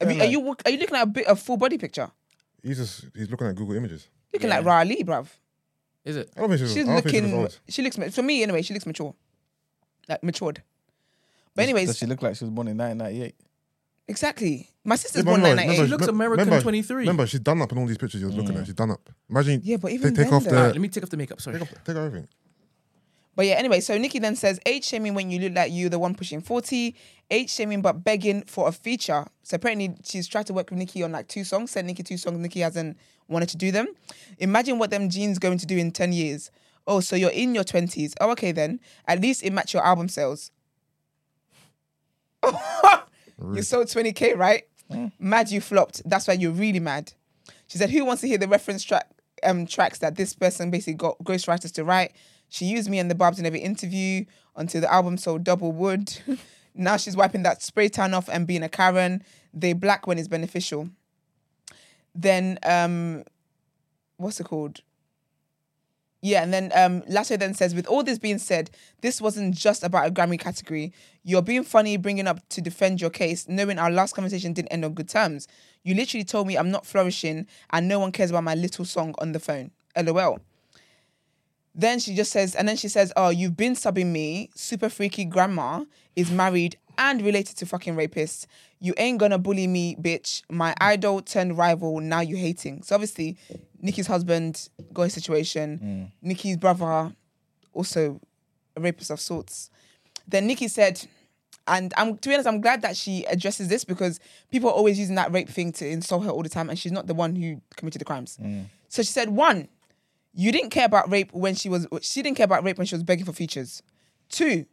[0.00, 2.10] Have you, are you are you looking at a bit of full body picture?
[2.62, 4.08] He's just he's looking at Google Images.
[4.32, 4.56] Looking Yeah.
[4.58, 5.26] like Riley, bruv.
[6.04, 6.30] Is it?
[6.36, 6.72] I don't think she's.
[6.74, 7.38] She's I don't think she looking.
[7.38, 7.58] old.
[7.68, 8.62] She looks ma- for me anyway.
[8.62, 9.14] She looks mature,
[10.08, 10.62] like matured.
[11.54, 13.34] But anyways, does she look like she was born in 1998?
[14.06, 14.68] exactly.
[14.84, 15.82] My sister's Yeah, born remember- 1998.
[15.82, 16.96] remember- looks me- American 23.
[16.98, 18.66] Remember, she's done up in all these pictures you was looking at.
[18.66, 19.08] She's done up.
[19.30, 19.60] Imagine.
[19.64, 20.56] Yeah, but they even take then off though- the.
[20.56, 21.40] Alright, let me take off the makeup.
[21.40, 21.58] Sorry.
[21.58, 22.28] Take off, take off everything.
[23.36, 25.98] But yeah, anyway, so Nicki then says age shaming when you look like you, the
[25.98, 26.94] one pushing 40,
[27.30, 29.26] age shaming but begging for a feature.
[29.42, 32.16] So apparently she's tried to work with Nicki on like two songs, sent Nicki two
[32.16, 32.96] songs, Nicki hasn't
[33.28, 33.88] wanted to do them.
[34.38, 36.50] Imagine what them jeans going to do in 10 years.
[36.86, 38.14] Oh, so you're in your 20s.
[38.20, 38.78] Oh, okay then.
[39.06, 40.50] At least it match your album sales.
[43.54, 44.64] you sold 20k, right?
[45.18, 46.02] Mad you flopped.
[46.04, 47.14] That's why you're really mad.
[47.66, 49.08] She said, Who wants to hear the reference track
[49.42, 52.12] um tracks that this person basically got ghostwriters to write?
[52.54, 56.16] She used me and the Barbs in every interview until the album sold double wood.
[56.76, 59.24] now she's wiping that spray tan off and being a Karen.
[59.52, 60.88] They black when it's beneficial.
[62.14, 63.24] Then um
[64.18, 64.82] what's it called?
[66.22, 68.70] Yeah, and then um, Lasso then says, with all this being said,
[69.02, 70.90] this wasn't just about a Grammy category.
[71.22, 74.86] You're being funny, bringing up to defend your case, knowing our last conversation didn't end
[74.86, 75.48] on good terms.
[75.82, 79.14] You literally told me I'm not flourishing and no one cares about my little song
[79.18, 79.72] on the phone.
[79.96, 80.38] LOL.
[81.74, 84.50] Then she just says, and then she says, Oh, you've been subbing me.
[84.54, 85.84] Super freaky grandma
[86.14, 88.46] is married and related to fucking rapists.
[88.78, 90.42] You ain't gonna bully me, bitch.
[90.50, 92.00] My idol turned rival.
[92.00, 92.82] Now you hating.
[92.82, 93.36] So obviously,
[93.80, 95.80] Nicki's husband got situation.
[95.82, 96.12] Mm.
[96.22, 97.12] Nicki's brother,
[97.72, 98.20] also
[98.76, 99.70] a rapist of sorts.
[100.28, 101.04] Then Nicki said,
[101.66, 104.20] and I'm to be honest, I'm glad that she addresses this because
[104.50, 106.92] people are always using that rape thing to insult her all the time, and she's
[106.92, 108.38] not the one who committed the crimes.
[108.40, 108.66] Mm.
[108.88, 109.68] So she said, one,
[110.34, 112.94] you didn't care about rape when she was she didn't care about rape when she
[112.94, 113.82] was begging for features.
[114.28, 114.66] Two,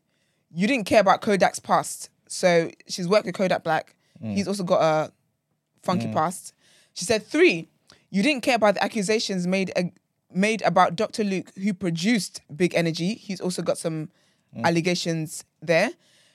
[0.54, 2.10] you didn't care about Kodak's past.
[2.28, 3.96] So she's worked with Kodak Black.
[4.22, 5.12] He's also got a
[5.84, 6.54] funky past.
[6.94, 7.70] She said three,
[8.10, 9.84] you didn't care about the accusations made uh,
[10.34, 11.24] made about Dr.
[11.24, 13.16] Luke, who produced Big Energy.
[13.16, 14.10] He's also got some
[14.64, 15.92] allegations there.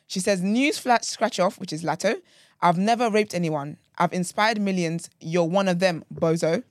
[0.07, 2.17] She says, news flat scratch off, which is Latto.
[2.61, 3.77] I've never raped anyone.
[3.99, 5.11] I've inspired millions.
[5.21, 6.63] You're one of them, bozo.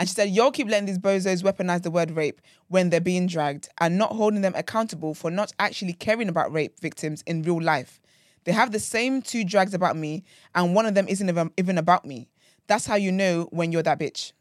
[0.00, 3.26] And she said, Y'all keep letting these bozos weaponize the word rape when they're being
[3.26, 7.60] dragged and not holding them accountable for not actually caring about rape victims in real
[7.60, 8.00] life.
[8.44, 10.24] They have the same two drags about me,
[10.54, 12.30] and one of them isn't even, about me.
[12.66, 14.32] That's how you know when you're that bitch.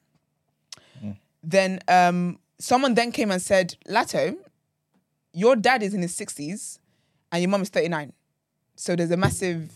[1.44, 4.38] Then um, someone then came and said, Latto,
[5.34, 6.80] your dad is in his 60s
[7.34, 8.14] and your mum is 39.
[8.76, 9.72] So there's a massive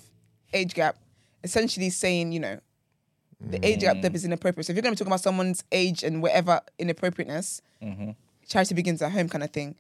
[0.53, 0.97] age gap,
[1.43, 2.59] essentially saying, you know,
[3.49, 4.65] the age gap there is inappropriate.
[4.65, 7.61] So if you're going to be talking about someone's age and whatever inappropriateness,
[8.47, 9.75] charity begins at home kind of thing.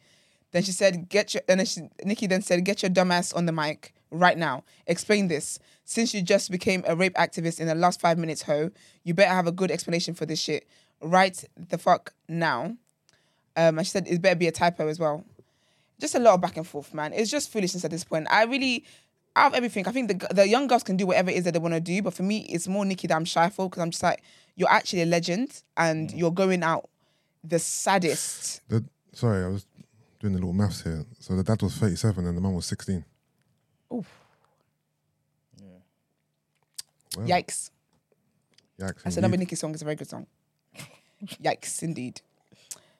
[0.51, 3.45] Then she said, "Get your." And then she, Nicki then said, "Get your dumbass on
[3.45, 4.63] the mic right now.
[4.85, 5.57] Explain this.
[5.85, 8.69] Since you just became a rape activist in the last five minutes, ho,
[9.03, 10.67] you better have a good explanation for this shit.
[11.01, 12.77] Right the fuck now."
[13.55, 15.25] Um, and she said, "It better be a typo as well."
[15.99, 17.13] Just a lot of back and forth, man.
[17.13, 18.27] It's just foolishness at this point.
[18.29, 18.83] I really,
[19.35, 21.53] out of everything, I think the the young girls can do whatever it is that
[21.53, 23.81] they want to do, but for me, it's more Nicki that I'm shy for because
[23.81, 24.21] I'm just like,
[24.55, 26.89] you're actually a legend and you're going out
[27.43, 28.61] the saddest.
[28.69, 28.83] The,
[29.13, 29.65] sorry, I was
[30.19, 31.05] doing a little maths here.
[31.19, 33.03] So the dad was 37 and the mum was 16.
[33.93, 34.07] Oof.
[37.17, 37.25] Wow.
[37.25, 37.71] Yikes.
[38.79, 39.03] Yikes.
[39.03, 39.39] That's another indeed.
[39.39, 39.73] Nicki song.
[39.73, 40.27] It's a very good song.
[41.25, 42.21] Yikes, indeed.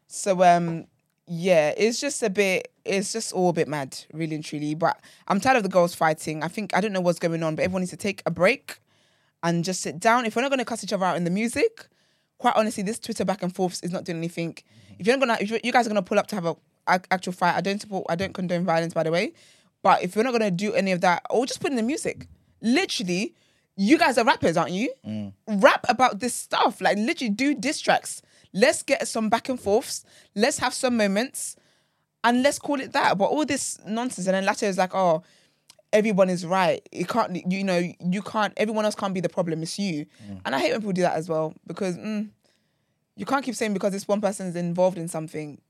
[0.07, 0.85] So um,
[1.27, 2.71] yeah, it's just a bit.
[2.85, 4.75] It's just all a bit mad, really and truly.
[4.75, 6.43] But I'm tired of the girls fighting.
[6.43, 8.79] I think I don't know what's going on, but everyone needs to take a break
[9.41, 10.25] and just sit down.
[10.25, 11.87] If we're not going to cuss each other out in the music,
[12.37, 14.53] quite honestly, this Twitter back and forth is not doing anything.
[14.53, 14.95] Mm-hmm.
[14.99, 16.55] If you're not gonna, if you guys are gonna pull up to have a
[16.89, 18.05] ac- actual fight, I don't support.
[18.09, 19.33] I don't condone violence, by the way.
[19.81, 22.27] But if you're not gonna do any of that, or just put in the music,
[22.61, 23.33] literally,
[23.75, 24.93] you guys are rappers, aren't you?
[25.07, 25.33] Mm.
[25.47, 26.81] Rap about this stuff.
[26.81, 28.21] Like literally, do diss tracks.
[28.53, 30.05] Let's get some back and forths.
[30.35, 31.55] Let's have some moments,
[32.23, 33.17] and let's call it that.
[33.17, 35.23] But all this nonsense, and then later is like, oh,
[35.93, 36.87] everyone is right.
[36.91, 38.53] You can't, you know, you can't.
[38.57, 39.61] Everyone else can't be the problem.
[39.63, 40.05] It's you.
[40.45, 42.29] And I hate when people do that as well because mm,
[43.15, 45.61] you can't keep saying because this one person is involved in something.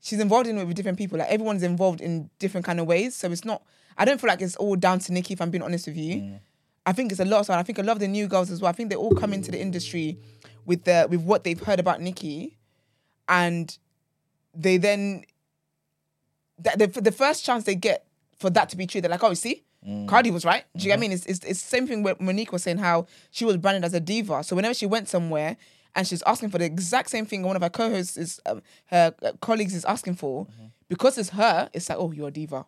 [0.00, 1.18] She's involved in it with different people.
[1.18, 3.16] Like everyone's involved in different kind of ways.
[3.16, 3.62] So it's not.
[3.96, 5.34] I don't feel like it's all down to Nicki.
[5.34, 6.38] If I'm being honest with you,
[6.86, 7.46] I think it's a lot.
[7.46, 8.68] So I think a lot of the new girls as well.
[8.68, 10.18] I think they all come into the industry
[10.68, 12.58] with the with what they've heard about Nicki,
[13.28, 13.76] and
[14.54, 15.24] they then
[16.60, 18.04] that the, the first chance they get
[18.38, 19.64] for that to be true, they're like, oh, you see,
[20.06, 20.64] Cardi was right.
[20.76, 21.12] Do you get what I mean?
[21.12, 23.94] It's, it's, it's the same thing with Mo'Nique was saying how she was branded as
[23.94, 24.44] a diva.
[24.44, 25.56] So whenever she went somewhere
[25.94, 29.14] and she's asking for the exact same thing one of her co-hosts is, um, her
[29.22, 30.46] uh, colleagues is asking for,
[30.88, 32.66] because it's her, it's like, oh, you're a diva.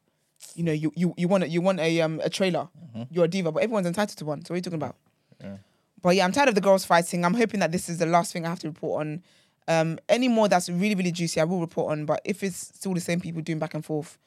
[0.54, 2.68] You know, you you you want a, you want a um a trailer.
[3.10, 4.42] You're a diva, but everyone's entitled to one.
[4.44, 4.96] So what are you talking about?
[5.40, 5.56] Yeah.
[6.02, 7.24] But yeah, I'm tired of the girls fighting.
[7.24, 9.22] I'm hoping that this is the last thing I have to report on.
[9.68, 12.06] Um, any more that's really, really juicy, I will report on.
[12.06, 14.18] But if it's still the same people doing back and forth,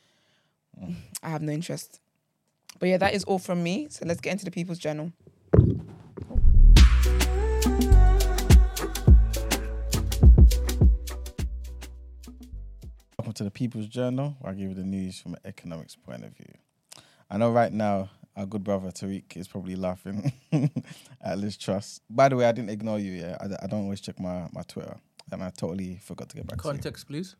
[1.24, 2.00] I have no interest.
[2.80, 3.88] But yeah, that is all from me.
[3.90, 5.12] So let's get into the People's Journal.
[13.18, 16.24] Welcome to the People's Journal, where I give you the news from an economics point
[16.24, 16.54] of view.
[17.32, 20.34] I know right now our good brother Tariq is probably laughing
[21.22, 22.02] at Liz Truss.
[22.10, 23.12] By the way, I didn't ignore you.
[23.12, 24.96] Yeah, I, I don't always check my, my Twitter,
[25.32, 26.72] and I totally forgot to get back to you.
[26.72, 27.36] Context, please.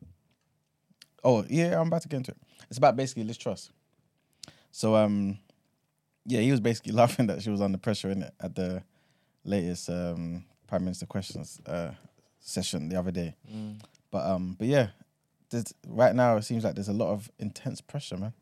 [1.24, 2.38] Oh yeah, I'm about to get into it.
[2.70, 3.72] It's about basically Liz Truss.
[4.72, 5.40] So um,
[6.26, 8.84] yeah, he was basically laughing that she was under pressure in it at the
[9.46, 11.92] latest um Prime Minister questions uh
[12.40, 13.36] session the other day.
[14.12, 14.90] But um, but yeah,
[15.88, 18.34] right now it seems like there's a lot of intense pressure, man,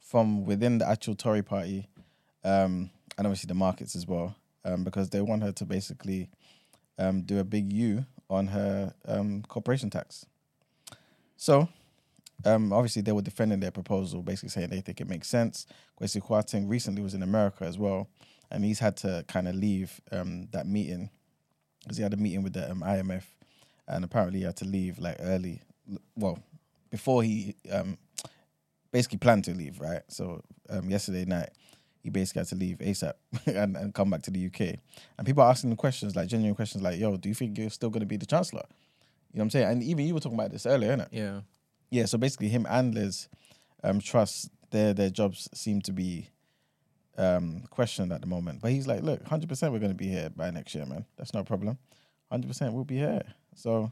[0.00, 1.88] from within the actual Tory party,
[2.44, 4.34] um, and obviously the markets as well,
[4.64, 6.28] um, because they want her to basically
[6.98, 10.26] um do a big U on her um corporation tax.
[11.36, 11.68] So
[12.44, 15.66] um, obviously, they were defending their proposal, basically saying they think it makes sense.
[16.00, 18.08] Kwasi Kwarteng recently was in America as well,
[18.50, 21.10] and he's had to kind of leave um, that meeting
[21.82, 23.24] because he had a meeting with the IMF,
[23.88, 25.62] and apparently he had to leave like early,
[26.16, 26.38] well,
[26.90, 27.54] before he
[28.92, 30.02] basically planned to leave, right?
[30.08, 31.50] So um, yesterday night,
[32.04, 33.14] he basically had to leave ASAP
[33.46, 34.78] and, and come back to the UK.
[35.16, 37.70] And people are asking him questions, like genuine questions, like, "Yo, do you think you're
[37.70, 38.62] still going to be the chancellor?"
[39.32, 39.68] You know what I'm saying?
[39.68, 41.08] And even you were talking about this earlier, innit?
[41.10, 41.40] Yeah.
[41.90, 43.28] yeah, so basically him and Liz
[43.82, 46.28] um Truss their their jobs seem to be
[47.16, 48.60] um questioned at the moment.
[48.60, 51.06] But he's like, look, hundred percent we're gonna be here by next year, man.
[51.16, 51.78] That's no problem.
[52.30, 53.22] Hundred percent we'll be here.
[53.54, 53.90] So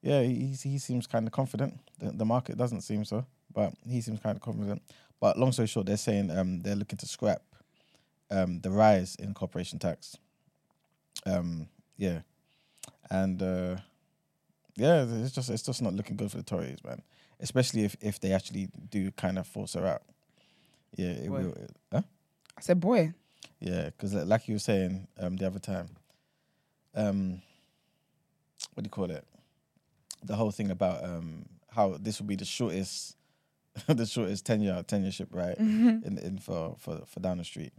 [0.00, 1.80] yeah, he he seems kind of confident.
[1.98, 4.80] The, the market doesn't seem so, but he seems kind of confident.
[5.20, 7.42] But long story short, they're saying um they're looking to scrap
[8.30, 10.16] um the rise in corporation tax.
[11.24, 12.20] Um yeah.
[13.10, 13.76] And uh
[14.76, 17.02] yeah, it's just it's just not looking good for the Tories, man.
[17.40, 20.02] Especially if, if they actually do kind of force her out.
[20.96, 21.40] Yeah, it Why?
[21.42, 21.54] will.
[21.92, 22.02] Huh?
[22.56, 23.12] I said, boy,
[23.60, 25.88] Yeah, because like you were saying um, the other time,
[26.94, 27.42] um,
[28.74, 29.24] what do you call it?
[30.24, 33.16] The whole thing about um, how this will be the shortest,
[33.86, 35.56] the shortest tenure tenureship, right?
[35.58, 37.72] In in for for for down the street,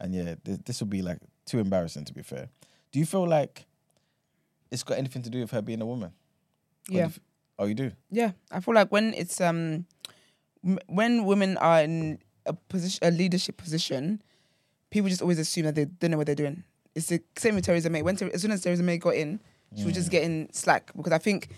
[0.00, 2.48] and yeah, th- this will be like too embarrassing to be fair.
[2.92, 3.66] Do you feel like
[4.70, 6.12] it's got anything to do with her being a woman?
[6.88, 7.04] You yeah.
[7.06, 7.20] f-
[7.60, 7.90] Oh, you do.
[8.10, 9.86] Yeah, I feel like when it's um
[10.64, 14.22] m- when women are in a position, a leadership position,
[14.90, 16.62] people just always assume that they don't know what they're doing.
[16.94, 18.02] It's the same with Theresa May.
[18.02, 19.40] When as soon as Theresa May got in,
[19.76, 21.48] she was just getting slack because I think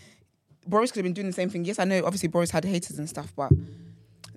[0.67, 1.65] Boris could have been doing the same thing.
[1.65, 2.05] Yes, I know.
[2.05, 3.51] Obviously, Boris had haters and stuff, but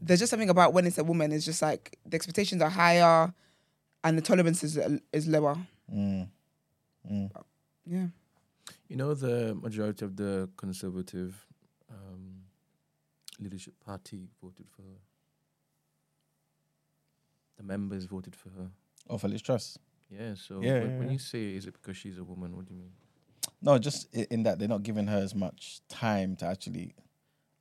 [0.01, 1.31] there's just something about when it's a woman.
[1.31, 3.33] It's just like the expectations are higher,
[4.03, 4.77] and the tolerance is
[5.11, 5.57] is lower.
[5.93, 6.27] Mm.
[7.11, 7.29] Mm.
[7.85, 8.07] Yeah.
[8.87, 11.45] You know, the majority of the conservative
[11.89, 12.43] um,
[13.39, 14.97] leadership party voted for her.
[17.57, 18.69] The members voted for her.
[19.09, 19.77] Oh, for Liz Truss.
[20.09, 21.13] Yeah, so Yeah, when, yeah, when yeah.
[21.13, 22.91] you say is it because she's a woman, what do you mean?
[23.61, 26.95] No, just in that they're not giving her as much time to actually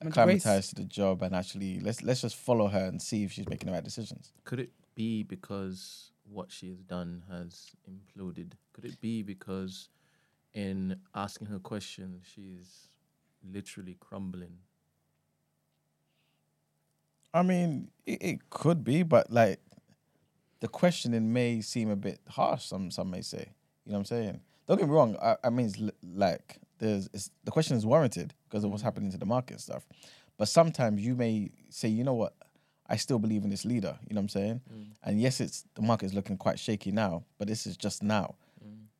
[0.00, 3.48] acclimatize to the job and actually let's let's just follow her and see if she's
[3.48, 4.32] making the right decisions.
[4.44, 8.52] Could it be because what she has done has imploded?
[8.72, 9.88] Could it be because
[10.54, 12.88] in asking her questions, she's
[13.48, 14.58] literally crumbling?
[17.34, 19.60] I mean, it, it could be, but like
[20.60, 22.64] the questioning may seem a bit harsh.
[22.64, 23.52] Some some may say,
[23.84, 24.40] you know what I'm saying.
[24.66, 25.16] Don't get me wrong.
[25.20, 25.78] I, I mean, it's
[26.14, 29.60] like there's it's, the question is warranted because of what's happening to the market and
[29.60, 29.86] stuff.
[30.38, 32.34] But sometimes you may say, you know what,
[32.86, 33.98] I still believe in this leader.
[34.08, 34.60] You know what I'm saying?
[35.04, 38.34] And yes, it's the market is looking quite shaky now, but this is just now.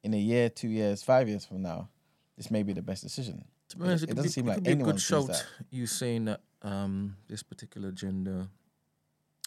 [0.04, 1.88] In a year, two years, five years from now,
[2.36, 3.44] this may be the best decision.
[3.68, 4.92] To be honest, It- it, it doesn't be, seem it like could be a anyone
[4.94, 5.26] good shout.
[5.28, 5.46] that.
[5.70, 8.48] You saying that um, this particular gender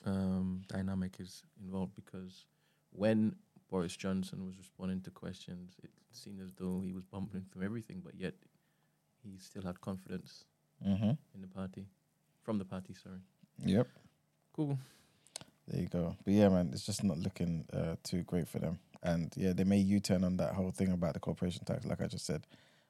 [0.06, 2.46] um, dynamic is involved because
[2.92, 3.36] when
[3.76, 8.02] Boris Johnson was responding to questions, it seemed as though he was bumbling through everything,
[8.02, 8.34] but yet
[9.22, 10.46] he still had confidence
[10.86, 11.12] Mm-hmm.
[11.34, 11.86] in the party,
[12.42, 12.94] from the party.
[12.94, 13.20] Sorry.
[13.66, 13.88] Yep.
[14.54, 14.78] Cool.
[15.68, 16.16] There you go.
[16.24, 18.80] But yeah, man, it's just not looking uh, too great for them.
[19.04, 22.02] And yeah, they may U turn on that whole thing about the corporation tax, like
[22.02, 22.46] I just said,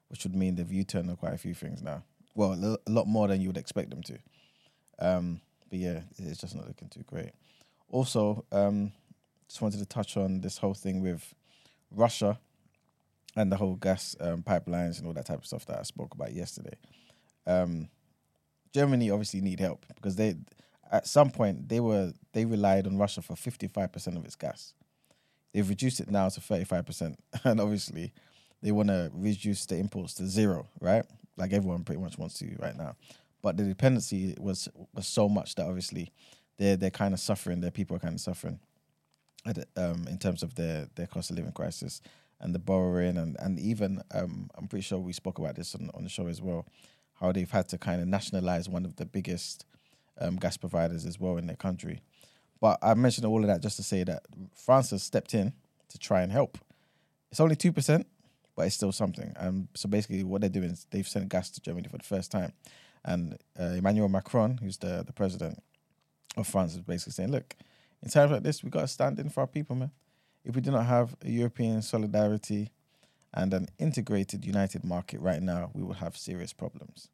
[0.08, 2.02] which would mean they've U turned on quite a few things now.
[2.36, 4.18] Well, a a lot more than you would expect them to.
[5.00, 7.30] Um, but yeah, it's just not looking too great.
[7.90, 8.92] Also, um,
[9.48, 11.34] just wanted to touch on this whole thing with
[11.90, 12.38] Russia
[13.36, 16.14] and the whole gas um, pipelines and all that type of stuff that I spoke
[16.14, 16.76] about yesterday.
[17.46, 17.88] Um,
[18.72, 20.34] Germany obviously need help because they,
[20.90, 24.36] at some point, they were they relied on Russia for fifty five percent of its
[24.36, 24.74] gas.
[25.56, 27.16] They've reduced it now to 35%.
[27.44, 28.12] And obviously,
[28.62, 31.02] they want to reduce the imports to zero, right?
[31.38, 32.94] Like everyone pretty much wants to right now.
[33.40, 36.12] But the dependency was was so much that obviously
[36.58, 37.60] they're they're kind of suffering.
[37.62, 38.60] Their people are kind of suffering,
[39.76, 42.00] um, in terms of their their cost of living crisis
[42.40, 45.90] and the borrowing and and even um, I'm pretty sure we spoke about this on
[45.94, 46.66] on the show as well,
[47.20, 49.64] how they've had to kind of nationalize one of the biggest
[50.20, 52.00] um, gas providers as well in their country.
[52.60, 54.22] But I mentioned all of that just to say that
[54.54, 55.52] France has stepped in
[55.88, 56.58] to try and help.
[57.30, 58.06] It's only two percent,
[58.54, 59.34] but it's still something.
[59.38, 62.30] Um, so basically, what they're doing is they've sent gas to Germany for the first
[62.30, 62.52] time,
[63.04, 65.62] and uh, Emmanuel Macron, who's the the president
[66.36, 67.54] of France, is basically saying, "Look,
[68.06, 69.90] in times like this, we got to stand in for our people, man.
[70.44, 72.70] If we do not have a European solidarity
[73.34, 77.08] and an integrated, united market right now, we will have serious problems."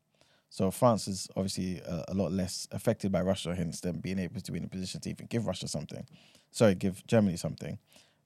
[0.51, 4.43] So France is obviously a, a lot less affected by Russia, hence them being able
[4.43, 6.07] to be in a position to even give Russia something.
[6.51, 7.79] Sorry, give Germany something.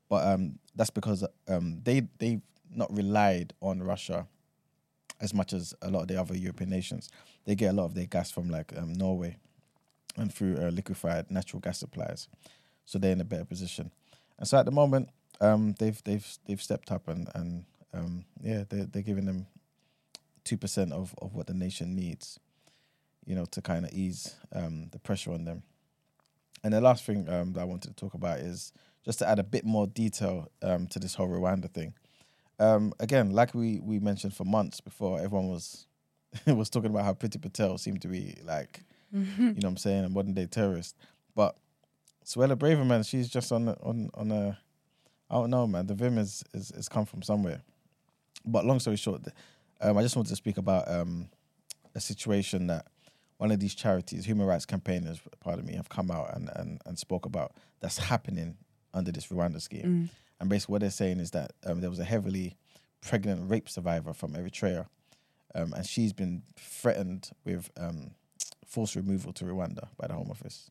[0.09, 2.43] But um, that's because um, they they've
[2.75, 4.27] not relied on Russia
[5.21, 7.11] as much as a lot of the other European nations.
[7.45, 9.37] They get a lot of their gas from like um, Norway
[10.17, 12.29] and through uh, liquefied natural gas supplies,
[12.85, 13.91] so they're in a better position.
[14.39, 15.09] And so at the moment,
[15.41, 17.65] um, they've they've they've stepped up and and
[17.95, 19.47] um, yeah, they're they're giving them
[20.45, 22.39] two percent of of what the nation needs,
[23.25, 25.63] you know, to kind of ease um, the pressure on them.
[26.65, 28.73] And the last thing um, that I wanted to talk about is
[29.05, 31.95] just to add a bit more detail um, to this whole Rwanda thing.
[32.59, 35.87] Um, again, like we we mentioned for months before, everyone was
[36.47, 40.05] was talking about how Priti Patel seemed to be like, you know, what I'm saying,
[40.05, 40.97] a modern day terrorist.
[41.35, 41.57] But
[42.25, 44.59] Suella Braverman, she's just on on on a,
[45.31, 45.87] I don't know, man.
[45.87, 47.63] The vim is is, is come from somewhere.
[48.45, 49.23] But long story short,
[49.81, 51.29] um, I just wanted to speak about um,
[51.95, 52.87] a situation that
[53.39, 56.99] one of these charities, human rights campaigners, pardon me, have come out and, and, and
[56.99, 58.57] spoke about that's happening
[58.95, 59.85] under this Rwanda scheme.
[60.41, 62.57] And basically, what they're saying is that um, there was a heavily
[63.03, 64.87] pregnant rape survivor from Eritrea,
[65.55, 68.13] um, and she's been threatened with um,
[68.67, 70.71] forced removal to Rwanda by the Home Office.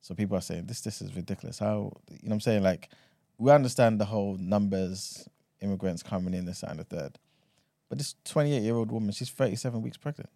[0.00, 1.58] So people are saying this this is ridiculous.
[1.58, 2.62] How you know what I'm saying?
[2.62, 2.88] Like
[3.38, 5.28] we understand the whole numbers,
[5.60, 7.18] immigrants coming in, this and the third.
[7.88, 10.30] But this 28 year old woman, she's 37 weeks pregnant.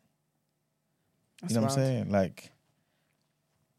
[1.49, 2.11] you know what I'm saying?
[2.11, 2.51] Like,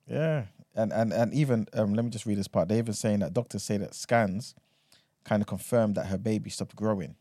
[0.07, 0.45] yeah,
[0.75, 2.67] and and and even um, let me just read this part.
[2.67, 4.55] They're even saying that doctors say that scans
[5.23, 7.15] kind of confirmed that her baby stopped growing,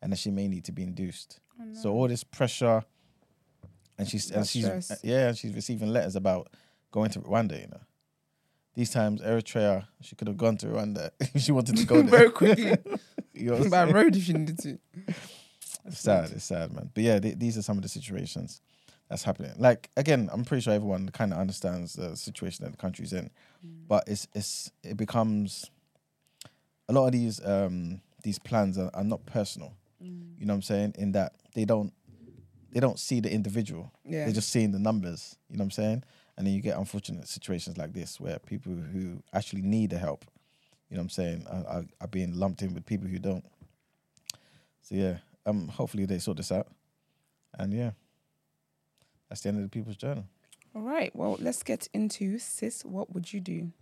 [0.00, 1.40] and that she may need to be induced.
[1.74, 2.84] So all this pressure,
[4.02, 4.90] and she's and That's she's stress.
[4.90, 6.48] Uh, yeah, and she's receiving letters about
[6.90, 7.60] going to Rwanda.
[7.60, 7.80] You know,
[8.74, 12.04] these times Eritrea, she could have gone to Rwanda if she wanted to go there
[12.04, 12.76] Very quickly.
[13.34, 14.78] You know By road if she needed to.
[15.86, 16.30] It's sad.
[16.32, 16.90] It's sad, man.
[16.92, 18.60] But yeah, th- these are some of the situations
[19.08, 19.52] that's happening.
[19.56, 23.30] Like again, I'm pretty sure everyone kind of understands the situation that the country's in,
[23.66, 23.88] mm.
[23.88, 25.70] but it's it's it becomes
[26.90, 29.72] a lot of these um these plans are, are not personal.
[30.04, 30.38] Mm.
[30.38, 30.94] You know what I'm saying?
[30.98, 31.94] In that they don't
[32.72, 33.92] they don't see the individual.
[34.04, 34.24] Yeah.
[34.24, 35.36] They're just seeing the numbers.
[35.48, 36.04] You know what I'm saying?
[36.36, 40.24] And then you get unfortunate situations like this where people who actually need the help,
[40.88, 43.44] you know what I'm saying, are, are, are being lumped in with people who don't.
[44.80, 46.68] So yeah, um, hopefully they sort this out.
[47.58, 47.90] And yeah,
[49.28, 50.24] that's the end of the People's Journal.
[50.74, 51.14] All right.
[51.14, 52.82] Well, let's get into sis.
[52.82, 53.72] What would you do?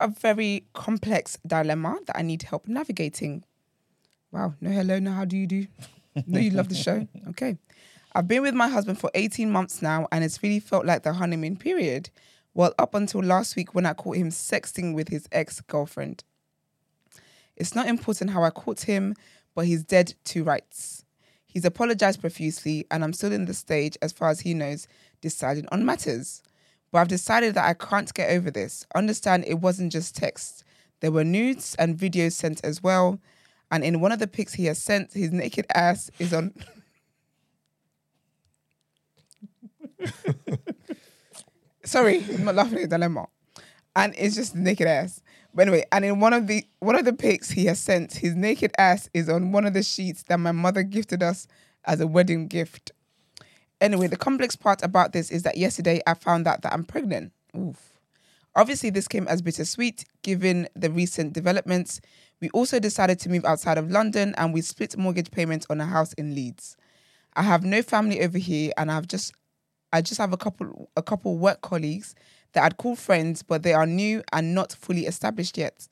[0.00, 3.44] A very complex dilemma that I need help navigating.
[4.32, 4.54] Wow.
[4.60, 5.66] No hello, no how do you do?
[6.26, 7.06] No, you love the show.
[7.28, 7.56] Okay.
[8.12, 11.12] I've been with my husband for 18 months now, and it's really felt like the
[11.12, 12.10] honeymoon period.
[12.54, 16.24] Well, up until last week when I caught him sexting with his ex girlfriend.
[17.56, 19.14] It's not important how I caught him,
[19.54, 21.04] but he's dead to rights.
[21.46, 24.88] He's apologized profusely, and I'm still in the stage, as far as he knows,
[25.20, 26.42] deciding on matters.
[26.92, 28.86] But I've decided that I can't get over this.
[28.94, 30.64] Understand it wasn't just text,
[31.00, 33.18] there were nudes and videos sent as well.
[33.70, 36.52] And in one of the pics he has sent, his naked ass is on.
[41.84, 43.28] Sorry, I'm not laughing at the dilemma.
[43.96, 45.22] And it's just naked ass.
[45.54, 48.34] But anyway, and in one of the one of the pics he has sent, his
[48.34, 51.46] naked ass is on one of the sheets that my mother gifted us
[51.84, 52.92] as a wedding gift.
[53.80, 57.32] Anyway, the complex part about this is that yesterday I found out that I'm pregnant.
[57.56, 57.92] Oof.
[58.56, 62.00] Obviously, this came as bittersweet given the recent developments.
[62.40, 65.86] We also decided to move outside of London and we split mortgage payments on a
[65.86, 66.76] house in Leeds.
[67.34, 69.32] I have no family over here and I've just
[69.92, 72.14] I just have a couple a couple work colleagues
[72.52, 75.88] that I'd call friends, but they are new and not fully established yet.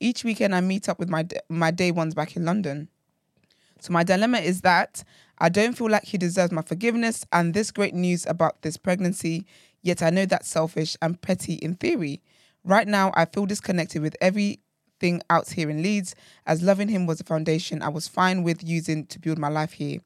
[0.00, 2.88] Each weekend I meet up with my my day ones back in London.
[3.80, 5.04] So my dilemma is that
[5.38, 9.46] I don't feel like he deserves my forgiveness and this great news about this pregnancy,
[9.82, 12.22] yet I know that's selfish and petty in theory.
[12.62, 16.14] Right now, I feel disconnected with everything out here in Leeds,
[16.46, 19.72] as loving him was a foundation I was fine with using to build my life
[19.72, 20.00] here.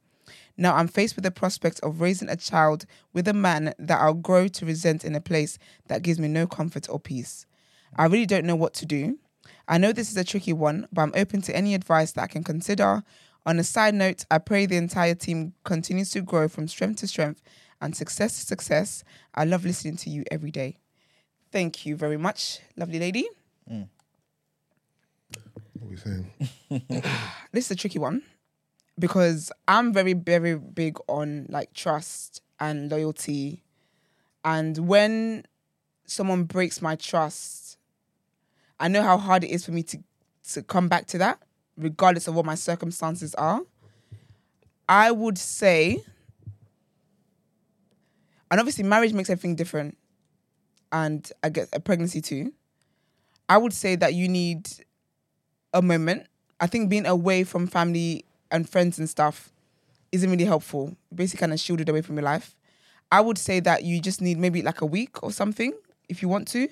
[0.57, 4.15] Now I'm faced with the prospect of raising a child with a man that I'll
[4.15, 7.47] grow to resent in a place that gives me no comfort or peace.
[7.97, 9.19] I really don't know what to do.
[9.69, 12.27] I know this is a tricky one, but I'm open to any advice that I
[12.27, 13.03] can consider.
[13.49, 17.07] On a side note, I pray the entire team continues to grow from strength to
[17.07, 17.41] strength
[17.81, 19.05] and success to success.
[19.35, 20.77] I love listening to you every day.
[21.51, 23.27] Thank you very much, lovely lady.
[23.73, 23.89] Mm.
[25.73, 26.31] What are we saying?
[27.51, 28.21] this is a tricky one
[28.99, 33.63] because I'm very, very big on like trust and loyalty.
[34.45, 35.47] And when
[36.05, 37.79] someone breaks my trust,
[38.79, 40.03] I know how hard it is for me to,
[40.53, 41.41] to come back to that,
[41.79, 43.63] regardless of what my circumstances are.
[44.89, 46.03] I would say,
[48.51, 49.97] and obviously, marriage makes everything different,
[50.91, 52.53] and I guess a pregnancy too.
[53.49, 54.69] I would say that you need
[55.73, 56.27] a moment.
[56.61, 59.51] I think being away from family and friends and stuff
[60.11, 60.97] isn't really helpful.
[61.15, 62.57] Basically, kind of shielded away from your life.
[63.11, 65.73] I would say that you just need maybe like a week or something
[66.09, 66.69] if you want to,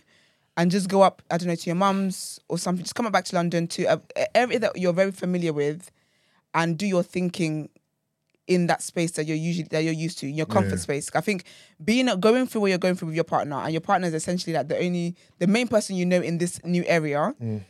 [0.57, 1.23] and just go up.
[1.31, 2.83] I don't know to your mum's or something.
[2.85, 5.91] Just come back to London to uh, a area that you're very familiar with,
[6.55, 7.69] and do your thinking
[8.47, 10.81] in that space that you're usually that you're used to, in your comfort Yeah.
[10.81, 11.11] space.
[11.15, 11.45] I think
[11.85, 14.55] being going through what you're going through with your partner, and your partner is essentially
[14.55, 17.63] like the only the main person you know in this new area, mm.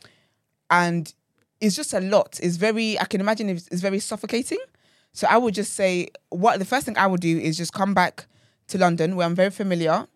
[0.70, 1.12] and
[1.60, 2.38] it's just a lot.
[2.42, 4.58] It's very I can imagine it's, it's very suffocating.
[5.12, 7.94] So I would just say what the first thing I would do is just come
[7.94, 8.26] back
[8.68, 10.06] to London where I'm very familiar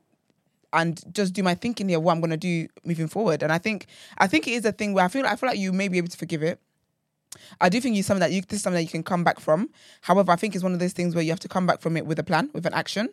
[0.73, 3.43] and just do my thinking here what I'm gonna do moving forward.
[3.43, 3.87] And I think
[4.19, 5.99] I think it is a thing where I feel I feel like you may be
[5.99, 6.61] able to forgive it.
[7.61, 9.41] I do think you something that you this is something that you can come back
[9.41, 9.71] from.
[10.03, 11.97] However, I think it's one of those things where you have to come back from
[11.97, 13.09] it with a plan, with an action.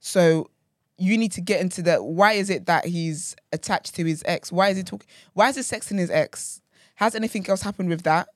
[0.00, 0.50] So
[0.98, 4.52] you need to get into the why is it that he's attached to his ex?
[4.52, 5.08] Why is he talking?
[5.32, 6.60] Why is he sexting his ex?
[6.96, 8.28] Has anything else happened with that?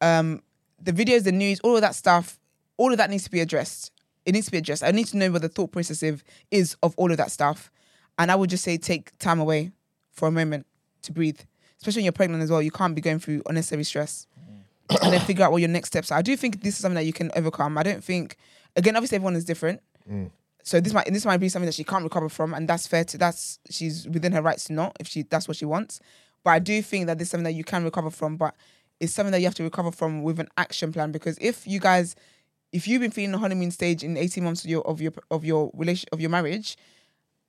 [0.00, 0.42] Um,
[0.80, 2.38] the videos, the news, all of that stuff,
[2.76, 3.92] all of that needs to be addressed.
[4.26, 4.82] It needs to be addressed.
[4.82, 6.02] I need to know what the thought process
[6.50, 7.70] is of all of that stuff.
[8.18, 9.72] And I would just say take time away
[10.12, 10.66] for a moment
[11.02, 11.40] to breathe.
[11.78, 12.62] Especially when you're pregnant as well.
[12.62, 14.26] You can't be going through unnecessary stress.
[14.90, 15.02] Mm.
[15.02, 16.18] and then figure out what your next steps are.
[16.18, 17.76] I do think this is something that you can overcome.
[17.76, 18.36] I don't think
[18.76, 19.82] again, obviously everyone is different.
[20.10, 20.30] Mm.
[20.62, 23.04] So this might this might be something that she can't recover from, and that's fair
[23.04, 26.00] to that's she's within her rights to not if she that's what she wants.
[26.44, 28.54] But I do think that this is something that you can recover from, but
[29.00, 31.80] it's something that you have to recover from with an action plan because if you
[31.80, 32.16] guys
[32.72, 35.44] if you've been feeling the honeymoon stage in 18 months of your of your of
[35.44, 36.76] your relation of your marriage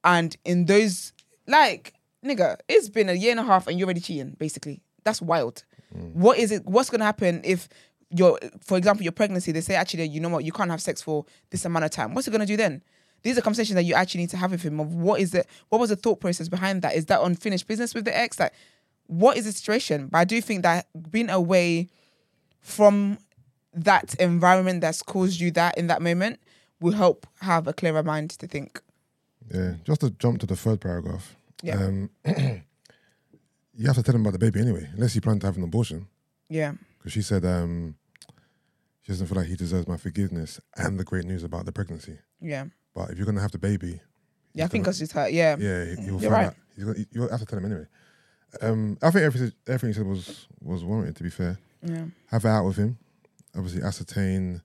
[0.03, 1.13] and in those
[1.47, 1.93] like
[2.25, 4.81] nigga it's been a year and a half and you're already cheating basically.
[5.03, 5.63] That's wild.
[5.95, 6.13] Mm.
[6.15, 7.69] What is it what's gonna happen if
[8.09, 10.43] your for example your pregnancy they say actually you know what?
[10.43, 12.13] You can't have sex for this amount of time.
[12.13, 12.83] What's it gonna do then?
[13.23, 15.47] These are conversations that you actually need to have with him of what is it
[15.69, 16.95] what was the thought process behind that?
[16.95, 18.39] Is that unfinished business with the ex?
[18.39, 18.53] Like
[19.07, 20.07] what is the situation?
[20.07, 21.89] But i do think that being away
[22.59, 23.17] from
[23.73, 26.39] that environment that's caused you that in that moment
[26.79, 28.81] will help have a clearer mind to think
[29.53, 31.35] Yeah, just to jump to the third paragraph.
[31.63, 31.75] Yeah.
[31.77, 32.09] Um,
[33.73, 35.63] you have to tell him about the baby anyway, unless you plan to have an
[35.63, 36.07] abortion.
[36.49, 37.95] yeah Because she said um,
[39.01, 42.17] she doesn't feel like he deserves my forgiveness and the great news about the pregnancy.
[42.41, 44.01] yeah But if you're gonna have the baby,
[44.53, 46.47] yeah i think that's just her yeah yeah, he- he'll You're find right.
[46.47, 46.55] out.
[46.75, 47.85] He's gonna, you have to tell him anyway.
[48.61, 51.15] Um, I think everything everything he said was was warranted.
[51.17, 52.97] To be fair, yeah have it out with him.
[53.55, 54.61] Obviously, ascertain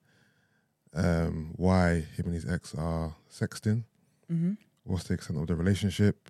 [0.94, 3.84] um, why him and his ex are sexting.
[4.28, 4.52] hmm
[4.84, 6.28] what's the extent of the relationship,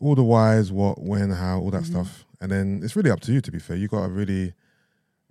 [0.00, 1.86] all the whys, what, when, how, all that Mhm.
[1.86, 2.24] stuff.
[2.40, 3.76] And then it's really up to you, to be fair.
[3.76, 4.54] You got to really,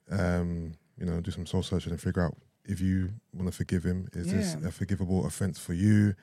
[0.10, 3.84] um, you know, do some soul searching and figure out if you want to forgive
[3.84, 4.08] him.
[4.14, 6.16] Is this a forgivable offense for you?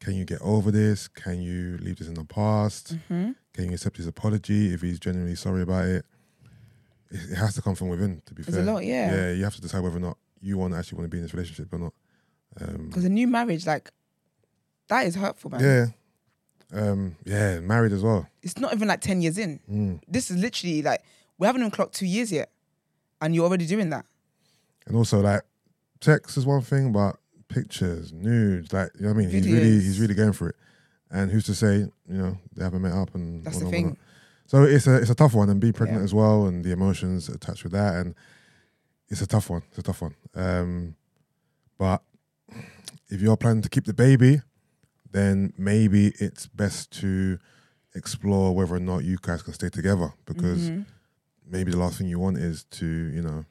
[0.00, 1.08] Can you get over this?
[1.08, 2.96] Can you leave this in the past?
[3.08, 6.04] hmm Can you accept his apology if he's genuinely sorry about it?
[7.10, 8.60] It, it has to come from within, to be It's fair.
[8.60, 9.10] a lot, yeah.
[9.10, 11.18] Yeah, you have to decide whether or not you want to actually want to be
[11.18, 11.94] in this relationship or not.
[12.60, 13.90] Um, Because a new marriage, like,
[14.88, 15.60] that is hurtful, man.
[15.60, 15.86] yeah.
[16.72, 18.26] Um, yeah, married as well.
[18.42, 19.60] It's not even like 10 years in.
[19.70, 20.00] Mm.
[20.08, 21.02] This is literally like,
[21.38, 22.50] we haven't even clocked two years yet.
[23.20, 24.04] And you're already doing that.
[24.86, 25.42] And also, like,
[26.00, 27.16] text is one thing, but
[27.48, 29.30] pictures, nudes, like, you know what I mean?
[29.30, 30.56] He's really, he's really going for it.
[31.10, 33.96] And who's to say, you know, they haven't met up and That's the thing.
[34.48, 36.04] So it's a it's a tough one, and be pregnant Yeah.
[36.04, 38.14] as well, and the emotions attached with that, and
[39.08, 39.62] it's a tough one.
[39.70, 40.14] It's a tough one.
[40.36, 40.94] Um,
[41.78, 42.00] but
[43.08, 44.40] if you're planning to keep the baby,
[45.16, 47.38] then maybe it's best to
[47.94, 50.84] explore whether or not you guys can stay together because Mhm.
[51.54, 52.86] maybe the last thing you want is to
[53.16, 53.44] you know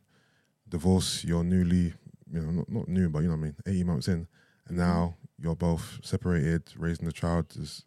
[0.70, 1.94] divorce your newly
[2.32, 4.28] you know, not, not new, but you know what I mean, 18 months in,
[4.68, 7.84] and now you're both separated, raising the child, is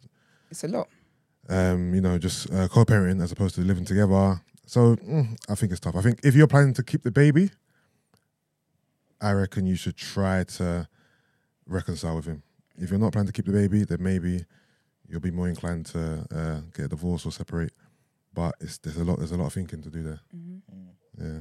[0.49, 0.87] It's a lot.
[1.49, 4.41] um, you know, just uh, co-parenting as opposed to living together.
[4.65, 5.95] So mm, I think it's tough.
[5.95, 7.51] I think if you're planning to keep the baby,
[9.21, 10.87] I reckon you should try to
[11.65, 12.43] reconcile with him.
[12.79, 14.45] If you're not planning to keep the baby, then maybe
[15.07, 17.73] you'll be more inclined to uh, get a divorce or separate.
[18.33, 20.19] But it's there's a lot there's a lot of thinking to do there.
[21.19, 21.39] Yeah,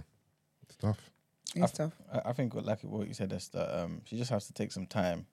[0.63, 1.11] it's tough.
[1.55, 1.93] It's tough.
[2.13, 4.53] I, I think what- like what you said is that um, she just has to
[4.53, 5.27] take some time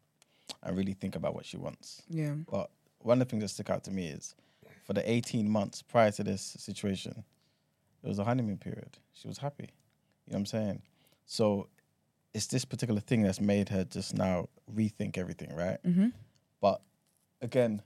[0.63, 2.03] and really think about what she wants.
[2.09, 2.33] Yeah.
[2.49, 2.69] But
[2.99, 4.35] one of the things that stuck out to me is
[4.85, 7.23] for the 18 months prior to this situation,
[8.03, 8.97] it was a honeymoon period.
[9.13, 9.69] She was happy.
[10.27, 10.81] You know what I'm saying?
[11.25, 11.67] So
[12.33, 15.77] it's this particular thing that's made her just now rethink everything, right?
[15.85, 16.07] Mm-hmm.
[16.61, 16.81] But
[17.41, 17.81] again,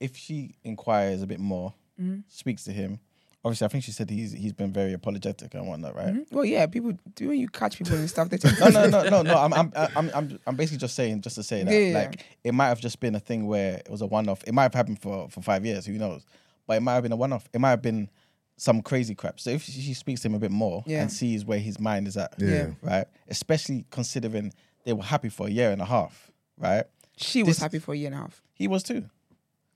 [0.00, 2.20] if she inquires a bit more, Mm-hmm.
[2.26, 2.98] speaks to him,
[3.44, 6.14] obviously I think she said he's he's been very apologetic and whatnot, right?
[6.14, 6.32] Mhm.
[6.32, 8.30] Well, yeah, people do when you catch people and stuff.
[8.30, 9.36] They tend no, no, no, no, no.
[9.38, 11.98] I'm, I'm, I'm, I'm, I'm basically just saying, just to say that, Yeah, yeah, yeah.
[11.98, 14.42] like, it might have just been a thing where it was a one-off.
[14.46, 16.24] It might have happened for for five years, who knows?
[16.66, 17.46] But it might have been a one-off.
[17.52, 18.08] It might have been
[18.56, 19.38] some crazy crap.
[19.38, 21.02] So if she speaks to him a bit more Yeah.
[21.02, 22.70] and sees where his mind is at, Yeah.
[22.80, 23.06] right?
[23.28, 24.52] Especially considering
[24.84, 26.84] they were happy for a year and a half, right?
[27.16, 28.42] She was This- happy for a year and a half.
[28.54, 29.04] He was too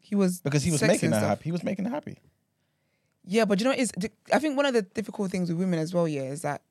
[0.01, 1.28] He was because he was sexy making and her stuff.
[1.31, 1.45] happy.
[1.45, 2.19] He was making her happy.
[3.24, 3.93] Yeah, but you know, is
[4.33, 6.62] I think one of the difficult things with women as well, yeah, is that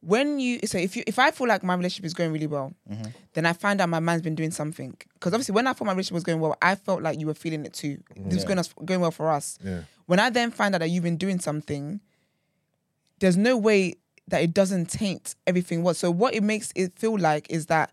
[0.00, 2.72] when you so if you if I feel like my relationship is going really well,
[2.90, 3.10] Mm-hmm.
[3.34, 4.96] then I find out my man's been doing something.
[5.14, 7.34] Because obviously, when I thought my relationship was going well, I felt like you were
[7.34, 8.02] feeling it too.
[8.16, 9.58] This was going us going well for us.
[9.62, 12.00] Yeah, When I then find out that you've been doing something,
[13.20, 13.94] there's no way
[14.30, 15.82] that it doesn't taint everything.
[15.82, 17.92] What so what it makes it feel like is that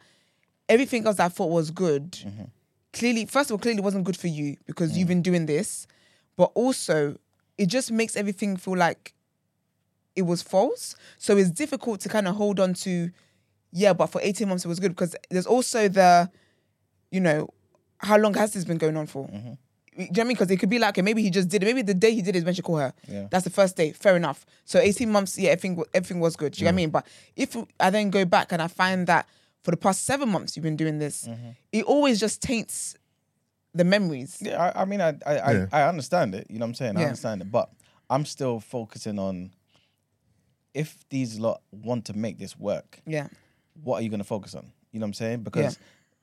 [0.69, 2.43] everything else that I thought was good, Mm-hmm.
[2.93, 4.97] clearly, first of all, clearly wasn't good for you because Mm.
[4.97, 5.87] you've been doing this,
[6.35, 7.17] but also
[7.57, 9.13] it just makes everything feel like
[10.15, 10.95] it was false.
[11.17, 13.11] So it's difficult to kind of hold on to,
[13.71, 16.29] yeah, but for 18 months it was good because there's also the,
[17.11, 17.49] you know,
[17.99, 19.27] how long has this been going on for?
[19.27, 19.53] Mm-hmm.
[19.97, 20.35] Do you know what I mean?
[20.35, 21.65] Because it could be like, okay, maybe he just did it.
[21.65, 22.93] Maybe the day he did it is when she called her.
[23.07, 23.27] Yeah.
[23.31, 23.91] That's the first day.
[23.93, 24.45] Fair enough.
[24.63, 26.53] So 18 months, yeah, everything, wa- everything was good.
[26.53, 26.89] Do you know what I mean?
[26.91, 29.27] But if I then go back and I find that
[29.63, 31.49] for the past seven months you've been doing this, mm-hmm.
[31.71, 32.95] it always just taints
[33.73, 34.37] the memories.
[34.39, 35.65] Yeah, I, I mean, I, I, Yeah.
[35.71, 36.45] I, I understand it.
[36.49, 36.97] You know what I'm saying?
[36.97, 37.05] I Yeah.
[37.07, 37.69] understand it, but
[38.09, 39.51] I'm still focusing on
[40.73, 42.99] if these lot want to make this work.
[43.07, 43.27] Yeah.
[43.83, 44.71] What are you going to focus on?
[44.91, 45.43] You know what I'm saying?
[45.43, 45.77] Because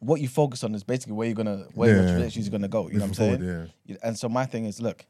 [0.05, 2.11] what you focus on is basically where you're gonna where your Yeah.
[2.13, 2.89] trajectory is gonna go.
[2.89, 3.39] You know what I'm saying?
[3.39, 5.05] forward, You- And so my thing is, look,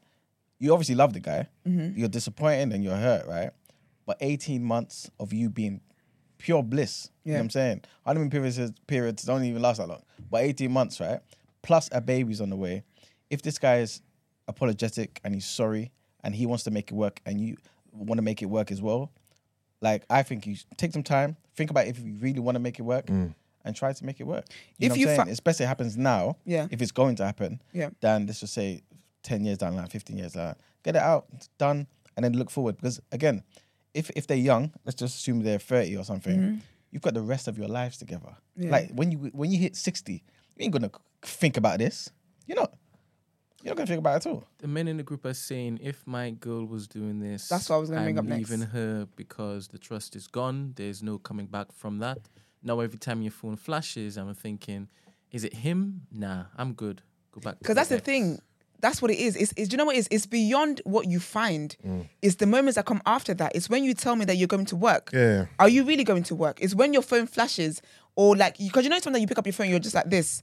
[0.59, 1.47] you obviously love the guy.
[1.67, 1.97] Mm-hmm.
[1.99, 3.51] You're disappointed and you're hurt, right?
[4.05, 5.81] But 18 months of you being
[6.37, 7.09] pure bliss.
[7.23, 7.39] You know Yeah.
[7.39, 7.81] what I'm saying?
[8.05, 10.03] Honeymoon periods periods don't even last that long.
[10.31, 11.19] But 18 months, right?
[11.61, 12.83] Plus a baby's on the way.
[13.29, 14.01] If this guy is
[14.47, 15.91] apologetic and he's sorry
[16.23, 17.57] and he wants to make it work and you
[17.91, 19.11] want to make it work as well,
[19.81, 22.59] like I think you should take some time, think about if you really want to
[22.59, 23.33] make it work mm.
[23.65, 24.45] And try to make it work.
[24.77, 25.25] You If know what you I'm saying?
[25.25, 26.67] fa- it's best it happens now, Yeah.
[26.71, 27.89] if it's going to happen, Yeah.
[27.99, 28.83] Then let's just say
[29.23, 30.55] 10 years down the line, 15 years down line.
[30.83, 31.25] Get it out,
[31.57, 32.77] done, and then look forward.
[32.77, 33.43] Because again,
[33.93, 36.57] if if they're young, let's just assume they're 30 or something, mm-hmm.
[36.91, 38.35] you've got the rest of your lives together.
[38.55, 38.69] Yeah.
[38.69, 40.21] Like when you when you hit 60, you
[40.63, 40.91] ain't gonna
[41.23, 42.11] think about this.
[42.45, 42.73] You're not.
[43.63, 44.43] You're not gonna think about it at all.
[44.59, 47.77] The men in the group are saying, if my girl was doing this, That's what
[47.77, 48.49] I was gonna I'm bring up next.
[48.51, 50.73] leaving her because the trust is gone.
[50.75, 52.19] There's no coming back from that.
[52.65, 54.89] Now every time your phone flashes, I'm thinking,
[55.31, 56.01] is it him?
[56.11, 57.01] Nah, I'm good.
[57.31, 57.59] Go back.
[57.59, 58.39] Because that's the thing.
[58.81, 59.35] That's what it is.
[59.35, 60.07] It's, it's do you know what it is?
[60.11, 61.75] It's beyond what you find.
[61.85, 62.09] Mm.
[62.21, 63.55] It's the moments that come after that.
[63.55, 65.11] It's when you tell me that you're going to work.
[65.13, 65.45] Yeah.
[65.59, 66.57] Are you really going to work?
[66.59, 67.81] It's when your phone flashes
[68.15, 70.41] or like because you know sometimes you pick up your phone, you're just like this.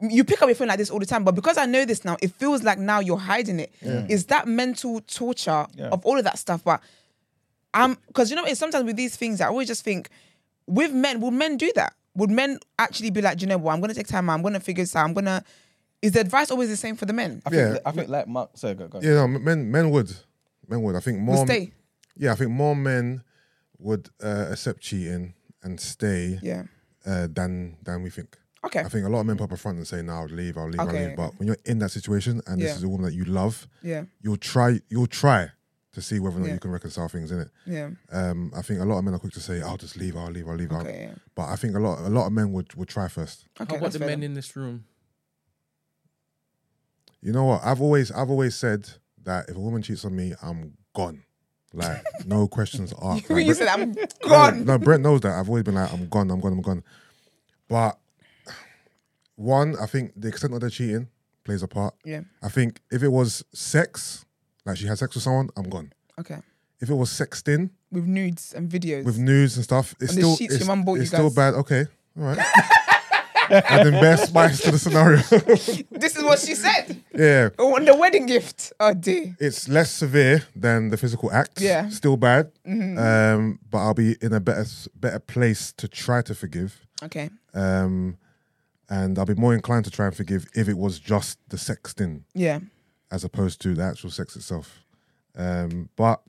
[0.00, 2.04] You pick up your phone like this all the time, but because I know this
[2.04, 3.72] now, it feels like now you're hiding it.
[3.82, 5.88] It's that mental torture Yeah.
[5.88, 6.62] of all of that stuff.
[6.64, 6.80] But
[7.74, 10.08] I'm because you know it's sometimes with these things, I always just think
[10.68, 11.94] with men, would men do that?
[12.14, 13.72] Would men actually be like, "Do you know what?
[13.74, 14.28] I'm gonna take time.
[14.30, 14.34] out.
[14.34, 15.04] I'm gonna figure this out.
[15.04, 15.42] I'm gonna.
[16.02, 17.42] Is the advice always the same for the men?
[17.46, 17.78] I think, Yeah.
[17.84, 18.50] I think like Mark.
[18.54, 19.00] Sorry, go, go.
[19.00, 20.10] Yeah, no, men men would,
[20.68, 20.94] men would.
[20.96, 21.36] I think more.
[21.38, 21.72] Will stay.
[22.16, 23.22] Yeah, I think more men
[23.78, 26.64] would uh, accept cheating and stay Yeah.
[27.06, 28.36] uh, than than we think.
[28.64, 28.80] Okay.
[28.80, 30.68] I think a lot of men pop up front and say, "No, I'll leave, I'll
[30.68, 33.14] leave, I'll leave." But when you're in that situation and this is a woman that
[33.14, 34.04] you love, Yeah.
[34.20, 35.50] you'll try, you'll try
[35.92, 36.54] to see whether or not Yeah.
[36.54, 37.48] you can reconcile things in it.
[37.66, 37.90] Yeah.
[38.12, 40.30] Um, I think a lot of men are quick to say, "I'll just leave, I'll
[40.30, 41.08] leave, I'll leave." I'll-" Okay.
[41.08, 41.14] Yeah.
[41.34, 43.46] But I think a lot, a lot of men would would try first.
[43.60, 43.74] Okay.
[43.74, 44.22] How about the men then.
[44.24, 44.84] in this room?
[47.20, 47.62] You know what?
[47.64, 48.88] I've always, I've always said
[49.24, 51.22] that if a woman cheats on me, I'm gone.
[51.74, 53.28] Like no questions asked.
[53.28, 54.64] Like, you said I'm No, gone.
[54.64, 55.32] No, Brent knows that.
[55.32, 56.82] I've always been like, I'm gone, I'm gone, I'm gone.
[57.68, 57.98] But
[59.36, 61.08] one, I think the extent of the cheating
[61.44, 61.94] plays a part.
[62.04, 62.22] Yeah.
[62.42, 64.24] I think if it was sex,
[64.66, 65.92] like she had sex with someone, I'm gone.
[66.18, 66.38] Okay.
[66.80, 69.04] if it was sexting with nudes and videos.
[69.04, 71.28] with news and stuff, it's And still sheets it's, your mum bought you it's still
[71.30, 71.34] guys.
[71.36, 71.54] bad.
[71.54, 71.86] Okay,
[72.18, 72.38] all right.
[73.50, 75.16] Adding best spice to the scenario.
[75.90, 77.02] this is what she said.
[77.14, 78.74] yeah, On the wedding gift.
[78.78, 79.34] Oh dear.
[79.40, 81.58] it's less severe than the physical act.
[81.60, 81.82] Yeah.
[81.84, 81.90] Mm-hmm.
[81.90, 82.52] still bad.
[82.66, 84.66] Um, but I'll be in a better
[84.96, 86.86] better place to try to forgive.
[87.02, 87.30] Okay.
[87.54, 88.18] Um,
[88.90, 92.24] and I'll be more inclined to try and forgive if it was just the sexting
[92.34, 92.60] Yeah.
[93.10, 94.84] As opposed to the actual sex itself.
[95.36, 96.20] Um, but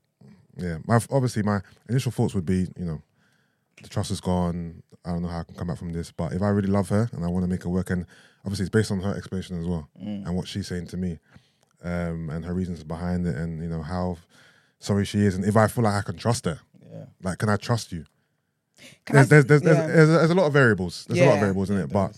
[0.57, 3.01] yeah, my obviously my initial thoughts would be, you know,
[3.81, 4.83] the trust is gone.
[5.05, 6.11] I don't know how I can come back from this.
[6.11, 8.05] But if I really love her and I want to make her work, and
[8.45, 11.19] obviously it's based on her explanation as well and what she's saying to me,
[11.83, 14.17] um, and her reasons behind it, and you know how
[14.79, 16.59] sorry she is, and if I feel like I can trust her,
[16.91, 17.05] Yeah.
[17.23, 18.05] like can I trust you?
[19.05, 19.87] Can I- There's, there's, there's, yeah.
[19.87, 21.05] there's, there's, a lot of variables.
[21.05, 21.89] There's a lot of variables in it.
[21.89, 22.17] But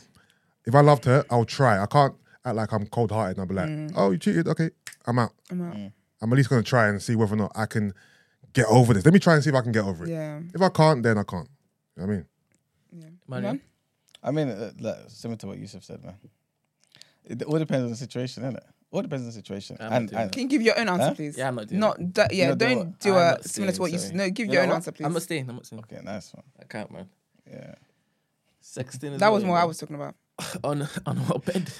[0.66, 1.82] if I loved her, I'll try.
[1.82, 2.16] I can't
[2.46, 3.94] act like I'm cold hearted and I'll be like, Mm.
[3.96, 4.48] oh, you cheated.
[4.48, 4.70] Okay,
[5.06, 5.32] I'm out.
[5.50, 5.76] I'm out.
[6.22, 7.94] I'm at least going to try and see whether or not I can
[8.54, 9.06] get over this.
[9.06, 10.10] Let me try and see if I can get over it.
[10.10, 10.40] Yeah.
[10.54, 11.48] If I can't, then I can't.
[11.98, 12.26] You know what I mean?
[13.28, 13.62] Man, Man?
[14.24, 16.16] I mean, uh, like, similar to what Yusuf said, man.
[17.24, 18.64] It all depends on the situation, isn't it?
[18.92, 19.78] All depends on the situation.
[19.80, 21.14] I'm and, and Can you give your own answer, Huh?
[21.14, 21.38] please?
[21.38, 22.34] Yeah, I'm not doing Not that.
[22.34, 22.50] Yeah.
[22.50, 23.00] Not don't what?
[23.00, 23.98] do I'm a not similar to staying, what you.
[24.00, 24.16] sorry.
[24.16, 24.76] No, give You your own what?
[24.76, 25.06] answer, please.
[25.06, 25.50] I'm not staying.
[25.50, 25.82] I'm not staying.
[25.84, 26.44] okay, nice one.
[26.60, 27.10] I can't, man.
[27.50, 27.76] Yeah.
[28.62, 29.14] Sexting.
[29.14, 30.16] Is that was what, more you I was talking about.
[30.64, 31.72] on on what bed.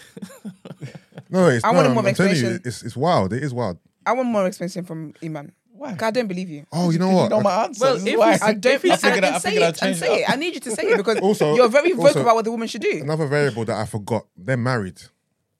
[1.30, 2.62] No, it's, I no, wanted I'm, more I'm telling you, explanation.
[2.66, 3.34] it's, it's wild.
[3.34, 3.78] It is wild.
[4.06, 5.54] I want more explanation from Iman.
[5.74, 5.94] Why?
[5.94, 6.66] God, I don't believe you.
[6.72, 7.30] Oh, you know You what?
[7.32, 7.86] know my answer.
[7.86, 8.34] Well, This is if why.
[8.36, 8.74] it's- I don't.
[8.76, 9.66] If you and- figured out- I say figured it.
[9.66, 10.30] I'd And change say it it.
[10.30, 12.52] I need you to say it because Also- you're very vocal also- about what the
[12.52, 13.00] woman should do.
[13.02, 14.28] Another variable that I forgot.
[14.38, 15.02] They're married.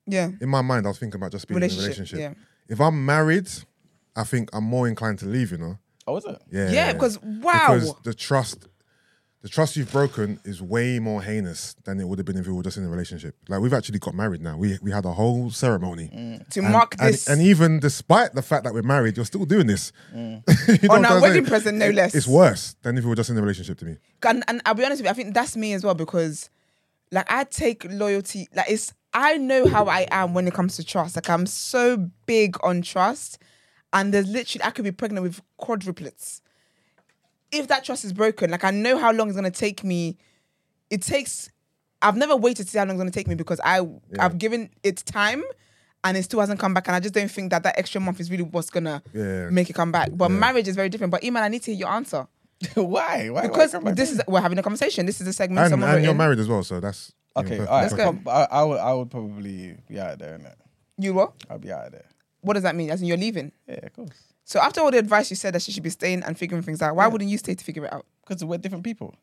[0.06, 0.30] Yeah.
[0.42, 2.20] In my mind, I was thinking about just being Relationship, in a relationship.
[2.20, 2.74] yeah.
[2.74, 3.50] If I'm married,
[4.16, 5.52] I think I'm more inclined to leave.
[5.52, 5.78] You know?
[6.08, 6.42] oh, is it?
[6.52, 6.70] Yeah.
[6.70, 7.74] Yeah, because wow.
[7.74, 8.68] Because the trust,
[9.42, 12.54] the trust you've broken is way more heinous than it would have been if we
[12.54, 13.36] were just in a relationship.
[13.50, 14.56] Like we've actually got married now.
[14.56, 16.50] We we had a whole ceremony mm.
[16.50, 19.68] to And- mark this and even despite the fact that we're married, you're still doing
[19.68, 19.92] this.
[20.14, 20.44] Mm.
[20.82, 22.14] You know on our wedding present, no less.
[22.16, 23.98] It's worse than if we were just in a relationship to me.
[24.24, 26.50] and, and I'll be honest with you, I think that's me as well because
[27.12, 30.84] like I take loyalty like it's I know how I am when it comes to
[30.84, 31.16] trust.
[31.16, 33.40] Like I'm so big on trust
[33.92, 36.42] and there's literally I could be pregnant with quadruplets.
[37.52, 40.18] If that trust is broken, like I know how long it's gonna take me.
[40.90, 41.50] It takes
[42.02, 43.82] I've never waited to see how long it's gonna take me because I
[44.20, 45.44] I've given it time
[46.04, 48.20] and it still hasn't come back and I just don't think that that extra month
[48.20, 49.50] is really what's gonna Yeah.
[49.50, 50.10] make it come back.
[50.14, 51.12] But marriage is very different.
[51.12, 52.28] But Iman, I need to hear your answer.
[52.76, 53.30] why?
[53.30, 53.42] Why?
[53.44, 55.06] Because why this is we're having a conversation.
[55.06, 55.66] This is a segment.
[55.66, 56.18] And, someone and you're in.
[56.18, 57.60] married as well, so that's you know, okay.
[57.60, 57.82] All right.
[57.82, 58.18] Let's go.
[58.30, 58.80] I, I would.
[58.80, 60.54] I would probably be out of there, innit?
[60.98, 61.34] You what?
[61.50, 62.06] I'll be out of there.
[62.42, 62.92] What does that mean?
[62.92, 63.52] As in you're leaving.
[63.68, 64.31] Yeah, of course.
[64.44, 66.82] So after all the advice you said that she should be staying and figuring things
[66.82, 68.06] out, why wouldn't you stay to figure it out?
[68.28, 69.16] Because we're different people.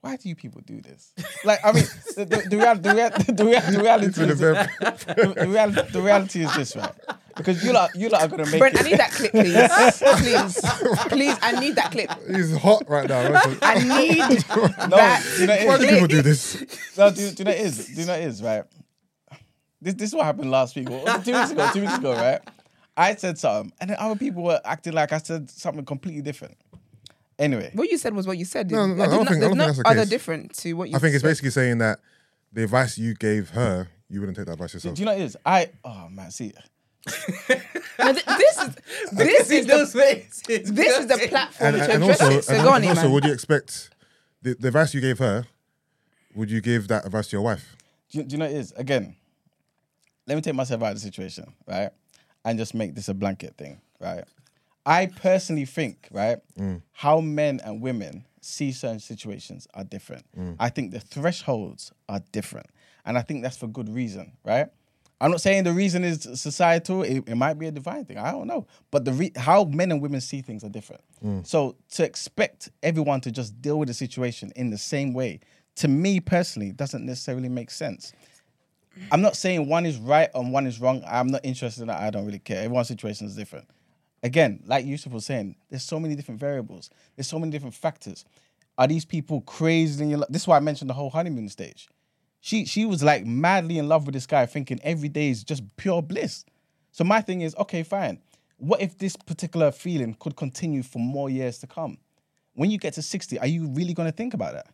[0.00, 1.12] Why do you people do this?
[1.44, 1.84] Like, I mean,
[2.14, 4.54] the, the, the, real, the, real, the, real, the reality It's been a is very-
[4.54, 6.92] the, the, reality, the reality is this, right?
[7.36, 8.80] Because you lot, you lot are gonna make Brent, it.
[8.86, 9.98] I need that clip, please.
[10.22, 11.08] please.
[11.08, 12.10] Please, I need that clip.
[12.34, 13.30] He's hot right now.
[13.32, 13.58] right?
[13.62, 14.18] I need
[14.88, 15.36] No, that.
[15.40, 16.96] you know, Why do people do this?
[16.96, 17.86] No, do, do you know what it is?
[17.86, 18.64] Do you know what it is, right?
[19.82, 20.88] This this is what happened last week.
[20.88, 22.40] Or two weeks ago, two weeks ago, right?
[22.96, 26.56] I said something, and then other people were acting like I said something completely different.
[27.38, 28.70] Anyway, What you said was what you said.
[28.70, 29.00] No, no, dude.
[29.02, 30.08] I don't not- think- I there's don't think that's the other case.
[30.08, 31.28] different to what you I think it's said.
[31.28, 31.98] basically saying that
[32.52, 34.94] the advice you gave her, you wouldn't take that advice yourself.
[34.94, 35.36] do you know what it is?
[35.44, 36.52] I oh man, see,
[37.98, 38.74] No, th- this is
[39.12, 40.42] this is the, things.
[40.46, 42.44] this is the platform and, to and address also, it.
[42.44, 43.12] So and, on, also, Iman.
[43.12, 43.90] would you expect
[44.42, 45.46] the, the advice you gave her?
[46.34, 47.76] Would you give that advice to your wife?
[48.10, 48.72] do you, do you know what it is?
[48.72, 49.14] Again,
[50.26, 51.90] let me take myself out of the situation, right?
[52.46, 54.24] And just make this a blanket thing, right?
[54.86, 56.80] I personally think, right, mm.
[56.92, 60.24] how men and women see certain situations are different.
[60.38, 60.56] Mm.
[60.60, 62.68] I think the thresholds are different.
[63.04, 64.68] And I think that's for good reason, right?
[65.20, 67.02] I'm not saying the reason is societal.
[67.02, 68.18] It, it might be a divine thing.
[68.18, 68.66] I don't know.
[68.90, 71.02] But the re- how men and women see things are different.
[71.24, 71.46] Mm.
[71.46, 75.40] So to expect everyone to just deal with the situation in the same way,
[75.76, 78.12] to me personally, doesn't necessarily make sense.
[79.10, 81.02] I'm not saying one is right and one is wrong.
[81.06, 82.00] I'm not interested in that.
[82.00, 82.62] I don't really care.
[82.64, 83.68] Everyone's situation is different.
[84.22, 86.90] Again, like Yusuf was saying, there's so many different variables.
[87.14, 88.24] There's so many different factors.
[88.78, 90.28] Are these people crazy in your life?
[90.30, 91.88] This is why I mentioned the whole honeymoon stage.
[92.40, 95.62] She she was like madly in love with this guy, thinking every day is just
[95.76, 96.44] pure bliss.
[96.92, 98.18] So my thing is, okay, fine.
[98.58, 101.98] What if this particular feeling could continue for more years to come?
[102.54, 104.66] When you get to 60, are you really going to think about that?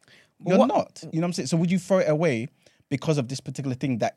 [0.47, 1.01] You're What- not.
[1.13, 1.47] You know what I'm saying?
[1.49, 2.49] So would you throw it away
[2.93, 4.17] because of this particular thing that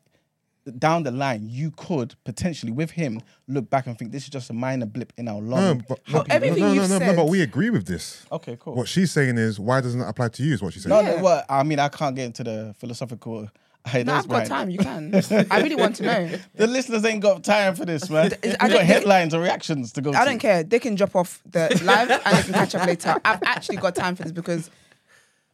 [0.80, 4.49] down the line you could potentially with him look back and think this is just
[4.49, 6.97] a minor blip in our long No, but no, Well, everything no, no, you've no,
[6.99, 8.26] no, said- but we agree with this.
[8.31, 8.76] Okay, cool.
[8.76, 10.53] What she's saying is, why doesn't that apply to you?
[10.56, 10.89] Is what she's saying.
[10.95, 11.18] No, Yeah.
[11.18, 13.47] no, well, I mean, I can't get into the philosophical
[13.88, 14.69] Hey, No, those I've got behind- time.
[14.72, 15.47] You can.
[15.52, 16.30] I really want to know.
[16.56, 18.31] The listeners ain't got time for this, man.
[18.43, 20.26] We've I got don't- headlines or reactions to go I to.
[20.31, 20.64] don't care.
[20.64, 23.15] They can drop off the live and they can catch up later.
[23.23, 24.72] I've actually got time for this because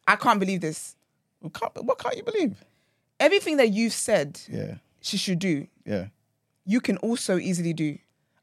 [0.08, 0.96] I can't believe this.
[1.42, 2.56] What can't, what can't you believe?
[3.22, 6.08] Everything that you've said Yeah, she should do, yeah.
[6.66, 7.98] you can also easily do.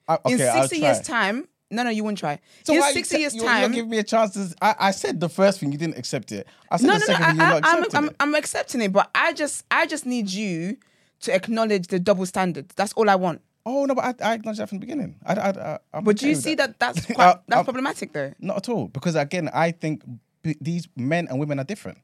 [0.07, 0.89] I, okay, in I'll 60 try.
[0.89, 2.39] years' time, no, no, you won't try.
[2.65, 4.55] So in why 60 te- years' you, time, You give me a chance to.
[4.63, 6.47] I, I said the first thing you didn't accept it.
[6.71, 8.17] I said no, the no, no, second I, thing you not I, I'm, I'm, it.
[8.21, 10.79] I'm accepting it, but I just, I just need you
[11.21, 12.75] to acknowledge the double standards.
[12.77, 13.43] That's all I want.
[13.67, 15.17] Oh no, but I, I that from the beginning.
[15.27, 18.33] I, I, I, I'm But do you see that that's Uh, quite, that's problematic though?
[18.39, 20.05] Not at all, because again, I think
[20.43, 21.99] b- these men and women are different.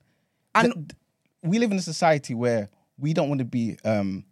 [0.54, 0.92] And-
[1.44, 2.68] we live in a society where
[2.98, 4.24] we don't want to be um,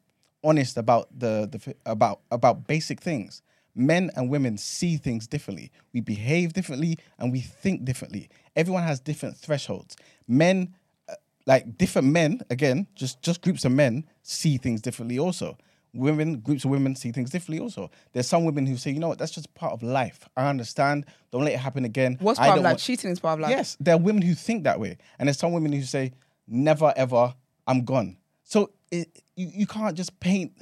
[0.42, 3.42] honest about the, the about about basic things.
[3.74, 5.70] Men and women see things differently.
[5.94, 8.28] We behave differently and we think differently.
[8.54, 9.96] Everyone has different thresholds.
[10.28, 10.74] Men,
[11.08, 11.14] uh,
[11.46, 15.18] like different men, again, just just groups of men see things differently.
[15.18, 15.56] Also,
[15.94, 17.60] women, groups of women see things differently.
[17.62, 20.28] Also, there's some women who say, you know what, that's just part of life.
[20.36, 21.06] I understand.
[21.30, 22.18] Don't let it happen again.
[22.20, 22.70] What's I part of life?
[22.72, 23.50] want- Cheating is part of life.
[23.50, 26.12] Yes, there are women who think that way, and there's some women who say,
[26.46, 27.34] "Never ever,
[27.66, 30.52] I'm gone." So it, you you can't just paint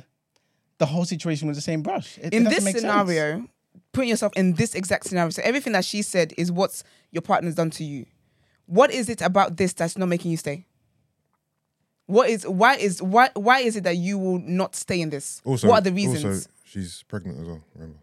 [0.79, 2.17] the whole situation with the same brush.
[2.19, 2.83] It- it in doesn't this make sense.
[2.83, 3.49] scenario,
[3.93, 7.55] putting yourself in this exact scenario, so everything that she said is what your partner's
[7.55, 8.07] done to you.
[8.67, 10.67] What is it about this that's not making you stay?
[12.07, 15.41] What is why is why why is it that you will not stay in this?
[15.45, 16.25] Also, what are the reasons?
[16.25, 17.63] Also, she's pregnant as well.
[17.75, 17.99] Remember?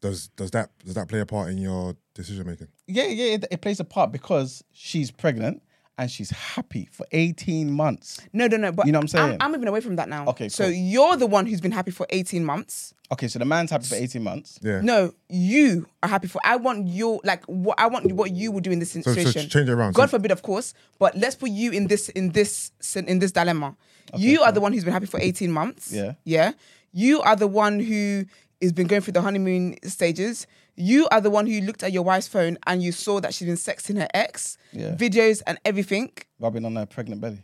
[0.00, 2.68] Does does that does that play a part in your decision making?
[2.86, 5.62] yeah, yeah, it, it plays a part because she's pregnant
[5.96, 8.20] and she's happy for 18 months.
[8.32, 8.72] no, no, no.
[8.72, 9.36] But You know what I'm saying?
[9.40, 10.26] I'm, moving away from that now.
[10.28, 10.72] Okay, So cool.
[10.72, 12.94] you're the one who's been happy for 18 months.
[13.12, 14.58] Okay, so the man's happy for 18 months.
[14.62, 14.80] Yeah.
[14.80, 16.40] No, you are happy for.
[16.44, 19.48] I want your like what I want what you would do in this so situation.
[19.48, 19.94] change it around.
[19.94, 23.30] God So- forbid, of course, but let's put you in this in this in this
[23.30, 23.76] dilemma.
[24.16, 25.92] you are the one who's been happy for eighteen months.
[25.92, 26.14] Yeah.
[26.24, 26.52] yeah.
[26.92, 28.24] You are the one who
[28.62, 30.46] has been going through the honeymoon stages.
[30.76, 33.46] You are the one who looked at your wife's phone and you saw that she's
[33.46, 34.94] been sexting her ex, Yeah.
[34.96, 36.10] videos and everything.
[36.40, 37.42] Rubbing on her pregnant belly.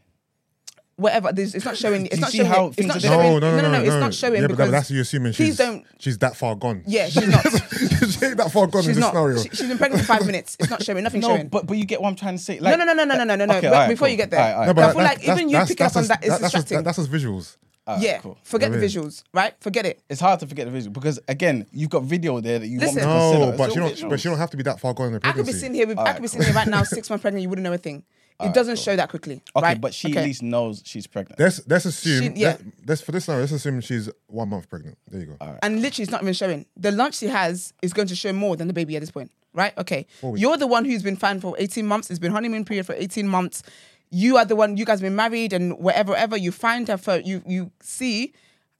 [0.97, 2.07] Whatever, there's, it's not showing.
[2.07, 2.51] It's you not see showing.
[2.51, 2.67] how.
[2.67, 3.41] It's things not are showing.
[3.41, 5.47] No, no, no, no, It's not showing Yeah, but because that- that's you assuming please
[5.47, 6.83] she's don't- she's that far gone.
[6.87, 7.43] Yeah, she's not.
[8.11, 9.11] she ain't that far gone She's in this not.
[9.13, 9.39] scenario.
[9.43, 10.57] She, has been pregnant for five minutes.
[10.61, 11.03] It's not showing.
[11.05, 11.49] Nothing No, showing.
[11.49, 12.59] but but you get what I'm trying to say.
[12.59, 13.55] no, Like, no, no, no, no, no, no, no, no.
[13.57, 14.11] Okay, But alright, before cool.
[14.13, 14.67] you get there, Alright, alright.
[14.69, 16.25] No, but I feel like that- even you that's- picking up on that's that just-
[16.25, 16.85] is that's just- distracting.
[16.85, 17.57] That's just visuals.
[17.91, 18.39] Alright, yeah, cool.
[18.43, 19.01] forget Yeah, the yeah.
[19.01, 19.55] visuals, right?
[19.61, 20.01] Forget it.
[20.09, 22.95] It's hard to forget the visual because again, you've got video there that you want
[22.95, 23.09] me Listen.
[23.09, 23.39] to consider.
[23.39, 23.93] No, It's but all she don't.
[23.95, 24.11] visuals.
[24.11, 25.53] But she don't have to be that far gone in the I could pregnancy.
[25.53, 25.99] be sitting here with.
[25.99, 26.29] I could be cool.
[26.29, 27.43] sitting here right now, six months pregnant.
[27.43, 28.05] You wouldn't know a thing.
[28.43, 29.79] It doesn't show that quickly, Okay, right?
[29.79, 30.21] but she Okay.
[30.21, 31.39] at least knows she's pregnant.
[31.39, 32.35] Let's let's assume.
[32.37, 32.49] She- yeah.
[32.49, 33.43] let- let's for this scenario.
[33.43, 34.97] Let's assume she's one month pregnant.
[35.11, 35.59] There you go.
[35.63, 36.65] and literally it's not even showing.
[36.75, 39.31] The lunch she has is going to show more than the baby at this point,
[39.53, 39.77] right?
[39.77, 40.07] Okay.
[40.23, 42.09] You're the one who's been fine for 18 months.
[42.09, 43.63] It's been honeymoon period for 18 months.
[44.11, 47.25] You are the one, you guys been married and wherever, ever you find her phone,
[47.25, 48.33] you you see,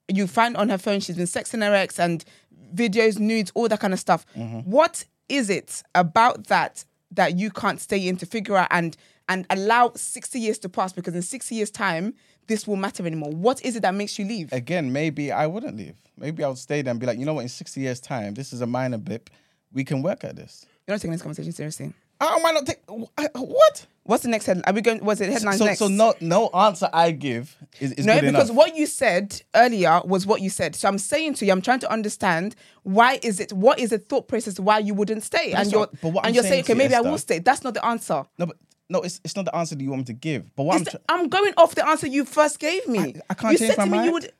[0.07, 2.25] you find on her phone she's been sexting her ex and
[2.73, 4.25] videos, nudes, all that kind of stuff.
[4.35, 4.69] Mm-hmm.
[4.69, 8.97] What is it about that that you can't stay in to figure out and
[9.29, 12.13] and allow 60 years to pass because in 60 years time
[12.47, 13.31] this will matter anymore.
[13.31, 14.51] What is it that makes you leave?
[14.51, 15.95] Again, maybe I wouldn't leave.
[16.17, 17.41] Maybe I would stay there and be like, you know what?
[17.41, 19.29] In 60 years' time, this is a minor blip.
[19.71, 20.65] We can work at this.
[20.85, 21.93] You're not taking this conversation seriously.
[22.27, 23.87] I might not take what?
[24.03, 24.63] What's the next headline?
[24.65, 25.03] Are we going?
[25.05, 25.79] Was it headlines So, next?
[25.79, 28.57] so no, no answer I give is, is no, good because enough.
[28.57, 30.75] what you said earlier was what you said.
[30.75, 33.53] So I'm saying to you, I'm trying to understand why is it?
[33.53, 35.51] What is the thought process why you wouldn't stay?
[35.51, 36.99] That's and you're not- but what and I'm you're saying saying, okay, you, maybe I
[36.99, 37.39] Esther- will stay.
[37.39, 38.23] That's not the answer.
[38.39, 38.57] No, but
[38.89, 40.53] no, it's it's not the answer that you want me to give.
[40.55, 42.99] But what I'm It's the- I'm going off the answer you first gave me.
[42.99, 44.31] I- I can't you change said my to me you would.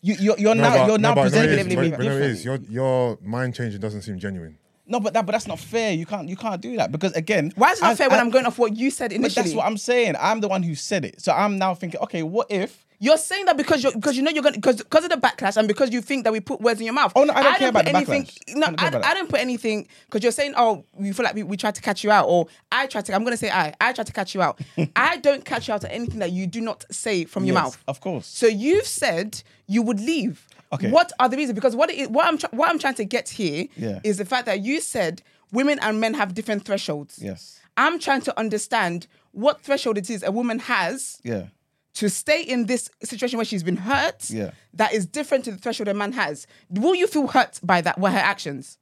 [0.00, 1.66] you you're, you're No, now but- you're no, now but no, presenting it it is,
[1.66, 2.38] me but- but no, it is.
[2.42, 2.72] differently.
[2.74, 4.58] Your your mind changing doesn't seem genuine.
[4.86, 5.92] No, but that but that's not fair.
[5.92, 8.20] You can't you can't do that because again, Why is it not as- fair when
[8.20, 9.28] I'm going off what you said initially?
[9.28, 10.14] But that's what I'm saying.
[10.18, 11.20] I'm the one who said it.
[11.20, 12.84] So I'm now thinking, okay, what if?
[12.98, 15.58] You're saying that because you're because you know you're gonna because because of the backlash
[15.58, 17.12] and because you think that we put words in your mouth.
[17.14, 18.24] Oh, no, I don't care about the anything.
[18.24, 18.56] backlash.
[18.56, 21.34] No, I don't I, I don't put anything because you're saying, oh, we feel like
[21.34, 23.14] we, we tried to catch you out, or I tried to.
[23.14, 23.74] I'm gonna say I.
[23.82, 24.60] I tried to catch you out.
[24.96, 27.64] I don't catch you out at anything that you do not say from your Yes,
[27.64, 27.84] mouth.
[27.86, 28.26] of course.
[28.28, 30.46] So you've said you would leave.
[30.72, 30.90] Okay.
[30.90, 31.54] What are the reasons?
[31.54, 34.12] Because what is, what I'm tr- what I'm trying to get here is Yeah.
[34.12, 35.22] the fact that you said
[35.52, 37.18] women and men have different thresholds.
[37.22, 37.60] Yes.
[37.76, 41.46] I'm trying to understand what threshold it is a woman has Yeah.
[41.94, 44.50] to stay in this situation where she's been hurt Yeah.
[44.74, 46.46] that is different to the threshold a man has.
[46.70, 48.78] Will you feel hurt by that, by her actions?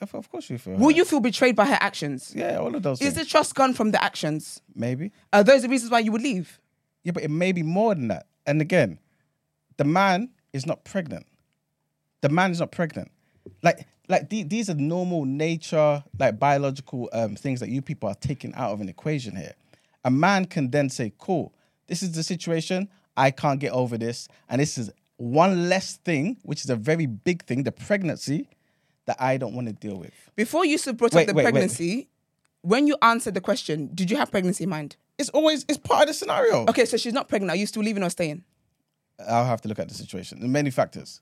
[0.00, 0.74] Of, of course you feel.
[0.74, 0.96] Will hurt.
[0.96, 2.32] you feel betrayed by her actions?
[2.36, 3.00] Yeah, all of those.
[3.00, 3.26] Is things.
[3.26, 4.60] the trust gone from the actions?
[4.74, 5.10] maybe?
[5.32, 6.60] Are those the reasons why you would leave?
[7.02, 8.26] Yeah, but it may be more than that.
[8.46, 8.98] And again,
[9.78, 11.26] the man is not pregnant.
[12.22, 13.10] The man is not pregnant.
[13.62, 18.14] Like, like the- these are normal nature, like biological um, things that you people are
[18.14, 19.52] taking out of an equation here.
[20.04, 21.52] A man can then say, "Cool,
[21.88, 22.88] this is the situation.
[23.16, 27.06] I can't get over this, and this is one less thing, which is a very
[27.06, 28.48] big thing, the pregnancy
[29.06, 30.12] that I don't want to deal with.
[30.34, 31.52] Before you brought Wait, up the wait, wait.
[31.52, 32.08] pregnancy,
[32.62, 34.96] when you answered the question, did you have pregnancy in mind?
[35.18, 36.66] It's always it's part of the scenario.
[36.66, 37.50] Okay, so she's not pregnant.
[37.52, 38.42] Are you still leaving or staying?
[39.28, 40.40] I'll have to look at the situation.
[40.40, 41.20] There are many factors.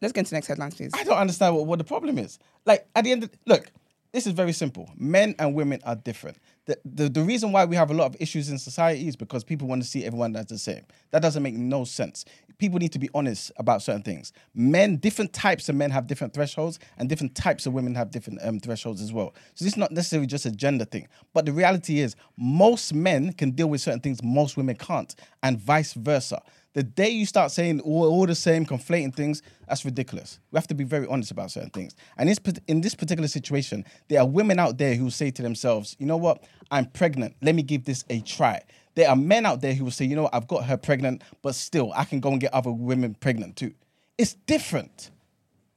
[0.00, 0.90] Let's get into the next headlines, please.
[0.94, 2.38] I don't understand what, what the problem is.
[2.66, 3.70] Like at the end of look,
[4.12, 4.90] this is very simple.
[4.96, 6.38] Men and women are different.
[6.66, 9.42] The, the the reason why we have a lot of issues in society is because
[9.42, 10.82] people want to see everyone as the same.
[11.12, 12.24] That doesn't make no sense.
[12.58, 14.32] People need to be honest about certain things.
[14.54, 18.38] Men, different types of men have different thresholds, and different types of women have different
[18.42, 19.34] um, thresholds as well.
[19.54, 21.08] So this is not necessarily just a gender thing.
[21.32, 25.58] But the reality is, most men can deal with certain things most women can't, and
[25.58, 26.42] vice versa.
[26.74, 30.38] The day you start saying all, all the same, conflating things, that's ridiculous.
[30.50, 31.94] We have to be very honest about certain things.
[32.16, 35.96] And this, in this particular situation, there are women out there who say to themselves,
[35.98, 37.36] you know what, I'm pregnant.
[37.42, 38.62] Let me give this a try.
[38.94, 41.22] There are men out there who will say, you know what, I've got her pregnant,
[41.42, 43.74] but still, I can go and get other women pregnant too.
[44.16, 45.10] It's different.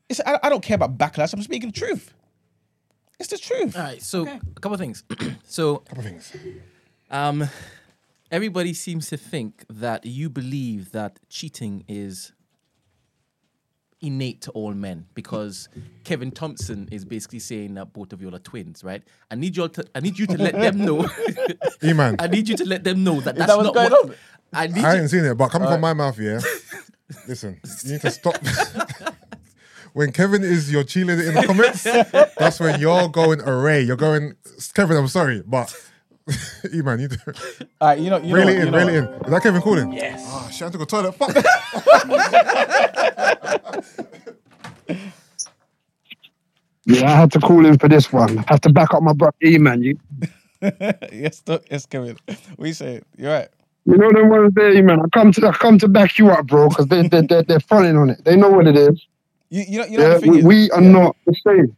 [0.07, 1.33] It's, I, I don't care about backlash.
[1.33, 2.13] I'm speaking the truth.
[3.19, 3.75] It's the truth.
[3.75, 5.03] All right, so a couple of things.
[5.45, 6.33] so a Couple of things.
[7.09, 7.47] Um,
[8.31, 12.31] everybody seems to think that you believe that cheating is
[14.01, 15.69] innate to all men because
[16.03, 19.01] Kevin Thompson is basically saying that both of you are twins, right?
[19.31, 21.07] I need you all to, I need you to let them know.
[21.83, 22.17] E-man.
[22.19, 24.09] I need you to let them know that that's that not going what.
[24.09, 24.15] on?
[24.53, 26.39] I need I you, ain't seen it, but coming from my mouth, yeah.
[27.27, 28.35] Listen, you need to stop.
[29.93, 31.83] when Kevin is your cheerleader in the comments,
[32.37, 33.81] that's when you're going array.
[33.81, 34.35] You're going,
[34.73, 34.97] Kevin.
[34.97, 35.75] I'm sorry, but
[36.73, 37.17] E man, you do.
[37.81, 39.05] All right, you know, you Reel know, it you in, know reel it in.
[39.05, 39.93] Is that Kevin calling?
[39.93, 40.23] Yes.
[40.25, 41.13] Ah, oh shit, I had to go toilet.
[41.13, 41.35] Fuck.
[46.85, 48.39] Yeah, I had to call in for this one.
[48.39, 49.83] I had to back up my brother E man.
[49.83, 49.99] You
[51.13, 52.17] yes, look, yes, Kevin.
[52.57, 53.01] We say.
[53.17, 53.49] You're right.
[53.85, 55.01] you know them ones there, man.
[55.01, 57.61] I come to I come to back you up, bro, because they they they they're
[57.61, 58.25] fronting on it.
[58.25, 59.05] They know what it is.
[59.49, 61.35] You, you know, you know Yeah, the thing we, is, we are yeah, not the
[61.47, 61.77] same.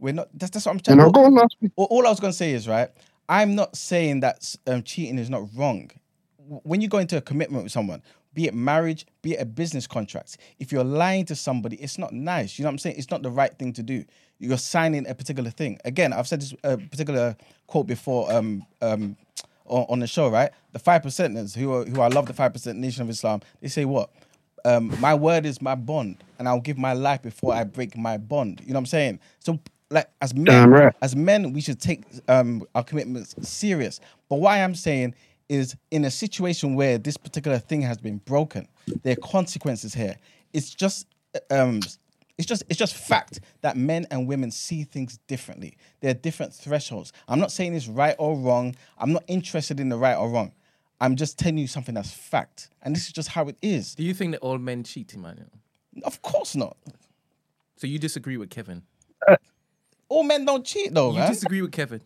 [0.00, 0.28] We're not.
[0.34, 0.96] That's, that's what I'm You trying.
[0.96, 1.72] know, go on last week.
[1.76, 2.90] all, all I was going to say is right.
[3.28, 5.90] I'm not saying that um, cheating is not wrong.
[6.38, 8.02] When you go into a commitment with someone,
[8.34, 12.12] be it marriage, be it a business contract, if you're lying to somebody, it's not
[12.12, 12.58] nice.
[12.58, 12.96] You know what I'm saying?
[12.98, 14.04] It's not the right thing to do.
[14.38, 15.78] You're signing a particular thing.
[15.84, 17.34] Again, I've said this uh, particular
[17.66, 19.16] quote before um, um,
[19.64, 20.50] on, on the show, right?
[20.72, 23.40] The five percenters who are, who I love the five percent Nation of Islam.
[23.60, 24.10] They say what?
[24.66, 28.18] Um, my word is my bond, and I'll give my life before I break my
[28.18, 28.60] bond.
[28.60, 29.20] You know what I'm saying?
[29.38, 29.60] So,
[29.90, 30.94] like as men, Damn right.
[31.02, 34.00] as men, we should take um, our commitments serious.
[34.28, 35.14] But what I'm saying
[35.48, 38.66] is, in a situation where this particular thing has been broken,
[39.02, 40.16] there are consequences here.
[40.52, 41.06] It's just,
[41.50, 41.80] um,
[42.38, 45.76] it's just, it's just fact that men and women see things differently.
[46.00, 47.12] There are different thresholds.
[47.28, 48.74] I'm not saying it's right or wrong.
[48.98, 50.52] I'm not interested in the right or wrong.
[51.00, 53.94] I'm just telling you something that's fact, and this is just how it is.
[53.94, 55.50] Do you think that all men cheat, Emmanuel?
[56.04, 56.76] Of course not.
[57.76, 58.82] So you disagree with Kevin?
[60.08, 61.30] All men don't cheat, though, You man.
[61.30, 62.00] disagree with Kevin?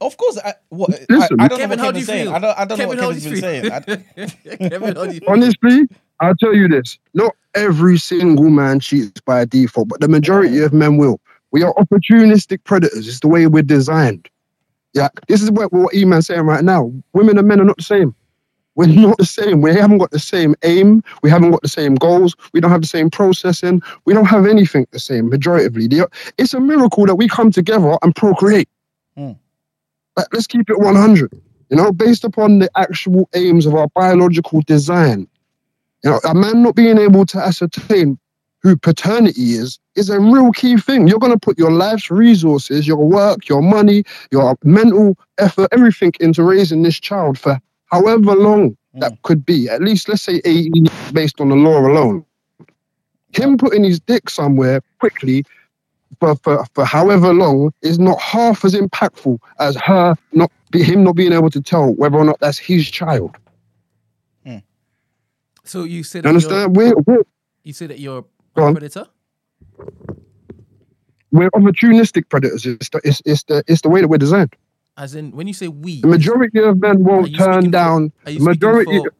[0.00, 1.36] Of course, I, what, I, Listen.
[1.38, 2.24] I don't Kevin, know how what do you Kevin's saying.
[2.26, 2.34] feel?
[2.34, 3.72] I don't, I don't Kevin, know what do Kevin's you been saying.
[3.72, 3.80] I,
[4.68, 5.30] Kevin, how do you feel?
[5.30, 5.88] Honestly,
[6.20, 6.98] I'll tell you this.
[7.14, 11.20] Not every single man cheats by default, but the majority of men will.
[11.52, 13.06] We are opportunistic predators.
[13.06, 14.28] It's the way we're designed.
[14.94, 16.90] Yeah, this is what, what E-man's saying right now.
[17.12, 18.14] Women and men are not the same.
[18.76, 19.62] We're not the same.
[19.62, 21.02] We haven't got the same aim.
[21.22, 22.36] We haven't got the same goals.
[22.52, 23.82] We don't have the same processing.
[24.04, 25.88] We don't have anything the same, majoritively.
[25.88, 26.08] The-
[26.38, 28.68] It's a miracle that we come together and procreate.
[29.16, 29.32] Hmm.
[30.16, 31.32] Like, let's keep it 100.
[31.70, 35.26] You know, based upon the actual aims of our biological design.
[36.04, 38.18] You know, a man not being able to ascertain
[38.62, 41.08] who paternity is is a real key thing.
[41.08, 46.12] You're going to put your life's resources, your work, your money, your mental effort, everything
[46.20, 49.00] into raising this child for however long hmm.
[49.00, 49.68] that could be.
[49.68, 52.24] At least, let's say 18 years based on the law alone.
[53.32, 55.44] Him putting his dick somewhere quickly
[56.20, 61.04] for, for, for however long is not half as impactful as her not be him
[61.04, 63.36] not being able to tell whether or not that's his child.
[64.44, 64.58] Hmm.
[65.64, 66.76] So you said You that understand?
[66.76, 67.22] We're, we're,
[67.62, 68.74] you said that you're Go a on.
[68.74, 69.06] predator.
[71.30, 72.64] we're opportunistic predators.
[72.66, 74.54] It's the, it's, it's, the, it's the way that we're designed.
[74.98, 78.12] As in, when you say we, The majority of men won't turn down.
[78.22, 78.98] For, are you majority.
[78.98, 79.10] for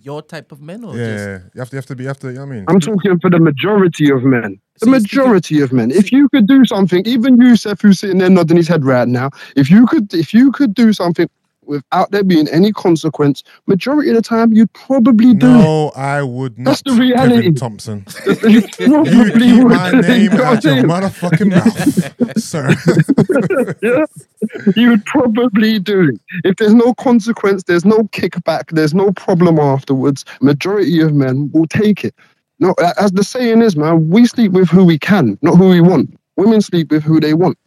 [0.00, 2.08] your type of men, or Yeah, just you have to, you have to be, you
[2.08, 2.28] have to.
[2.28, 4.58] You know what I mean, I'm talking for the majority of men.
[4.78, 5.90] The So you're speaking- majority of men.
[5.90, 9.30] If you could do something, even Yusuf, who's sitting there nodding his head right now,
[9.56, 11.28] if you could, if you could do something
[11.66, 15.50] without there being any consequence, majority of the time you'd probably do it.
[15.50, 16.70] No, I would not.
[16.70, 17.36] That's the reality.
[17.36, 18.06] Kevin Thompson.
[18.48, 19.68] You keep would.
[19.68, 22.70] my name You know out your motherfucking mouth, sir.
[23.82, 24.04] yeah,
[24.76, 26.20] you would probably do it.
[26.44, 31.66] If there's no consequence, there's no kickback, there's no problem afterwards, majority of men will
[31.66, 32.14] take it.
[32.60, 35.80] No, as the saying is, man, we sleep with who we can, not who we
[35.80, 36.16] want.
[36.36, 37.58] Women sleep with who they want.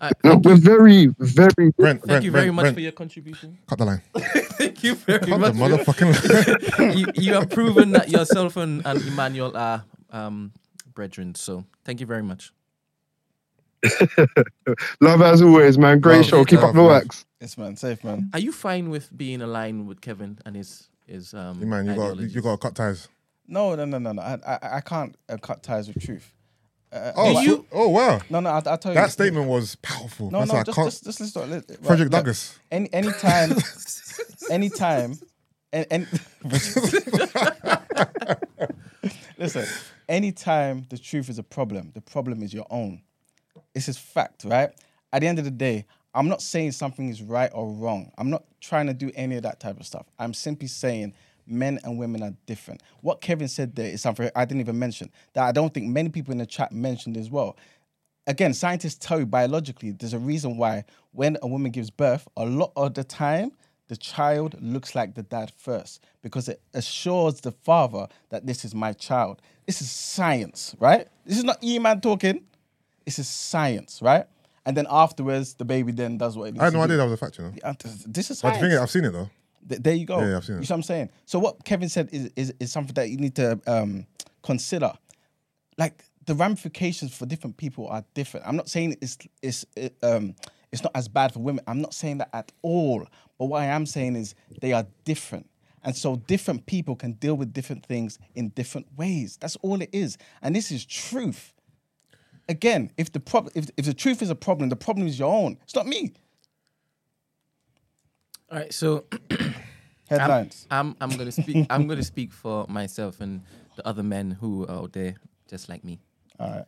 [0.00, 1.72] All right, No, we're you, very, very.
[1.78, 3.58] Brent, thank Brent, you very Brent, much Brent, for your contribution.
[3.68, 4.02] cut the line.
[4.58, 5.54] thank you very Cut the much.
[5.54, 6.14] motherfucking
[6.98, 10.52] you, you have proven that yourself and, and Emmanuel are um,
[10.94, 11.34] brethren.
[11.34, 12.52] So thank you very much.
[15.00, 16.00] Love as always, man.
[16.00, 16.44] Great Love, show.
[16.44, 16.90] Keep love, up the love.
[17.02, 17.24] wax.
[17.40, 17.76] Yes, man.
[17.76, 18.30] Safe, man.
[18.34, 21.60] Are you fine with being aligned with Kevin and his his um?
[21.60, 21.70] line.
[21.70, 23.08] Man, you got you got to cut ties.
[23.48, 24.22] No, no, no, no, no.
[24.22, 26.32] I, I, I can't uh, cut ties with truth.
[26.92, 28.20] Uh, Oh, you- oh wow.
[28.30, 28.50] No, no.
[28.50, 28.96] I'll, I'll tell you.
[28.96, 30.30] That statement was powerful.
[30.30, 30.62] No, That's no.
[30.84, 31.50] Just, just, just listen.
[31.50, 31.84] To it.
[31.84, 32.58] Frederick look, Douglass.
[32.70, 33.52] Any, anytime,
[34.50, 35.18] anytime,
[35.72, 36.06] and, and
[39.38, 39.66] listen.
[40.08, 43.02] Anytime the truth is a problem, the problem is your own.
[43.74, 44.70] This is fact, right?
[45.12, 45.84] At the end of the day,
[46.14, 48.10] I'm not saying something is right or wrong.
[48.16, 50.06] I'm not trying to do any of that type of stuff.
[50.18, 51.12] I'm simply saying
[51.46, 52.82] men and women are different.
[53.00, 56.08] What Kevin said there is something I didn't even mention that I don't think many
[56.08, 57.56] people in the chat mentioned as well.
[58.26, 62.44] Again, scientists tell you biologically there's a reason why when a woman gives birth, a
[62.44, 63.52] lot of the time
[63.88, 68.74] the child looks like the dad first because it assures the father that this is
[68.74, 69.40] my child.
[69.64, 71.06] This is science, right?
[71.24, 72.44] This is not E-man talking.
[73.04, 74.26] This is science, right?
[74.64, 76.96] And then afterwards, the baby then does what it needs I had no to idea
[76.96, 77.52] that was a fact, you know.
[77.80, 78.60] This- This is But the science.
[78.60, 79.30] thing is, I've seen it though.
[79.68, 80.20] Th- there you go.
[80.20, 80.66] Yeah, I've seen You it.
[80.66, 81.10] see what I'm saying?
[81.24, 84.06] So what Kevin said is is, is something that you need to um,
[84.42, 84.92] consider.
[85.78, 88.46] Like the ramifications for different people are different.
[88.46, 90.34] I'm not saying it's it's it, um,
[90.72, 91.64] it's not as bad for women.
[91.66, 93.06] I'm not saying that at all.
[93.38, 95.48] But what I am saying is they are different.
[95.82, 99.36] And so different people can deal with different things in different ways.
[99.40, 100.18] That's all it is.
[100.42, 101.52] And this is truth.
[102.48, 105.32] Again, if the problem if, if the truth is a problem, the problem is your
[105.32, 105.58] own.
[105.62, 106.14] It's not me.
[108.50, 109.04] All right, so
[110.08, 110.66] Headlines.
[110.70, 111.66] I'm I'm gonna speak.
[111.68, 113.42] I'm gonna speak for myself and
[113.74, 115.16] the other men who are out there
[115.48, 116.00] just like me.
[116.38, 116.64] all right.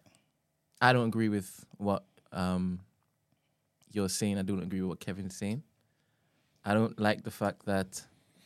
[0.81, 2.81] I don't agree with what um,
[3.93, 4.39] you're saying.
[4.39, 5.63] I don't agree with what Kevin's saying.
[6.65, 8.03] I don't like the fact that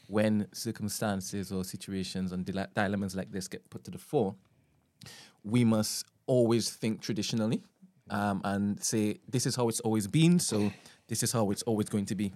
[0.06, 4.34] when circumstances or situations and dile- dilemmas like this get put to the fore,
[5.44, 7.62] we must always think traditionally
[8.10, 10.70] um, and say, this is how it's always been, so
[11.08, 12.32] this is how it's always going to be.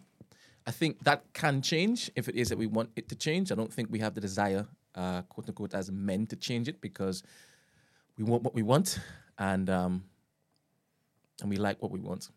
[0.67, 3.53] I think that can change if it is that we want it to change.
[3.53, 6.81] I don't think we have the desire, uh, quote unquote, as men to change it
[6.81, 7.23] because
[8.19, 8.99] we want what we want
[9.39, 10.05] and um,
[11.41, 12.31] and we like what we want.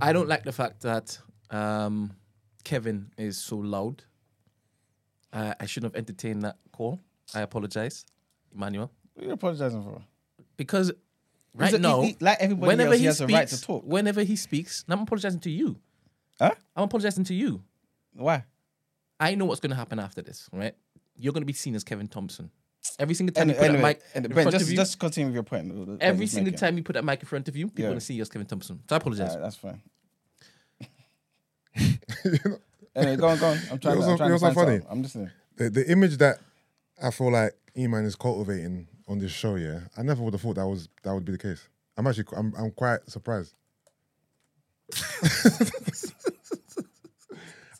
[0.00, 1.18] I don't like the fact that
[1.50, 2.12] um,
[2.64, 4.02] Kevin is so loud.
[5.32, 7.00] Uh, I shouldn't have entertained that call.
[7.34, 8.06] I apologize,
[8.54, 10.02] Emmanuel, What are you apologizing for?
[10.56, 10.92] because
[11.52, 13.48] right a- now, he- he- like everybody whenever else, he he has speaks, a right
[13.48, 13.82] to talk.
[13.84, 15.76] whenever he speaks, and I'm apologizing to you.
[16.40, 16.52] Huh?
[16.74, 17.62] I'm apologizing to you.
[18.14, 18.44] Why?
[19.18, 20.74] I know what's going to happen after this, right?
[21.16, 22.50] You're going to be seen as Kevin Thompson.
[22.98, 24.70] Every single time Anyway, you put anyway, that mic and in Brent, front just, of
[24.70, 25.68] you, just continue with your point.
[25.68, 26.58] the- the point every he's single making.
[26.58, 27.86] time you put that mic in front of you, people Yeah.
[27.86, 28.80] are going to see you as Kevin Thompson.
[28.88, 29.30] So I apologize.
[29.34, 29.80] Alright, that's fine.
[32.94, 33.58] anyway, go on, go on.
[33.70, 34.54] I'm trying, You to, know I'm trying so- to funny?
[34.78, 34.86] something.
[34.90, 35.30] I'm listening.
[35.56, 36.38] The, the image that
[37.02, 40.56] I feel like E-Man is cultivating on this show, yeah, I never would have thought
[40.56, 41.66] that was that would be the case.
[41.96, 43.54] I'm actually I'm I'm quite surprised.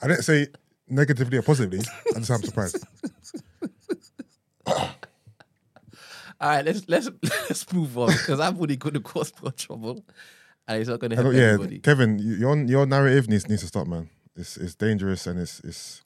[0.03, 0.49] I didn't say
[0.89, 1.81] negatively or positively.
[2.15, 2.85] I just I'm surprised.
[6.39, 10.05] All right, let's let's let's move on because I'm really going to cause more trouble,
[10.69, 11.79] and it's not going to help yeah, anybody.
[11.79, 14.11] Kevin, your your narrative needs needs to stop, man.
[14.37, 16.03] It's it's dangerous and it's it's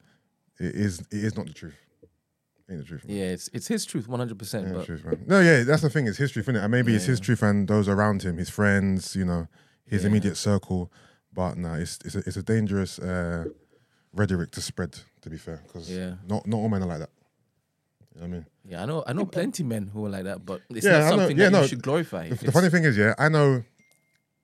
[0.61, 1.75] it is it is not the truth.
[2.71, 3.05] Ain't the truth.
[3.05, 3.17] Man.
[3.17, 4.39] Yeah, it's it's his truth, 100.
[4.39, 5.25] percent Ain't the But truth, man.
[5.27, 6.07] No, yeah, that's the thing.
[6.07, 6.63] It's his truth, innit?
[6.63, 9.49] And maybe it's his truth and those around him, his friends, you know,
[9.91, 10.91] his immediate circle.
[11.33, 13.45] But no, it's it's a, it's a dangerous uh,
[14.13, 14.97] rhetoric to spread.
[15.23, 16.15] To be fair, because Yeah.
[16.27, 17.11] not not all men are like that.
[18.15, 18.47] You know what I mean?
[18.65, 20.99] yeah, I know I know plenty men who are like that, but it's Yeah, I
[21.01, 22.29] not know- something yeah, that no, you should glorify.
[22.29, 23.63] The, the funny thing is, yeah, I know,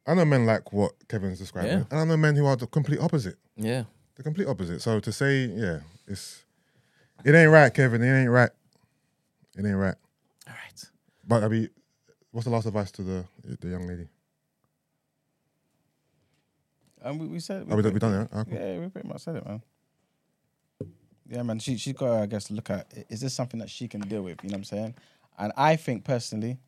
[0.07, 1.85] I know men like what Kevin's describing, Yeah.
[1.91, 3.37] and I know men who are the complete opposite.
[3.57, 3.85] yeah,
[4.17, 4.81] The complete opposite.
[4.83, 6.45] So to say, yeah, it's
[7.25, 8.03] it ain't right, Kevin.
[8.03, 8.51] It ain't right.
[9.59, 9.97] It ain't right.
[10.47, 10.85] all right.
[11.27, 11.71] But I mean,
[12.31, 13.25] what's the last advice to the
[13.61, 14.09] the young lady?
[17.07, 17.67] And we, we said.
[17.67, 18.29] We, pretty- we done it?
[18.33, 18.55] Ah, cool.
[18.55, 19.63] Yeah, we pretty much said it, man.
[21.29, 21.59] Yeah, man.
[21.59, 22.93] She she's got, to, I guess, to look at.
[23.09, 24.43] Is this something that she can deal with?
[24.43, 24.95] You know what I'm saying?
[25.39, 26.59] And I think personally,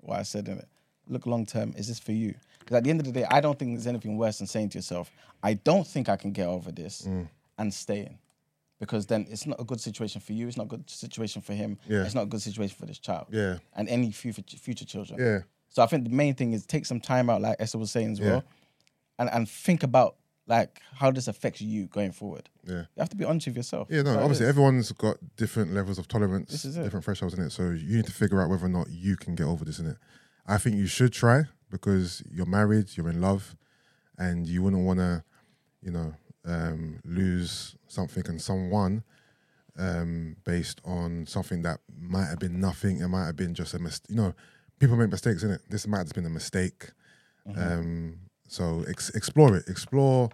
[0.00, 0.68] what I said in it,
[1.08, 1.74] look long term.
[1.76, 2.34] Is this for you?
[2.60, 4.70] Because at the end of the day, I don't think there's anything worse than saying
[4.70, 5.10] to yourself,
[5.42, 7.28] I don't think I can get over this Mm.
[7.58, 8.18] and staying.
[8.80, 10.48] Because then it's not a good situation for you.
[10.48, 11.78] It's not a good situation for him.
[11.88, 12.02] Yeah.
[12.04, 13.26] It's not a good situation for this child.
[13.30, 13.58] Yeah.
[13.74, 15.18] And any future future children.
[15.18, 15.38] Yeah.
[15.68, 18.12] So I think the main thing is take some time out, like Esther was saying
[18.12, 18.26] as Yeah.
[18.26, 18.44] well,
[19.18, 20.16] and and think about
[20.46, 22.48] like how this affects you going forward.
[22.64, 22.74] Yeah.
[22.74, 23.88] You have to be honest with yourself.
[23.90, 27.50] Yeah, no, obviously everyone's got different levels of tolerance, This is different thresholds in it.
[27.50, 29.86] So you need to figure out whether or not you can get over this in
[29.86, 29.96] it.
[30.46, 33.56] I think you should try because you're married, you're in love,
[34.18, 35.24] and you wouldn't want to,
[35.82, 36.14] you know,
[36.44, 39.02] um, lose something and someone
[39.76, 43.00] um, based on something that might have been nothing.
[43.00, 44.10] It might have been just a mistake.
[44.10, 44.34] You know,
[44.78, 45.62] people make mistakes in it.
[45.68, 46.90] This might have been a mistake.
[47.56, 48.18] Um,
[48.48, 49.68] so ex- explore it.
[49.68, 50.30] Explore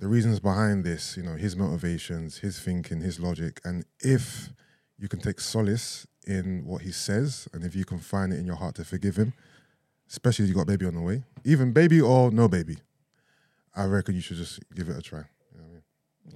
[0.00, 4.50] the reasons behind this, you know, his motivations, his thinking, his logic, and if
[4.98, 8.46] you can take solace in what he says, and if you can find it in
[8.46, 9.32] your heart to forgive him,
[10.08, 12.78] especially if you got baby on the way, even baby or no baby,
[13.74, 15.24] I reckon you should just give it a try.
[15.52, 15.82] You know I mean?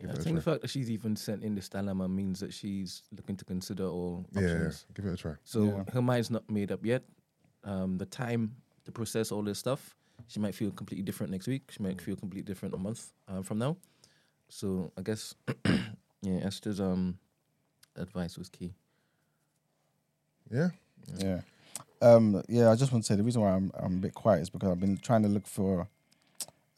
[0.01, 3.03] Give I think the fact that she's even sent in this dilemma means that she's
[3.16, 4.43] looking to consider all options.
[4.51, 4.87] Yeah, options.
[4.95, 5.35] give it a try.
[5.45, 5.85] So Yeah.
[5.93, 7.05] her mind's not made up yet.
[7.65, 9.97] Um, the time to process all this stuff,
[10.27, 11.70] she might feel completely different next week.
[11.70, 13.77] She might feel completely different a month um, from now.
[14.49, 15.35] So I guess,
[16.23, 17.19] yeah, Esther's um
[17.97, 18.74] advice was key.
[20.51, 20.70] Yeah,
[21.19, 21.40] Yeah.
[22.01, 24.43] Um, yeah, I just want to say the reason why I'm I'm a bit quiet
[24.43, 25.89] is because I've been trying to look for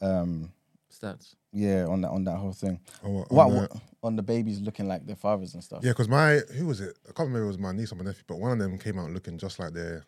[0.01, 0.51] um
[0.91, 1.35] Stats.
[1.53, 2.79] yeah, on that on that whole thing.
[3.03, 3.71] Or, What, on the- what
[4.03, 5.83] on the babies looking like their fathers and stuff.
[5.83, 6.97] yeah, because my who was it?
[7.07, 7.41] I can't remember.
[7.41, 9.37] If it was my niece or my nephew, but one of them came out looking
[9.37, 10.03] just like their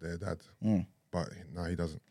[0.00, 0.84] their dad, Mm.
[1.12, 2.02] but now he doesn't.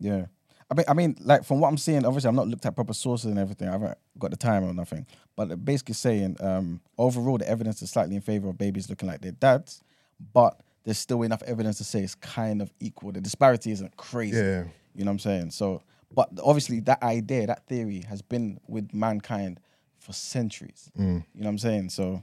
[0.00, 0.26] Yeah.
[0.70, 2.92] I mean, I mean, like from what I'm seeing, obviously I've not looked at proper
[2.92, 3.68] sources and everything.
[3.68, 5.06] I haven't got the time or nothing.
[5.36, 9.20] But basically saying, um, overall, the evidence is slightly in favor of babies looking like
[9.20, 9.82] their dads,
[10.32, 13.12] but there's still enough evidence to say it's kind of equal.
[13.12, 14.36] The disparity isn't crazy.
[14.36, 14.64] Yeah,
[14.94, 15.50] You know what I'm saying?
[15.50, 15.82] So,
[16.14, 19.60] but obviously that idea, that theory has been with mankind
[19.98, 20.90] for centuries.
[20.98, 21.02] Mm.
[21.04, 21.90] You know what I'm saying?
[21.90, 22.22] So,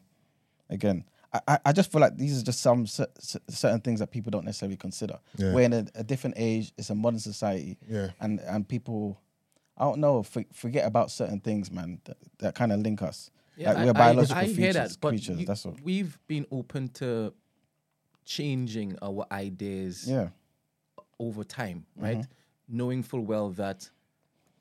[0.70, 1.04] again,
[1.48, 4.12] I, I- I just feel like these are just some cer- cer- certain things that
[4.12, 5.20] people don't necessarily consider.
[5.38, 5.54] Yeah.
[5.54, 6.74] We're in a, a different age.
[6.78, 9.20] It's a modern society, yeah, and and people,
[9.78, 12.00] I don't know, for, forget about certain things, man.
[12.06, 13.32] That, that kind of link us.
[13.58, 15.40] like I- we're I- biological I, hear features, that, but creatures.
[15.40, 15.76] you- that's all.
[15.84, 17.34] we've been open to
[18.26, 20.30] changing our ideas Yeah,
[21.20, 22.04] over time, Mm-hmm.
[22.06, 22.26] right?
[22.70, 23.90] Knowing full well that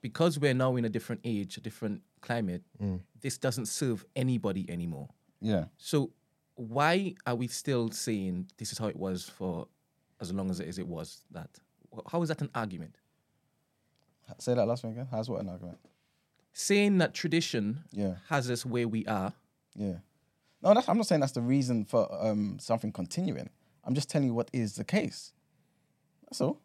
[0.00, 3.00] because we're now in a different age, a different climate, Mm.
[3.20, 5.08] this doesn't serve anybody anymore.
[5.40, 5.64] yeah.
[5.76, 6.10] So
[6.56, 9.68] why are we still saying this is how it was for
[10.20, 11.48] as long as it, as it was that?
[12.10, 12.96] How is that an argument?
[14.38, 15.06] Say that last one again.
[15.10, 15.78] How's what an argument?
[16.52, 19.32] Saying that tradition Yeah, has us where we are.
[19.74, 19.98] yeah.
[20.62, 23.50] No, that's, I'm not saying that's the reason for um, something continuing.
[23.84, 25.32] I'm just telling you what is the case.
[26.24, 26.58] That's all.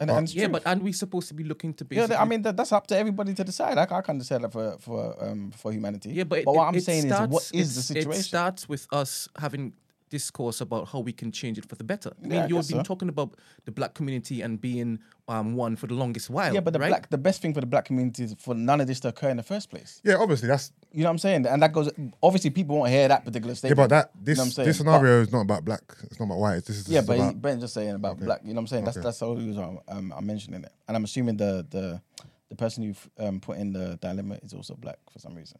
[0.00, 2.56] And, and yeah, but aren't we supposed to be looking to Yeah, I mean that,
[2.56, 3.76] that's up to everybody to decide.
[3.76, 6.10] I, I can't decide that for for um for humanity.
[6.10, 8.20] Yeah, but, it- what I'm saying starts, is, what is the situation?
[8.20, 9.72] It starts with us having
[10.10, 12.10] discourse about how we can change it for the better.
[12.18, 12.82] I mean, Yeah, I you've been so.
[12.82, 16.52] talking about the black community and being um, one for the longest while.
[16.52, 16.88] yeah, but the right?
[16.88, 19.30] black the best thing for the black community is for none of this to occur
[19.30, 20.00] in the first place.
[20.04, 20.16] yeah.
[20.16, 21.46] Obviously, that's You know what I'm saying?
[21.46, 21.88] And that goes.
[22.22, 23.56] Obviously, people won't hear that particular yeah.
[23.62, 23.76] statement.
[23.78, 24.66] But that You this know what I'm saying?
[24.68, 25.82] this scenario is not about black.
[26.04, 26.64] It's not about white.
[26.64, 28.40] This is yeah, just but about, he, Brent's just saying about black.
[28.42, 28.84] You know what I'm saying?
[28.84, 29.04] That's Okay.
[29.04, 30.72] that's the only reason I'm, um, I'm mentioning it.
[30.88, 32.00] And I'm assuming the the
[32.48, 35.58] the person who um, put in the dilemma is also black for some reason.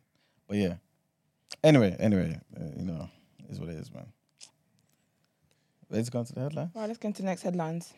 [0.48, 0.74] But yeah.
[1.62, 3.08] Anyway, anyway, uh, you know,
[3.48, 4.06] is what it is, man.
[5.92, 6.70] Let's go on to the headline.
[6.72, 7.92] Right, let's get into the next headlines.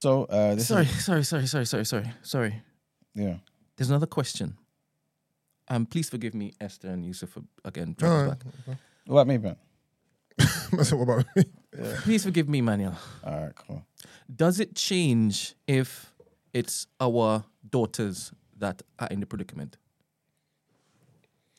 [0.00, 2.62] So uh, this sorry, is sorry, sorry, sorry, sorry, sorry, sorry.
[3.14, 3.36] yeah.
[3.76, 4.56] There's another question.
[5.68, 7.94] Um, please forgive me, Esther and Yusuf, for again.
[8.00, 8.78] No, dragging no, us back.
[9.06, 9.56] What about me, Ben?
[10.72, 11.44] That's what about me.
[12.02, 12.96] Please forgive me, Manuel.
[13.22, 13.84] All right, cool.
[14.34, 16.14] Does it change if
[16.54, 19.76] it's our daughters that are in the predicament?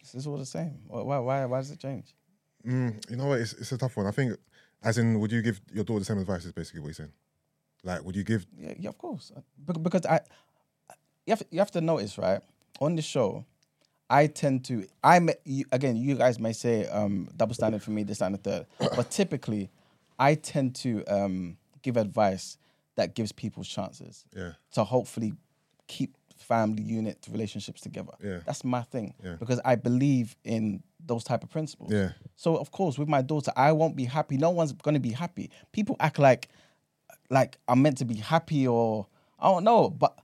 [0.01, 0.79] This is all the same.
[0.87, 2.13] Why why why, why does it change?
[2.65, 3.39] Mm, you know what?
[3.39, 4.07] It's, it's a tough one.
[4.07, 4.37] I think,
[4.83, 6.45] as in, would you give your daughter the same advice?
[6.45, 7.13] Is basically what you're saying.
[7.83, 8.45] Like, would you give?
[8.57, 9.31] Yeah, yeah, of course.
[9.35, 10.21] Uh, Because I,
[11.25, 12.41] you have you have to notice, right?
[12.79, 13.45] On the show,
[14.09, 15.35] I tend to I may,
[15.71, 15.95] again.
[15.97, 18.65] You guys may say um, double standard for me, this and the third,
[18.95, 19.69] but typically,
[20.17, 22.57] I tend to um, give advice
[22.95, 25.33] that gives people chances Yeah, to hopefully
[25.87, 28.13] keep family unit relationships together.
[28.23, 28.39] Yeah.
[28.45, 29.35] That's my thing Yeah.
[29.39, 31.91] because I believe in those type of principles.
[31.91, 34.37] yeah, So of course, with my daughter, I won't be happy.
[34.37, 35.49] No one's gonna be happy.
[35.71, 36.49] People act like
[37.29, 39.07] like I'm meant to be happy or
[39.39, 39.89] I don't know.
[39.89, 40.17] But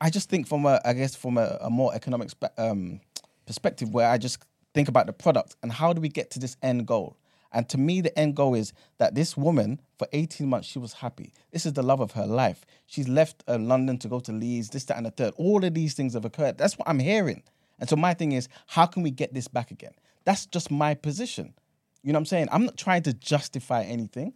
[0.00, 3.00] I just think from a I guess from a, a more economic spe- um,
[3.46, 4.38] perspective where I just
[4.74, 7.16] think about the product and how do we get to this end goal.
[7.52, 10.92] And to me, the end goal is that this woman, for 18 months, she was
[10.92, 11.32] happy.
[11.52, 12.64] This is the love of her life.
[12.86, 15.34] She's left uh, London to go to Leeds, this, that, and the third.
[15.36, 16.58] All of these things have occurred.
[16.58, 17.42] That's what I'm hearing.
[17.78, 19.92] And so my thing is, how can we get this back again?
[20.24, 21.54] That's just my position.
[22.02, 22.48] You know what I'm saying?
[22.52, 24.34] I'm not trying to justify anything.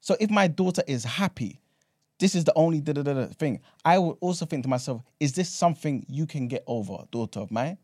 [0.00, 1.60] So if my daughter is happy,
[2.18, 3.60] this is the only thing.
[3.84, 7.50] I would also think to myself, is this something you can get over, daughter of
[7.50, 7.78] mine?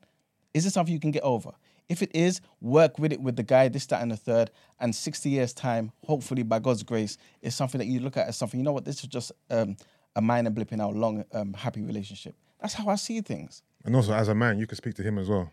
[0.55, 1.51] Is this something you can get over?
[1.89, 4.94] If it is, work with it with the guy, this, that, and the third, and
[4.94, 8.60] 60 years' time, hopefully by God's grace, is something that you look at as something,
[8.60, 9.77] you know what, this is just um,
[10.15, 12.35] a minor blip in our long, um, happy relationship.
[12.60, 13.62] That's how I see things.
[13.85, 15.51] And also, as a man, you can speak to him as well,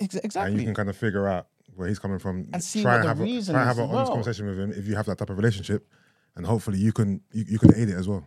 [0.00, 2.48] Ex- and you can kind of figure out where he's coming from.
[2.52, 4.16] And see try what and the have a, reason try and have an honest well.
[4.16, 5.86] conversation with him if you have that type of relationship,
[6.36, 8.26] and hopefully you can you, you can aid it as well.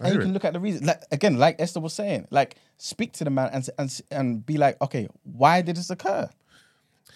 [0.00, 0.32] I and you can it.
[0.32, 0.86] look at the reason.
[0.86, 4.56] Like again, like Esther was saying, like speak to the man and and and be
[4.56, 6.28] like, okay, why did this occur?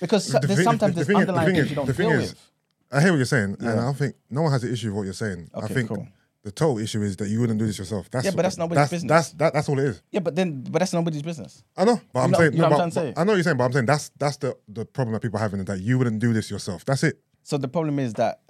[0.01, 2.09] Because The there's thing- sometimes the there's the underlying thing things you don't the thing
[2.11, 2.41] deal is- with.
[2.91, 4.97] I hear what you're saying, and I don't think no one has an issue with
[4.97, 5.51] what you're saying.
[5.55, 6.09] I think cool.
[6.43, 8.11] the total issue is that you wouldn't do this yourself.
[8.11, 9.09] That's Yeah, but that's nobody's that's, business.
[9.11, 10.03] That's that, that's all it is.
[10.11, 11.63] Yeah, but then, but that's nobody's business.
[11.77, 13.13] I know, but I'm know- saying you know no, but- trying say?
[13.15, 15.21] but I know what you're saying, but I'm saying that's that's the the problem that
[15.21, 16.85] people are having is that you wouldn't do this yourself.
[16.87, 17.21] That's it.
[17.43, 18.41] So the problem is that.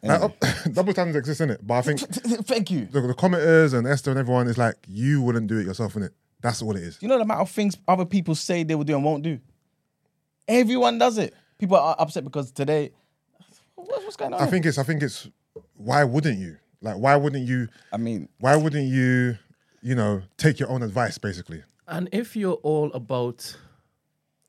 [0.00, 1.98] Like, oh, up- double standards exist in it, but I think
[2.46, 2.84] Thank you.
[2.86, 6.04] the, the commenters and Esther and everyone is like you wouldn't do it yourself in
[6.04, 6.12] it.
[6.40, 6.98] That's all it is.
[7.02, 9.40] You know the amount of things other people say they will do and won't do.
[10.48, 11.34] Everyone does it.
[11.58, 12.90] People are upset because today.
[13.74, 14.40] What- What's going on?
[14.40, 15.28] I think it's I think it's
[15.76, 16.56] why wouldn't you?
[16.80, 17.68] Like why wouldn't you?
[17.92, 19.36] I mean, Why wouldn't you?
[19.82, 21.62] You know, take your own advice basically.
[21.86, 23.56] And if you're all about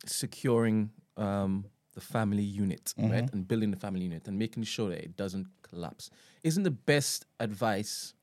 [0.05, 4.99] securing um, the family unit, right, and building the family unit and making sure that
[5.03, 6.09] it doesn't collapse,
[6.43, 8.13] isn't the best advice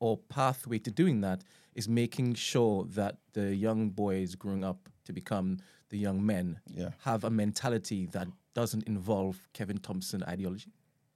[0.00, 1.42] or pathway to doing that
[1.74, 5.58] is making sure that the young boys growing up to become
[5.90, 6.90] the young men Yeah.
[7.04, 10.72] have a mentality that doesn't involve Kevin Thompson ideology?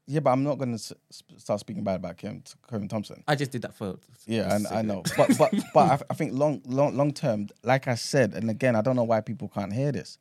[0.07, 0.95] yeah, but I'm not going to
[1.39, 3.23] start speaking bad about Kevin, Kevin Thompson.
[3.29, 3.97] I just did that for
[4.27, 7.49] Yeah, and sake I know, but but but I, I think long long long term,
[7.63, 10.19] like I said, and again, I don't know why people can't hear this.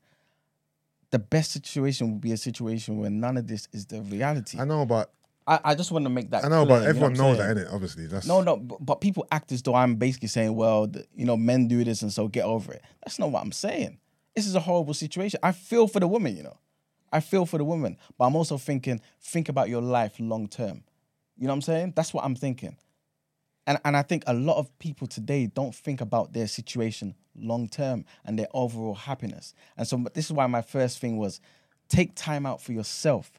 [1.10, 4.60] The best situation would be a situation where none of this is the reality.
[4.60, 5.11] I know, but
[5.48, 6.45] I, I just want to make that.
[6.45, 7.56] I know, clear, but everyone what I'm knows saying?
[7.56, 7.73] that in it.
[7.73, 11.06] Obviously, that's No, no, but, but people act as though I'm basically saying, well, the,
[11.15, 12.82] you know, men do this and so get over it.
[13.03, 13.98] That's not what I'm saying.
[14.35, 15.40] This is a horrible situation.
[15.43, 16.58] I feel for the woman, you know.
[17.11, 20.84] I feel for the woman, but I'm also thinking, think about your life long term.
[21.38, 21.93] You know what I'm saying?
[21.95, 22.77] That's what I'm thinking.
[23.68, 27.68] And and I think a lot of people today don't think about their situation long
[27.68, 29.53] term and their overall happiness.
[29.77, 31.42] And so this is why my first thing was
[31.90, 33.32] take time out for yourself.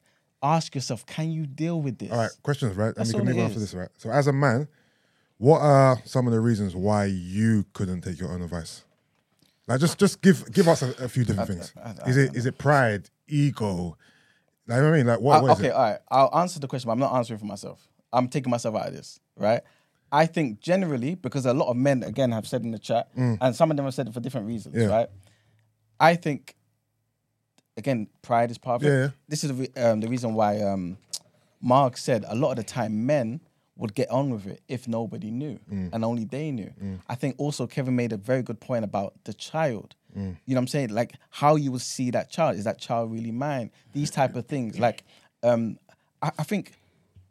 [0.42, 2.10] Ask yourself, can you deal with this?
[2.10, 2.94] All right, questions, right?
[2.94, 3.72] That's and we can move on after is.
[3.72, 3.88] this, right?
[3.96, 4.66] So, as a man,
[5.38, 8.84] what are some of the reasons why you couldn't take your own advice?
[9.68, 11.72] Like, just just give give us a, a few different things.
[11.84, 13.96] I- I Is it is it pride, ego?
[14.66, 15.72] Like, you know what I mean, like, what, Uh, what okay, it?
[15.72, 15.98] all right.
[16.08, 17.88] I'll answer the question, but I'm not answering for myself.
[18.12, 19.60] I'm taking myself out of this, right?
[20.12, 23.56] I think generally, because a lot of men, again, have said in the chat, and
[23.56, 24.80] some of them have said it for different reasons, Mm.
[24.82, 24.86] Yeah.
[24.96, 25.08] right?
[25.98, 26.54] I think,
[27.76, 29.00] again, pride is part of Yeah, it.
[29.00, 29.08] yeah.
[29.28, 30.98] This is the, re- um, the reason why um,
[31.60, 33.40] Mark said a lot of the time men
[33.82, 35.90] would get on with it if nobody knew Mm.
[35.92, 36.72] and only they knew.
[37.08, 39.96] I think also Kevin made a very good point about the child.
[40.16, 40.36] Mm.
[40.46, 40.90] You know what I'm saying?
[41.00, 42.56] Like how you will see that child.
[42.56, 43.70] Is that child really mine?
[43.92, 44.78] These type of things.
[44.78, 45.02] Like
[45.42, 45.78] um,
[46.22, 46.72] I, I think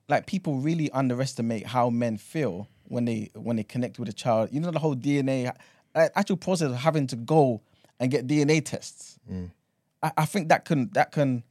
[0.10, 4.50] like people really underestimate how men feel when they when they connect with a child.
[4.52, 5.38] You know the whole DNA
[5.96, 7.62] uh, actual process of having to go
[8.00, 9.18] and get DNA tests.
[10.04, 11.44] I, I think that can that can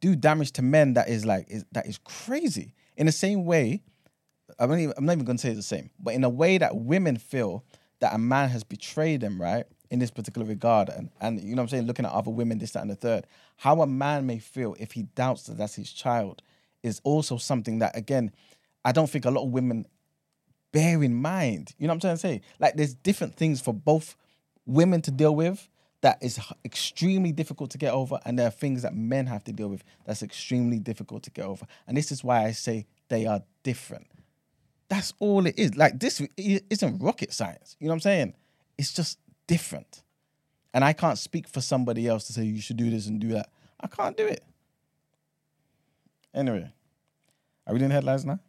[0.00, 2.72] do damage to men that is like is that is crazy.
[2.96, 3.82] In the same way,
[4.58, 6.58] I'm not even, I'm not even gonna say it's the same, but in a way
[6.58, 7.64] that women feel
[8.00, 9.64] that a man has betrayed them, right?
[9.90, 12.58] In this particular regard, and and you know what I'm saying, looking at other women,
[12.58, 15.74] this, that, and the third, how a man may feel if he doubts that that's
[15.74, 16.42] his child
[16.82, 18.32] is also something that again,
[18.84, 19.86] I don't think a lot of women
[20.72, 21.74] bear in mind.
[21.78, 22.40] You know what I'm trying to say?
[22.58, 24.16] Like there's different things for both
[24.66, 25.68] women to deal with
[26.02, 29.52] that is extremely difficult to get over, and there are things that men have to
[29.52, 31.66] deal with that's extremely difficult to get over.
[31.86, 34.06] And this is why I say they are different.
[34.90, 35.76] That's all it is.
[35.76, 37.76] Like this isn't rocket science.
[37.78, 38.34] You know what I'm saying?
[38.76, 40.02] It's just different.
[40.74, 43.28] And I can't speak for somebody else to say you should do this and do
[43.28, 43.48] that.
[43.80, 44.44] I can't do it.
[46.34, 46.70] Anyway,
[47.66, 48.40] are we doing headlines now?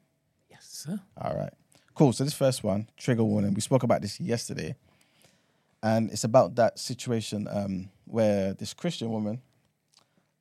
[0.49, 0.99] Yes, sir.
[1.15, 1.53] All right.
[1.93, 2.11] Cool.
[2.11, 3.53] So this first one, trigger warning.
[3.53, 4.75] We spoke about this yesterday,
[5.83, 9.41] and it's about that situation um, where this Christian woman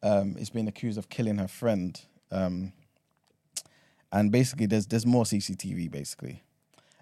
[0.03, 2.73] um, is being accused of killing her friend, um,
[4.13, 6.43] and basically there's there's more CCTV basically.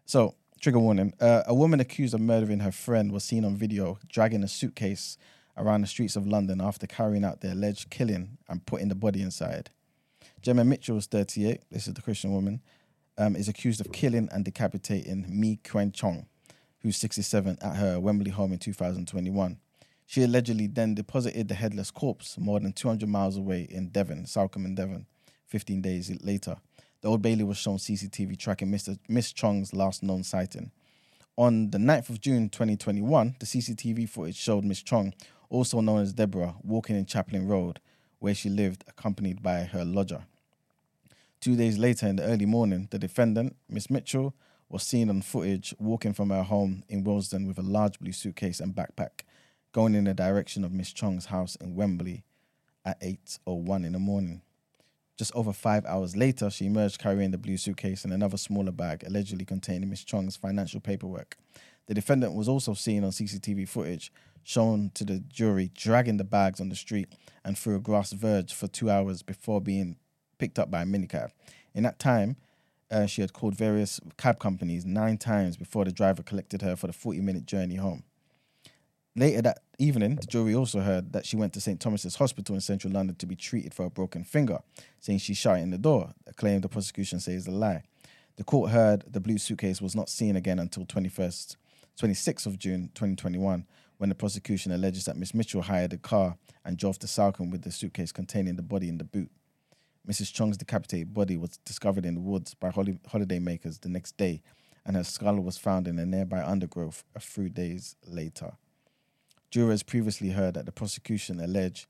[0.04, 3.98] So trigger warning: uh, a woman accused of murdering her friend was seen on video
[4.08, 5.18] dragging a suitcase
[5.56, 9.22] around the streets of London after carrying out the alleged killing and putting the body
[9.22, 9.70] inside.
[10.40, 11.62] Gemma Mitchell is 38.
[11.70, 12.60] This is the Christian woman.
[13.16, 16.26] Um, is accused of killing and decapitating Mi Kuen Chong,
[16.82, 19.58] who's 67, at her Wembley home in 2021.
[20.06, 24.66] She allegedly then deposited the headless corpse more than 200 miles away in Devon, Salcombe
[24.66, 25.06] in Devon,
[25.48, 26.58] 15 days later.
[27.00, 28.98] The Old Bailey was shown CCTV tracking Mr.
[29.08, 30.72] Miss Chong's last known sighting.
[31.36, 35.14] On the 9th of June 2021, the CCTV footage showed Miss Chong,
[35.48, 37.78] also known as Deborah, walking in Chaplin Road,
[38.18, 40.24] where she lived, accompanied by her lodger.
[41.40, 44.34] Two days later, in the early morning, the defendant, Miss Mitchell,
[44.68, 48.58] was seen on footage walking from her home in Willesden with a large blue suitcase
[48.58, 49.20] and backpack,
[49.70, 52.24] going in the direction of Miss Chong's house in Wembley
[52.84, 54.42] at 8.01 in the morning.
[55.18, 59.02] Just over five hours later, she emerged carrying the blue suitcase and another smaller bag,
[59.04, 60.04] allegedly containing Ms.
[60.04, 61.36] Chong's financial paperwork.
[61.86, 64.12] The defendant was also seen on CCTV footage
[64.44, 67.08] shown to the jury dragging the bags on the street
[67.44, 69.96] and through a grass verge for two hours before being
[70.38, 71.30] picked up by a minicab.
[71.74, 72.36] In that time,
[72.90, 76.86] uh, she had called various cab companies nine times before the driver collected her for
[76.86, 78.04] the 40 minute journey home.
[79.16, 81.80] Later that evening, the jury also heard that she went to St.
[81.80, 84.58] Thomas's Hospital in central London to be treated for a broken finger,
[85.00, 87.84] saying she shot in the door, a claim the prosecution says is a lie.
[88.36, 91.56] The court heard the blue suitcase was not seen again until 21st,
[92.00, 93.66] 26th of June 2021,
[93.98, 97.62] when the prosecution alleges that Miss Mitchell hired a car and drove to Salcombe with
[97.62, 99.30] the suitcase containing the body in the boot.
[100.08, 100.32] Mrs.
[100.32, 104.42] Chong's decapitated body was discovered in the woods by holi- holiday makers the next day,
[104.86, 108.52] and her skull was found in a nearby undergrowth a few days later.
[109.50, 111.86] Jurors previously heard that the prosecution alleged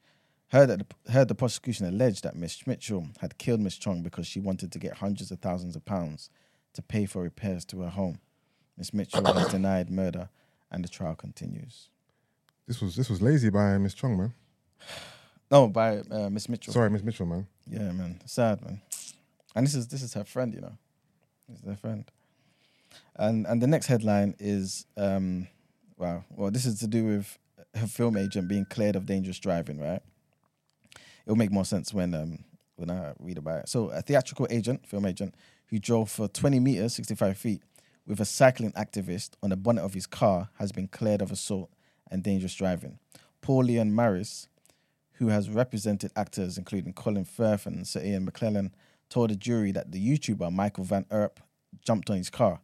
[0.48, 4.26] heard that the, heard the prosecution allege that Miss Mitchell had killed Miss Chong because
[4.26, 6.30] she wanted to get hundreds of thousands of pounds
[6.74, 8.18] to pay for repairs to her home.
[8.76, 10.28] Miss Mitchell has denied murder,
[10.70, 11.88] and the trial continues.
[12.66, 14.34] This was this was lazy by Miss Chong, man.
[15.50, 16.74] No, by uh, Miss Mitchell.
[16.74, 17.46] Sorry, Miss Mitchell, man.
[17.66, 18.20] Yeah, man.
[18.26, 18.82] Sad, man.
[19.56, 20.76] And this is this is her friend, you know.
[21.48, 22.04] This is her friend.
[23.16, 25.48] And and the next headline is um
[25.96, 26.22] wow.
[26.28, 27.38] Well, this is to do with
[27.78, 30.02] her film agent being cleared of dangerous driving, right?
[31.26, 32.44] It'll make more sense when um
[32.76, 33.68] when I read about it.
[33.68, 35.34] So a theatrical agent, film agent,
[35.66, 37.62] who drove for 20 meters, 65 feet,
[38.07, 41.70] with a cycling activist on the bonnet of his car has been cleared of assault
[42.10, 42.98] and dangerous driving.
[43.40, 44.48] Paul Lyon-Maris
[45.18, 48.70] who has represented actors including Colin Firth and Sir Ian McKellen,
[49.08, 51.40] told the jury that the YouTuber Michael Van Erp
[51.84, 52.60] jumped on his car.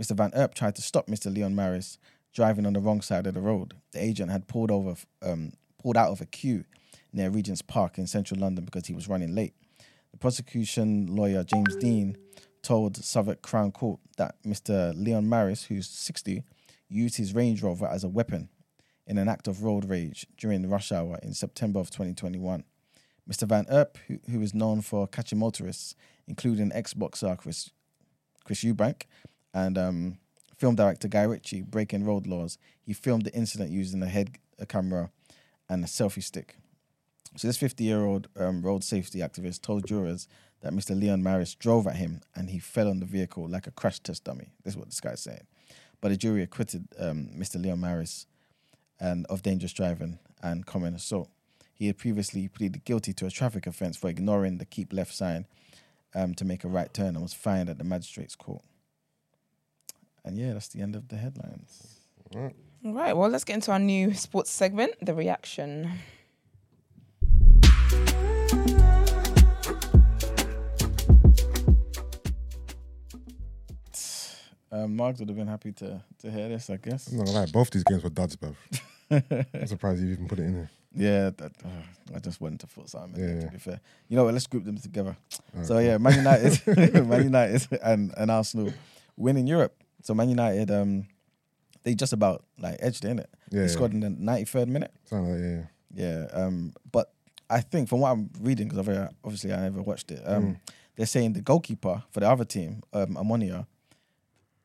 [0.00, 0.16] Mr.
[0.16, 1.34] Van Erp tried to stop Mr.
[1.34, 1.98] Lyon-Maris
[2.34, 3.74] driving on the wrong side of the road.
[3.92, 6.64] The agent had pulled over, um, pulled out of a queue
[7.12, 9.54] near Regent's Park in central London because he was running late.
[10.12, 12.16] The prosecution lawyer James Dean
[12.62, 14.92] told Southwark Crown Court that Mr.
[14.96, 16.42] Lyon-Maris, who's 60,
[16.88, 18.48] used his Range Rover as a weapon
[19.06, 22.64] in an act of road rage during the rush hour in September of 2021.
[23.28, 23.46] Mr.
[23.46, 25.94] Van Erp, who, who is known for catching motorists,
[26.26, 27.70] including ex-boxer Chris,
[28.44, 29.02] Chris Eubank
[29.52, 30.18] and um,
[30.58, 34.66] film director Guy Ritchie, breaking road laws, he filmed the incident using a head a
[34.66, 35.10] camera
[35.68, 36.56] and a selfie stick.
[37.36, 40.26] So this 50-year-old um, road safety activist told jurors
[40.60, 41.00] that Mr.
[41.00, 44.52] Lyon-Maris drove at him and he fell on the vehicle like a crash test dummy.
[44.64, 45.46] This is what this guy's saying.
[46.00, 47.62] But the jury acquitted um, Mr.
[47.62, 48.26] Lyon-Maris
[48.98, 51.28] and of dangerous driving and common assault.
[51.72, 55.46] He had previously pleaded guilty to a traffic offence for ignoring the keep left sign
[56.14, 58.62] um, to make a right turn and was fined at the magistrate's court.
[60.28, 62.00] And yeah, that's the end of the headlines.
[62.36, 62.52] All
[62.84, 65.90] right, well, let's get into our new sports segment, the reaction.
[74.70, 77.10] Um, Marks would have been happy to to hear this, I guess.
[77.10, 78.54] I'm not gonna lie, both these games were duds, bro.
[79.10, 80.70] I'm surprised you even put it in there.
[80.94, 83.18] Yeah, that, uh, I just went to put something.
[83.18, 83.46] in there, Yeah.
[83.46, 84.34] To be fair, you know what?
[84.34, 85.16] Let's group them together.
[85.54, 86.60] Alright, So yeah, Man United,
[87.06, 88.74] Man United, and and Arsenal
[89.16, 89.74] win in Europe.
[90.08, 91.06] So Man United, um,
[91.82, 93.54] they just about like edged in it, innit?
[93.54, 94.90] Yeah, they scored in the ninety third minute.
[95.04, 95.64] Sound like, yeah,
[95.94, 96.24] yeah.
[96.32, 97.12] Yeah, um, but
[97.50, 98.88] I think from what I'm reading, because
[99.22, 100.56] obviously I never watched it, um, Mm.
[100.96, 103.66] they're saying the goalkeeper for the other team, um, Omonia,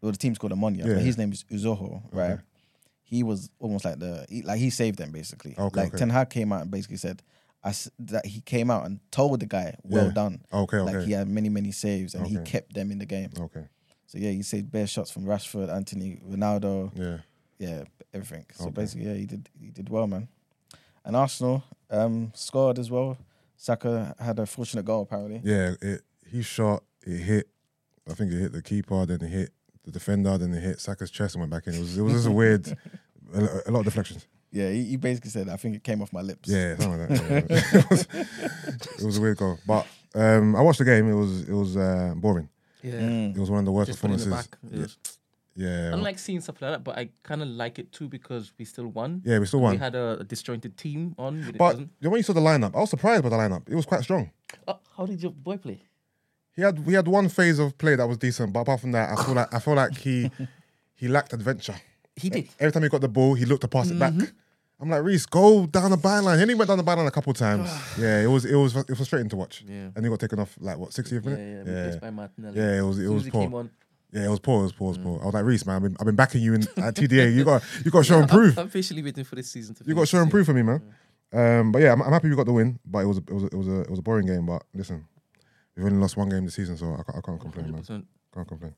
[0.01, 0.93] well, the team's called Omonia, Yeah.
[0.95, 2.31] but his name is Uzoho, right?
[2.35, 2.41] Okay.
[3.03, 5.55] He was almost like the he, like he saved them basically.
[5.57, 5.97] Okay, like okay.
[5.97, 7.21] Ten Hag came out and basically said
[7.65, 10.11] I that he came out and told the guy, "Well Yeah.
[10.13, 13.05] done." Okay, okay, Like he had many many saves and he kept them in the
[13.05, 13.31] game.
[13.37, 13.65] okay,
[14.13, 17.17] So yeah, he saved bare shots from Rashford, Antony, Ronaldo, yeah.
[17.57, 17.83] yeah,
[18.13, 18.45] everything.
[18.53, 18.73] So Okay.
[18.73, 20.27] basically, yeah, he did he did well, man.
[21.03, 23.17] And Arsenal um, scored as well.
[23.57, 25.41] Saka had a fortunate goal apparently.
[25.43, 26.01] Yeah, it
[26.31, 27.47] he shot, it hit.
[28.07, 29.49] I think it hit the keeper, then it hit
[29.83, 31.73] the defender, then it hit Saka's chest and went back in.
[31.73, 32.67] It was it was just a weird,
[33.33, 34.27] a, a lot of deflections.
[34.51, 36.47] Yeah, he, he basically said, I think it came off my lips.
[36.47, 37.47] Yeah, something like that.
[37.73, 38.07] It, was,
[39.01, 41.09] it was a weird goal, but um, I watched the game.
[41.09, 42.47] It was it was uh, boring.
[42.83, 42.99] Yeah.
[42.99, 43.35] Mm.
[43.35, 44.47] It was one of the worst Just put it performances.
[44.47, 44.57] back.
[44.71, 44.97] Yes.
[45.55, 48.09] Yeah, I don't like seeing stuff like that, but I kind of like it too
[48.09, 49.21] because we still won.
[49.23, 49.73] yeah, we still won.
[49.73, 51.41] We had a, a disjointed team on.
[51.41, 51.89] But, it But wasn't.
[51.99, 53.69] you know, when you saw the lineup, I was surprised by the lineup.
[53.69, 54.31] It was quite strong.
[54.67, 55.79] Oh, how did your boy play?
[56.55, 59.15] He had we had one phase of play that was decent, but apart from that,
[59.17, 60.31] I feel like I feel like he
[60.95, 61.75] he lacked adventure.
[62.15, 62.49] He did.
[62.59, 64.19] Every time he got the ball, he looked to pass it Mm-hmm.
[64.19, 64.33] back.
[64.79, 66.35] I'm like, Reiss, go down the byline.
[66.35, 67.69] He only went down the byline a couple times.
[67.97, 69.63] yeah, it was it was it was frustrating to watch.
[69.67, 69.89] Yeah.
[69.95, 71.39] And he got taken off like what 60th minute.
[71.39, 71.71] yeah.
[71.73, 71.79] yeah.
[71.81, 72.57] replaced by Martinelli.
[72.59, 73.69] Yeah, it was- it was poor.
[74.11, 75.03] Yeah, it was poor, it was poor, it was Mm.
[75.03, 75.21] poor.
[75.23, 77.33] I was like, Reiss, man, I've been, I've been backing you in at TDA.
[77.33, 78.59] You got you got to show and prove.
[78.59, 80.61] I'm officially waiting for this season to You got to show and prove for me,
[80.61, 80.81] man.
[81.31, 82.77] Um, but yeah, I'm, I'm happy we got the win.
[82.85, 84.45] But it was a, it was it was a it was a boring game.
[84.45, 85.05] But listen,
[85.75, 87.81] we've only lost one game this season, so I, can't- I can't complain, man.
[87.81, 88.05] 100%.
[88.35, 88.75] Can't complain.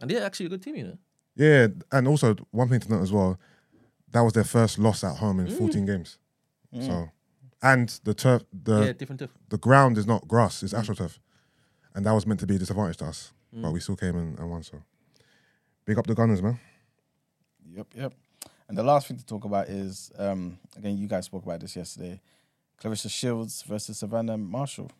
[0.00, 0.98] And they're actually a good team, you know.
[1.34, 3.40] Yeah, and also one thing to note as well,
[4.12, 5.58] that was their first loss at home in mm.
[5.58, 6.18] 14 games.
[6.74, 6.86] Mm.
[6.86, 7.10] So,
[7.62, 9.30] and the turf, the yeah, different turf.
[9.48, 10.80] the ground is not grass; it's mm.
[10.80, 11.18] astroturf,
[11.94, 14.38] and that was meant to be a disadvantage to us, but we still came and,
[14.38, 14.62] and won.
[14.62, 14.82] So,
[15.84, 16.58] big up the Gunners, man.
[17.74, 18.14] Yep, yep.
[18.68, 21.76] And the last thing to talk about is um, again, you guys spoke about this
[21.76, 22.20] yesterday.
[22.80, 24.90] Claressa Shields versus Savannah Marshall.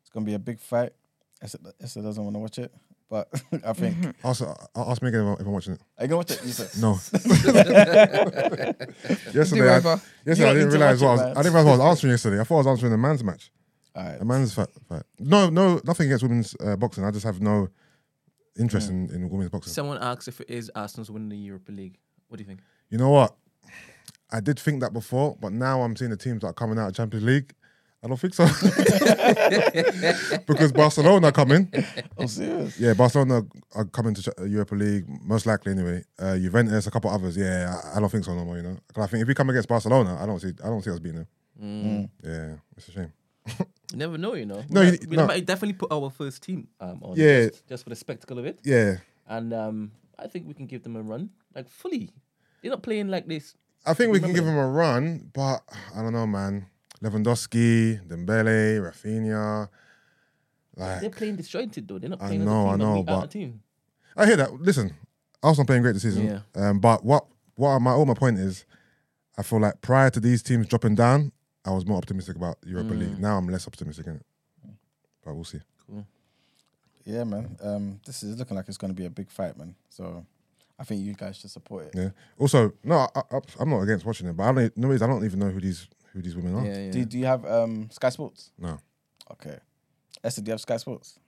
[0.00, 0.92] It's gonna be a big fight.
[1.40, 2.74] Esther, Esther doesn't want to watch it,
[3.10, 3.28] but
[3.64, 3.96] I think.
[3.96, 4.26] Mm-hmm.
[4.26, 5.80] Ask, uh, ask me again if I'm, watching it.
[5.98, 6.40] Are you gonna watch it?
[6.44, 6.80] You said.
[6.80, 6.92] No.
[9.32, 10.00] yesterday, I, over.
[10.26, 11.30] yesterday I You don't didn't to realize watch what I, was, man.
[11.30, 12.40] I didn't realize what I was answering yesterday.
[12.40, 13.50] I thought I was answering a man's match,
[13.94, 14.20] All right.
[14.20, 14.68] a man's fight.
[14.88, 15.02] fight.
[15.18, 17.04] No, no, nothing against women's uh, boxing.
[17.04, 17.68] I just have no
[18.58, 19.06] interest hmm.
[19.06, 19.72] in, in women's boxing.
[19.72, 21.98] Someone asks if it is Arsenal's winning the Europa League.
[22.28, 22.60] What do you think?
[22.90, 23.34] You know what?
[24.30, 26.88] I did think that before, but now I'm seeing the teams that are coming out
[26.88, 27.54] of Champions League.
[28.02, 28.46] I don't think so.
[30.46, 31.72] because Barcelona are coming.
[32.16, 32.78] Oh, serious?
[32.78, 33.42] Yeah, Barcelona
[33.74, 36.04] are coming to Europa League, most likely anyway.
[36.18, 37.36] Uh, Juventus, a couple others.
[37.36, 38.76] Yeah, I, I don't think so no more, you know.
[38.96, 41.18] I think if we come against Barcelona, I don't see I don't see us beating
[41.18, 41.26] them.
[41.60, 42.10] Mm.
[42.22, 43.12] Yeah, it's a shame.
[43.90, 44.62] You never know, you know.
[44.70, 45.26] No, we, you- might, we no.
[45.26, 47.46] might definitely put our first team um, on Yeah.
[47.48, 48.60] just, just for the spectacle of it.
[48.62, 48.98] Yeah.
[49.26, 52.10] And um, I think we can give them a run, like fully.
[52.62, 53.56] They're not playing like this.
[53.86, 55.62] I think we can give them a run, but
[55.96, 56.66] I don't know, man.
[57.02, 59.68] Lewandowski, Dembele, Raphinha.
[60.76, 61.98] They're playing disjointed though.
[61.98, 62.42] They're not playing.
[62.42, 62.78] I playing know, I as a team.
[62.78, 63.60] know, and we are but- a team.
[64.16, 64.52] I hear that.
[64.60, 64.94] Listen,
[65.42, 66.26] Arsenal playing great this season.
[66.26, 66.40] Yeah.
[66.56, 68.64] Um, but what what my all my point is,
[69.36, 71.30] I feel like prior to these teams dropping down,
[71.64, 72.98] I was more optimistic about Europa Mm.
[72.98, 73.18] League.
[73.20, 74.26] Now I'm less optimistic in it.
[75.24, 75.60] But we'll see.
[75.86, 76.04] Cool.
[77.04, 77.56] Yeah, man.
[77.62, 79.74] Um, this is looking like it's gonna be a big fight, man.
[79.88, 80.24] So,
[80.78, 81.92] I think you guys should support it.
[81.94, 82.10] Yeah.
[82.38, 84.76] Also, no, I, I, I'm not against watching it, but I don't.
[84.76, 85.86] No, I don't even know who these
[86.18, 86.64] who these women are.
[86.66, 86.90] Yeah, yeah.
[86.90, 88.50] Do, do you have um, Sky Sports?
[88.58, 88.78] No.
[89.32, 89.56] Okay.
[90.24, 91.18] Esther, do you have Sky Sports?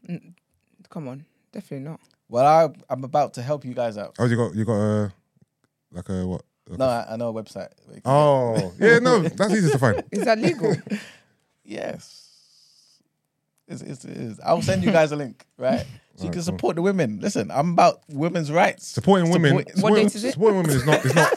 [0.88, 2.00] Come on, definitely not.
[2.28, 4.16] Well, I, I'm about to help you guys out.
[4.18, 5.12] Oh, you got you got a
[5.92, 6.42] like a what?
[6.68, 7.68] Like No, a- I, I know a website.
[7.84, 8.98] where you can- oh, yeah.
[8.98, 10.02] No, that's easy to find.
[10.10, 10.74] Is that legal?
[11.64, 12.26] Yes.
[13.68, 14.40] It's, it's, it is.
[14.44, 15.86] I'll send you guys a link, right?
[16.16, 17.20] So you can support the women.
[17.20, 18.88] Listen, I'm about women's rights.
[18.88, 19.50] Supporting women.
[19.50, 20.32] Support- What supporting, date is it?
[20.32, 21.32] supporting women is not is not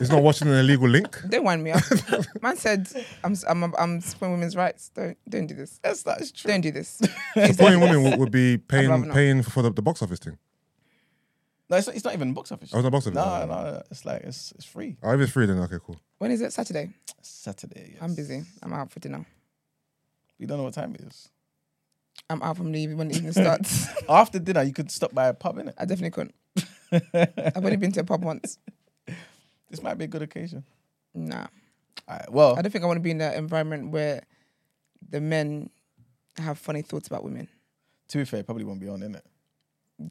[0.00, 1.20] is not watching an illegal link.
[1.28, 1.82] Don't wind me up.
[2.42, 2.88] Man said
[3.24, 4.90] I'm I'm I'm supporting women's rights.
[4.94, 5.80] Don't don't do this.
[5.84, 6.50] Yes, that is true.
[6.50, 7.00] Don't do this.
[7.34, 9.14] Supporting women would, would be rather paying not.
[9.14, 10.38] paying for the, the box office thing.
[11.68, 12.70] No, it's not, it's not even box office.
[12.72, 13.16] Oh, it's not box office.
[13.16, 14.96] No, Oh, no, no, it's like it's it's free.
[15.02, 15.96] Oh, if it's free, then okay, cool.
[16.18, 16.52] When is it?
[16.52, 16.90] Saturday.
[17.22, 17.90] Saturday.
[17.94, 18.02] Yes.
[18.02, 18.42] I'm busy.
[18.62, 19.24] I'm out for dinner.
[20.38, 21.28] We don't know what time it is.
[22.30, 23.88] I'm out from leaving when the evening starts.
[24.08, 25.74] After dinner, you could stop by a pub, innit?
[25.78, 26.34] I definitely couldn't.
[27.54, 28.58] I've only been to a pub once.
[29.70, 30.64] This might be a good occasion.
[31.14, 31.46] Nah.
[32.08, 32.32] All right.
[32.32, 34.22] Well, I don't think I want to be in an environment where
[35.08, 35.70] the men
[36.38, 37.48] have funny thoughts about women.
[38.08, 39.22] to be fair, it probably won't be on, innit?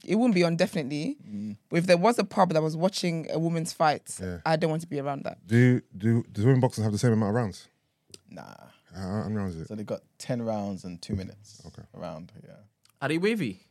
[0.04, 1.16] It wouldn't be on definitely.
[1.24, 1.52] Mm-hmm.
[1.70, 4.40] But if there was a pub that was watching a woman's fight, Yeah.
[4.46, 5.46] I don't want to be around that.
[5.46, 7.68] Do do does women boxing have the same amount of rounds?
[8.30, 8.44] Nah.
[8.96, 9.68] How many rounds is it?
[9.68, 11.62] So they got ten rounds and two minutes.
[11.68, 11.84] Okay.
[11.94, 12.54] Around, yeah.
[13.02, 13.62] Are they wavy?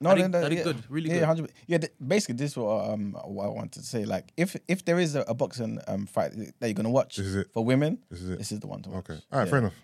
[0.00, 0.62] No, Are they- no, no, are they yeah.
[0.62, 0.82] good?
[0.88, 1.52] Really yeah, good?
[1.66, 4.04] Yeah, th- basically, this is what um what I wanted to say.
[4.04, 7.26] Like, if if there is a, a boxing um fight that you're gonna watch This
[7.26, 7.48] is it.
[7.52, 8.38] for women, This is it.
[8.38, 9.10] this is the one to watch.
[9.10, 9.20] Okay.
[9.32, 9.44] All right.
[9.46, 9.50] Yeah.
[9.50, 9.74] Fair enough.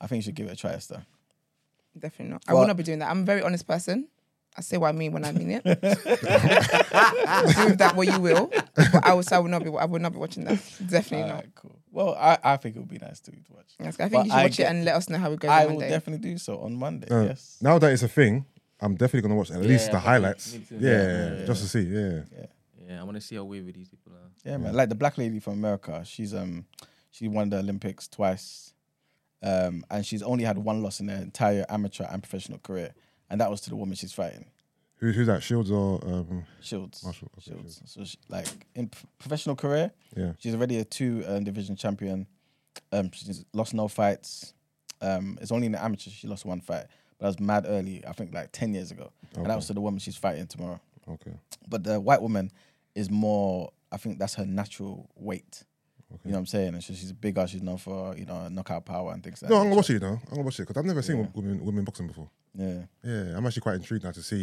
[0.00, 1.04] I think you should give it a try, Esther.
[1.98, 2.42] Definitely not.
[2.46, 3.10] I Well- will not be doing that.
[3.10, 4.06] I'm a very honest person.
[4.56, 5.62] I say what I mean when I mean it.
[5.64, 5.76] Do
[7.76, 8.50] that what you will.
[8.74, 10.58] But I will say I will not be I will not be watching that.
[10.86, 11.46] Definitely All not.
[11.54, 11.76] cool.
[11.92, 13.74] Well, I, I think it would be nice to, to watch.
[13.80, 15.32] Yes, I think But you should I watch get- it and let us know how
[15.32, 17.08] it goes I on will definitely do so on Monday.
[17.10, 17.58] Uh, yes.
[17.60, 18.44] Now that it's a thing,
[18.82, 20.52] I'm definitely gonna watch at least Yeah, the me highlights.
[20.52, 20.62] too.
[20.70, 21.82] Yeah, Yeah, yeah, just to see.
[21.82, 22.22] Yeah.
[22.88, 24.30] Yeah, I want to see how wavy these people are.
[24.44, 24.74] Yeah, man.
[24.74, 26.64] Like the black lady from America, she's um
[27.10, 28.74] she won the Olympics twice.
[29.42, 32.92] Um and she's only had one loss in her entire amateur and professional career.
[33.30, 34.46] And that was to the woman she's fighting.
[34.96, 35.42] Who, who's that?
[35.42, 37.02] Shields or um, Shields.
[37.04, 37.30] Marshall?
[37.38, 37.80] Okay, Shields.
[37.86, 40.32] So she, like in p- professional career, Yeah.
[40.38, 42.26] she's already a two uh, division champion.
[42.92, 44.52] Um, she's lost no fights.
[45.00, 46.84] Um, it's only in the amateur she lost one fight,
[47.20, 48.02] but that was mad early.
[48.06, 50.80] I think like ten years ago, and that was to the woman she's fighting tomorrow.
[51.08, 51.32] Okay.
[51.68, 52.50] But the white woman
[52.94, 53.70] is more.
[53.92, 55.64] I think that's her natural weight.
[56.12, 56.20] Okay.
[56.24, 56.74] You know what I'm saying?
[56.74, 57.46] And so she's bigger.
[57.46, 59.60] She's known for you know knockout power and things like No, that.
[59.62, 59.94] I'm gonna watch it.
[59.94, 61.26] You know, I'm gonna watch it because I've never seen Yeah.
[61.34, 62.30] women women boxing before.
[62.54, 64.36] Yeah, Yeah, I'm actually quite intrigued now to see.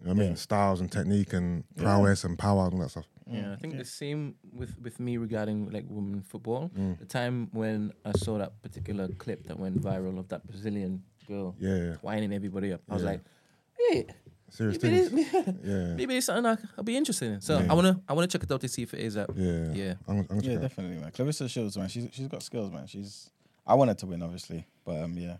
[0.00, 0.34] You know what I mean, Yeah.
[0.36, 3.06] styles and technique and prowess and power and all that stuff.
[3.30, 6.70] Yeah, I think the same with with me regarding like women football.
[6.76, 6.98] Mm.
[6.98, 11.54] The time when I saw that particular clip that went viral of that Brazilian girl
[11.58, 11.96] Yeah, yeah.
[12.02, 13.08] winding everybody up, I was Yeah.
[13.10, 13.20] like,
[13.78, 14.06] hey,
[14.50, 15.34] Serious maybe, things.
[15.34, 17.40] it- Yeah, maybe it's something I, I'll be interested in.
[17.40, 17.66] So Yeah.
[17.70, 19.30] I wanna I wanna check it out to see if it is up.
[19.34, 19.94] yeah, Yeah.
[20.06, 21.10] I'm, I'm yeah, definitely, man.
[21.10, 21.88] Claressa Shields, man.
[21.88, 22.86] She's she's got skills, man.
[22.86, 23.30] She's.
[23.66, 25.38] I want her to win, obviously, but um, yeah.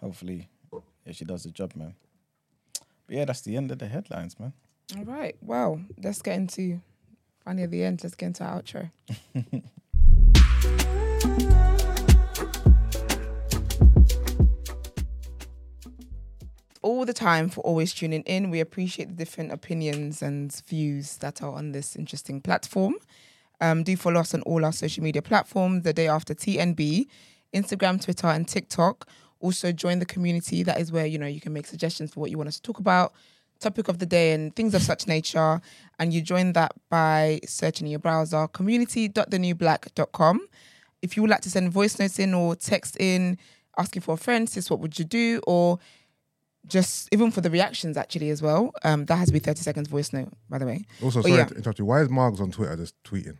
[0.00, 0.48] Hopefully,
[1.04, 1.94] yeah, she does the job, man.
[3.06, 4.52] But yeah, that's the end of the headlines, man.
[4.96, 5.36] All right.
[5.40, 6.80] Well, let's get into
[7.44, 8.00] finally at the end.
[8.04, 8.90] Let's get into our outro.
[16.82, 18.48] All the time for always tuning in.
[18.48, 22.94] We appreciate the different opinions and views that are on this interesting platform.
[23.60, 25.84] Um, do follow us on all our social media platforms.
[25.84, 27.06] The day after TNB,
[27.54, 29.06] Instagram, Twitter, and TikTok.
[29.40, 30.62] Also join the community.
[30.62, 32.62] That is where you know you can make suggestions for what you want us to
[32.62, 33.12] talk about,
[33.58, 35.60] topic of the day, and things of such nature.
[35.98, 40.40] And you join that by searching in your browser community.thenewblack.com.
[41.02, 43.36] If you would like to send voice notes in or text in,
[43.76, 45.40] asking for a friend, sis, what would you do?
[45.46, 45.78] Or
[46.66, 48.72] just even for the reactions actually as well.
[48.84, 50.84] Um, that has to be 30 seconds voice note, by the way.
[51.02, 51.44] Also, But sorry yeah.
[51.46, 51.84] to interrupt you.
[51.84, 53.38] Why is Margs on Twitter just tweeting?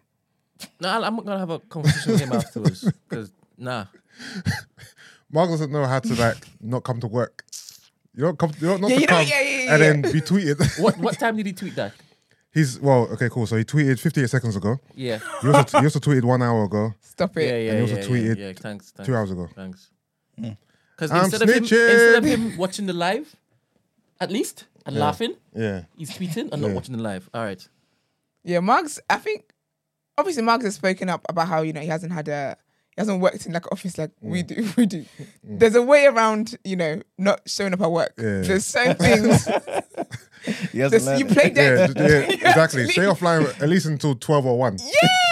[0.80, 3.86] No, I- I'm not gonna have a conversation with him afterwards because nah.
[5.32, 7.44] Margs doesn't know how to like not come to work.
[8.14, 8.50] You don't come.
[8.60, 9.92] You don't not Yeah, to you know- come yeah, yeah, yeah, and yeah.
[10.02, 10.80] then be tweeted.
[10.82, 11.92] What what time did he tweet that?
[12.52, 13.46] He's well, okay, cool.
[13.46, 14.80] So he tweeted 58 seconds ago.
[14.96, 15.20] Yeah.
[15.40, 17.64] He also, he also tweeted one hour ago, Stop Yeah, it.
[17.66, 18.52] yeah, And he also yeah, tweeted yeah, yeah.
[18.54, 19.06] Thanks, thanks.
[19.06, 19.48] two hours ago.
[19.54, 19.88] Thanks.
[21.00, 23.34] Because I'm instead of him, instead of him watching the live,
[24.20, 25.02] at least and Yeah.
[25.02, 27.28] laughing, Yeah, he's tweeting and not watching the live.
[27.32, 27.66] All right.
[28.44, 29.52] Yeah, Marks, I think
[30.18, 32.56] obviously Marks has spoken up about how, you know, he hasn't had a
[32.96, 34.30] he hasn't worked in like an office like Mm.
[34.30, 34.68] we do.
[34.76, 35.04] We do.
[35.42, 38.12] There's a way around, you know, not showing up at work.
[38.18, 38.40] Yeah.
[38.42, 39.48] There's certain things.
[40.72, 41.32] He hasn't there's- learned you it.
[41.32, 41.94] play yeah, dead.
[41.94, 42.88] d- yeah, exactly.
[42.88, 44.78] Stay offline at least until 12 or 1.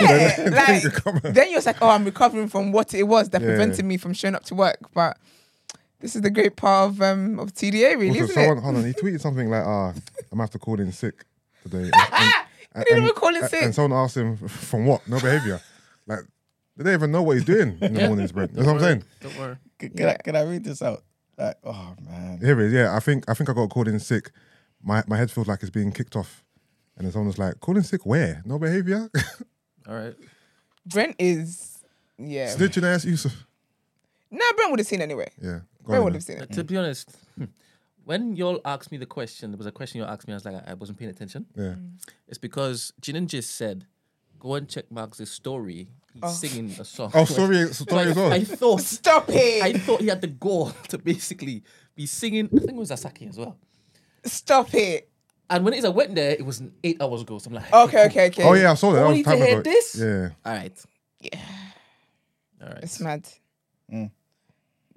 [0.03, 0.37] Yeah.
[0.37, 3.49] Then like, then you're like, oh, I'm recovering from what it was that Yeah.
[3.49, 4.77] prevented me from showing up to work.
[4.93, 5.17] But
[6.01, 8.61] this is the great part of um of TDA, really, Also, isn't someone, it?
[8.63, 11.25] hold on, he tweeted something like, ah, I'm gonna have to call in sick
[11.63, 11.91] today.
[12.75, 13.63] And, didn't even call in sick.
[13.63, 15.09] And someone asked him, from what?
[15.09, 15.61] No behavior.
[16.07, 16.21] Like,
[16.77, 18.53] they don't even know what he's doing in the mornings, Brent.
[18.55, 19.05] That's what I'm saying.
[19.21, 19.57] Don't worry.
[19.79, 21.03] Can, can I, can I read this out?
[21.37, 22.39] Like, oh man.
[22.41, 22.73] Here it is.
[22.73, 24.31] Yeah, I think I think I got called in sick.
[24.83, 26.45] My my head feels like it's being kicked off.
[26.97, 28.43] And then someone was like, "Calling sick where?
[28.45, 29.09] No behavior?
[29.89, 30.15] All right.
[30.87, 31.79] Brent is,
[32.19, 32.55] yeah.
[32.55, 33.47] Snitching ass Yusuf.
[34.31, 35.31] No, Brent would have seen anyway.
[35.41, 35.61] Yeah.
[35.89, 36.53] Go Brent would have seen Uh, it.
[36.53, 37.17] to be honest,
[38.05, 40.35] when y'all asked me the question, there was a question you asked me.
[40.35, 41.47] I was like, I wasn't paying attention.
[41.57, 41.75] Yeah.
[42.27, 43.87] It's because Jinan just said,
[44.39, 45.89] "Go and check Mark's story.
[46.15, 48.33] He's singing a song." Oh, sorry, So sorry I, as well.
[48.33, 49.63] I thought, Stop it.
[49.63, 51.63] I thought he had the goal to basically
[51.95, 52.47] be singing.
[52.55, 53.57] I think it was Asaki as well.
[54.25, 55.11] Stop it.
[55.51, 56.33] And when it is, I went there.
[56.33, 57.39] It was eight hours ago.
[57.39, 58.43] So I'm like, Okay, okay, okay.
[58.43, 59.01] Oh yeah, I saw that.
[59.01, 59.63] that Only was to hear ago.
[59.63, 59.95] this?
[59.97, 60.29] Yeah.
[60.45, 60.85] All right.
[61.21, 61.41] Yeah.
[62.63, 62.83] All right.
[62.83, 63.27] It's mad.
[63.93, 64.11] Mm.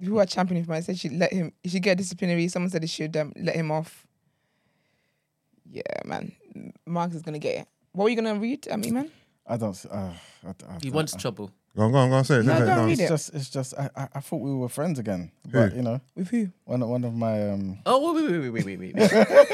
[0.04, 0.72] Who are championing for?
[0.72, 1.52] I said she let him.
[1.62, 2.48] He should get disciplinary.
[2.48, 4.06] Someone said he should um, let him off.
[5.70, 6.32] Yeah, man.
[6.86, 7.68] Marks is gonna get it.
[7.92, 9.10] What were you gonna read, um, man?
[9.46, 9.84] I don't.
[9.90, 10.12] Uh,
[10.46, 11.50] I, I, He I- wants I- trouble.
[11.74, 12.24] Go on, go on, go on.
[12.24, 12.44] Say it.
[12.44, 12.84] No, say don't no.
[12.84, 13.08] read It's it.
[13.08, 13.34] just.
[13.34, 13.74] It's just.
[13.78, 14.08] I, I.
[14.16, 16.48] I thought we were friends again, but you know, With who?
[16.64, 16.86] one.
[16.86, 17.48] One of my.
[17.50, 19.12] um Oh wait, wait, wait, wait, wait, wait.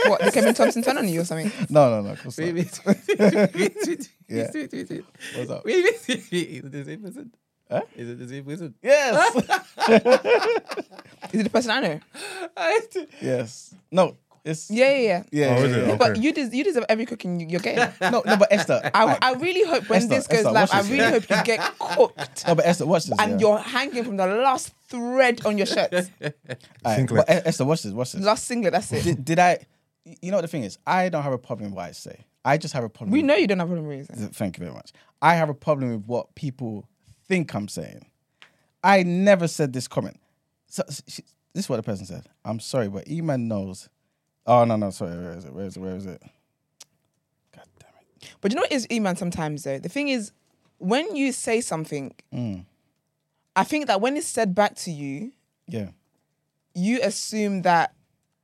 [0.09, 0.21] What?
[0.23, 1.53] Did Kevin Thompson turn on you or something?
[1.71, 2.11] No, no, no.
[2.15, 2.81] Of course wait, not.
[2.87, 4.51] wait, wait, wait, wait, Yeah.
[4.53, 5.05] wait, wait, wait.
[5.37, 5.65] What's up?
[5.65, 6.33] Wait, wait, wait, wait.
[6.33, 7.33] Is it the same person?
[7.71, 7.83] Huh?
[7.95, 8.75] Is it the same person?
[8.83, 9.35] Yes.
[11.33, 12.01] Is it the person I know?
[13.21, 13.75] yes.
[13.91, 14.17] No.
[14.45, 14.71] It's.
[14.71, 15.23] Yeah, yeah, yeah.
[15.31, 15.47] Yeah.
[15.47, 15.77] Oh, yeah, is it?
[15.77, 15.85] yeah.
[15.89, 15.97] Okay.
[15.99, 17.93] But you des- you deserve every cooking you- you're getting.
[18.13, 18.81] No, no, but Esther.
[18.95, 21.11] I, I really hope when Esther, this goes Esther, live, watch I this, really yeah.
[21.11, 23.19] hope you get cooked no, but Esther, watch this.
[23.19, 23.47] and yeah.
[23.47, 25.93] you're hanging from the last thread on your shirt.
[25.93, 26.35] Alright,
[26.87, 27.27] Singlet.
[27.27, 27.93] But E- Esther, watch this.
[27.93, 28.23] Watch this.
[28.25, 29.05] last singlet, that's it.
[29.05, 29.67] Did, did I?
[30.23, 30.79] You know what the thing is?
[30.87, 32.25] I don't have a problem with what I say.
[32.45, 33.11] I just have a problem.
[33.13, 34.35] We with- know you don't have a problem with it.
[34.35, 34.93] Thank you very much.
[35.21, 36.89] I have a problem with what people
[37.29, 38.07] think I'm saying.
[38.83, 40.19] I never said this comment.
[40.67, 41.23] So she,
[41.55, 42.25] this is what the person said.
[42.45, 43.89] I'm sorry, but E-Man knows.
[44.47, 45.17] Oh no, no, sorry.
[45.17, 45.53] Where is it?
[45.53, 45.81] Where is it?
[45.81, 46.23] Where is it?
[47.55, 47.91] God damn
[48.21, 48.33] it.
[48.41, 49.79] But you know what is E-man sometimes though?
[49.79, 50.33] The thing is,
[50.79, 52.65] when you say something, Mm.
[53.57, 55.33] I think that when it's said back to you,
[55.67, 55.89] Yeah.
[56.75, 57.93] you assume that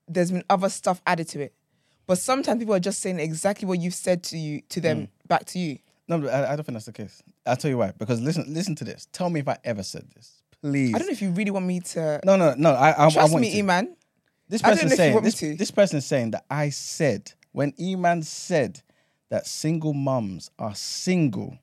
[0.09, 1.55] there's been other stuff added to it.
[2.07, 5.47] but sometimes people are just saying exactly what you've said to you to them back
[5.47, 5.79] to you.
[6.09, 7.23] No, I, I don't think that's the case.
[7.47, 7.93] I'll tell you why.
[7.93, 9.07] Because listen, listen to this.
[9.13, 10.95] Tell me if I ever said this, please.
[10.95, 12.73] I don't know if you really want me to No, no, no.
[12.73, 13.59] I, I, I trust want me, you to.
[13.61, 13.97] Iman.
[14.49, 16.69] This I don't person know if you saying this, this person is saying that I
[16.69, 18.83] said when Eman said
[19.31, 21.59] that single mums are single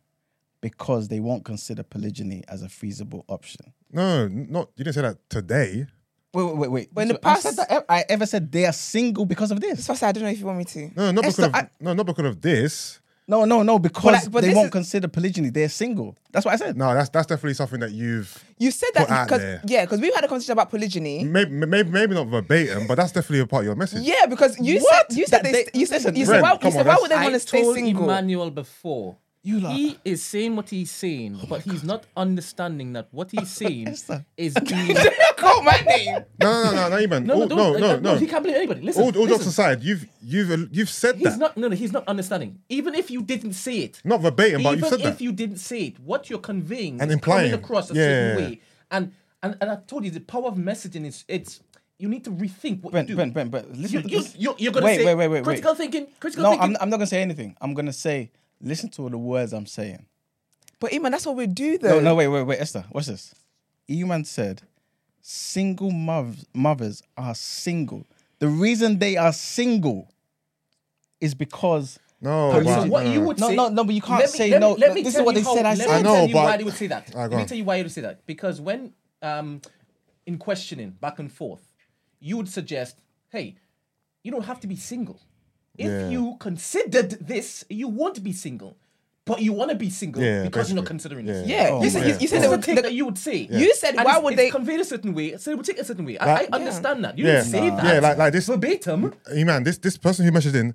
[0.61, 3.73] because they won't consider polygyny as a feasible option.
[3.91, 5.85] No, not you didn't say that today.
[6.33, 6.93] Wait, wait, wait, wait.
[6.93, 9.51] But in the So I said past- that I ever said they are single because
[9.51, 9.85] of this.
[9.85, 10.91] That's why I said I don't know if you want me to.
[10.95, 13.00] No, not because of I- no, not because of this.
[13.31, 15.49] No, no, no, because but they this won't is- consider polygyny.
[15.51, 16.17] They're single.
[16.33, 16.77] That's what I said.
[16.77, 20.01] No, that's that's definitely something that you've You said Put that out because yeah, because
[20.01, 21.23] we've had a conversation about polygyny.
[21.23, 24.01] maybe maybe maybe not verbatim, but that's definitely a part of your message.
[24.03, 25.09] Yeah, because you What?
[25.11, 26.71] said you said That they, they- you said listen, you said Brent, why, you come
[26.73, 28.03] said on, why would they want to stay told single?
[28.03, 29.15] Emmanuel before.
[29.43, 33.49] You lot- he is saying what he's saying, but he's not understanding that what he's
[33.61, 34.23] saying Esther.
[34.37, 34.95] is being.
[35.35, 36.23] Call my name.
[36.39, 37.25] No, no, no, no, no, even.
[37.25, 38.15] No, no, All- don't, no, uh, no, no.
[38.17, 38.81] He can't blame anybody.
[38.81, 41.39] Listen, All, all jokes aside, you've you've you've said He's that.
[41.39, 41.57] not.
[41.57, 42.59] No, no, he's not understanding.
[42.69, 45.21] Even if you didn't say it, Not verbatim, but you even said if that.
[45.21, 47.49] you didn't say it, what you're conveying And is implying.
[47.49, 48.01] coming across a Yeah.
[48.03, 48.61] certain way.
[48.91, 49.11] And,
[49.41, 51.61] and and I told you the power of messaging is it's
[51.97, 53.17] you need to rethink what Brent, you do.
[53.17, 53.75] Brent, Brent, Brent.
[53.75, 55.77] Listen, you, you, listen- you, you're gonna wait, say wait, wait, wait, critical wait.
[55.79, 56.07] thinking.
[56.19, 56.75] Critical No, thinking.
[56.75, 57.55] I'm, I'm not gonna say anything.
[57.59, 58.29] I'm gonna say,
[58.61, 60.06] listen to all the words I'm saying.
[60.80, 61.99] But Iman, that's what we do though.
[61.99, 62.85] no, wait, wait, wait, Esther.
[62.91, 63.33] What's this?
[63.90, 64.61] Eman said,
[65.22, 68.06] single mothers, mothers are single.
[68.40, 70.09] The reason they are single
[71.19, 73.56] is because No, So what no, you would No, say?
[73.56, 74.73] no, no, but you can't me- say let me- no.
[74.73, 76.14] Let me This is tell what you they how- said I Let me I know,
[76.14, 77.07] tell you but- why they would say that.
[77.09, 77.48] Ah, go let me on.
[77.48, 78.25] tell you why they would say that.
[78.27, 79.61] Because when um,
[80.27, 81.61] in questioning back and forth,
[82.19, 82.98] you would suggest,
[83.30, 83.56] "Hey,
[84.23, 85.19] you don't have to be single.
[85.77, 86.09] If Yeah.
[86.09, 88.77] you considered this, you won't be single."
[89.24, 91.33] But you want to be single Yeah, because you're not considering Yeah.
[91.33, 91.48] this.
[91.48, 92.93] Yeah, Oh you said my you, you said This they oh, would the thing that
[92.93, 93.48] you would say.
[93.51, 95.38] You said, And why would it's they- conveyed a certain way?
[95.38, 96.17] So they would take a certain way.
[96.17, 97.17] I, Like- I understand that.
[97.19, 97.33] You Yeah.
[97.33, 97.75] didn't say Nah.
[97.75, 97.85] that.
[97.85, 99.14] Yeah, like- like this- verbatim.
[99.32, 100.74] Hey, man, this this person who messaged in,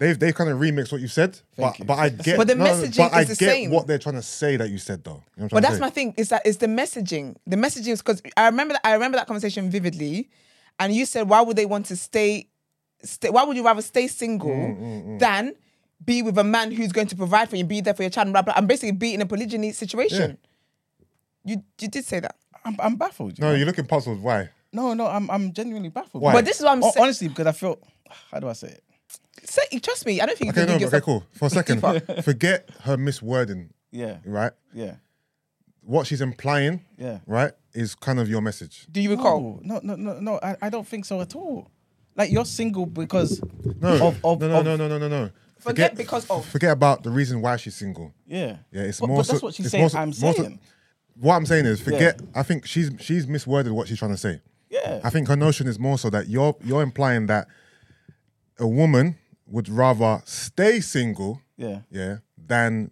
[0.00, 1.84] they've they've kind of remixed what you said, but you.
[1.84, 3.70] but I get, But the no, no, messaging but I is the get same.
[3.70, 5.22] what they're trying to say that you said though.
[5.36, 6.14] You know But that's my thing.
[6.16, 7.36] Is that is the messaging?
[7.46, 10.28] The messaging is because I remember that I remember that conversation vividly,
[10.80, 12.48] and you said, why would they want to stay?
[13.04, 15.54] Stay why would you rather stay single Mm, than
[16.04, 18.26] be with a man who's going to provide for you, be there for your child,
[18.26, 20.38] and blah blah, and basically be in a polygyny situation?
[21.44, 22.36] You you did say that.
[22.64, 23.38] I'm, I'm baffled.
[23.38, 23.56] you No, know?
[23.56, 24.20] you're looking puzzled.
[24.22, 24.48] Why?
[24.72, 26.22] no, no, I'm, I'm genuinely baffled.
[26.22, 26.32] Why?
[26.32, 27.04] But this is what I'm Hon- saying.
[27.04, 27.78] honestly because I feel.
[28.30, 28.82] How do I say it?
[29.44, 31.24] Say, trust me, I don't think you Okay, can no, okay, cool.
[31.32, 31.80] For a second,
[32.24, 34.52] forget her miswording, Yeah, right?
[34.72, 34.94] yeah,
[35.82, 37.18] What she's implying, yeah.
[37.26, 38.86] right, is kind of your message.
[38.90, 39.60] Do you recall?
[39.62, 40.40] No, no, no, no, no.
[40.42, 41.68] I, I don't think so at all.
[42.16, 43.40] Like you're single because
[43.80, 45.30] No, of, of, no, no, of- no, no, no, no, no.
[45.58, 46.44] Forget because of.
[46.46, 48.12] Forget about the reason why she's single.
[48.26, 49.82] Yeah, Yeah, it's but, more but that's so- what she's saying.
[49.82, 50.60] more so- I'm more so- saying.
[51.20, 52.20] What I'm saying is, forget.
[52.34, 54.40] I think she's she's misworded what she's trying to say.
[54.68, 55.00] Yeah.
[55.04, 57.46] I think her notion is more so that you're you're implying that
[58.58, 61.80] a woman would rather stay single, yeah.
[61.90, 62.90] yeah, than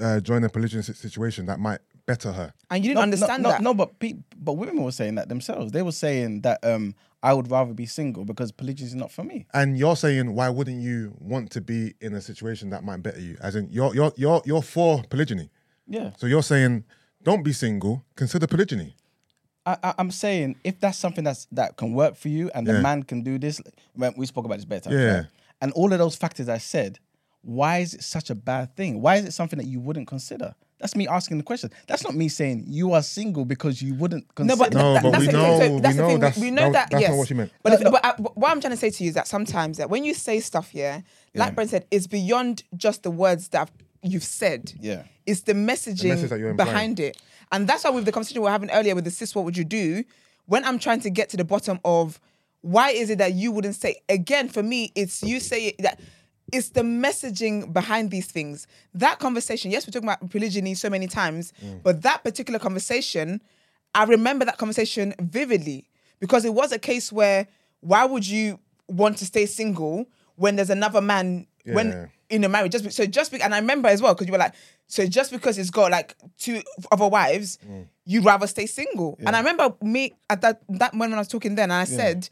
[0.00, 2.52] uh, join a polygamous situation that might better her.
[2.70, 3.62] And you didn't No, understand no, that.
[3.62, 5.72] No, no, but pe- but women were saying that themselves.
[5.72, 9.22] They were saying that um I would rather be single because polygyny is not for
[9.22, 9.46] me.
[9.54, 13.20] And you're saying, why wouldn't you want to be in a situation that might better
[13.20, 13.36] you?
[13.40, 15.50] As in, you're you're you're you're for polygyny.
[15.86, 16.10] Yeah.
[16.18, 16.84] So you're saying,
[17.22, 18.96] don't be single, consider polygyny.
[19.64, 22.80] I, I'm saying if that's something that's that can work for you and the Yeah.
[22.80, 23.60] man can do this,
[23.94, 24.90] when we spoke about this better.
[24.90, 25.24] Yeah.
[25.60, 26.98] And all of those factors I said,
[27.42, 29.00] why is it such a bad thing?
[29.00, 30.56] Why is it something that you wouldn't consider?
[30.82, 31.70] That's me asking the question.
[31.86, 35.10] That's not me saying you are single because you wouldn't No, but, No, that, but
[35.12, 35.68] that's we the know- thing.
[35.68, 36.18] So we that's the know thing.
[36.20, 36.90] that's- we know that- that.
[36.90, 37.10] that's yes.
[37.10, 37.52] not what she meant.
[37.62, 39.78] But, if, but, I, but what I'm trying to say to you is that sometimes
[39.78, 41.02] that when you say stuff, yeah,
[41.36, 43.70] like Brent said, it's beyond just the words that
[44.02, 44.72] you've said.
[44.80, 45.04] Yeah.
[45.24, 46.68] It's the messaging message that you're implying.
[46.68, 47.16] behind it,
[47.52, 49.56] and that's why with the conversation we were having earlier with the sis, what would
[49.56, 50.02] you do?
[50.46, 52.18] When I'm trying to get to the bottom of
[52.62, 54.48] why is it that you wouldn't say again?
[54.48, 56.00] For me, it's you say that.
[56.52, 58.66] It's the messaging behind these things.
[58.94, 61.82] That conversation, yes, we're talking about polygyny so many times, Mm.
[61.82, 63.40] but that particular conversation,
[63.94, 65.88] I remember that conversation vividly
[66.20, 67.46] because it was a case where
[67.80, 70.06] why would you want to stay single
[70.36, 71.74] when there's another man Yeah.
[71.74, 72.72] when in a marriage?
[72.72, 74.54] Just be- so just be, and I remember as well because you were like,
[74.86, 77.86] so just because it's got like two other wives, Mm.
[78.04, 79.16] you'd rather stay single.
[79.26, 81.84] And I remember me at that that moment when I was talking then, and I
[81.84, 82.28] said.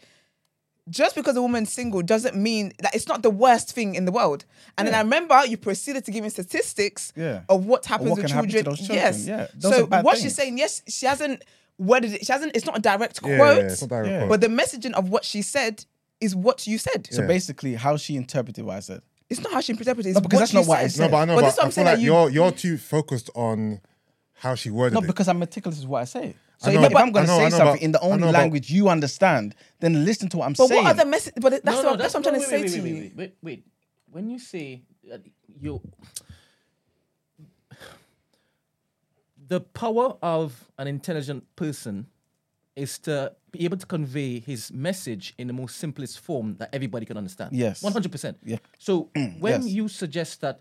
[0.90, 4.12] Just because a woman's single doesn't mean that it's not the worst thing in the
[4.12, 4.44] world.
[4.76, 7.42] And then I remember you proceeded to give me statistics Yeah.
[7.48, 8.72] of what happens what with can happen to children.
[8.74, 9.26] those children, Yes.
[9.26, 9.46] yeah.
[9.54, 10.22] Those So what things.
[10.22, 11.44] she's saying, yes, she hasn't
[11.78, 12.26] worded it.
[12.26, 12.56] She hasn't.
[12.56, 13.64] It's not a direct Yeah, quote.
[13.64, 14.18] it's not direct Yeah.
[14.18, 14.30] quote.
[14.30, 15.84] But the messaging of what she said
[16.20, 17.08] is what you said.
[17.10, 19.00] so basically, how she interpreted what I said.
[19.30, 20.10] It's not how she interpreted it.
[20.10, 20.92] It's No, because what that's you not what I said.
[20.92, 21.02] said.
[21.04, 22.00] no, but I know, But but, this is what I I'm feel saying like that
[22.02, 23.80] you- you're you're too focused on
[24.34, 25.02] how she worded No, it.
[25.02, 26.34] No, because I'm meticulous is what I say.
[26.60, 28.70] So I if, if I'm going to say know, something in the only know, language
[28.70, 30.84] you understand, then listen to what I'm But saying.
[30.84, 31.32] what other message?
[31.40, 32.82] But that's, No, what, no, that's what I'm trying no, to wait, say wait, to
[32.82, 32.94] wait, you.
[33.02, 33.64] Wait, wait, wait.
[34.10, 35.16] When you say uh,
[35.48, 35.80] you,
[39.48, 42.06] the power of an intelligent person
[42.76, 47.04] is to be able to convey his message in the most simplest form that everybody
[47.06, 47.52] can understand.
[47.54, 47.82] Yes.
[47.82, 48.38] one hundred percent.
[48.44, 48.58] Yeah.
[48.78, 49.08] So
[49.38, 49.66] when Yes.
[49.66, 50.60] you suggest that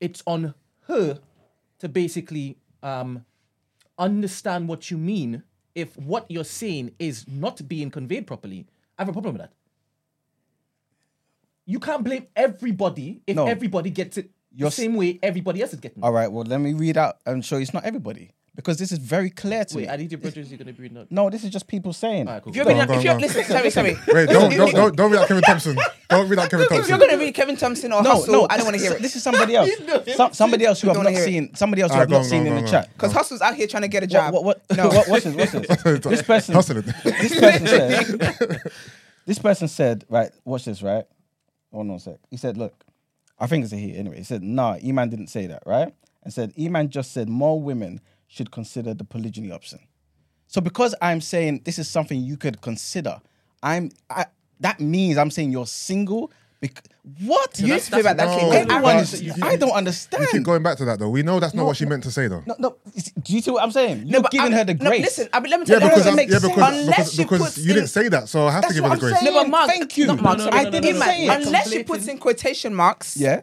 [0.00, 0.54] it's on
[0.88, 1.20] her
[1.78, 3.24] to basically um,
[4.00, 8.66] understand what you mean, if what you're saying is not being conveyed properly,
[8.98, 9.52] I have a problem with that.
[11.66, 13.46] You can't blame everybody if No.
[13.46, 16.04] everybody gets it You're the s- same way everybody else is getting it.
[16.04, 18.92] All right, well, let me read out and show you it's not everybody because this
[18.92, 19.88] is very clear to Wait, me.
[19.88, 20.50] I need your brothers.
[20.50, 21.06] You're gonna be reading out.
[21.10, 22.28] no, this is just people saying.
[22.28, 22.50] All right, cool.
[22.50, 23.20] If you're, Go reading, on, go if you're go on.
[23.22, 23.96] listen, sorry, sorry.
[24.08, 25.76] Wait, don't don't don't don't read out Kevin Thompson.
[26.08, 26.82] Don't read out Kevin Thompson.
[26.84, 27.10] If you're Thompson.
[27.10, 29.02] gonna read Kevin Thompson or No, Hustle, no, I don't want to hear it.
[29.02, 29.70] This is somebody else.
[30.16, 31.32] Some, somebody else who Don't I've wanna not hear it.
[31.32, 31.54] seen.
[31.54, 32.82] Somebody else who Alright, I've go not on, seen go in on, the go on.
[32.84, 32.92] chat.
[32.94, 34.34] Because Hustle's out here trying to get a job.
[34.34, 34.88] What, what, what, no.
[34.88, 35.34] what, what's this?
[35.36, 36.02] What's this?
[36.04, 36.82] this person, Hustling.
[37.04, 38.62] this person said,
[39.26, 41.04] this person said, right, watch this, right?
[41.72, 42.16] Hold on a sec.
[42.30, 42.84] He said, look,
[43.38, 44.18] I think it's a he anyway.
[44.18, 45.94] He said, nah, Eman didn't say that, right?
[46.22, 49.80] And said, Eman just said more women should consider the polygyny option.
[50.46, 53.20] So because I'm saying this is something you could consider,
[53.62, 54.26] I'm I,
[54.60, 56.30] that means I'm saying you're single.
[56.60, 56.84] Bec-
[57.24, 57.58] what?
[57.58, 58.50] You used to feel about that, No.
[58.50, 60.28] Everyone no, is, you- I don't You understand.
[60.30, 61.08] keep going back to that though.
[61.08, 62.42] We know that's not what she meant to say though.
[62.46, 62.76] No, no.
[63.22, 64.06] Do you see what I'm saying?
[64.06, 65.00] You're but giving I- her the no, grace.
[65.02, 65.88] listen, I mean, let me Yeah, tell you.
[65.88, 66.80] because that I'm, yeah, because sense.
[66.82, 68.88] unless because, she because puts you didn't say that, so I have to give her
[68.90, 69.18] the I'm grace.
[69.20, 69.32] saying.
[69.34, 70.06] No, but Mark, Thank you.
[70.08, 71.46] Mark, No, no, no, no, I didn't no, no, say it.
[71.46, 73.40] Unless she puts in quotation marks, Yeah.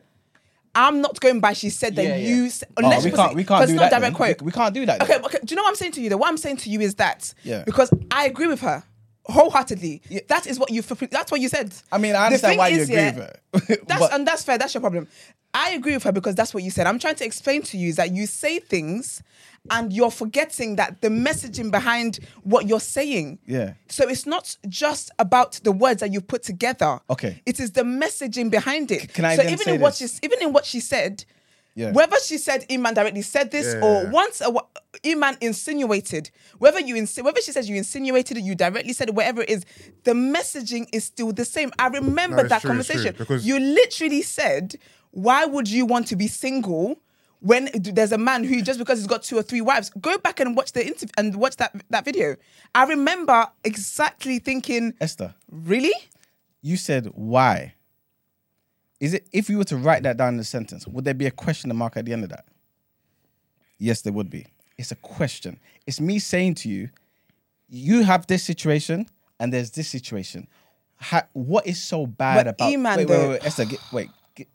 [0.80, 1.54] I'm not going by.
[1.54, 2.28] She said that Yeah, yeah.
[2.36, 2.46] you.
[2.46, 3.36] s- Oh, Unless we can't.
[3.36, 3.92] We can't do it's that.
[3.92, 4.14] not direct then.
[4.14, 4.42] quote.
[4.42, 5.02] We, we can't do that.
[5.02, 5.40] Okay, okay.
[5.44, 6.10] Do you know what I'm saying to you?
[6.10, 6.18] Though?
[6.18, 7.64] What I'm saying to you is that Yeah.
[7.66, 8.84] because I agree with her
[9.26, 10.02] wholeheartedly.
[10.28, 10.82] That is what you.
[10.82, 11.74] That's what you said.
[11.92, 13.16] I mean, I understand why you agree yeah,
[13.54, 13.76] with her.
[13.88, 14.58] That's and that's fair.
[14.58, 15.08] That's your problem.
[15.54, 16.86] I agree with her because that's what you said.
[16.88, 19.24] I'm trying to explain to you is that you say things,
[19.70, 23.40] and you're forgetting that the messaging behind what you're saying.
[23.46, 23.74] Yeah.
[23.88, 27.00] So it's not just about the words that you put together.
[27.10, 27.42] Okay.
[27.46, 29.14] It is the messaging behind it.
[29.14, 30.14] can I so then even say in what this?
[30.16, 31.26] she even in what she said.
[31.76, 31.92] Yeah.
[31.92, 33.82] Whether she said Iman directly said this Yeah.
[33.86, 34.52] or once a,
[35.06, 39.14] Iman insinuated, whether you insi- whether she says you insinuated it, you directly said it,
[39.16, 39.64] whatever it is,
[40.04, 41.72] the messaging is still the same.
[41.78, 43.16] I remember No, that true, it's true, conversation.
[43.16, 44.76] because- you literally said,
[45.12, 47.00] "Why would you want to be single?"
[47.40, 50.40] When there's a man who just because he's got two or three wives, go back
[50.40, 52.36] and watch the interview and watch that that video.
[52.74, 55.94] I remember exactly thinking, Esther, really?
[56.62, 57.76] you said why.
[59.00, 61.28] Is it if you were to write that down in a sentence, would there be
[61.28, 62.46] a question mark at the end of that?
[63.78, 64.48] Yes, there would be.
[64.78, 65.60] It's a question.
[65.86, 66.90] It's me saying to you,
[67.70, 69.08] you have this situation
[69.40, 70.48] and there's this situation.
[71.00, 72.74] Ha- what is so bad But about?
[72.74, 74.10] Iman, wait, wait, though- wait, Esther, get, wait.
[74.34, 74.48] Get,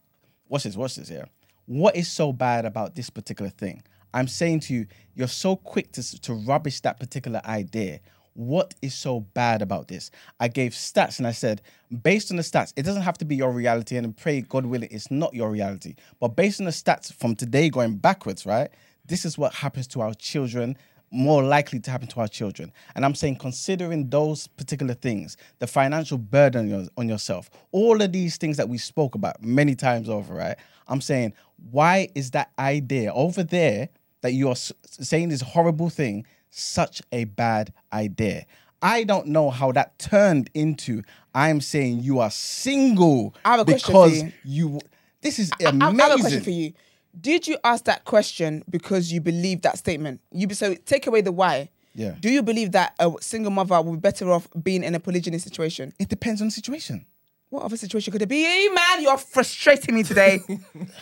[0.49, 0.77] watch this.
[0.77, 1.29] Watch this here.
[1.67, 3.83] What is so bad about this particular thing?
[4.15, 8.01] I'm saying to you, you're so quick to to rubbish that particular idea.
[8.35, 10.11] What is so bad about this?
[10.41, 11.61] I gave stats and I said,
[12.03, 14.89] based on the stats, it doesn't have to be your reality, and pray God willing,
[14.91, 15.97] it's not your reality.
[16.19, 18.71] But based on the stats from today going backwards, right?
[19.05, 20.77] This is what happens to our children
[21.13, 22.73] more likely to happen to our children.
[22.97, 28.01] And I'm saying, considering those particular things, the financial burden on, your, on yourself, all
[28.01, 30.57] of these things that we spoke about many times over, right?
[30.93, 31.33] I'm saying,
[31.71, 33.89] why is that idea over there
[34.21, 38.45] that you're s- saying this horrible thing such a bad idea?
[38.83, 41.03] I don't know how that turned into
[41.35, 44.33] I'm saying you are single I have a question for because you.
[44.45, 44.81] you.
[45.23, 46.01] This is I- amazing.
[46.01, 46.73] I, have a question for you.
[47.21, 50.21] Did you ask that question because you believe that statement?
[50.33, 51.71] You be- so take away the why.
[51.95, 52.15] Yeah.
[52.21, 55.39] Do you believe that a single mother will be better off being in a polygyny
[55.39, 55.93] situation?
[55.99, 57.05] It depends on the situation.
[57.53, 58.45] What other situation could it be?
[58.45, 60.41] Hey, man, you're frustrating me today.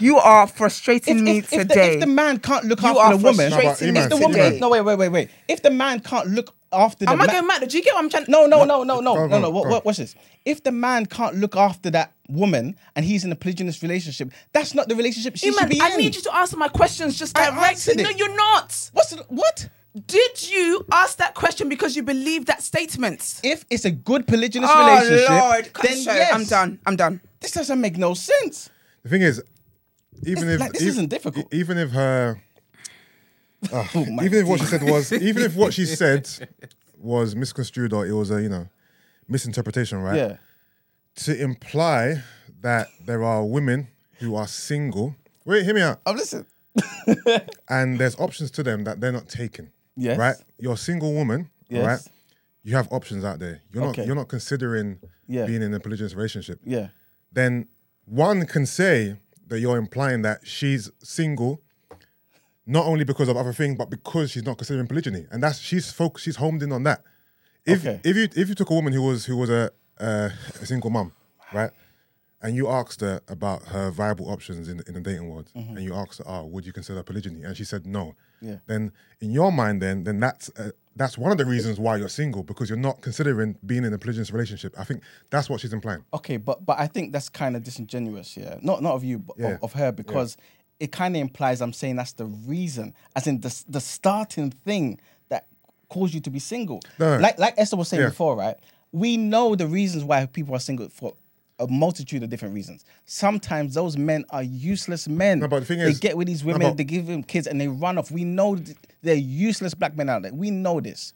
[0.00, 1.74] you are frustrating me if, if today.
[1.90, 4.00] The, if the man can't look You after are the woman, frustrating No, but me
[4.00, 4.58] if the woman, today.
[4.58, 5.30] no wait, wait, wait, wait.
[5.46, 7.68] If the man can't look after the Am I ma- going mad?
[7.68, 8.24] Do you get what I'm trying?
[8.26, 9.50] no, no, no, no, no, Go no, go no.
[9.50, 10.16] What, go what, watch this.
[10.44, 14.74] If the man can't look after that woman and he's in a polygynous relationship, that's
[14.74, 15.98] not the relationship she Hey, should man, be I in.
[15.98, 17.68] need you to answer my questions just I directly.
[17.68, 18.90] answered No, you're not.
[18.92, 19.68] What's the, what?
[20.06, 23.40] Did you ask that question because you believe that statement?
[23.42, 26.12] If it's a good polygynous oh relationship, Lord, then show.
[26.14, 26.32] yes.
[26.32, 26.78] I'm done.
[26.86, 27.20] I'm done.
[27.40, 28.70] This doesn't make no sense.
[29.02, 29.42] The thing is,
[30.24, 31.52] even This- if like, this ev- isn't difficult.
[31.52, 32.40] even if her,
[33.72, 36.28] ah, Oh my even if what she said was, even if what she said
[36.98, 38.68] was misconstrued or it was a you know
[39.26, 40.16] misinterpretation, right?
[40.16, 40.36] Yeah.
[41.16, 42.22] To imply
[42.60, 43.88] that there are women
[44.18, 45.16] who are single.
[45.44, 46.00] Wait, hear me out.
[46.06, 46.46] I'm listening.
[47.68, 49.70] and there's options to them that they're not taking.
[49.96, 50.18] Yes.
[50.18, 50.36] Right?
[50.58, 51.80] You're a single woman, Yes.
[51.82, 52.00] all right?
[52.62, 53.60] You have options out there.
[53.72, 54.02] You're Okay.
[54.02, 55.46] not you're not considering Yeah.
[55.46, 56.60] being in a polygamous relationship.
[56.64, 56.88] Yeah.
[57.32, 57.68] Then
[58.04, 59.16] one can say
[59.48, 61.60] that you're implying that she's single
[62.66, 65.90] not only because of other things, but because she's not considering polygyny, and that's she's
[65.90, 66.24] focused.
[66.24, 67.02] She's homed in on that.
[67.66, 68.00] If Okay.
[68.04, 70.30] if you if you took a woman who was who was a uh,
[70.62, 71.12] a single mum,
[71.52, 71.70] right,
[72.40, 75.94] and you asked her about her viable options in in the dating world, and you
[75.94, 78.56] asked her, "Oh, would you consider polygyny?" and she said no, Yeah.
[78.66, 82.08] then in your mind, then then that's uh, that's one of the reasons why you're
[82.08, 84.74] single because you're not considering being in a polygynous relationship.
[84.78, 86.04] I think that's what she's implying.
[86.14, 88.56] Okay, but but I think that's kind of disingenuous, yeah.
[88.62, 89.54] Not not of you, but Yeah.
[89.54, 90.36] of, of her, because
[90.78, 94.98] it kind of implies I'm saying that's the reason, as in the the starting thing
[95.28, 95.46] that
[95.90, 96.80] caused you to be single.
[96.98, 97.18] No.
[97.18, 98.08] Like like Esther was saying Yeah.
[98.08, 98.56] before, right?
[98.92, 101.14] We know the reasons why people are single for
[101.60, 102.84] a multitude of different reasons.
[103.04, 105.38] Sometimes those men are useless men.
[105.38, 107.22] No, but the thing they is- get with these no, women, but- they give them
[107.22, 108.10] kids, and they run off.
[108.10, 110.32] We know th- they're useless black men out there.
[110.32, 111.12] We know this.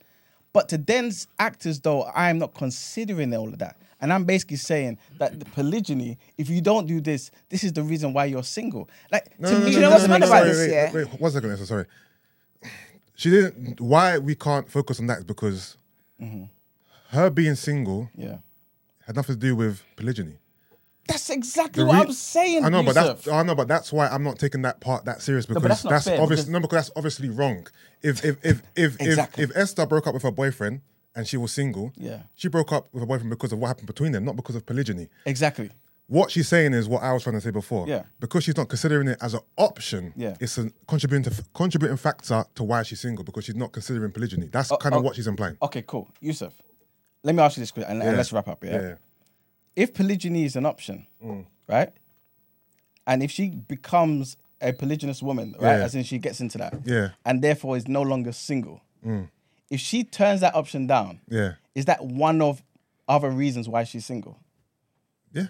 [0.53, 3.77] But to then act as though I'm not considering all of that.
[4.01, 7.83] And I'm basically saying that the polygyny, if you don't do this, this is the
[7.83, 8.89] reason why you're single.
[9.11, 10.45] Like No, to no, me, no, you know what's doesn't no, fun make no, about
[10.47, 10.93] this, wait, yeah?
[10.93, 11.87] Wait, one second, Esther, sorry.
[13.17, 13.81] She didn't.
[13.81, 15.77] Why we can't focus on that is because
[16.21, 16.45] mm-hmm.
[17.11, 18.39] her being single Yeah.
[19.07, 20.39] Had nothing to do with polygyny.
[21.07, 22.65] That's exactly The what re- I'm saying.
[22.65, 23.25] I know, but Yusuf.
[23.25, 25.69] that's I know, but that's why I'm not taking that part that serious because but
[25.69, 27.67] that's not fair, obviously because- no, because that's obviously wrong.
[28.03, 29.45] If if if if Exactly.
[29.45, 30.81] if, if Esther broke up with her boyfriend
[31.15, 32.23] and she was single, Yeah.
[32.35, 34.65] she broke up with her boyfriend because of what happened between them, not because of
[34.65, 35.09] polygyny.
[35.27, 35.71] exactly.
[36.07, 37.89] What she's saying is what I was trying to say before.
[37.89, 38.03] Yeah.
[38.21, 40.13] Because she's not considering it as an option.
[40.17, 40.37] Yeah.
[40.39, 44.49] It's a contributing contributing factor to why she's single because she's not considering polygyny.
[44.53, 44.99] That's kind oh.
[44.99, 45.07] of oh.
[45.07, 45.57] what she's implying.
[45.63, 46.11] Okay, cool.
[46.21, 46.53] Yusuf,
[47.25, 48.63] let me ask you this question, and, and let's wrap up.
[48.63, 48.71] Yeah?
[48.71, 48.81] Yeah.
[48.83, 48.95] yeah.
[49.75, 51.47] If polygyny is an option, Mm.
[51.69, 51.93] right,
[53.07, 55.85] and if she becomes a polygynous woman, right, Yeah.
[55.85, 57.09] as in she gets into that, Yeah.
[57.25, 58.81] and therefore is no longer single,
[59.71, 61.55] if she turns that option down, Yeah.
[61.75, 62.63] is that one of
[63.09, 64.39] other reasons why she's single?
[65.33, 65.47] Yeah.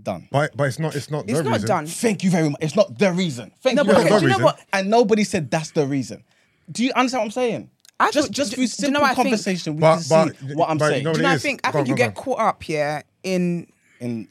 [0.00, 0.28] Done.
[0.30, 1.66] But but it's not it's not It's the not reason.
[1.68, 1.86] done.
[1.86, 2.58] Thank you very much.
[2.62, 3.52] It's not the reason.
[3.60, 3.86] Thank No, you.
[3.88, 4.20] but very okay, much.
[4.22, 4.60] do you know what?
[4.72, 6.22] And nobody said that's the reason.
[6.70, 7.70] Do you understand what I'm saying?
[8.00, 9.16] I just thought- just do- through do you know simple think?
[9.16, 11.04] conversation, we But- can but- see what I'm but saying.
[11.04, 12.14] no, Do you know, I think I Go think on, you get on.
[12.14, 13.66] caught up here in
[14.00, 14.28] In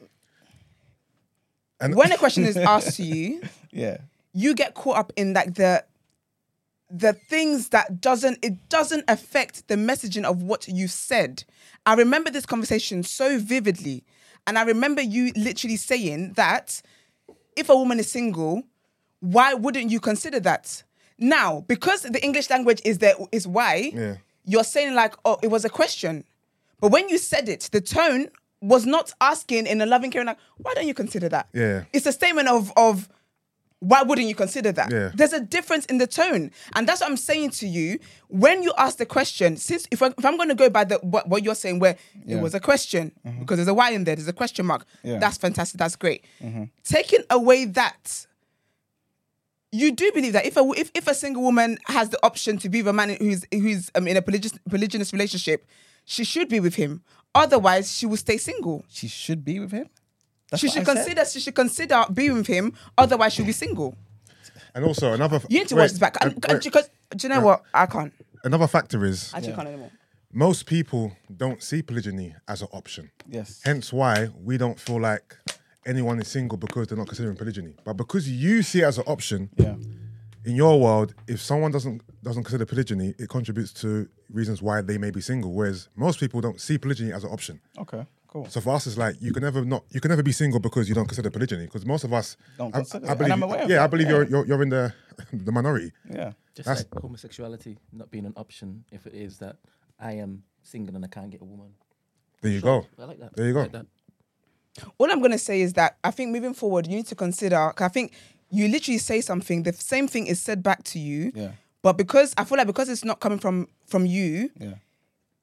[1.79, 3.97] And when a question is asked to you, yeah.
[4.33, 5.83] you get caught up in like the
[6.89, 11.43] the things that doesn't it doesn't affect the messaging of what you said.
[11.85, 14.05] I remember this conversation so vividly,
[14.47, 16.81] and I remember you literally saying that
[17.57, 18.63] if a woman is single,
[19.19, 20.83] why wouldn't you consider that?
[21.19, 24.15] Now, because the English language is there is why Yeah.
[24.45, 26.23] you're saying like, oh, it was a question,
[26.79, 28.29] but when you said it, the tone
[28.61, 31.47] was not asking in a loving, caring like, why don't you consider that?
[31.53, 31.83] Yeah.
[31.93, 33.09] it's a statement of of
[33.79, 34.91] why wouldn't you consider that?
[34.91, 35.11] Yeah.
[35.13, 36.49] There's a difference in the tone.
[36.75, 37.99] And that's what I'm saying to you.
[38.27, 40.95] When you ask the question, since if, I, if I'm going to go by the
[40.95, 42.37] what, what you're saying, where Yeah.
[42.37, 43.41] it was a question, mm-hmm.
[43.41, 44.83] because there's a why in there, there's a question mark.
[45.03, 45.19] Yeah.
[45.19, 45.77] That's fantastic.
[45.77, 46.25] That's great.
[46.41, 46.63] Mm-hmm.
[46.85, 48.25] Taking away that,
[49.71, 52.69] you do believe that if a if, if a single woman has the option to
[52.69, 55.65] be with a man who's who's um, in a polygynous, polygynous relationship,
[56.05, 57.03] she should be with him.
[57.35, 58.83] Otherwise, she will stay single.
[58.89, 59.89] She should be with him.
[60.49, 60.95] That's she what should I said?
[60.95, 62.73] consider she should consider being with him.
[62.97, 63.95] Otherwise, she'll be single.
[64.73, 66.15] and also another You need to wait, watch this back.
[66.21, 67.63] And, wait, because do you know what?
[67.73, 68.13] I can't.
[68.43, 69.91] another factor is I actually can't anymore.
[70.31, 73.11] most people don't see polygyny as an option.
[73.29, 73.61] Yes.
[73.65, 75.35] Hence why we don't feel like
[75.87, 77.73] anyone is single because they're not considering polygyny.
[77.83, 79.75] But because you see it as an option, Yeah.
[80.45, 84.97] in your world, if someone doesn't doesn't consider polygyny, it contributes to reasons why they
[84.97, 85.51] may be single.
[85.53, 87.59] Whereas most people don't see polygyny as an option.
[87.79, 88.05] Okay.
[88.27, 88.45] Cool.
[88.49, 90.89] So for us, it's like you can never not you can never be single because
[90.89, 91.65] you don't consider polygyny.
[91.65, 93.83] Because most of us Don't I, consider I it, and believe, I'm aware of yeah,
[93.83, 94.13] I believe yeah.
[94.15, 94.93] you're, you're you're in the
[95.33, 95.91] the minority.
[96.09, 96.33] Yeah.
[96.53, 99.55] Just That's- like homosexuality not being an option if it is that
[99.99, 101.69] I am single and I can't get a woman.
[102.41, 102.85] There you go.
[102.99, 103.35] I like that.
[103.35, 103.59] There you go.
[103.59, 103.85] I like that.
[104.97, 107.87] All I'm gonna say is that I think moving forward, you need to consider, I
[107.87, 108.13] think
[108.49, 111.31] you literally say something, the same thing is said back to you.
[111.35, 111.51] Yeah.
[111.81, 114.73] But because I feel like because it's not coming from from you, Yeah.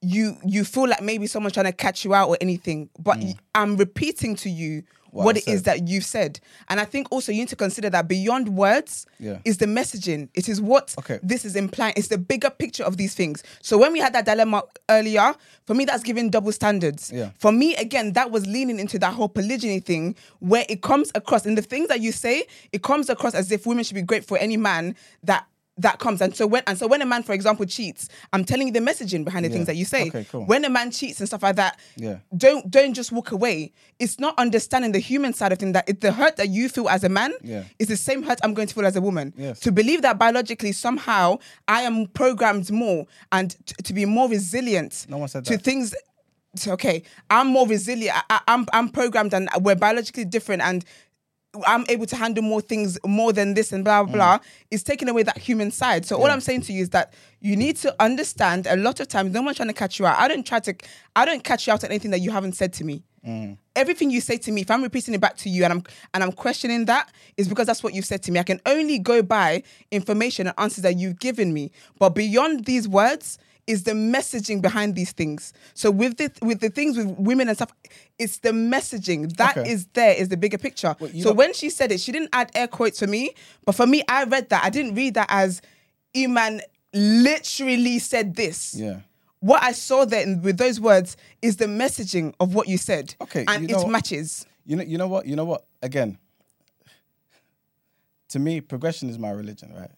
[0.01, 2.91] you you feel like maybe someone's trying to catch you out or anything.
[2.99, 3.19] But
[3.55, 4.87] I'm repeating to you Mm.
[5.15, 5.65] What what, it is said.
[5.65, 6.41] that you've said.
[6.69, 9.39] And I think also you need to consider that beyond words Yeah.
[9.45, 10.29] is the messaging.
[10.35, 11.21] It is what Okay.
[11.23, 11.95] this is implying.
[11.97, 13.43] It's the bigger picture of these things.
[13.63, 15.35] So when we had that dilemma earlier,
[15.67, 17.13] for me that's giving double standards.
[17.15, 17.31] Yeah.
[17.39, 21.47] For me, again, that was leaning into that whole polygyny thing where it comes across
[21.47, 24.25] in the things that you say, it comes across as if women should be great
[24.25, 26.21] for any man that that comes.
[26.21, 28.79] And so when and so when a man, for example, cheats, I'm telling you the
[28.81, 29.55] messaging behind the Yeah.
[29.55, 30.07] things that you say.
[30.09, 30.45] Okay, cool.
[30.47, 32.19] When a man cheats and stuff like that, Yeah.
[32.37, 33.73] don't don't just walk away.
[33.99, 36.89] It's not understanding the human side of things that it, the hurt that you feel
[36.89, 37.65] as a man Yeah.
[37.81, 39.35] is the same hurt I'm going to feel as a woman.
[39.37, 39.59] Yes.
[39.61, 45.07] To believe that biologically somehow I am programmed more and t- to be more resilient
[45.09, 45.63] No one said to that.
[45.65, 45.93] things.
[46.69, 48.17] Okay, I'm more resilient.
[48.17, 50.85] I, I, I'm I'm programmed and we're biologically different and
[51.67, 54.15] I'm able to handle more things more than this and blah blah mm.
[54.15, 54.39] blah
[54.71, 56.07] is taking away that human side.
[56.07, 59.09] So all I'm saying to you is that you need to understand a lot of
[59.09, 60.19] times no one's trying to catch you out.
[60.19, 60.75] I don't try to
[61.17, 63.03] I don't catch you out on anything that you haven't said to me.
[63.27, 63.57] Mm.
[63.75, 66.23] Everything you say to me, if I'm repeating it back to you and I'm and
[66.23, 68.39] I'm questioning that, is because that's what you've said to me.
[68.39, 71.71] I can only go by information and answers that you've given me.
[71.99, 75.53] But beyond these words, is the messaging behind these things.
[75.75, 77.73] So with the with the things with women and stuff,
[78.19, 79.91] it's the messaging that is Okay.
[79.95, 80.95] there is the bigger picture.
[80.99, 83.35] so know- when she said it, she didn't add air quotes for me,
[83.65, 84.65] but for me, I read that.
[84.65, 85.63] I didn't read that as
[86.17, 86.61] Iman
[86.93, 88.75] literally said this.
[88.75, 89.01] Yeah.
[89.41, 93.15] What I saw there in- with those words is the messaging of what you said.
[93.21, 93.89] Okay, and it what?
[93.91, 94.47] matches.
[94.65, 95.27] You know, you know what?
[95.27, 95.67] You know what?
[95.83, 96.17] Again,
[98.29, 99.91] to me, progression is my religion, right?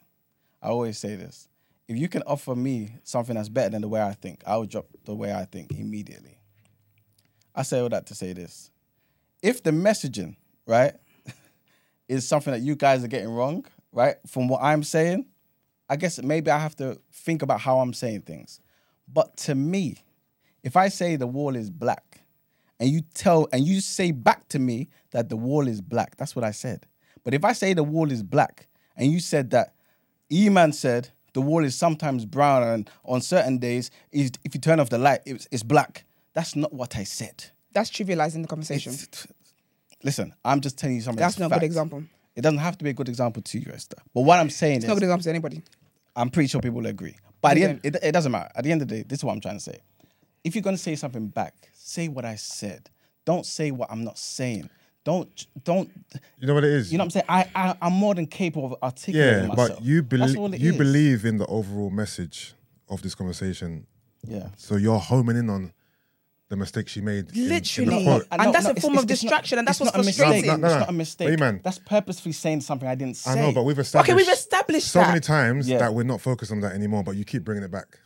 [0.62, 1.48] I always say this.
[1.88, 4.66] If you can offer me something that's better than the way I think, I will
[4.66, 6.40] drop the way I think immediately.
[7.54, 8.70] I say all that to say this.
[9.42, 10.94] If the messaging, right,
[12.08, 15.26] is something that you guys are getting wrong, right, from what I'm saying,
[15.88, 18.60] I guess maybe I have to think about how I'm saying things.
[19.06, 19.98] But to me,
[20.62, 22.22] if I say the wall is black
[22.80, 26.34] and you tell and you say back to me that the wall is black, that's
[26.34, 26.86] what I said.
[27.22, 28.66] But if I say the wall is black
[28.96, 29.74] and you said that
[30.30, 34.80] E-Man said the wall is sometimes brown and on certain days is if you turn
[34.80, 36.04] off the light it's, it's black.
[36.32, 37.44] That's not what I said.
[37.74, 38.94] That's trivializing the conversation.
[40.02, 41.20] Listen, I'm just telling you something.
[41.20, 42.04] That's not a good example.
[42.34, 43.98] It doesn't have to be a good example to you, Esther.
[44.14, 45.62] But what I'm saying It's is, not a good example to anybody.
[46.14, 47.16] I'm pretty sure people will agree.
[47.42, 48.50] But at the end, it, it doesn't matter.
[48.56, 49.80] At the end of the day, this is what I'm trying to say.
[50.42, 52.88] If you're going to say something back, say what I said.
[53.26, 54.70] Don't say what I'm not saying.
[55.06, 55.88] Don't don't.
[56.40, 56.90] You know what it is?
[56.90, 57.26] You know what I'm saying?
[57.28, 59.78] I, I I'm more than capable of articulating yeah, myself.
[59.78, 60.76] but you believe you is.
[60.76, 62.54] believe in the overall message
[62.88, 63.86] of this conversation.
[64.26, 64.48] Yeah.
[64.56, 65.72] So you're homing in on
[66.48, 67.30] the mistake she made.
[67.30, 68.04] in- in the Literally.
[68.04, 68.26] quote.
[68.32, 70.26] And that's a form it's- of it's not- distraction, and that's what's not a mistake.
[70.26, 70.50] frustrating.
[70.50, 70.80] No, no, It's no.
[70.80, 71.28] not a mistake.
[71.30, 71.60] Hey, man.
[71.62, 73.30] That's purposefully saying something I didn't say.
[73.30, 74.10] I know, but we've established.
[74.10, 75.08] Okay, we've established so that.
[75.08, 75.78] many times Yeah.
[75.78, 77.04] that we're not focused on that anymore.
[77.04, 78.00] But you keep bringing it back.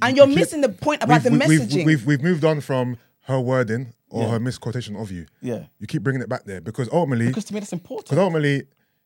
[0.00, 1.84] and you're keep- missing the point about the We've- we've- messaging.
[1.84, 4.30] We've, we've moved on from her wording or Yeah.
[4.30, 5.26] her misquotation of you.
[5.42, 5.64] Yeah.
[5.80, 8.06] You keep bringing it back there because ultimately, because to me that's important.
[8.06, 8.62] because ultimately,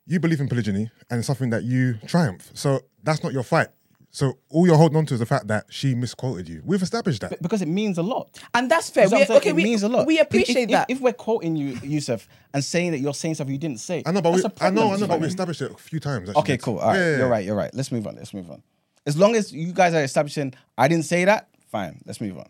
[0.06, 2.50] you believe in polygyny and it's something that you triumph.
[2.54, 3.68] So that's not your fight.
[4.10, 6.62] So all you're holding on to is the fact that she misquoted you.
[6.64, 7.40] We've established that.
[7.42, 8.38] because it means a lot.
[8.54, 9.04] and that's fair.
[9.04, 9.30] We, saying?
[9.38, 10.06] okay, it we, means a lot.
[10.06, 10.90] we appreciate if, that.
[10.90, 14.02] If, if we're quoting you, Yusuf, and saying that you're saying something you didn't say,
[14.06, 15.76] I know, but we, that's a I know, I know, but we established it a
[15.76, 16.28] few times.
[16.28, 16.40] Actually.
[16.42, 16.78] Okay, cool.
[16.78, 17.44] All right, Yeah, yeah, you're right.
[17.44, 17.70] You're right.
[17.74, 18.16] Let's move on.
[18.16, 18.62] Let's move on.
[19.06, 21.48] As long as you guys are establishing, I didn't say that.
[21.70, 22.00] Fine.
[22.06, 22.48] Let's move on.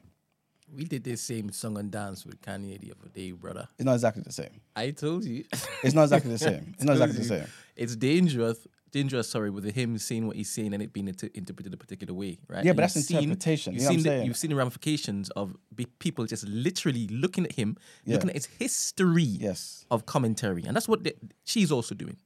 [0.75, 3.67] We did this same song and dance with Kanye the other day, brother.
[3.79, 4.61] It's not exactly the same.
[4.77, 5.45] I told you.
[5.83, 6.73] It's not exactly the same.
[6.75, 7.47] It's not exactly the same.
[7.77, 8.67] It's dangerous.
[8.91, 12.15] Dangerous, sorry, with him saying what he's saying and it being inter- interpreted a particular
[12.15, 12.65] way, right?
[12.65, 15.29] Yeah, And but that's seen- interpretation, You've you know seen the, you've seen the ramifications
[15.31, 18.15] of be- people just literally looking at him, Yeah.
[18.15, 19.85] looking at his history Yes.
[19.91, 21.15] of commentary, and that's what the,
[21.45, 22.17] she's also doing.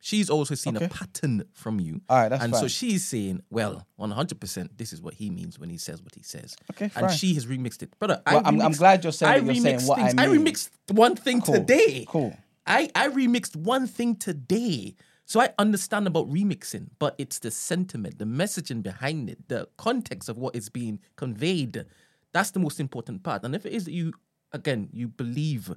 [0.00, 3.84] She's also seen a pattern from you, All right, that's and so she's saying, "Well,
[3.96, 6.84] one hundred percent, this is what he means when he says what he says." Okay,
[6.84, 7.10] and fine.
[7.16, 8.22] she has remixed it, brother.
[8.24, 10.14] Well, I I'm- I'm glad you're saying I you're saying what I things.
[10.18, 10.44] I mean.
[10.44, 11.54] remixed one thing Cool.
[11.54, 12.04] today.
[12.08, 12.36] Cool.
[12.66, 14.94] I, I remixed one thing today.
[15.24, 20.28] So I understand about remixing, but it's the sentiment, the messaging behind it, the context
[20.30, 21.84] of what is being conveyed.
[22.32, 23.42] That's the most important part.
[23.44, 24.12] And if it is that you,
[24.52, 25.74] again, you believe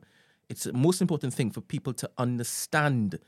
[0.47, 3.19] it's the most important thing for people to understand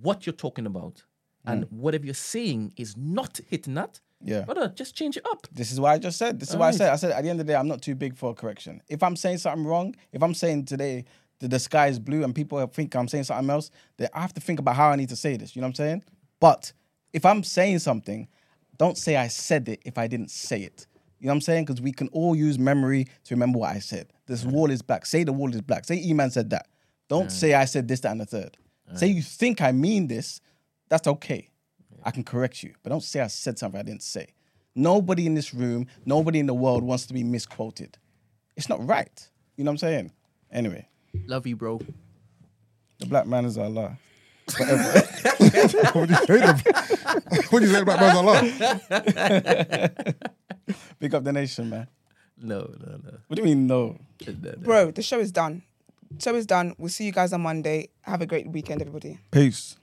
[0.00, 1.04] what you're talking about
[1.44, 1.78] and hmm.
[1.78, 4.42] whatever you're saying is not hitting that, Yeah.
[4.42, 5.46] brother, just change it up.
[5.52, 6.38] This is what I just said.
[6.38, 6.90] This is what I said.
[6.90, 8.80] I said at the end of the day, I'm not too big for a correction.
[8.88, 11.04] If I'm saying something wrong, if I'm saying today
[11.40, 14.32] that the sky is blue and people think I'm saying something else, then I have
[14.34, 15.56] to think about how I need to say this.
[15.56, 16.04] You know what I'm saying?
[16.38, 16.72] But
[17.12, 18.28] if I'm saying something,
[18.78, 20.86] don't say I said it if I didn't say it.
[21.18, 21.64] You know what I'm saying?
[21.66, 24.12] Because we can all use memory to remember what I said.
[24.26, 25.06] This wall is black.
[25.06, 25.84] Say the wall is black.
[25.84, 26.66] Say E-Man said that.
[27.08, 28.56] Don't say I said this, that, and the third.
[28.94, 30.40] Say you think I mean this.
[30.88, 31.48] That's okay.
[32.04, 32.74] I can correct you.
[32.82, 34.34] But don't say I said something I didn't say.
[34.74, 37.98] Nobody in this room, nobody in the world wants to be misquoted.
[38.56, 39.28] It's not right.
[39.56, 40.12] You know what I'm saying?
[40.50, 40.88] Anyway,
[41.26, 41.80] Love you, bro.
[42.98, 43.98] the black man is Allah.
[44.56, 46.38] what do you say?
[46.38, 48.42] The, what do you say about Man's Allah?
[50.98, 51.86] Big up the nation, man.
[52.38, 53.18] No, no, no.
[53.28, 53.98] What do you mean no?
[54.26, 54.52] no, no.
[54.58, 55.62] Bro, the show is done.
[56.18, 56.74] Show is done.
[56.78, 57.88] We'll see you guys on Monday.
[58.02, 59.18] Have a great weekend, everybody.
[59.30, 59.76] Peace.